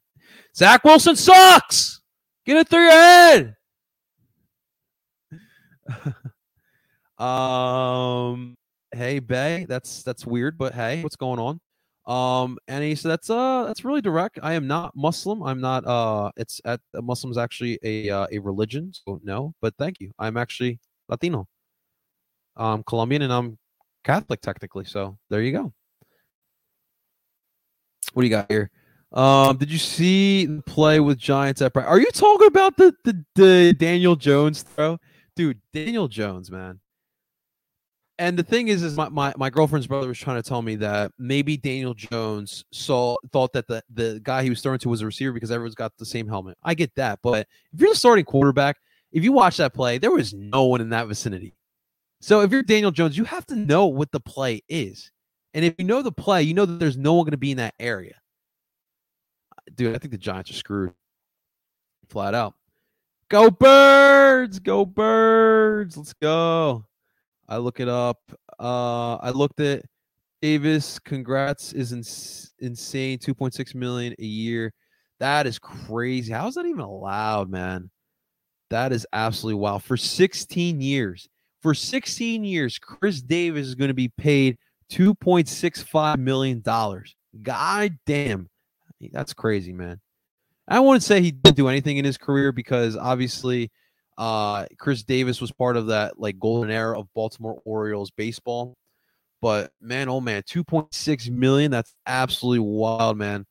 Zach 0.56 0.82
Wilson 0.82 1.14
sucks. 1.14 2.00
Get 2.46 2.56
it 2.56 2.68
through 2.68 2.84
your 2.84 2.92
head. 2.92 3.54
um, 7.22 8.56
hey 8.92 9.18
Bay, 9.18 9.66
that's 9.68 10.02
that's 10.02 10.24
weird, 10.24 10.56
but 10.56 10.72
hey, 10.72 11.02
what's 11.02 11.16
going 11.16 11.38
on? 11.38 11.60
Um, 12.06 12.56
and 12.66 12.82
he 12.82 12.94
said 12.94 13.10
that's 13.10 13.28
uh 13.28 13.64
that's 13.66 13.84
really 13.84 14.00
direct. 14.00 14.38
I 14.42 14.54
am 14.54 14.66
not 14.66 14.96
Muslim. 14.96 15.42
I'm 15.42 15.60
not 15.60 15.86
uh 15.86 16.30
it's 16.38 16.62
at 16.64 16.80
uh, 16.96 17.02
Muslim's 17.02 17.36
actually 17.36 17.78
a 17.82 18.08
uh, 18.08 18.26
a 18.32 18.38
religion, 18.38 18.90
so 18.94 19.20
no. 19.22 19.52
But 19.60 19.74
thank 19.78 20.00
you. 20.00 20.12
I'm 20.18 20.38
actually 20.38 20.80
Latino. 21.10 21.46
I'm 22.56 22.82
Colombian 22.84 23.20
and 23.20 23.32
I'm 23.34 23.58
Catholic 24.02 24.40
technically. 24.40 24.86
So 24.86 25.18
there 25.28 25.42
you 25.42 25.52
go. 25.52 25.74
What 28.12 28.22
do 28.22 28.28
you 28.28 28.34
got 28.34 28.50
here? 28.50 28.70
Um, 29.12 29.56
did 29.56 29.70
you 29.72 29.78
see 29.78 30.46
the 30.46 30.62
play 30.62 31.00
with 31.00 31.18
Giants 31.18 31.62
at? 31.62 31.76
Are 31.76 31.98
you 31.98 32.10
talking 32.12 32.46
about 32.46 32.76
the 32.76 32.94
the, 33.04 33.24
the 33.34 33.74
Daniel 33.76 34.16
Jones 34.16 34.62
throw? 34.62 34.98
dude, 35.40 35.60
Daniel 35.72 36.06
Jones, 36.06 36.50
man. 36.50 36.80
And 38.18 38.38
the 38.38 38.42
thing 38.42 38.68
is, 38.68 38.82
is 38.82 38.96
my, 38.96 39.08
my, 39.08 39.32
my 39.38 39.48
girlfriend's 39.48 39.86
brother 39.86 40.08
was 40.08 40.18
trying 40.18 40.36
to 40.36 40.46
tell 40.46 40.60
me 40.60 40.76
that 40.76 41.12
maybe 41.18 41.56
Daniel 41.56 41.94
Jones 41.94 42.66
saw 42.70 43.16
thought 43.32 43.54
that 43.54 43.66
the, 43.66 43.82
the 43.88 44.20
guy 44.22 44.42
he 44.42 44.50
was 44.50 44.60
throwing 44.60 44.78
to 44.80 44.90
was 44.90 45.00
a 45.00 45.06
receiver 45.06 45.32
because 45.32 45.50
everyone's 45.50 45.74
got 45.74 45.96
the 45.96 46.04
same 46.04 46.28
helmet. 46.28 46.58
I 46.62 46.74
get 46.74 46.94
that, 46.96 47.20
but 47.22 47.46
if 47.72 47.80
you're 47.80 47.88
the 47.88 47.96
starting 47.96 48.26
quarterback, 48.26 48.76
if 49.12 49.24
you 49.24 49.32
watch 49.32 49.56
that 49.56 49.72
play, 49.72 49.96
there 49.96 50.10
was 50.10 50.34
no 50.34 50.66
one 50.66 50.82
in 50.82 50.90
that 50.90 51.08
vicinity. 51.08 51.54
So 52.20 52.42
if 52.42 52.52
you're 52.52 52.62
Daniel 52.62 52.90
Jones, 52.90 53.16
you 53.16 53.24
have 53.24 53.46
to 53.46 53.56
know 53.56 53.86
what 53.86 54.12
the 54.12 54.20
play 54.20 54.60
is. 54.68 55.10
And 55.54 55.64
if 55.64 55.74
you 55.78 55.84
know 55.84 56.02
the 56.02 56.12
play, 56.12 56.42
you 56.42 56.54
know 56.54 56.64
that 56.64 56.78
there's 56.78 56.96
no 56.96 57.14
one 57.14 57.24
going 57.24 57.32
to 57.32 57.38
be 57.38 57.50
in 57.50 57.56
that 57.56 57.74
area. 57.80 58.14
Dude, 59.74 59.94
I 59.94 59.98
think 59.98 60.12
the 60.12 60.18
Giants 60.18 60.50
are 60.50 60.54
screwed 60.54 60.92
flat 62.08 62.34
out. 62.34 62.54
Go 63.28 63.50
birds! 63.50 64.58
Go 64.58 64.84
birds! 64.84 65.96
Let's 65.96 66.12
go. 66.14 66.84
I 67.48 67.58
look 67.58 67.80
it 67.80 67.88
up. 67.88 68.18
Uh, 68.58 69.16
I 69.16 69.30
looked 69.30 69.60
at 69.60 69.84
Davis. 70.42 70.98
Congrats 70.98 71.72
is 71.72 71.92
ins- 71.92 72.52
insane. 72.58 73.18
2.6 73.18 73.74
million 73.74 74.14
a 74.18 74.24
year. 74.24 74.72
That 75.20 75.46
is 75.46 75.58
crazy. 75.58 76.32
How 76.32 76.48
is 76.48 76.54
that 76.54 76.66
even 76.66 76.80
allowed, 76.80 77.50
man? 77.50 77.90
That 78.70 78.92
is 78.92 79.06
absolutely 79.12 79.60
wild. 79.60 79.82
For 79.82 79.96
16 79.96 80.80
years, 80.80 81.28
for 81.60 81.74
16 81.74 82.44
years, 82.44 82.78
Chris 82.78 83.20
Davis 83.20 83.66
is 83.66 83.74
going 83.74 83.88
to 83.88 83.94
be 83.94 84.08
paid 84.08 84.56
2.65 84.90 86.18
million 86.18 86.60
dollars. 86.60 87.14
God 87.42 87.96
damn, 88.06 88.48
that's 89.12 89.32
crazy, 89.32 89.72
man. 89.72 90.00
I 90.68 90.80
wouldn't 90.80 91.02
say 91.02 91.20
he 91.20 91.32
didn't 91.32 91.56
do 91.56 91.68
anything 91.68 91.96
in 91.96 92.04
his 92.04 92.16
career 92.16 92.52
because 92.52 92.96
obviously 92.96 93.70
uh, 94.18 94.66
Chris 94.78 95.02
Davis 95.02 95.40
was 95.40 95.50
part 95.50 95.76
of 95.76 95.88
that 95.88 96.18
like 96.18 96.38
golden 96.38 96.70
era 96.70 96.98
of 96.98 97.12
Baltimore 97.14 97.60
Orioles 97.64 98.10
baseball. 98.10 98.76
But 99.40 99.72
man, 99.80 100.08
oh 100.08 100.20
man, 100.20 100.42
2.6 100.42 101.30
million. 101.30 101.70
That's 101.70 101.94
absolutely 102.06 102.60
wild, 102.60 103.16
man. 103.16 103.46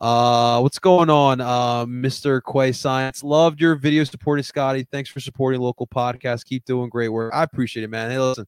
Uh, 0.00 0.60
what's 0.60 0.78
going 0.78 1.10
on, 1.10 1.40
uh, 1.40 1.86
Mr. 1.86 2.40
Quay 2.42 2.72
Science? 2.72 3.22
Loved 3.22 3.60
your 3.60 3.74
video 3.74 4.04
supporting 4.04 4.42
Scotty. 4.42 4.86
Thanks 4.92 5.10
for 5.10 5.20
supporting 5.20 5.60
local 5.60 5.86
podcast. 5.86 6.44
Keep 6.44 6.64
doing 6.64 6.90
great 6.90 7.08
work. 7.08 7.32
I 7.34 7.42
appreciate 7.42 7.84
it, 7.84 7.90
man. 7.90 8.10
Hey, 8.10 8.18
listen, 8.18 8.46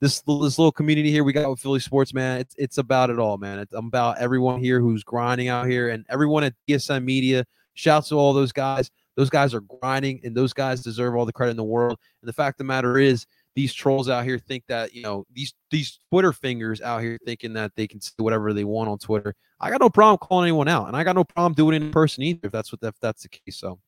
this 0.00 0.20
this 0.20 0.58
little 0.58 0.72
community 0.72 1.10
here 1.10 1.24
we 1.24 1.32
got 1.32 1.48
with 1.48 1.60
Philly 1.60 1.80
sports, 1.80 2.12
man. 2.12 2.40
It's 2.40 2.54
it's 2.58 2.78
about 2.78 3.10
it 3.10 3.18
all, 3.18 3.38
man. 3.38 3.58
It's 3.58 3.72
about 3.74 4.18
everyone 4.18 4.60
here 4.60 4.80
who's 4.80 5.02
grinding 5.02 5.48
out 5.48 5.66
here, 5.66 5.88
and 5.90 6.04
everyone 6.08 6.44
at 6.44 6.54
DSM 6.68 7.04
Media. 7.04 7.44
Shouts 7.74 8.08
to 8.08 8.14
all 8.14 8.32
those 8.32 8.52
guys. 8.52 8.90
Those 9.16 9.28
guys 9.30 9.54
are 9.54 9.60
grinding, 9.60 10.20
and 10.24 10.34
those 10.34 10.52
guys 10.52 10.82
deserve 10.82 11.14
all 11.14 11.26
the 11.26 11.32
credit 11.32 11.50
in 11.52 11.56
the 11.56 11.64
world. 11.64 11.98
And 12.22 12.28
the 12.28 12.32
fact 12.32 12.54
of 12.54 12.58
the 12.58 12.64
matter 12.64 12.98
is, 12.98 13.26
these 13.54 13.72
trolls 13.72 14.08
out 14.08 14.24
here 14.24 14.38
think 14.38 14.64
that 14.68 14.94
you 14.94 15.02
know 15.02 15.26
these 15.32 15.54
these 15.70 15.98
Twitter 16.10 16.32
fingers 16.32 16.82
out 16.82 17.00
here 17.00 17.18
thinking 17.24 17.54
that 17.54 17.72
they 17.74 17.86
can 17.86 18.00
say 18.00 18.12
whatever 18.18 18.52
they 18.52 18.64
want 18.64 18.90
on 18.90 18.98
Twitter. 18.98 19.34
I 19.58 19.70
got 19.70 19.80
no 19.80 19.88
problem 19.88 20.18
calling 20.18 20.44
anyone 20.44 20.68
out, 20.68 20.88
and 20.88 20.96
I 20.96 21.04
got 21.04 21.16
no 21.16 21.24
problem 21.24 21.54
doing 21.54 21.74
it 21.74 21.84
in 21.84 21.90
person 21.90 22.22
either. 22.22 22.40
If 22.44 22.52
that's 22.52 22.70
what 22.70 22.80
if 22.82 23.00
that's 23.00 23.22
the 23.22 23.30
case, 23.30 23.56
so 23.56 23.78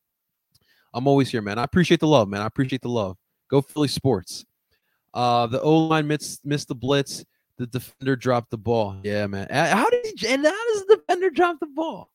I'm 0.94 1.06
always 1.06 1.30
here, 1.30 1.42
man. 1.42 1.58
I 1.58 1.64
appreciate 1.64 2.00
the 2.00 2.06
love, 2.06 2.28
man. 2.28 2.40
I 2.40 2.46
appreciate 2.46 2.80
the 2.80 2.88
love. 2.88 3.18
Go 3.50 3.60
Philly 3.60 3.88
sports. 3.88 4.46
Uh, 5.14 5.46
the 5.46 5.60
O 5.60 5.86
line 5.86 6.06
missed 6.06 6.44
missed 6.44 6.68
the 6.68 6.74
blitz. 6.74 7.24
The 7.56 7.66
defender 7.66 8.14
dropped 8.14 8.50
the 8.50 8.58
ball. 8.58 9.00
Yeah, 9.02 9.26
man. 9.26 9.48
How 9.50 9.88
did 9.90 10.04
he? 10.04 10.28
And 10.28 10.44
how 10.44 10.72
does 10.72 10.86
the 10.86 10.96
defender 10.96 11.30
drop 11.30 11.58
the 11.60 11.66
ball? 11.66 12.10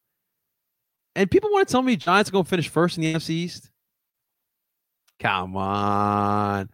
And 1.16 1.30
people 1.30 1.52
want 1.52 1.68
to 1.68 1.72
tell 1.72 1.82
me 1.82 1.96
Giants 1.96 2.30
are 2.30 2.34
going 2.34 2.46
to 2.46 2.50
finish 2.50 2.70
first 2.70 2.98
in 2.98 3.04
the 3.04 3.14
NFC 3.14 3.30
East. 3.32 3.70
Come 5.20 5.56
on. 5.56 6.70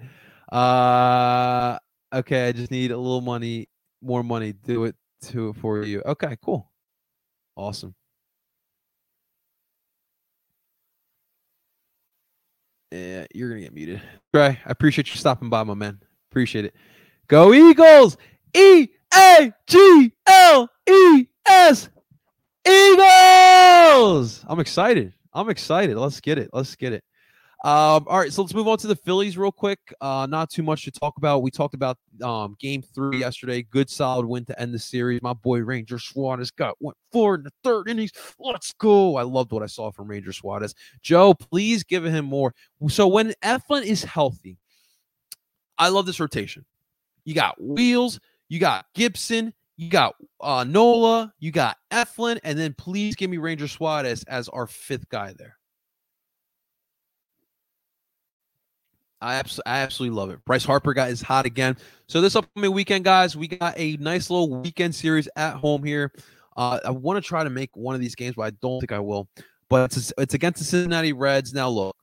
Uh, 0.51 1.77
okay, 2.13 2.47
I 2.47 2.51
just 2.51 2.71
need 2.71 2.91
a 2.91 2.97
little 2.97 3.21
money, 3.21 3.67
more 4.01 4.23
money. 4.23 4.53
Do 4.53 4.85
it 4.85 4.95
to 5.23 5.49
it 5.49 5.55
for 5.57 5.83
you. 5.83 6.01
Okay, 6.05 6.37
cool. 6.43 6.71
Awesome. 7.55 7.93
Yeah, 12.91 13.25
you're 13.33 13.49
gonna 13.49 13.61
get 13.61 13.73
muted. 13.73 14.01
Trey, 14.33 14.59
I 14.65 14.71
appreciate 14.71 15.09
you 15.09 15.17
stopping 15.17 15.49
by, 15.49 15.63
my 15.63 15.75
man. 15.75 15.99
Appreciate 16.31 16.65
it. 16.65 16.75
Go 17.27 17.53
Eagles! 17.53 18.17
E 18.53 18.87
A 19.15 19.51
G 19.67 20.11
L 20.27 20.69
E 20.89 21.25
S. 21.47 21.89
Eagles! 22.67 24.45
I'm 24.47 24.59
excited. 24.59 25.13
I'm 25.33 25.49
excited. 25.49 25.97
Let's 25.97 26.19
get 26.21 26.37
it. 26.37 26.49
Let's 26.53 26.75
get 26.75 26.93
it. 26.93 27.03
Um, 27.61 28.05
all 28.07 28.17
right, 28.17 28.31
so 28.31 28.41
let's 28.41 28.53
move 28.53 28.69
on 28.69 28.77
to 28.77 28.87
the 28.87 28.95
Phillies 28.95 29.37
real 29.37 29.51
quick. 29.51 29.79
Uh, 29.99 30.25
not 30.29 30.49
too 30.49 30.63
much 30.63 30.85
to 30.85 30.91
talk 30.91 31.17
about. 31.17 31.43
We 31.43 31.51
talked 31.51 31.73
about 31.73 31.97
um, 32.23 32.55
game 32.57 32.81
three 32.81 33.19
yesterday. 33.19 33.63
Good 33.63 33.89
solid 33.89 34.25
win 34.25 34.45
to 34.45 34.61
end 34.61 34.73
the 34.73 34.79
series. 34.79 35.21
My 35.21 35.33
boy 35.33 35.59
Ranger 35.59 35.99
Suarez 35.99 36.51
got 36.51 36.75
went 36.79 36.95
four 37.11 37.35
in 37.35 37.43
the 37.43 37.51
third 37.63 37.89
innings. 37.89 38.11
Let's 38.39 38.71
go. 38.73 39.17
I 39.17 39.23
loved 39.23 39.51
what 39.51 39.61
I 39.61 39.65
saw 39.65 39.91
from 39.91 40.07
Ranger 40.07 40.31
Suarez. 40.31 40.73
Joe, 41.01 41.33
please 41.33 41.83
give 41.83 42.05
him 42.05 42.23
more. 42.23 42.53
So 42.87 43.07
when 43.09 43.33
Eflin 43.43 43.83
is 43.83 44.05
healthy, 44.05 44.57
I 45.79 45.89
love 45.89 46.05
this 46.05 46.19
rotation. 46.19 46.65
You 47.25 47.33
got 47.33 47.61
Wheels, 47.61 48.19
you 48.49 48.59
got 48.59 48.85
Gibson, 48.93 49.53
you 49.77 49.89
got 49.89 50.15
uh, 50.41 50.65
Nola, 50.65 51.33
you 51.39 51.51
got 51.51 51.77
Eflin, 51.89 52.37
and 52.43 52.59
then 52.59 52.73
please 52.77 53.15
give 53.15 53.29
me 53.29 53.37
Ranger 53.37 53.67
Suarez 53.67 54.23
as 54.25 54.49
our 54.49 54.67
fifth 54.67 55.07
guy 55.09 55.33
there. 55.37 55.55
I, 59.21 59.35
abs- 59.35 59.59
I 59.65 59.79
absolutely 59.79 60.17
love 60.17 60.29
it. 60.31 60.43
Bryce 60.45 60.63
Harper 60.63 60.93
got 60.93 61.09
is 61.09 61.21
hot 61.21 61.45
again. 61.45 61.77
So 62.07 62.21
this 62.21 62.35
upcoming 62.35 62.71
weekend, 62.71 63.03
guys, 63.03 63.35
we 63.35 63.47
got 63.47 63.73
a 63.77 63.97
nice 63.97 64.29
little 64.29 64.61
weekend 64.61 64.95
series 64.95 65.27
at 65.35 65.55
home 65.55 65.83
here. 65.83 66.11
Uh, 66.55 66.79
I 66.85 66.91
want 66.91 67.21
to 67.21 67.27
try 67.27 67.43
to 67.43 67.49
make 67.49 67.69
one 67.75 67.95
of 67.95 68.01
these 68.01 68.15
games, 68.15 68.35
but 68.35 68.43
I 68.43 68.49
don't 68.61 68.79
think 68.79 68.91
I 68.91 68.99
will. 68.99 69.29
But 69.69 69.95
it's 69.95 70.11
it's 70.17 70.33
against 70.33 70.59
the 70.59 70.65
Cincinnati 70.65 71.13
Reds. 71.13 71.53
Now 71.53 71.69
look, 71.69 71.95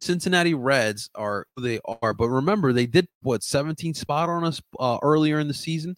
Cincinnati 0.00 0.54
Reds 0.54 1.10
are 1.14 1.46
who 1.56 1.62
they 1.62 1.80
are, 2.02 2.14
but 2.14 2.28
remember 2.28 2.72
they 2.72 2.86
did 2.86 3.08
what 3.22 3.42
17 3.42 3.94
spot 3.94 4.28
on 4.28 4.44
us 4.44 4.60
uh, 4.78 4.98
earlier 5.02 5.38
in 5.38 5.48
the 5.48 5.54
season. 5.54 5.96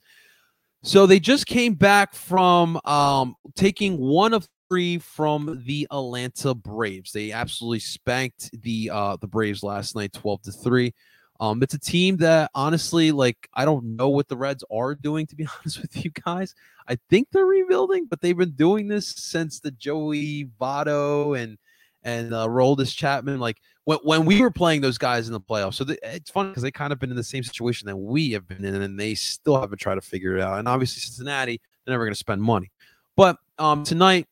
So 0.83 1.07
they 1.07 1.21
just 1.21 1.47
came 1.47 1.75
back 1.75 2.15
from 2.15 2.81
um, 2.85 3.35
taking 3.55 3.99
one 3.99 4.33
of 4.33 4.49
three 4.71 4.99
from 4.99 5.63
the 5.67 5.87
Atlanta 5.91 6.55
Braves. 6.55 7.13
They 7.13 7.33
absolutely 7.33 7.81
spanked 7.81 8.51
the 8.63 8.91
uh, 8.91 9.17
the 9.21 9.27
Braves 9.27 9.63
last 9.63 9.95
night, 9.95 10.13
twelve 10.13 10.41
to 10.43 10.53
three. 10.53 10.95
Um, 11.41 11.63
it's 11.63 11.75
a 11.75 11.79
team 11.79 12.19
that 12.19 12.51
honestly, 12.55 13.13
like, 13.13 13.49
I 13.55 13.65
don't 13.65 13.97
know 13.97 14.11
what 14.11 14.29
the 14.29 14.37
Reds 14.37 14.63
are 14.71 14.95
doing. 14.95 15.27
To 15.27 15.37
be 15.37 15.47
honest 15.61 15.83
with 15.83 16.05
you 16.05 16.11
guys, 16.11 16.55
I 16.87 16.99
think 17.09 17.29
they're 17.31 17.45
rebuilding, 17.45 18.07
but 18.07 18.21
they've 18.21 18.37
been 18.37 18.53
doing 18.53 18.89
this 18.89 19.09
since 19.09 19.61
the 19.61 19.71
Joey 19.71 20.49
Votto 20.61 21.39
and 21.39 21.59
and 22.03 22.33
uh, 22.35 22.47
Roldis 22.47 22.95
Chapman. 22.95 23.41
Like 23.41 23.59
when 23.85 23.99
when 24.03 24.25
we 24.25 24.41
were 24.41 24.51
playing 24.51 24.81
those 24.81 24.99
guys 24.99 25.27
in 25.27 25.33
the 25.33 25.41
playoffs. 25.41 25.75
So 25.75 25.85
the, 25.85 25.99
it's 26.03 26.31
fun 26.31 26.49
because 26.49 26.63
they 26.63 26.71
kind 26.71 26.93
of 26.93 26.99
been 26.99 27.11
in 27.11 27.17
the 27.17 27.25
same 27.25 27.43
situation 27.43 27.87
that 27.87 27.97
we 27.97 28.33
have 28.33 28.47
been 28.47 28.65
in, 28.65 28.83
and 28.83 28.99
they 28.99 29.15
still 29.15 29.61
haven't 29.61 29.79
tried 29.79 29.97
to 29.97 30.01
figure 30.01 30.37
it 30.37 30.43
out. 30.43 30.59
And 30.59 30.69
obviously, 30.69 31.01
Cincinnati, 31.01 31.61
they're 31.85 31.93
never 31.93 32.05
going 32.05 32.15
to 32.15 32.19
spend 32.19 32.43
money. 32.43 32.71
But 33.17 33.37
um, 33.59 33.85
tonight, 33.85 34.27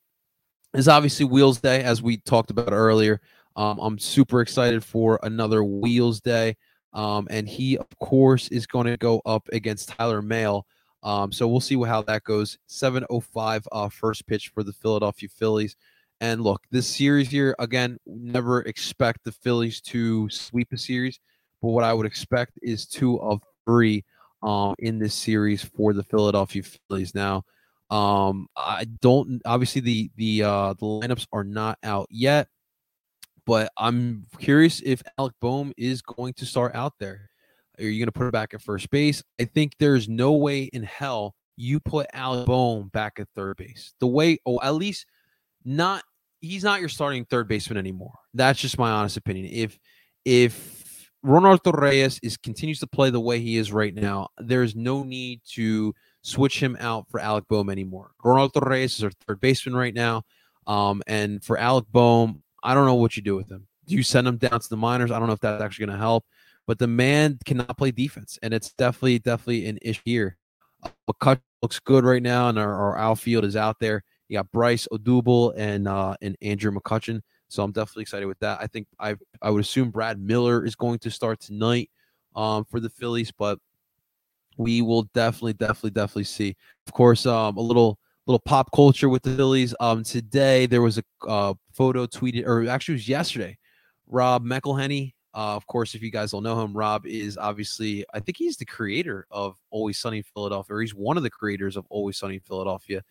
is 0.74 0.88
obviously 0.88 1.24
Wheels 1.24 1.60
Day, 1.60 1.82
as 1.82 2.02
we 2.02 2.18
talked 2.18 2.50
about 2.50 2.72
earlier. 2.72 3.20
Um, 3.56 3.78
I'm 3.80 3.98
super 3.98 4.40
excited 4.40 4.84
for 4.84 5.18
another 5.22 5.64
Wheels 5.64 6.20
Day. 6.20 6.56
Um, 6.92 7.26
and 7.30 7.48
he, 7.48 7.76
of 7.76 7.86
course, 8.00 8.48
is 8.48 8.66
going 8.66 8.86
to 8.86 8.96
go 8.96 9.20
up 9.26 9.48
against 9.52 9.88
Tyler 9.90 10.22
Mahle. 10.22 10.62
Um, 11.02 11.32
so 11.32 11.46
we'll 11.46 11.60
see 11.60 11.80
how 11.82 12.02
that 12.02 12.24
goes. 12.24 12.58
705 12.66 13.68
uh, 13.70 13.88
first 13.88 14.26
pitch 14.26 14.48
for 14.48 14.62
the 14.62 14.72
Philadelphia 14.72 15.28
Phillies. 15.28 15.76
And 16.20 16.42
look, 16.42 16.62
this 16.70 16.86
series 16.86 17.28
here, 17.28 17.54
again, 17.58 17.98
never 18.06 18.62
expect 18.62 19.24
the 19.24 19.32
Phillies 19.32 19.80
to 19.82 20.28
sweep 20.30 20.72
a 20.72 20.78
series. 20.78 21.20
But 21.62 21.68
what 21.68 21.84
I 21.84 21.92
would 21.92 22.06
expect 22.06 22.58
is 22.62 22.86
two 22.86 23.20
of 23.20 23.40
three 23.66 24.04
um, 24.42 24.74
in 24.78 24.98
this 24.98 25.14
series 25.14 25.62
for 25.62 25.92
the 25.92 26.02
Philadelphia 26.02 26.62
Phillies. 26.88 27.14
Now, 27.14 27.44
um, 27.90 28.48
I 28.56 28.84
don't 29.00 29.40
obviously 29.46 29.80
the 29.80 30.10
the 30.16 30.42
uh 30.42 30.74
the 30.74 30.84
lineups 30.86 31.26
are 31.32 31.44
not 31.44 31.78
out 31.82 32.06
yet, 32.10 32.48
but 33.46 33.70
I'm 33.78 34.26
curious 34.38 34.82
if 34.84 35.02
Alec 35.18 35.34
Boehm 35.40 35.72
is 35.76 36.02
going 36.02 36.34
to 36.34 36.46
start 36.46 36.74
out 36.74 36.94
there. 37.00 37.30
Are 37.78 37.84
you 37.84 37.98
going 37.98 38.08
to 38.08 38.12
put 38.12 38.26
it 38.26 38.32
back 38.32 38.54
at 38.54 38.62
first 38.62 38.90
base? 38.90 39.22
I 39.40 39.44
think 39.44 39.72
there's 39.78 40.08
no 40.08 40.32
way 40.32 40.64
in 40.64 40.82
hell 40.82 41.34
you 41.56 41.80
put 41.80 42.06
Alec 42.12 42.46
Boehm 42.46 42.88
back 42.88 43.18
at 43.18 43.28
third 43.34 43.56
base. 43.56 43.94
The 44.00 44.06
way, 44.06 44.38
oh, 44.46 44.60
at 44.62 44.74
least 44.74 45.06
not 45.64 46.02
he's 46.40 46.64
not 46.64 46.80
your 46.80 46.88
starting 46.88 47.24
third 47.24 47.48
baseman 47.48 47.78
anymore. 47.78 48.14
That's 48.34 48.60
just 48.60 48.78
my 48.78 48.90
honest 48.90 49.16
opinion. 49.16 49.46
If 49.52 49.78
if 50.24 51.10
Ronald 51.22 51.62
Torreyes 51.62 52.20
is 52.22 52.36
continues 52.36 52.80
to 52.80 52.86
play 52.86 53.10
the 53.10 53.20
way 53.20 53.40
he 53.40 53.56
is 53.56 53.72
right 53.72 53.94
now, 53.94 54.28
there's 54.38 54.76
no 54.76 55.02
need 55.02 55.40
to 55.54 55.94
switch 56.22 56.62
him 56.62 56.76
out 56.80 57.06
for 57.10 57.20
Alec 57.20 57.44
Boehm 57.48 57.70
anymore. 57.70 58.12
Ronald 58.22 58.52
Torreyes 58.52 58.96
is 58.96 59.04
our 59.04 59.10
third 59.26 59.40
baseman 59.40 59.74
right 59.74 59.94
now. 59.94 60.22
Um, 60.66 61.02
and 61.06 61.42
for 61.42 61.58
Alec 61.58 61.86
Boehm, 61.90 62.42
I 62.62 62.74
don't 62.74 62.86
know 62.86 62.94
what 62.94 63.16
you 63.16 63.22
do 63.22 63.36
with 63.36 63.50
him. 63.50 63.66
Do 63.86 63.94
you 63.94 64.02
send 64.02 64.28
him 64.28 64.36
down 64.36 64.60
to 64.60 64.68
the 64.68 64.76
minors? 64.76 65.10
I 65.10 65.18
don't 65.18 65.28
know 65.28 65.34
if 65.34 65.40
that's 65.40 65.62
actually 65.62 65.86
going 65.86 65.96
to 65.96 66.02
help, 66.02 66.26
but 66.66 66.78
the 66.78 66.86
man 66.86 67.38
cannot 67.46 67.78
play 67.78 67.90
defense, 67.90 68.38
and 68.42 68.52
it's 68.52 68.72
definitely, 68.74 69.18
definitely 69.18 69.66
an 69.66 69.78
issue 69.80 70.02
here. 70.04 70.36
McCutchen 71.10 71.40
looks 71.62 71.80
good 71.80 72.04
right 72.04 72.22
now, 72.22 72.50
and 72.50 72.58
our, 72.58 72.74
our, 72.74 72.98
outfield 72.98 73.44
is 73.44 73.56
out 73.56 73.76
there. 73.80 74.04
You 74.28 74.38
got 74.38 74.50
Bryce 74.52 74.86
Odubel 74.92 75.54
and 75.56 75.88
uh, 75.88 76.14
and 76.20 76.36
Andrew 76.42 76.70
McCutchen, 76.72 77.20
so 77.48 77.62
I'm 77.62 77.72
definitely 77.72 78.02
excited 78.02 78.26
with 78.26 78.38
that. 78.40 78.58
I 78.60 78.66
think 78.66 78.86
I 78.98 79.16
I 79.40 79.50
would 79.50 79.62
assume 79.62 79.90
Brad 79.90 80.20
Miller 80.20 80.64
is 80.64 80.74
going 80.74 80.98
to 81.00 81.10
start 81.10 81.40
tonight 81.40 81.90
um, 82.36 82.64
for 82.64 82.80
the 82.80 82.90
Phillies, 82.90 83.32
but 83.32 83.58
we 84.58 84.82
will 84.82 85.04
definitely, 85.14 85.54
definitely, 85.54 85.90
definitely 85.90 86.24
see. 86.24 86.56
Of 86.86 86.92
course, 86.92 87.24
um, 87.24 87.56
a 87.56 87.60
little 87.60 87.98
little 88.26 88.40
pop 88.40 88.70
culture 88.74 89.08
with 89.08 89.22
the 89.22 89.34
Phillies. 89.34 89.74
Um, 89.80 90.04
today 90.04 90.66
there 90.66 90.82
was 90.82 90.98
a 90.98 91.02
uh, 91.26 91.54
photo 91.72 92.06
tweeted, 92.06 92.46
or 92.46 92.68
actually 92.68 92.94
it 92.94 92.96
was 92.96 93.08
yesterday. 93.08 93.56
Rob 94.06 94.44
McElhenney. 94.44 95.14
Uh, 95.34 95.54
of 95.54 95.66
course, 95.66 95.94
if 95.94 96.02
you 96.02 96.10
guys 96.10 96.32
don't 96.32 96.42
know 96.42 96.60
him, 96.60 96.76
Rob 96.76 97.06
is 97.06 97.38
obviously, 97.38 98.04
I 98.12 98.18
think 98.18 98.38
he's 98.38 98.56
the 98.56 98.64
creator 98.64 99.26
of 99.30 99.56
Always 99.70 99.98
Sunny 99.98 100.18
in 100.18 100.22
Philadelphia, 100.24 100.76
or 100.76 100.80
he's 100.80 100.94
one 100.94 101.16
of 101.16 101.22
the 101.22 101.30
creators 101.30 101.76
of 101.76 101.86
Always 101.90 102.16
Sunny 102.16 102.34
in 102.34 102.40
Philadelphia. 102.40 103.04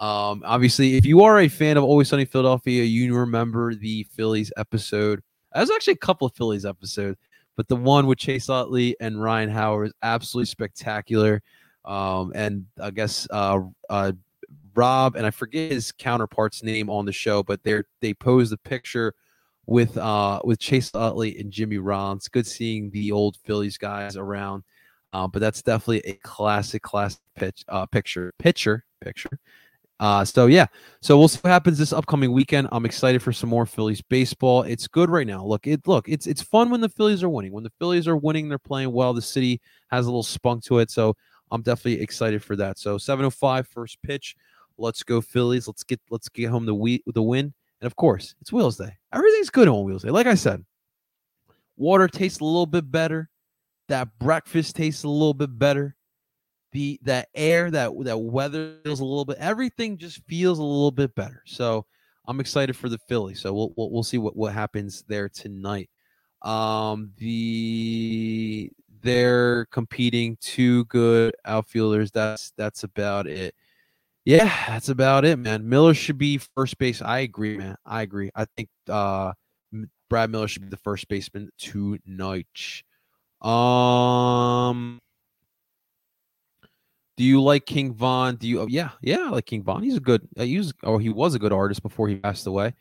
Um, 0.00 0.42
obviously, 0.44 0.96
if 0.96 1.04
you 1.04 1.22
are 1.22 1.40
a 1.40 1.48
fan 1.48 1.76
of 1.76 1.84
Always 1.84 2.08
Sunny 2.08 2.24
Philadelphia, 2.24 2.84
you 2.84 3.14
remember 3.14 3.74
the 3.74 4.04
Phillies 4.04 4.50
episode. 4.56 5.22
There's 5.54 5.70
actually 5.70 5.94
a 5.94 5.98
couple 5.98 6.26
of 6.26 6.34
Phillies 6.34 6.64
episodes 6.64 7.18
but 7.60 7.68
the 7.68 7.76
one 7.76 8.06
with 8.06 8.16
Chase 8.16 8.48
Utley 8.48 8.96
and 9.00 9.22
Ryan 9.22 9.50
Howard 9.50 9.88
is 9.88 9.92
absolutely 10.02 10.46
spectacular. 10.46 11.42
Um, 11.84 12.32
and 12.34 12.64
I 12.80 12.90
guess 12.90 13.28
uh, 13.30 13.60
uh, 13.90 14.12
Rob 14.74 15.14
and 15.14 15.26
I 15.26 15.30
forget 15.30 15.70
his 15.70 15.92
counterpart's 15.92 16.62
name 16.62 16.88
on 16.88 17.04
the 17.04 17.12
show, 17.12 17.42
but 17.42 17.62
they 17.62 17.82
they 18.00 18.14
posed 18.14 18.54
a 18.54 18.56
picture 18.56 19.14
with 19.66 19.98
uh 19.98 20.40
with 20.42 20.58
Chase 20.58 20.90
Utley 20.94 21.38
and 21.38 21.50
Jimmy 21.50 21.76
Rollins. 21.76 22.28
Good 22.28 22.46
seeing 22.46 22.90
the 22.92 23.12
old 23.12 23.36
Phillies 23.44 23.76
guys 23.76 24.16
around. 24.16 24.64
Uh, 25.12 25.28
but 25.28 25.40
that's 25.40 25.60
definitely 25.60 26.00
a 26.10 26.14
classic, 26.22 26.80
classic 26.80 27.20
pitch, 27.36 27.62
uh, 27.68 27.84
picture, 27.84 28.32
picture, 28.38 28.86
picture. 29.02 29.38
Uh, 30.00 30.24
so 30.24 30.46
yeah, 30.46 30.66
so 31.02 31.18
we'll 31.18 31.28
see 31.28 31.38
what 31.42 31.50
happens 31.50 31.76
this 31.76 31.92
upcoming 31.92 32.32
weekend. 32.32 32.66
I'm 32.72 32.86
excited 32.86 33.22
for 33.22 33.34
some 33.34 33.50
more 33.50 33.66
Phillies 33.66 34.00
baseball. 34.00 34.62
It's 34.62 34.88
good 34.88 35.10
right 35.10 35.26
now. 35.26 35.44
Look, 35.44 35.66
it 35.66 35.86
look, 35.86 36.08
it's 36.08 36.26
it's 36.26 36.40
fun 36.40 36.70
when 36.70 36.80
the 36.80 36.88
Phillies 36.88 37.22
are 37.22 37.28
winning. 37.28 37.52
When 37.52 37.64
the 37.64 37.72
Phillies 37.78 38.08
are 38.08 38.16
winning, 38.16 38.48
they're 38.48 38.58
playing 38.58 38.92
well. 38.92 39.12
The 39.12 39.20
city 39.20 39.60
has 39.90 40.06
a 40.06 40.08
little 40.08 40.22
spunk 40.22 40.64
to 40.64 40.78
it, 40.78 40.90
so 40.90 41.14
I'm 41.50 41.60
definitely 41.60 42.00
excited 42.00 42.42
for 42.42 42.56
that. 42.56 42.78
So 42.78 42.96
7:05 42.96 43.66
first 43.68 43.98
pitch. 44.02 44.36
Let's 44.78 45.02
go 45.02 45.20
Phillies. 45.20 45.68
Let's 45.68 45.84
get 45.84 46.00
let's 46.08 46.30
get 46.30 46.48
home 46.48 46.64
the 46.64 46.74
we 46.74 47.02
the 47.06 47.22
win. 47.22 47.52
And 47.82 47.86
of 47.86 47.94
course, 47.96 48.34
it's 48.40 48.50
Wheels 48.50 48.78
Day. 48.78 48.96
Everything's 49.12 49.50
good 49.50 49.68
on 49.68 49.84
Wheels 49.84 50.02
Day. 50.02 50.10
Like 50.10 50.26
I 50.26 50.34
said, 50.34 50.64
water 51.76 52.08
tastes 52.08 52.40
a 52.40 52.44
little 52.44 52.64
bit 52.64 52.90
better. 52.90 53.28
That 53.88 54.18
breakfast 54.18 54.76
tastes 54.76 55.04
a 55.04 55.08
little 55.08 55.34
bit 55.34 55.58
better 55.58 55.94
the 56.72 56.98
that 57.02 57.28
air 57.34 57.70
that 57.70 57.92
that 58.04 58.18
weather 58.18 58.76
feels 58.84 59.00
a 59.00 59.04
little 59.04 59.24
bit 59.24 59.36
everything 59.38 59.98
just 59.98 60.22
feels 60.26 60.58
a 60.58 60.62
little 60.62 60.90
bit 60.92 61.14
better. 61.14 61.42
So 61.46 61.86
i'm 62.26 62.40
excited 62.40 62.76
for 62.76 62.88
the 62.88 62.98
philly. 63.08 63.34
So 63.34 63.52
we'll 63.52 63.72
we'll, 63.76 63.90
we'll 63.90 64.02
see 64.04 64.18
what 64.18 64.36
what 64.36 64.52
happens 64.52 65.04
there 65.08 65.28
tonight. 65.28 65.90
Um 66.42 67.12
the 67.18 68.70
they're 69.02 69.66
competing 69.66 70.36
two 70.40 70.84
good 70.86 71.34
outfielders. 71.44 72.10
That's 72.10 72.52
that's 72.56 72.84
about 72.84 73.26
it. 73.26 73.54
Yeah 74.24 74.52
that's 74.68 74.88
about 74.90 75.24
it 75.24 75.38
man. 75.38 75.68
Miller 75.68 75.94
should 75.94 76.18
be 76.18 76.38
first 76.38 76.78
base. 76.78 77.02
I 77.02 77.20
agree 77.20 77.56
man. 77.58 77.76
I 77.86 78.02
agree. 78.02 78.30
I 78.34 78.46
think 78.56 78.68
uh 78.88 79.32
brad 80.08 80.30
miller 80.30 80.48
should 80.48 80.62
be 80.62 80.68
the 80.68 80.76
first 80.78 81.08
baseman 81.08 81.50
tonight. 81.58 82.82
Um 83.42 85.00
Do 87.20 87.26
you 87.26 87.42
like 87.42 87.66
King 87.66 87.92
Von? 87.92 88.36
Do 88.36 88.48
you? 88.48 88.62
Oh, 88.62 88.66
yeah, 88.66 88.92
yeah, 89.02 89.18
I 89.26 89.28
like 89.28 89.44
King 89.44 89.62
Von. 89.62 89.82
He's 89.82 89.98
a 89.98 90.00
good. 90.00 90.26
Uh, 90.38 90.44
he 90.44 90.56
was, 90.56 90.72
or 90.82 90.98
he 90.98 91.10
was 91.10 91.34
a 91.34 91.38
good 91.38 91.52
artist 91.52 91.82
before 91.82 92.08
he 92.08 92.16
passed 92.16 92.46
away. 92.46 92.72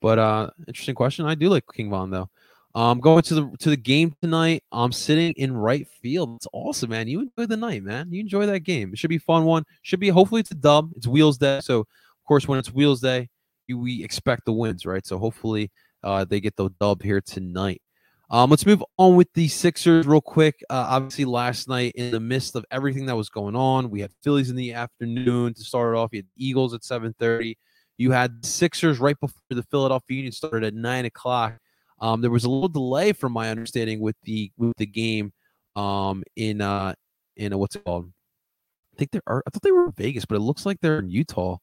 But 0.00 0.20
uh 0.20 0.50
interesting 0.68 0.94
question. 0.94 1.26
I 1.26 1.34
do 1.34 1.48
like 1.48 1.64
King 1.74 1.90
Von 1.90 2.08
though. 2.08 2.30
Um, 2.76 3.00
going 3.00 3.22
to 3.22 3.34
the 3.34 3.56
to 3.58 3.70
the 3.70 3.76
game 3.76 4.14
tonight. 4.22 4.62
I'm 4.70 4.92
sitting 4.92 5.32
in 5.32 5.56
right 5.56 5.84
field. 6.00 6.36
It's 6.36 6.46
awesome, 6.52 6.90
man. 6.90 7.08
You 7.08 7.22
enjoy 7.22 7.46
the 7.46 7.56
night, 7.56 7.82
man. 7.82 8.12
You 8.12 8.20
enjoy 8.20 8.46
that 8.46 8.60
game. 8.60 8.92
It 8.92 9.00
should 9.00 9.10
be 9.10 9.18
fun 9.18 9.44
one. 9.44 9.64
Should 9.82 9.98
be 9.98 10.10
hopefully 10.10 10.42
it's 10.42 10.52
a 10.52 10.54
dub. 10.54 10.92
It's 10.94 11.08
Wheels 11.08 11.36
Day, 11.36 11.58
so 11.60 11.80
of 11.80 12.24
course 12.24 12.46
when 12.46 12.60
it's 12.60 12.72
Wheels 12.72 13.00
Day, 13.00 13.28
you, 13.66 13.80
we 13.80 14.04
expect 14.04 14.44
the 14.44 14.52
wins, 14.52 14.86
right? 14.86 15.04
So 15.04 15.18
hopefully 15.18 15.72
uh, 16.04 16.24
they 16.24 16.38
get 16.38 16.54
the 16.54 16.70
dub 16.80 17.02
here 17.02 17.20
tonight. 17.20 17.82
Um, 18.30 18.50
let's 18.50 18.66
move 18.66 18.84
on 18.98 19.16
with 19.16 19.32
the 19.32 19.48
Sixers 19.48 20.06
real 20.06 20.20
quick. 20.20 20.62
Uh, 20.68 20.86
obviously, 20.90 21.24
last 21.24 21.66
night 21.66 21.92
in 21.94 22.10
the 22.10 22.20
midst 22.20 22.56
of 22.56 22.64
everything 22.70 23.06
that 23.06 23.16
was 23.16 23.30
going 23.30 23.56
on, 23.56 23.88
we 23.88 24.00
had 24.00 24.12
Phillies 24.22 24.50
in 24.50 24.56
the 24.56 24.74
afternoon 24.74 25.54
to 25.54 25.64
start 25.64 25.94
it 25.94 25.98
off. 25.98 26.10
You 26.12 26.18
had 26.18 26.26
Eagles 26.36 26.74
at 26.74 26.84
7:30. 26.84 27.56
You 27.96 28.10
had 28.10 28.44
Sixers 28.44 28.98
right 28.98 29.18
before 29.18 29.40
the 29.48 29.62
Philadelphia 29.62 30.16
Union 30.16 30.32
started 30.32 30.64
at 30.64 30.74
nine 30.74 31.06
o'clock. 31.06 31.58
Um, 32.00 32.20
there 32.20 32.30
was 32.30 32.44
a 32.44 32.50
little 32.50 32.68
delay, 32.68 33.12
from 33.12 33.32
my 33.32 33.48
understanding, 33.50 34.00
with 34.00 34.16
the 34.24 34.52
with 34.58 34.76
the 34.76 34.86
game 34.86 35.32
um, 35.74 36.22
in 36.36 36.60
uh, 36.60 36.94
in 37.36 37.54
uh, 37.54 37.56
what's 37.56 37.76
it 37.76 37.84
called? 37.84 38.12
I 38.94 38.98
think 38.98 39.12
they 39.12 39.20
are. 39.26 39.42
I 39.46 39.50
thought 39.50 39.62
they 39.62 39.72
were 39.72 39.86
in 39.86 39.92
Vegas, 39.92 40.26
but 40.26 40.36
it 40.36 40.40
looks 40.40 40.66
like 40.66 40.80
they're 40.80 40.98
in 40.98 41.10
Utah. 41.10 41.56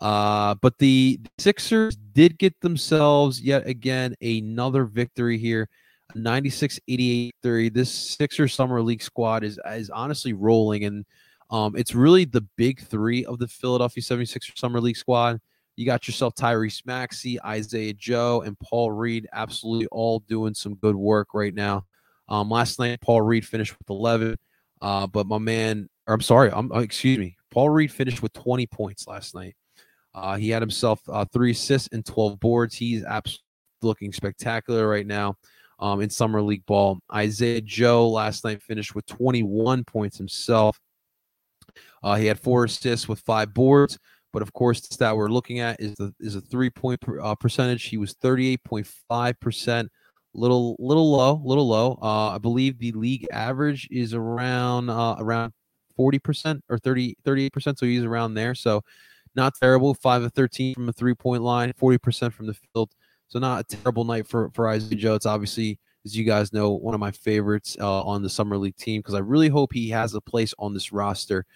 Uh, 0.00 0.56
but 0.56 0.78
the 0.78 1.20
Sixers 1.38 1.94
did 1.94 2.36
get 2.38 2.58
themselves 2.62 3.40
yet 3.40 3.66
again 3.68 4.16
another 4.20 4.86
victory 4.86 5.38
here. 5.38 5.68
96 6.14 6.80
88 6.88 7.34
30. 7.42 7.68
This 7.70 7.92
Sixers 7.92 8.54
Summer 8.54 8.82
League 8.82 9.02
squad 9.02 9.44
is, 9.44 9.58
is 9.66 9.90
honestly 9.90 10.32
rolling, 10.32 10.84
and 10.84 11.04
um, 11.50 11.76
it's 11.76 11.94
really 11.94 12.24
the 12.24 12.46
big 12.56 12.80
three 12.80 13.24
of 13.24 13.38
the 13.38 13.48
Philadelphia 13.48 14.02
76ers 14.02 14.58
Summer 14.58 14.80
League 14.80 14.96
squad. 14.96 15.40
You 15.76 15.86
got 15.86 16.06
yourself 16.06 16.34
Tyrese 16.34 16.84
Maxey, 16.84 17.40
Isaiah 17.42 17.94
Joe, 17.94 18.42
and 18.42 18.58
Paul 18.58 18.92
Reed, 18.92 19.26
absolutely 19.32 19.86
all 19.86 20.20
doing 20.28 20.54
some 20.54 20.74
good 20.74 20.94
work 20.94 21.28
right 21.32 21.54
now. 21.54 21.86
Um, 22.28 22.50
last 22.50 22.78
night, 22.78 23.00
Paul 23.00 23.22
Reed 23.22 23.46
finished 23.46 23.76
with 23.78 23.88
11, 23.90 24.36
uh, 24.82 25.06
but 25.06 25.26
my 25.26 25.38
man, 25.38 25.88
or 26.06 26.14
I'm 26.14 26.20
sorry, 26.20 26.50
I'm, 26.52 26.70
uh, 26.70 26.80
excuse 26.80 27.18
me, 27.18 27.36
Paul 27.50 27.70
Reed 27.70 27.90
finished 27.90 28.22
with 28.22 28.32
20 28.34 28.66
points 28.66 29.06
last 29.06 29.34
night. 29.34 29.56
Uh, 30.14 30.36
he 30.36 30.50
had 30.50 30.62
himself 30.62 31.00
uh, 31.08 31.24
three 31.32 31.52
assists 31.52 31.88
and 31.92 32.04
12 32.04 32.38
boards. 32.38 32.74
He's 32.74 33.04
absolutely 33.04 33.44
looking 33.82 34.12
spectacular 34.12 34.86
right 34.86 35.06
now 35.06 35.36
um, 35.80 36.00
in 36.00 36.10
summer 36.10 36.40
league 36.42 36.64
ball. 36.66 37.00
Isaiah 37.12 37.60
Joe 37.60 38.08
last 38.08 38.44
night 38.44 38.62
finished 38.62 38.94
with 38.94 39.06
21 39.06 39.84
points 39.84 40.18
himself. 40.18 40.78
Uh, 42.02 42.14
he 42.14 42.26
had 42.26 42.38
four 42.38 42.64
assists 42.64 43.08
with 43.08 43.20
five 43.20 43.52
boards. 43.52 43.98
But 44.32 44.42
of 44.42 44.52
course, 44.52 44.80
the 44.80 44.94
stat 44.94 45.16
we're 45.16 45.28
looking 45.28 45.58
at 45.58 45.80
is 45.80 45.94
the 45.96 46.14
is 46.20 46.36
a 46.36 46.40
three 46.40 46.70
point 46.70 47.00
per, 47.00 47.20
uh, 47.20 47.34
percentage. 47.34 47.84
He 47.84 47.96
was 47.96 48.14
38.5 48.14 49.40
percent, 49.40 49.90
little 50.34 50.76
little 50.78 51.10
low, 51.10 51.40
little 51.44 51.66
low. 51.66 51.98
Uh, 52.00 52.30
I 52.30 52.38
believe 52.38 52.78
the 52.78 52.92
league 52.92 53.26
average 53.32 53.88
is 53.90 54.14
around 54.14 54.88
uh, 54.88 55.16
around 55.18 55.52
40 55.96 56.18
percent 56.20 56.64
or 56.68 56.78
30 56.78 57.16
38 57.24 57.52
percent. 57.52 57.78
So 57.78 57.86
he's 57.86 58.04
around 58.04 58.34
there. 58.34 58.54
So 58.54 58.82
not 59.34 59.54
terrible. 59.60 59.94
Five 59.94 60.22
of 60.22 60.32
13 60.32 60.74
from 60.74 60.86
the 60.86 60.92
three 60.92 61.14
point 61.14 61.42
line, 61.42 61.72
40 61.76 61.98
percent 61.98 62.34
from 62.34 62.46
the 62.46 62.54
field. 62.54 62.92
So 63.30 63.38
not 63.38 63.60
a 63.60 63.76
terrible 63.76 64.04
night 64.04 64.26
for 64.26 64.50
for 64.50 64.68
Isaiah 64.68 64.98
Joe. 64.98 65.14
It's 65.14 65.26
obviously 65.26 65.78
as 66.04 66.16
you 66.16 66.24
guys 66.24 66.52
know, 66.52 66.70
one 66.70 66.94
of 66.94 67.00
my 67.00 67.10
favorites 67.10 67.76
uh, 67.80 68.02
on 68.02 68.22
the 68.22 68.30
summer 68.30 68.56
league 68.56 68.76
team 68.76 69.00
because 69.00 69.14
I 69.14 69.18
really 69.18 69.48
hope 69.48 69.72
he 69.72 69.90
has 69.90 70.14
a 70.14 70.20
place 70.20 70.54
on 70.58 70.72
this 70.74 70.92
roster 70.92 71.46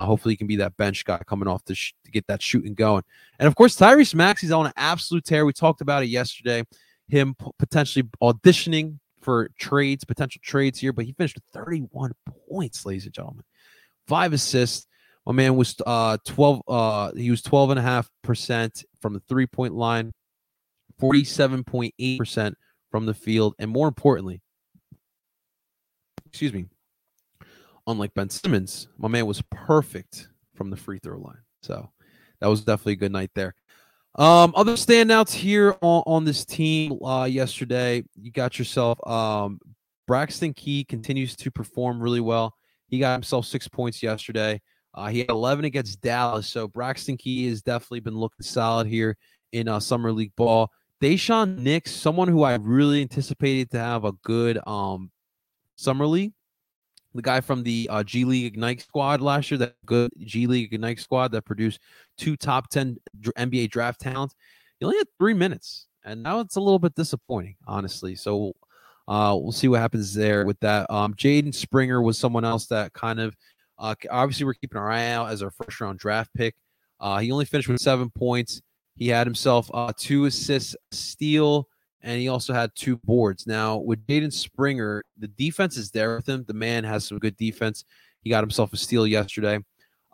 hopefully, 0.00 0.34
he 0.34 0.36
can 0.36 0.46
be 0.46 0.56
that 0.56 0.76
bench 0.76 1.04
guy 1.04 1.20
coming 1.26 1.48
off 1.48 1.64
to, 1.64 1.74
sh- 1.74 1.94
to 2.04 2.10
get 2.10 2.26
that 2.26 2.42
shooting 2.42 2.74
going. 2.74 3.02
And 3.38 3.46
of 3.46 3.54
course, 3.54 3.76
Tyrese 3.76 4.14
Maxey's 4.14 4.52
on 4.52 4.66
an 4.66 4.72
absolute 4.76 5.24
tear. 5.24 5.46
We 5.46 5.52
talked 5.52 5.80
about 5.80 6.02
it 6.02 6.06
yesterday. 6.06 6.64
Him 7.08 7.34
p- 7.34 7.50
potentially 7.58 8.08
auditioning 8.22 8.98
for 9.20 9.48
trades, 9.58 10.04
potential 10.04 10.40
trades 10.44 10.78
here, 10.78 10.92
but 10.92 11.04
he 11.04 11.12
finished 11.12 11.36
with 11.36 11.44
31 11.64 12.12
points, 12.48 12.84
ladies 12.84 13.04
and 13.04 13.14
gentlemen. 13.14 13.44
Five 14.06 14.32
assists. 14.32 14.86
My 15.24 15.32
man 15.32 15.56
was 15.56 15.74
uh 15.84 16.18
12 16.24 16.62
uh 16.68 17.12
he 17.16 17.32
was 17.32 17.42
12 17.42 17.70
and 17.70 17.80
a 17.80 17.82
half 17.82 18.08
percent 18.22 18.84
from 19.00 19.12
the 19.12 19.20
three 19.28 19.46
point 19.46 19.74
line, 19.74 20.12
47.8 21.00 22.18
percent 22.18 22.56
from 22.90 23.06
the 23.06 23.14
field, 23.14 23.54
and 23.58 23.70
more 23.70 23.88
importantly, 23.88 24.40
excuse 26.26 26.52
me, 26.52 26.66
unlike 27.86 28.14
Ben 28.14 28.30
Simmons, 28.30 28.88
my 28.98 29.08
man 29.08 29.26
was 29.26 29.42
perfect 29.50 30.28
from 30.54 30.70
the 30.70 30.76
free 30.76 30.98
throw 30.98 31.18
line. 31.18 31.42
So 31.62 31.90
that 32.40 32.48
was 32.48 32.64
definitely 32.64 32.94
a 32.94 32.96
good 32.96 33.12
night 33.12 33.30
there. 33.34 33.54
Um, 34.16 34.54
other 34.56 34.74
standouts 34.74 35.32
here 35.32 35.76
on, 35.82 36.02
on 36.06 36.24
this 36.24 36.44
team 36.44 37.02
uh, 37.04 37.24
yesterday, 37.24 38.02
you 38.14 38.32
got 38.32 38.58
yourself 38.58 38.98
um, 39.06 39.60
Braxton 40.06 40.54
Key 40.54 40.84
continues 40.84 41.36
to 41.36 41.50
perform 41.50 42.00
really 42.00 42.20
well. 42.20 42.54
He 42.88 42.98
got 42.98 43.14
himself 43.14 43.46
six 43.46 43.68
points 43.68 44.02
yesterday. 44.02 44.60
Uh, 44.94 45.08
he 45.08 45.18
had 45.18 45.28
11 45.28 45.64
against 45.64 46.00
Dallas. 46.00 46.48
So 46.48 46.68
Braxton 46.68 47.16
Key 47.16 47.48
has 47.48 47.60
definitely 47.60 48.00
been 48.00 48.16
looking 48.16 48.42
solid 48.42 48.86
here 48.86 49.16
in 49.52 49.68
uh, 49.68 49.80
summer 49.80 50.12
league 50.12 50.34
ball. 50.36 50.70
Daishen 51.02 51.58
Nix, 51.58 51.90
someone 51.90 52.28
who 52.28 52.42
I 52.42 52.54
really 52.56 53.02
anticipated 53.02 53.70
to 53.72 53.78
have 53.78 54.04
a 54.04 54.12
good 54.12 54.58
um, 54.66 55.10
summer 55.76 56.06
league, 56.06 56.32
the 57.14 57.22
guy 57.22 57.40
from 57.40 57.62
the 57.62 57.88
uh, 57.90 58.02
G 58.02 58.24
League 58.24 58.46
Ignite 58.46 58.80
squad 58.80 59.20
last 59.20 59.50
year, 59.50 59.58
that 59.58 59.74
good 59.84 60.10
G 60.20 60.46
League 60.46 60.72
Ignite 60.72 61.00
squad 61.00 61.32
that 61.32 61.42
produced 61.42 61.80
two 62.16 62.36
top 62.36 62.68
10 62.68 62.96
NBA 63.20 63.70
draft 63.70 64.00
talents. 64.00 64.34
He 64.78 64.86
only 64.86 64.98
had 64.98 65.08
three 65.18 65.34
minutes, 65.34 65.86
and 66.04 66.22
now 66.22 66.40
it's 66.40 66.56
a 66.56 66.60
little 66.60 66.78
bit 66.78 66.94
disappointing, 66.94 67.56
honestly. 67.66 68.14
So 68.14 68.54
uh, 69.08 69.36
we'll 69.38 69.52
see 69.52 69.68
what 69.68 69.80
happens 69.80 70.14
there 70.14 70.44
with 70.46 70.60
that. 70.60 70.90
Um, 70.90 71.14
Jaden 71.14 71.54
Springer 71.54 72.00
was 72.00 72.18
someone 72.18 72.44
else 72.44 72.66
that 72.66 72.92
kind 72.92 73.20
of 73.20 73.36
uh, 73.78 73.94
obviously 74.10 74.46
we're 74.46 74.54
keeping 74.54 74.78
our 74.78 74.90
eye 74.90 75.10
out 75.10 75.30
as 75.30 75.42
our 75.42 75.50
first 75.50 75.80
round 75.80 75.98
draft 75.98 76.30
pick. 76.34 76.54
Uh, 76.98 77.18
he 77.18 77.30
only 77.30 77.44
finished 77.44 77.68
with 77.68 77.80
seven 77.80 78.10
points. 78.10 78.62
He 78.96 79.08
had 79.08 79.26
himself 79.26 79.70
uh, 79.72 79.92
two 79.96 80.24
assists, 80.24 80.74
steal, 80.90 81.68
and 82.02 82.18
he 82.18 82.28
also 82.28 82.52
had 82.52 82.70
two 82.74 82.96
boards. 82.98 83.46
Now 83.46 83.76
with 83.76 84.06
Jaden 84.06 84.32
Springer, 84.32 85.04
the 85.18 85.28
defense 85.28 85.76
is 85.76 85.90
there 85.90 86.16
with 86.16 86.28
him. 86.28 86.44
The 86.46 86.54
man 86.54 86.84
has 86.84 87.06
some 87.06 87.18
good 87.18 87.36
defense. 87.36 87.84
He 88.22 88.30
got 88.30 88.42
himself 88.42 88.72
a 88.72 88.76
steal 88.76 89.06
yesterday. 89.06 89.58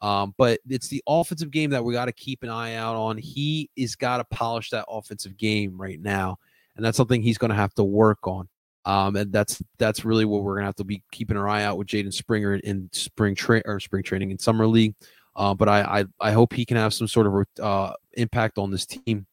Um, 0.03 0.35
but 0.37 0.59
it's 0.69 0.89
the 0.89 1.03
offensive 1.07 1.53
game 1.53 1.71
that 1.71 1.85
we 1.85 1.93
got 1.93 2.07
to 2.07 2.13
keep 2.13 2.43
an 2.43 2.49
eye 2.49 2.75
out 2.75 2.97
on. 2.97 3.17
He 3.17 3.71
is 3.77 3.95
got 3.95 4.17
to 4.17 4.25
polish 4.25 4.71
that 4.71 4.85
offensive 4.89 5.37
game 5.37 5.81
right 5.81 6.01
now, 6.01 6.39
and 6.75 6.85
that's 6.85 6.97
something 6.97 7.23
he's 7.23 7.39
going 7.39 7.51
to 7.51 7.57
have 7.57 7.73
to 7.75 7.85
work 7.85 8.27
on. 8.27 8.49
Um, 8.85 9.15
and 9.15 9.33
that's 9.33 9.63
that's 9.79 10.05
really 10.05 10.25
what 10.25 10.43
we're 10.43 10.55
going 10.55 10.63
to 10.63 10.67
have 10.67 10.75
to 10.77 10.85
be 10.85 11.05
keeping 11.13 11.37
our 11.37 11.49
eye 11.49 11.63
out 11.63 11.79
with 11.79 11.87
Jaden 11.87 12.13
Springer 12.13 12.57
in 12.57 12.91
spring 12.93 13.37
tra- 13.37 13.63
or 13.65 13.79
spring 13.79 14.03
training 14.03 14.33
in 14.33 14.39
summer 14.41 14.67
league. 14.67 14.97
Uh, 15.35 15.55
but 15.55 15.69
I, 15.69 15.81
I 16.01 16.05
I 16.21 16.33
hope 16.33 16.53
he 16.53 16.65
can 16.65 16.77
have 16.77 16.93
some 16.93 17.09
sort 17.09 17.27
of 17.27 17.47
uh, 17.63 17.95
impact 18.15 18.59
on 18.59 18.71
this 18.71 18.87
team 18.87 19.27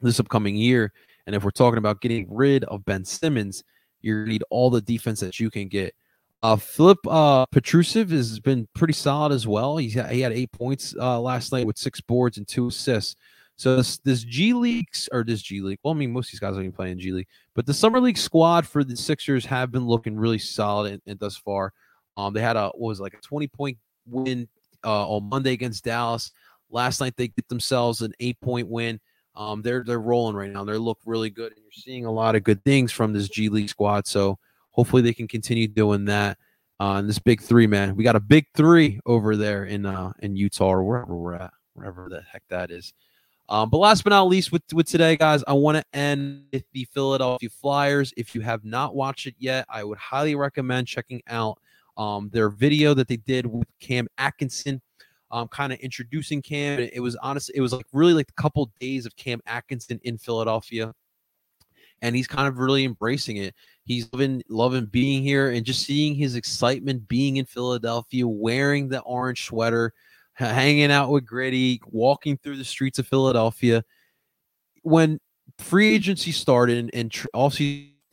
this 0.00 0.18
upcoming 0.18 0.56
year 0.56 0.92
and 1.30 1.36
if 1.36 1.44
we're 1.44 1.50
talking 1.52 1.78
about 1.78 2.00
getting 2.00 2.26
rid 2.28 2.64
of 2.64 2.84
Ben 2.84 3.04
Simmons, 3.04 3.62
you 4.00 4.26
need 4.26 4.42
all 4.50 4.68
the 4.68 4.80
defense 4.80 5.20
that 5.20 5.38
you 5.38 5.48
can 5.48 5.68
get. 5.68 5.94
Uh, 6.42 6.56
Filip 6.56 6.98
uh, 7.06 7.46
Petrusev 7.46 8.10
has 8.10 8.40
been 8.40 8.66
pretty 8.74 8.94
solid 8.94 9.30
as 9.30 9.46
well. 9.46 9.76
He's 9.76 9.94
had, 9.94 10.10
he 10.10 10.22
had 10.22 10.32
eight 10.32 10.50
points 10.50 10.92
uh, 10.98 11.20
last 11.20 11.52
night 11.52 11.66
with 11.66 11.78
six 11.78 12.00
boards 12.00 12.36
and 12.36 12.48
two 12.48 12.66
assists. 12.66 13.14
So 13.54 13.76
this, 13.76 13.98
this 13.98 14.24
G 14.24 14.54
League 14.54 14.88
or 15.12 15.22
this 15.22 15.40
G 15.40 15.60
League, 15.60 15.78
well, 15.84 15.94
I 15.94 15.96
mean, 15.96 16.12
most 16.12 16.28
of 16.28 16.32
these 16.32 16.40
guys 16.40 16.56
are 16.56 16.60
even 16.60 16.72
playing 16.72 16.98
G 16.98 17.12
League, 17.12 17.28
but 17.54 17.64
the 17.64 17.74
summer 17.74 18.00
league 18.00 18.18
squad 18.18 18.66
for 18.66 18.82
the 18.82 18.96
Sixers 18.96 19.44
have 19.44 19.70
been 19.70 19.86
looking 19.86 20.16
really 20.16 20.38
solid 20.38 20.94
and, 20.94 21.02
and 21.06 21.18
thus 21.20 21.36
far. 21.36 21.72
Um, 22.16 22.34
they 22.34 22.40
had 22.40 22.56
a 22.56 22.70
what 22.70 22.88
was 22.88 22.98
it, 22.98 23.04
like 23.04 23.14
a 23.14 23.20
twenty 23.20 23.46
point 23.46 23.78
win 24.06 24.48
uh, 24.84 25.08
on 25.08 25.28
Monday 25.28 25.52
against 25.52 25.84
Dallas. 25.84 26.32
Last 26.70 27.00
night 27.00 27.14
they 27.16 27.28
get 27.28 27.48
themselves 27.48 28.02
an 28.02 28.12
eight 28.20 28.40
point 28.40 28.68
win. 28.68 29.00
Um, 29.34 29.62
they're 29.62 29.84
they're 29.84 30.00
rolling 30.00 30.36
right 30.36 30.50
now. 30.50 30.64
They 30.64 30.74
look 30.74 30.98
really 31.04 31.30
good, 31.30 31.52
and 31.52 31.60
you're 31.62 31.72
seeing 31.72 32.04
a 32.04 32.12
lot 32.12 32.34
of 32.34 32.44
good 32.44 32.64
things 32.64 32.92
from 32.92 33.12
this 33.12 33.28
G 33.28 33.48
League 33.48 33.68
squad. 33.68 34.06
So 34.06 34.38
hopefully 34.70 35.02
they 35.02 35.14
can 35.14 35.28
continue 35.28 35.68
doing 35.68 36.04
that. 36.06 36.38
Uh, 36.78 36.94
and 36.94 37.08
this 37.08 37.18
big 37.18 37.42
three, 37.42 37.66
man, 37.66 37.94
we 37.94 38.04
got 38.04 38.16
a 38.16 38.20
big 38.20 38.46
three 38.54 39.00
over 39.04 39.36
there 39.36 39.64
in 39.64 39.86
uh 39.86 40.12
in 40.20 40.36
Utah 40.36 40.72
or 40.72 40.82
wherever 40.82 41.16
we're 41.16 41.34
at, 41.34 41.52
wherever 41.74 42.08
the 42.08 42.22
heck 42.22 42.42
that 42.48 42.70
is. 42.70 42.92
Um, 43.50 43.68
but 43.68 43.78
last 43.78 44.04
but 44.04 44.10
not 44.10 44.28
least, 44.28 44.52
with, 44.52 44.62
with 44.72 44.86
today, 44.86 45.16
guys, 45.16 45.42
I 45.46 45.54
want 45.54 45.76
to 45.76 45.84
end 45.92 46.44
with 46.52 46.62
the 46.72 46.86
Philadelphia 46.92 47.50
Flyers. 47.50 48.14
If 48.16 48.32
you 48.32 48.42
have 48.42 48.64
not 48.64 48.94
watched 48.94 49.26
it 49.26 49.34
yet, 49.38 49.66
I 49.68 49.82
would 49.82 49.98
highly 49.98 50.36
recommend 50.36 50.86
checking 50.86 51.20
out 51.26 51.58
um, 52.00 52.30
their 52.32 52.48
video 52.48 52.94
that 52.94 53.08
they 53.08 53.18
did 53.18 53.44
with 53.44 53.68
Cam 53.78 54.08
Atkinson 54.16 54.80
um, 55.30 55.48
kind 55.48 55.72
of 55.72 55.78
introducing 55.80 56.42
Cam. 56.42 56.80
It 56.80 57.00
was 57.00 57.14
honestly, 57.16 57.54
it 57.56 57.60
was 57.60 57.72
like 57.72 57.86
really 57.92 58.14
like 58.14 58.30
a 58.30 58.42
couple 58.42 58.70
days 58.80 59.06
of 59.06 59.14
Cam 59.16 59.40
Atkinson 59.46 60.00
in 60.02 60.18
Philadelphia. 60.18 60.92
and 62.02 62.16
he's 62.16 62.26
kind 62.26 62.48
of 62.48 62.58
really 62.58 62.84
embracing 62.84 63.36
it. 63.36 63.54
He's 63.84 64.08
loving 64.12 64.42
loving 64.48 64.86
being 64.86 65.22
here 65.22 65.50
and 65.50 65.64
just 65.66 65.84
seeing 65.84 66.14
his 66.14 66.34
excitement 66.34 67.06
being 67.06 67.36
in 67.36 67.44
Philadelphia, 67.44 68.26
wearing 68.26 68.88
the 68.88 69.00
orange 69.00 69.44
sweater, 69.44 69.92
hanging 70.32 70.90
out 70.90 71.10
with 71.10 71.26
Gritty, 71.26 71.80
walking 71.86 72.38
through 72.38 72.56
the 72.56 72.64
streets 72.64 72.98
of 72.98 73.06
Philadelphia. 73.06 73.84
When 74.82 75.20
free 75.58 75.94
agency 75.94 76.32
started 76.32 76.78
and, 76.78 76.90
and 76.94 77.10
tr- 77.10 77.26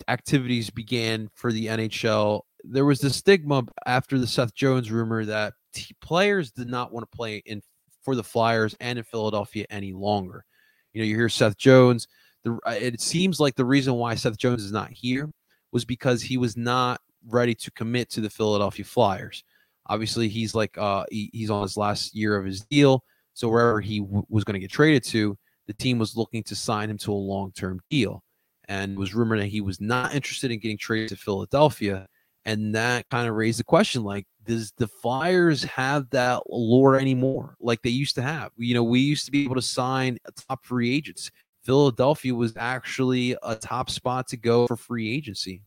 activities 0.09 0.69
began 0.69 1.30
for 1.34 1.53
the 1.53 1.68
NHL, 1.68 2.41
there 2.69 2.85
was 2.85 2.99
the 2.99 3.10
stigma 3.10 3.64
after 3.85 4.18
the 4.18 4.27
Seth 4.27 4.53
Jones 4.53 4.91
rumor 4.91 5.26
that 5.26 5.53
t- 5.73 5.95
players 6.02 6.52
did 6.52 6.68
not 6.68 6.91
want 6.91 7.10
to 7.10 7.15
play 7.15 7.41
in 7.45 7.61
for 8.03 8.15
the 8.15 8.23
Flyers 8.23 8.76
and 8.80 8.98
in 8.98 9.03
Philadelphia 9.03 9.65
any 9.69 9.94
longer. 9.94 10.45
You 10.94 11.02
know, 11.02 11.07
you 11.07 11.15
hear 11.15 11.30
Seth 11.30 11.57
Jones. 11.57 12.07
The, 12.44 12.57
it 12.68 13.02
seems 13.02 13.39
like 13.39 13.56
the 13.56 13.65
reason 13.65 13.95
why 13.95 14.15
Seth 14.15 14.38
Jones 14.38 14.64
is 14.64 14.72
not 14.72 14.91
here 14.91 15.30
was 15.72 15.85
because 15.85 16.22
he 16.22 16.38
was 16.38 16.56
not 16.56 17.02
ready 17.27 17.53
to 17.56 17.72
commit 17.72 18.10
to 18.11 18.22
the 18.22 18.30
Philadelphia 18.30 18.85
Flyers. 18.85 19.44
Obviously, 19.88 20.27
he's 20.27 20.56
like 20.56 20.77
uh, 20.77 21.06
he, 21.11 21.30
he's 21.34 21.49
on 21.49 21.61
his 21.61 21.77
last 21.77 22.15
year 22.15 22.38
of 22.38 22.45
his 22.45 22.61
deal, 22.61 23.03
so 23.34 23.49
wherever 23.49 23.80
he 23.80 23.99
w- 23.99 24.26
was 24.30 24.44
going 24.44 24.53
to 24.53 24.60
get 24.60 24.72
traded 24.72 25.03
to, 25.06 25.38
the 25.68 25.73
team 25.73 25.99
was 25.99 26.18
looking 26.18 26.44
to 26.44 26.56
sign 26.56 26.89
him 26.89 26.98
to 26.99 27.11
a 27.11 27.14
long 27.14 27.52
term 27.52 27.80
deal, 27.89 28.23
and 28.68 28.98
was 28.98 29.14
rumored 29.14 29.39
that 29.39 29.48
he 29.48 29.61
was 29.61 29.80
not 29.80 30.14
interested 30.14 30.52
in 30.52 30.60
getting 30.60 30.77
traded 30.77 31.10
to 31.10 31.15
Philadelphia, 31.15 32.07
and 32.48 32.74
that 32.74 33.07
kind 33.10 33.28
of 33.28 33.36
raised 33.36 33.60
the 33.60 33.64
question: 33.64 34.03
like, 34.03 34.26
does 34.45 34.72
the 34.78 34.88
Flyers 34.88 35.64
have 35.65 36.10
that 36.11 36.41
lore 36.49 36.98
anymore, 36.98 37.56
like 37.60 37.82
they 37.84 37.90
used 37.90 38.15
to 38.15 38.22
have? 38.24 38.52
You 38.57 38.74
know, 38.74 38.84
we 38.84 39.02
used 39.02 39.26
to 39.26 39.32
be 39.32 39.44
able 39.44 39.56
to 39.56 39.61
sign 39.61 40.18
top 40.48 40.65
free 40.65 40.95
agents. 40.95 41.30
Philadelphia 41.64 42.34
was 42.34 42.56
actually 42.56 43.36
a 43.44 43.56
top 43.56 43.90
spot 43.90 44.28
to 44.30 44.38
go 44.38 44.65
for 44.68 44.78
free 44.78 45.14
agency. 45.14 45.61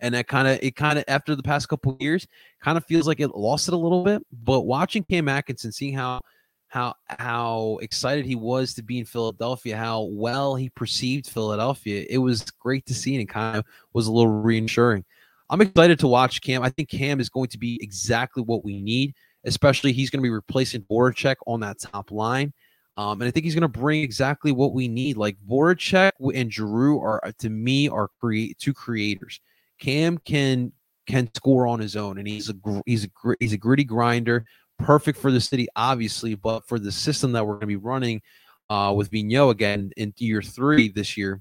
And 0.00 0.14
that 0.14 0.28
kind 0.28 0.46
of 0.46 0.60
it 0.62 0.76
kind 0.76 0.96
of 0.96 1.04
after 1.08 1.34
the 1.34 1.42
past 1.42 1.68
couple 1.68 1.96
years 1.98 2.28
kind 2.62 2.78
of 2.78 2.84
feels 2.84 3.08
like 3.08 3.18
it 3.18 3.34
lost 3.34 3.66
it 3.66 3.74
a 3.74 3.76
little 3.76 4.04
bit. 4.04 4.22
But 4.30 4.60
watching 4.60 5.02
Cam 5.02 5.28
Atkinson, 5.28 5.72
seeing 5.72 5.94
how 5.94 6.20
how 6.68 6.94
how 7.08 7.80
excited 7.82 8.24
he 8.24 8.36
was 8.36 8.74
to 8.74 8.82
be 8.82 9.00
in 9.00 9.04
Philadelphia, 9.04 9.76
how 9.76 10.02
well 10.02 10.54
he 10.54 10.70
perceived 10.70 11.28
Philadelphia, 11.28 12.06
it 12.08 12.18
was 12.18 12.42
great 12.60 12.86
to 12.86 12.94
see 12.94 13.16
and 13.16 13.28
kind 13.28 13.56
of 13.56 13.64
was 13.92 14.06
a 14.06 14.12
little 14.12 14.30
reassuring. 14.30 15.04
I'm 15.50 15.60
excited 15.60 15.98
to 16.00 16.08
watch 16.08 16.40
Cam. 16.42 16.62
I 16.62 16.70
think 16.70 16.88
Cam 16.88 17.20
is 17.20 17.28
going 17.28 17.48
to 17.48 17.58
be 17.58 17.78
exactly 17.82 18.42
what 18.42 18.64
we 18.64 18.80
need, 18.80 19.14
especially 19.44 19.92
he's 19.92 20.10
going 20.10 20.20
to 20.20 20.26
be 20.26 20.30
replacing 20.30 20.82
Voracek 20.82 21.36
on 21.46 21.60
that 21.60 21.80
top 21.80 22.10
line. 22.10 22.52
Um, 22.98 23.20
and 23.22 23.28
I 23.28 23.30
think 23.30 23.44
he's 23.44 23.54
going 23.54 23.62
to 23.62 23.68
bring 23.68 24.02
exactly 24.02 24.50
what 24.50 24.74
we 24.74 24.88
need. 24.88 25.16
Like 25.16 25.36
Voracek 25.48 26.12
and 26.34 26.52
Giroux 26.52 27.00
are, 27.00 27.24
uh, 27.24 27.32
to 27.38 27.48
me, 27.48 27.88
are 27.88 28.10
create 28.20 28.58
two 28.58 28.74
creators. 28.74 29.40
Cam 29.78 30.18
can 30.18 30.72
can 31.06 31.30
score 31.34 31.66
on 31.66 31.78
his 31.78 31.96
own, 31.96 32.18
and 32.18 32.26
he's 32.26 32.50
a 32.50 32.54
he's 32.84 33.04
a 33.04 33.08
he's 33.38 33.52
a 33.52 33.56
gritty 33.56 33.84
grinder, 33.84 34.44
perfect 34.78 35.18
for 35.18 35.30
the 35.30 35.40
city, 35.40 35.68
obviously, 35.76 36.34
but 36.34 36.66
for 36.66 36.78
the 36.78 36.92
system 36.92 37.32
that 37.32 37.46
we're 37.46 37.54
going 37.54 37.60
to 37.60 37.66
be 37.66 37.76
running 37.76 38.20
uh, 38.68 38.92
with 38.94 39.10
Vigneault 39.10 39.52
again 39.52 39.92
in 39.96 40.12
year 40.18 40.42
three 40.42 40.88
this 40.88 41.16
year, 41.16 41.40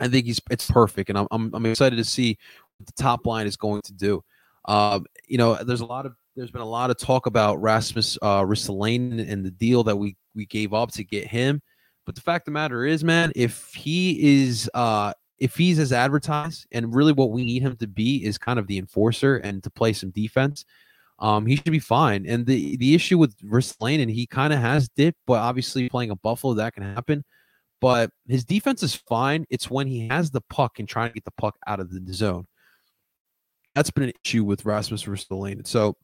I 0.00 0.08
think 0.08 0.26
he's 0.26 0.40
it's 0.48 0.70
perfect, 0.70 1.10
and 1.10 1.18
I'm 1.18 1.26
I'm, 1.32 1.54
I'm 1.54 1.66
excited 1.66 1.96
to 1.96 2.04
see 2.04 2.38
the 2.86 2.92
top 2.92 3.26
line 3.26 3.46
is 3.46 3.56
going 3.56 3.82
to 3.82 3.92
do. 3.92 4.22
Um, 4.66 5.06
you 5.26 5.38
know, 5.38 5.54
there's 5.54 5.80
a 5.80 5.86
lot 5.86 6.06
of 6.06 6.14
there's 6.36 6.50
been 6.50 6.62
a 6.62 6.66
lot 6.66 6.90
of 6.90 6.98
talk 6.98 7.26
about 7.26 7.60
Rasmus 7.60 8.18
uh, 8.22 8.42
Ristolainen 8.42 9.28
and 9.28 9.44
the 9.44 9.50
deal 9.50 9.82
that 9.84 9.96
we 9.96 10.16
we 10.34 10.46
gave 10.46 10.72
up 10.72 10.92
to 10.92 11.04
get 11.04 11.26
him. 11.26 11.60
But 12.06 12.14
the 12.14 12.20
fact 12.20 12.42
of 12.42 12.52
the 12.52 12.58
matter 12.58 12.84
is, 12.86 13.04
man, 13.04 13.32
if 13.34 13.72
he 13.74 14.44
is 14.46 14.70
uh 14.74 15.12
if 15.38 15.56
he's 15.56 15.78
as 15.78 15.92
advertised 15.92 16.66
and 16.72 16.94
really 16.94 17.12
what 17.12 17.30
we 17.30 17.44
need 17.44 17.62
him 17.62 17.76
to 17.76 17.86
be 17.86 18.24
is 18.24 18.38
kind 18.38 18.58
of 18.58 18.66
the 18.66 18.78
enforcer 18.78 19.36
and 19.36 19.62
to 19.62 19.70
play 19.70 19.92
some 19.92 20.10
defense, 20.10 20.64
um, 21.20 21.46
he 21.46 21.56
should 21.56 21.72
be 21.72 21.78
fine. 21.78 22.26
And 22.26 22.46
the 22.46 22.76
the 22.76 22.94
issue 22.94 23.18
with 23.18 23.36
Ristolainen, 23.38 24.10
he 24.10 24.26
kind 24.26 24.52
of 24.52 24.60
has 24.60 24.88
dipped, 24.88 25.18
but 25.26 25.34
obviously 25.34 25.88
playing 25.88 26.10
a 26.10 26.16
Buffalo 26.16 26.54
that 26.54 26.74
can 26.74 26.82
happen. 26.82 27.24
But 27.80 28.10
his 28.26 28.44
defense 28.44 28.82
is 28.82 28.94
fine. 28.94 29.44
It's 29.50 29.70
when 29.70 29.86
he 29.86 30.08
has 30.08 30.30
the 30.30 30.40
puck 30.50 30.78
and 30.78 30.88
trying 30.88 31.10
to 31.10 31.14
get 31.14 31.24
the 31.24 31.32
puck 31.32 31.56
out 31.66 31.80
of 31.80 31.90
the 31.90 32.12
zone. 32.12 32.46
That's 33.78 33.92
been 33.92 34.08
an 34.08 34.12
issue 34.24 34.42
with 34.42 34.64
Rasmus 34.64 35.04
Ristolainen. 35.04 35.64
So 35.64 35.96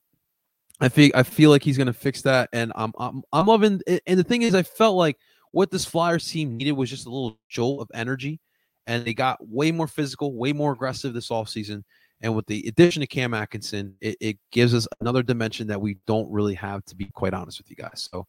I 0.78 0.88
feel 0.88 1.10
I 1.12 1.24
feel 1.24 1.50
like 1.50 1.64
he's 1.64 1.76
going 1.76 1.88
to 1.88 1.92
fix 1.92 2.22
that, 2.22 2.48
and 2.52 2.70
I'm 2.76 2.92
I'm 3.00 3.22
I'm 3.32 3.46
loving. 3.46 3.80
And 4.06 4.16
the 4.16 4.22
thing 4.22 4.42
is, 4.42 4.54
I 4.54 4.62
felt 4.62 4.94
like 4.94 5.16
what 5.50 5.72
this 5.72 5.84
Flyers 5.84 6.30
team 6.30 6.56
needed 6.56 6.70
was 6.70 6.88
just 6.88 7.06
a 7.06 7.10
little 7.10 7.36
jolt 7.48 7.80
of 7.80 7.90
energy, 7.92 8.38
and 8.86 9.04
they 9.04 9.12
got 9.12 9.38
way 9.48 9.72
more 9.72 9.88
physical, 9.88 10.36
way 10.36 10.52
more 10.52 10.70
aggressive 10.70 11.14
this 11.14 11.30
offseason. 11.30 11.82
And 12.20 12.36
with 12.36 12.46
the 12.46 12.64
addition 12.68 13.02
of 13.02 13.08
Cam 13.08 13.34
Atkinson, 13.34 13.96
it, 14.00 14.16
it 14.20 14.38
gives 14.52 14.72
us 14.72 14.86
another 15.00 15.24
dimension 15.24 15.66
that 15.66 15.80
we 15.80 15.98
don't 16.06 16.30
really 16.30 16.54
have, 16.54 16.84
to 16.84 16.94
be 16.94 17.06
quite 17.06 17.34
honest 17.34 17.58
with 17.58 17.68
you 17.70 17.74
guys. 17.74 18.08
So, 18.12 18.24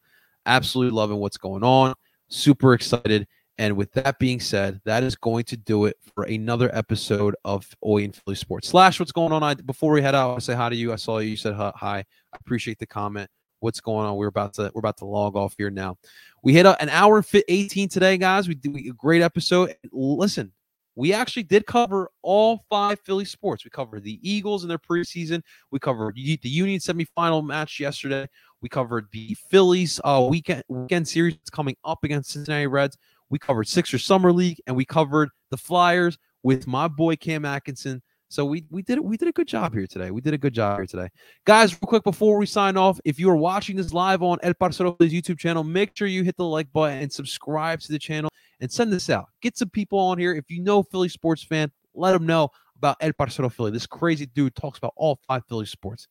absolutely 0.48 0.96
loving 0.96 1.18
what's 1.18 1.38
going 1.38 1.64
on. 1.64 1.94
Super 2.30 2.74
excited. 2.74 3.28
And 3.58 3.78
with 3.78 3.92
that 3.94 4.20
being 4.20 4.40
said, 4.40 4.82
that 4.84 5.04
is 5.04 5.16
going 5.16 5.46
to 5.46 5.58
do 5.58 5.86
it 5.86 5.98
for 6.14 6.26
another 6.26 6.70
episode 6.76 7.36
of 7.46 7.66
Oi 7.86 8.04
and 8.04 8.16
Philly 8.16 8.36
Sports. 8.36 8.68
Slash, 8.68 9.00
what's 9.00 9.14
going 9.14 9.32
on? 9.32 9.44
I, 9.44 9.54
before 9.54 9.94
we 9.94 10.02
head 10.02 10.16
out, 10.16 10.36
I 10.36 10.40
say 10.40 10.56
hi 10.56 10.70
to 10.70 10.76
you. 10.76 10.92
I 10.92 10.98
saw 10.98 11.20
you. 11.20 11.30
You 11.30 11.38
said 11.38 11.54
hi. 11.54 11.72
I 12.00 12.04
appreciate 12.34 12.80
the 12.80 12.86
comment. 12.86 13.30
What's 13.60 13.80
going 13.80 14.06
on? 14.06 14.18
We're 14.18 14.28
about 14.28 14.54
to 14.56 14.70
we're 14.76 14.80
about 14.80 14.98
to 14.98 15.06
log 15.06 15.38
off 15.38 15.56
here 15.58 15.70
now. 15.70 15.98
We 16.44 16.54
hit 16.54 16.66
an 16.66 16.90
hour 16.90 17.18
and 17.18 17.44
18 17.48 17.88
today, 17.88 18.18
guys. 18.18 18.48
We 18.48 18.56
did 18.56 18.76
a 18.76 18.94
great 18.94 19.22
episode. 19.22 19.76
Listen, 19.92 20.52
we 20.96 21.14
actually 21.14 21.44
did 21.44 21.66
cover 21.66 22.10
all 22.22 22.66
five 22.70 23.00
Philly 23.02 23.26
sports. 23.26 23.64
We 23.64 23.70
covered 23.70 24.04
the 24.04 24.20
Eagles 24.22 24.64
in 24.64 24.70
their 24.70 24.78
preseason. 24.78 25.42
We 25.72 25.80
covered 25.80 26.16
the 26.16 26.40
Union 26.44 26.80
semifinal 26.80 27.46
match 27.46 27.80
yesterday. 27.80 28.28
We 28.62 28.70
covered 28.70 29.08
the 29.12 29.36
Phillies 29.50 30.00
uh, 30.04 30.26
weekend 30.30 30.64
weekend 30.70 31.08
series 31.08 31.38
coming 31.52 31.76
up 31.84 32.04
against 32.04 32.32
Cincinnati 32.32 32.68
Reds. 32.68 32.98
We 33.30 33.40
covered 33.40 33.68
Sixer 33.68 33.98
Summer 33.98 34.32
League, 34.32 34.62
and 34.68 34.76
we 34.76 34.86
covered 34.86 35.30
the 35.52 35.58
Flyers 35.58 36.18
with 36.44 36.68
my 36.68 36.88
boy 36.88 37.16
Cam 37.16 37.46
Atkinson. 37.46 38.02
So 38.28 38.44
we 38.46 38.66
we 38.70 38.82
did. 38.82 39.00
We 39.00 39.18
did 39.18 39.28
a 39.28 39.32
good 39.32 39.48
job 39.48 39.74
here 39.74 39.88
today. 39.88 40.12
We 40.12 40.22
did 40.22 40.34
a 40.34 40.38
good 40.38 40.54
job 40.54 40.78
here 40.78 40.86
today, 40.86 41.10
guys. 41.46 41.74
Real 41.74 41.88
quick 41.88 42.04
before 42.04 42.38
we 42.38 42.46
sign 42.46 42.76
off, 42.76 43.00
if 43.06 43.20
you 43.20 43.30
are 43.30 43.36
watching 43.36 43.78
this 43.78 43.94
live 43.94 44.24
on 44.24 44.40
El 44.42 44.54
Parcero 44.54 44.96
YouTube 44.98 45.38
channel, 45.38 45.64
make 45.64 45.96
sure 45.96 46.08
you 46.08 46.24
hit 46.24 46.36
the 46.38 46.46
like 46.46 46.72
button 46.74 47.00
and 47.00 47.12
subscribe 47.12 47.80
to 47.82 47.92
the 47.92 48.00
channel 48.00 48.32
and 48.60 48.72
send 48.72 48.92
this 48.92 49.10
out. 49.10 49.28
Get 49.42 49.58
some 49.58 49.70
people 49.70 50.00
on 50.00 50.18
here. 50.18 50.34
If 50.34 50.50
you 50.50 50.62
know 50.62 50.84
Philly 50.84 51.10
sports 51.10 51.44
fan, 51.44 51.72
let 51.94 52.14
them 52.14 52.26
know 52.26 52.50
about 52.78 52.98
El 53.00 53.14
Parcero 53.14 53.50
Philly. 53.50 53.72
This 53.72 53.88
crazy 53.88 54.26
dude 54.26 54.56
talks 54.56 54.78
about 54.78 54.94
all 54.98 55.20
five 55.28 55.44
Philly 55.48 55.66
sports. 55.66 56.08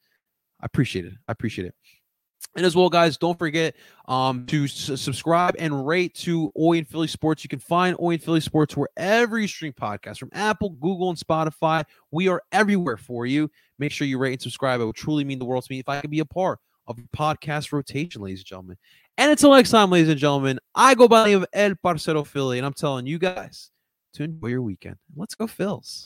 I 0.60 0.66
appreciate 0.66 1.04
it. 1.04 1.14
I 1.28 1.32
appreciate 1.32 1.66
it. 1.66 1.74
And 2.56 2.64
as 2.64 2.76
well, 2.76 2.88
guys, 2.88 3.16
don't 3.16 3.38
forget 3.38 3.74
um, 4.06 4.46
to 4.46 4.64
s- 4.64 5.00
subscribe 5.00 5.56
and 5.58 5.86
rate 5.86 6.14
to 6.14 6.52
Oi 6.58 6.78
and 6.78 6.88
Philly 6.88 7.08
Sports. 7.08 7.44
You 7.44 7.48
can 7.48 7.58
find 7.58 7.96
Oi 8.00 8.14
and 8.14 8.22
Philly 8.22 8.40
Sports 8.40 8.76
wherever 8.76 9.38
you 9.38 9.48
stream 9.48 9.72
podcasts 9.72 10.18
from 10.18 10.30
Apple, 10.32 10.70
Google, 10.70 11.10
and 11.10 11.18
Spotify. 11.18 11.84
We 12.12 12.28
are 12.28 12.42
everywhere 12.52 12.96
for 12.96 13.26
you. 13.26 13.50
Make 13.78 13.90
sure 13.90 14.06
you 14.06 14.18
rate 14.18 14.34
and 14.34 14.42
subscribe. 14.42 14.80
It 14.80 14.86
would 14.86 14.94
truly 14.94 15.24
mean 15.24 15.38
the 15.38 15.44
world 15.44 15.64
to 15.64 15.72
me 15.72 15.80
if 15.80 15.88
I 15.88 16.00
could 16.00 16.10
be 16.10 16.20
a 16.20 16.24
part 16.24 16.60
of 16.86 16.98
your 16.98 17.08
podcast 17.16 17.72
rotation, 17.72 18.22
ladies 18.22 18.40
and 18.40 18.46
gentlemen. 18.46 18.76
And 19.18 19.30
until 19.30 19.52
next 19.52 19.70
time, 19.70 19.90
ladies 19.90 20.08
and 20.08 20.18
gentlemen, 20.18 20.58
I 20.74 20.94
go 20.94 21.08
by 21.08 21.22
the 21.22 21.28
name 21.30 21.42
of 21.42 21.48
El 21.52 21.74
Parcero 21.76 22.24
Philly, 22.24 22.58
and 22.58 22.66
I'm 22.66 22.72
telling 22.72 23.06
you 23.06 23.18
guys 23.18 23.70
to 24.14 24.24
enjoy 24.24 24.48
your 24.48 24.62
weekend. 24.62 24.96
Let's 25.16 25.34
go, 25.34 25.46
Phils. 25.46 26.04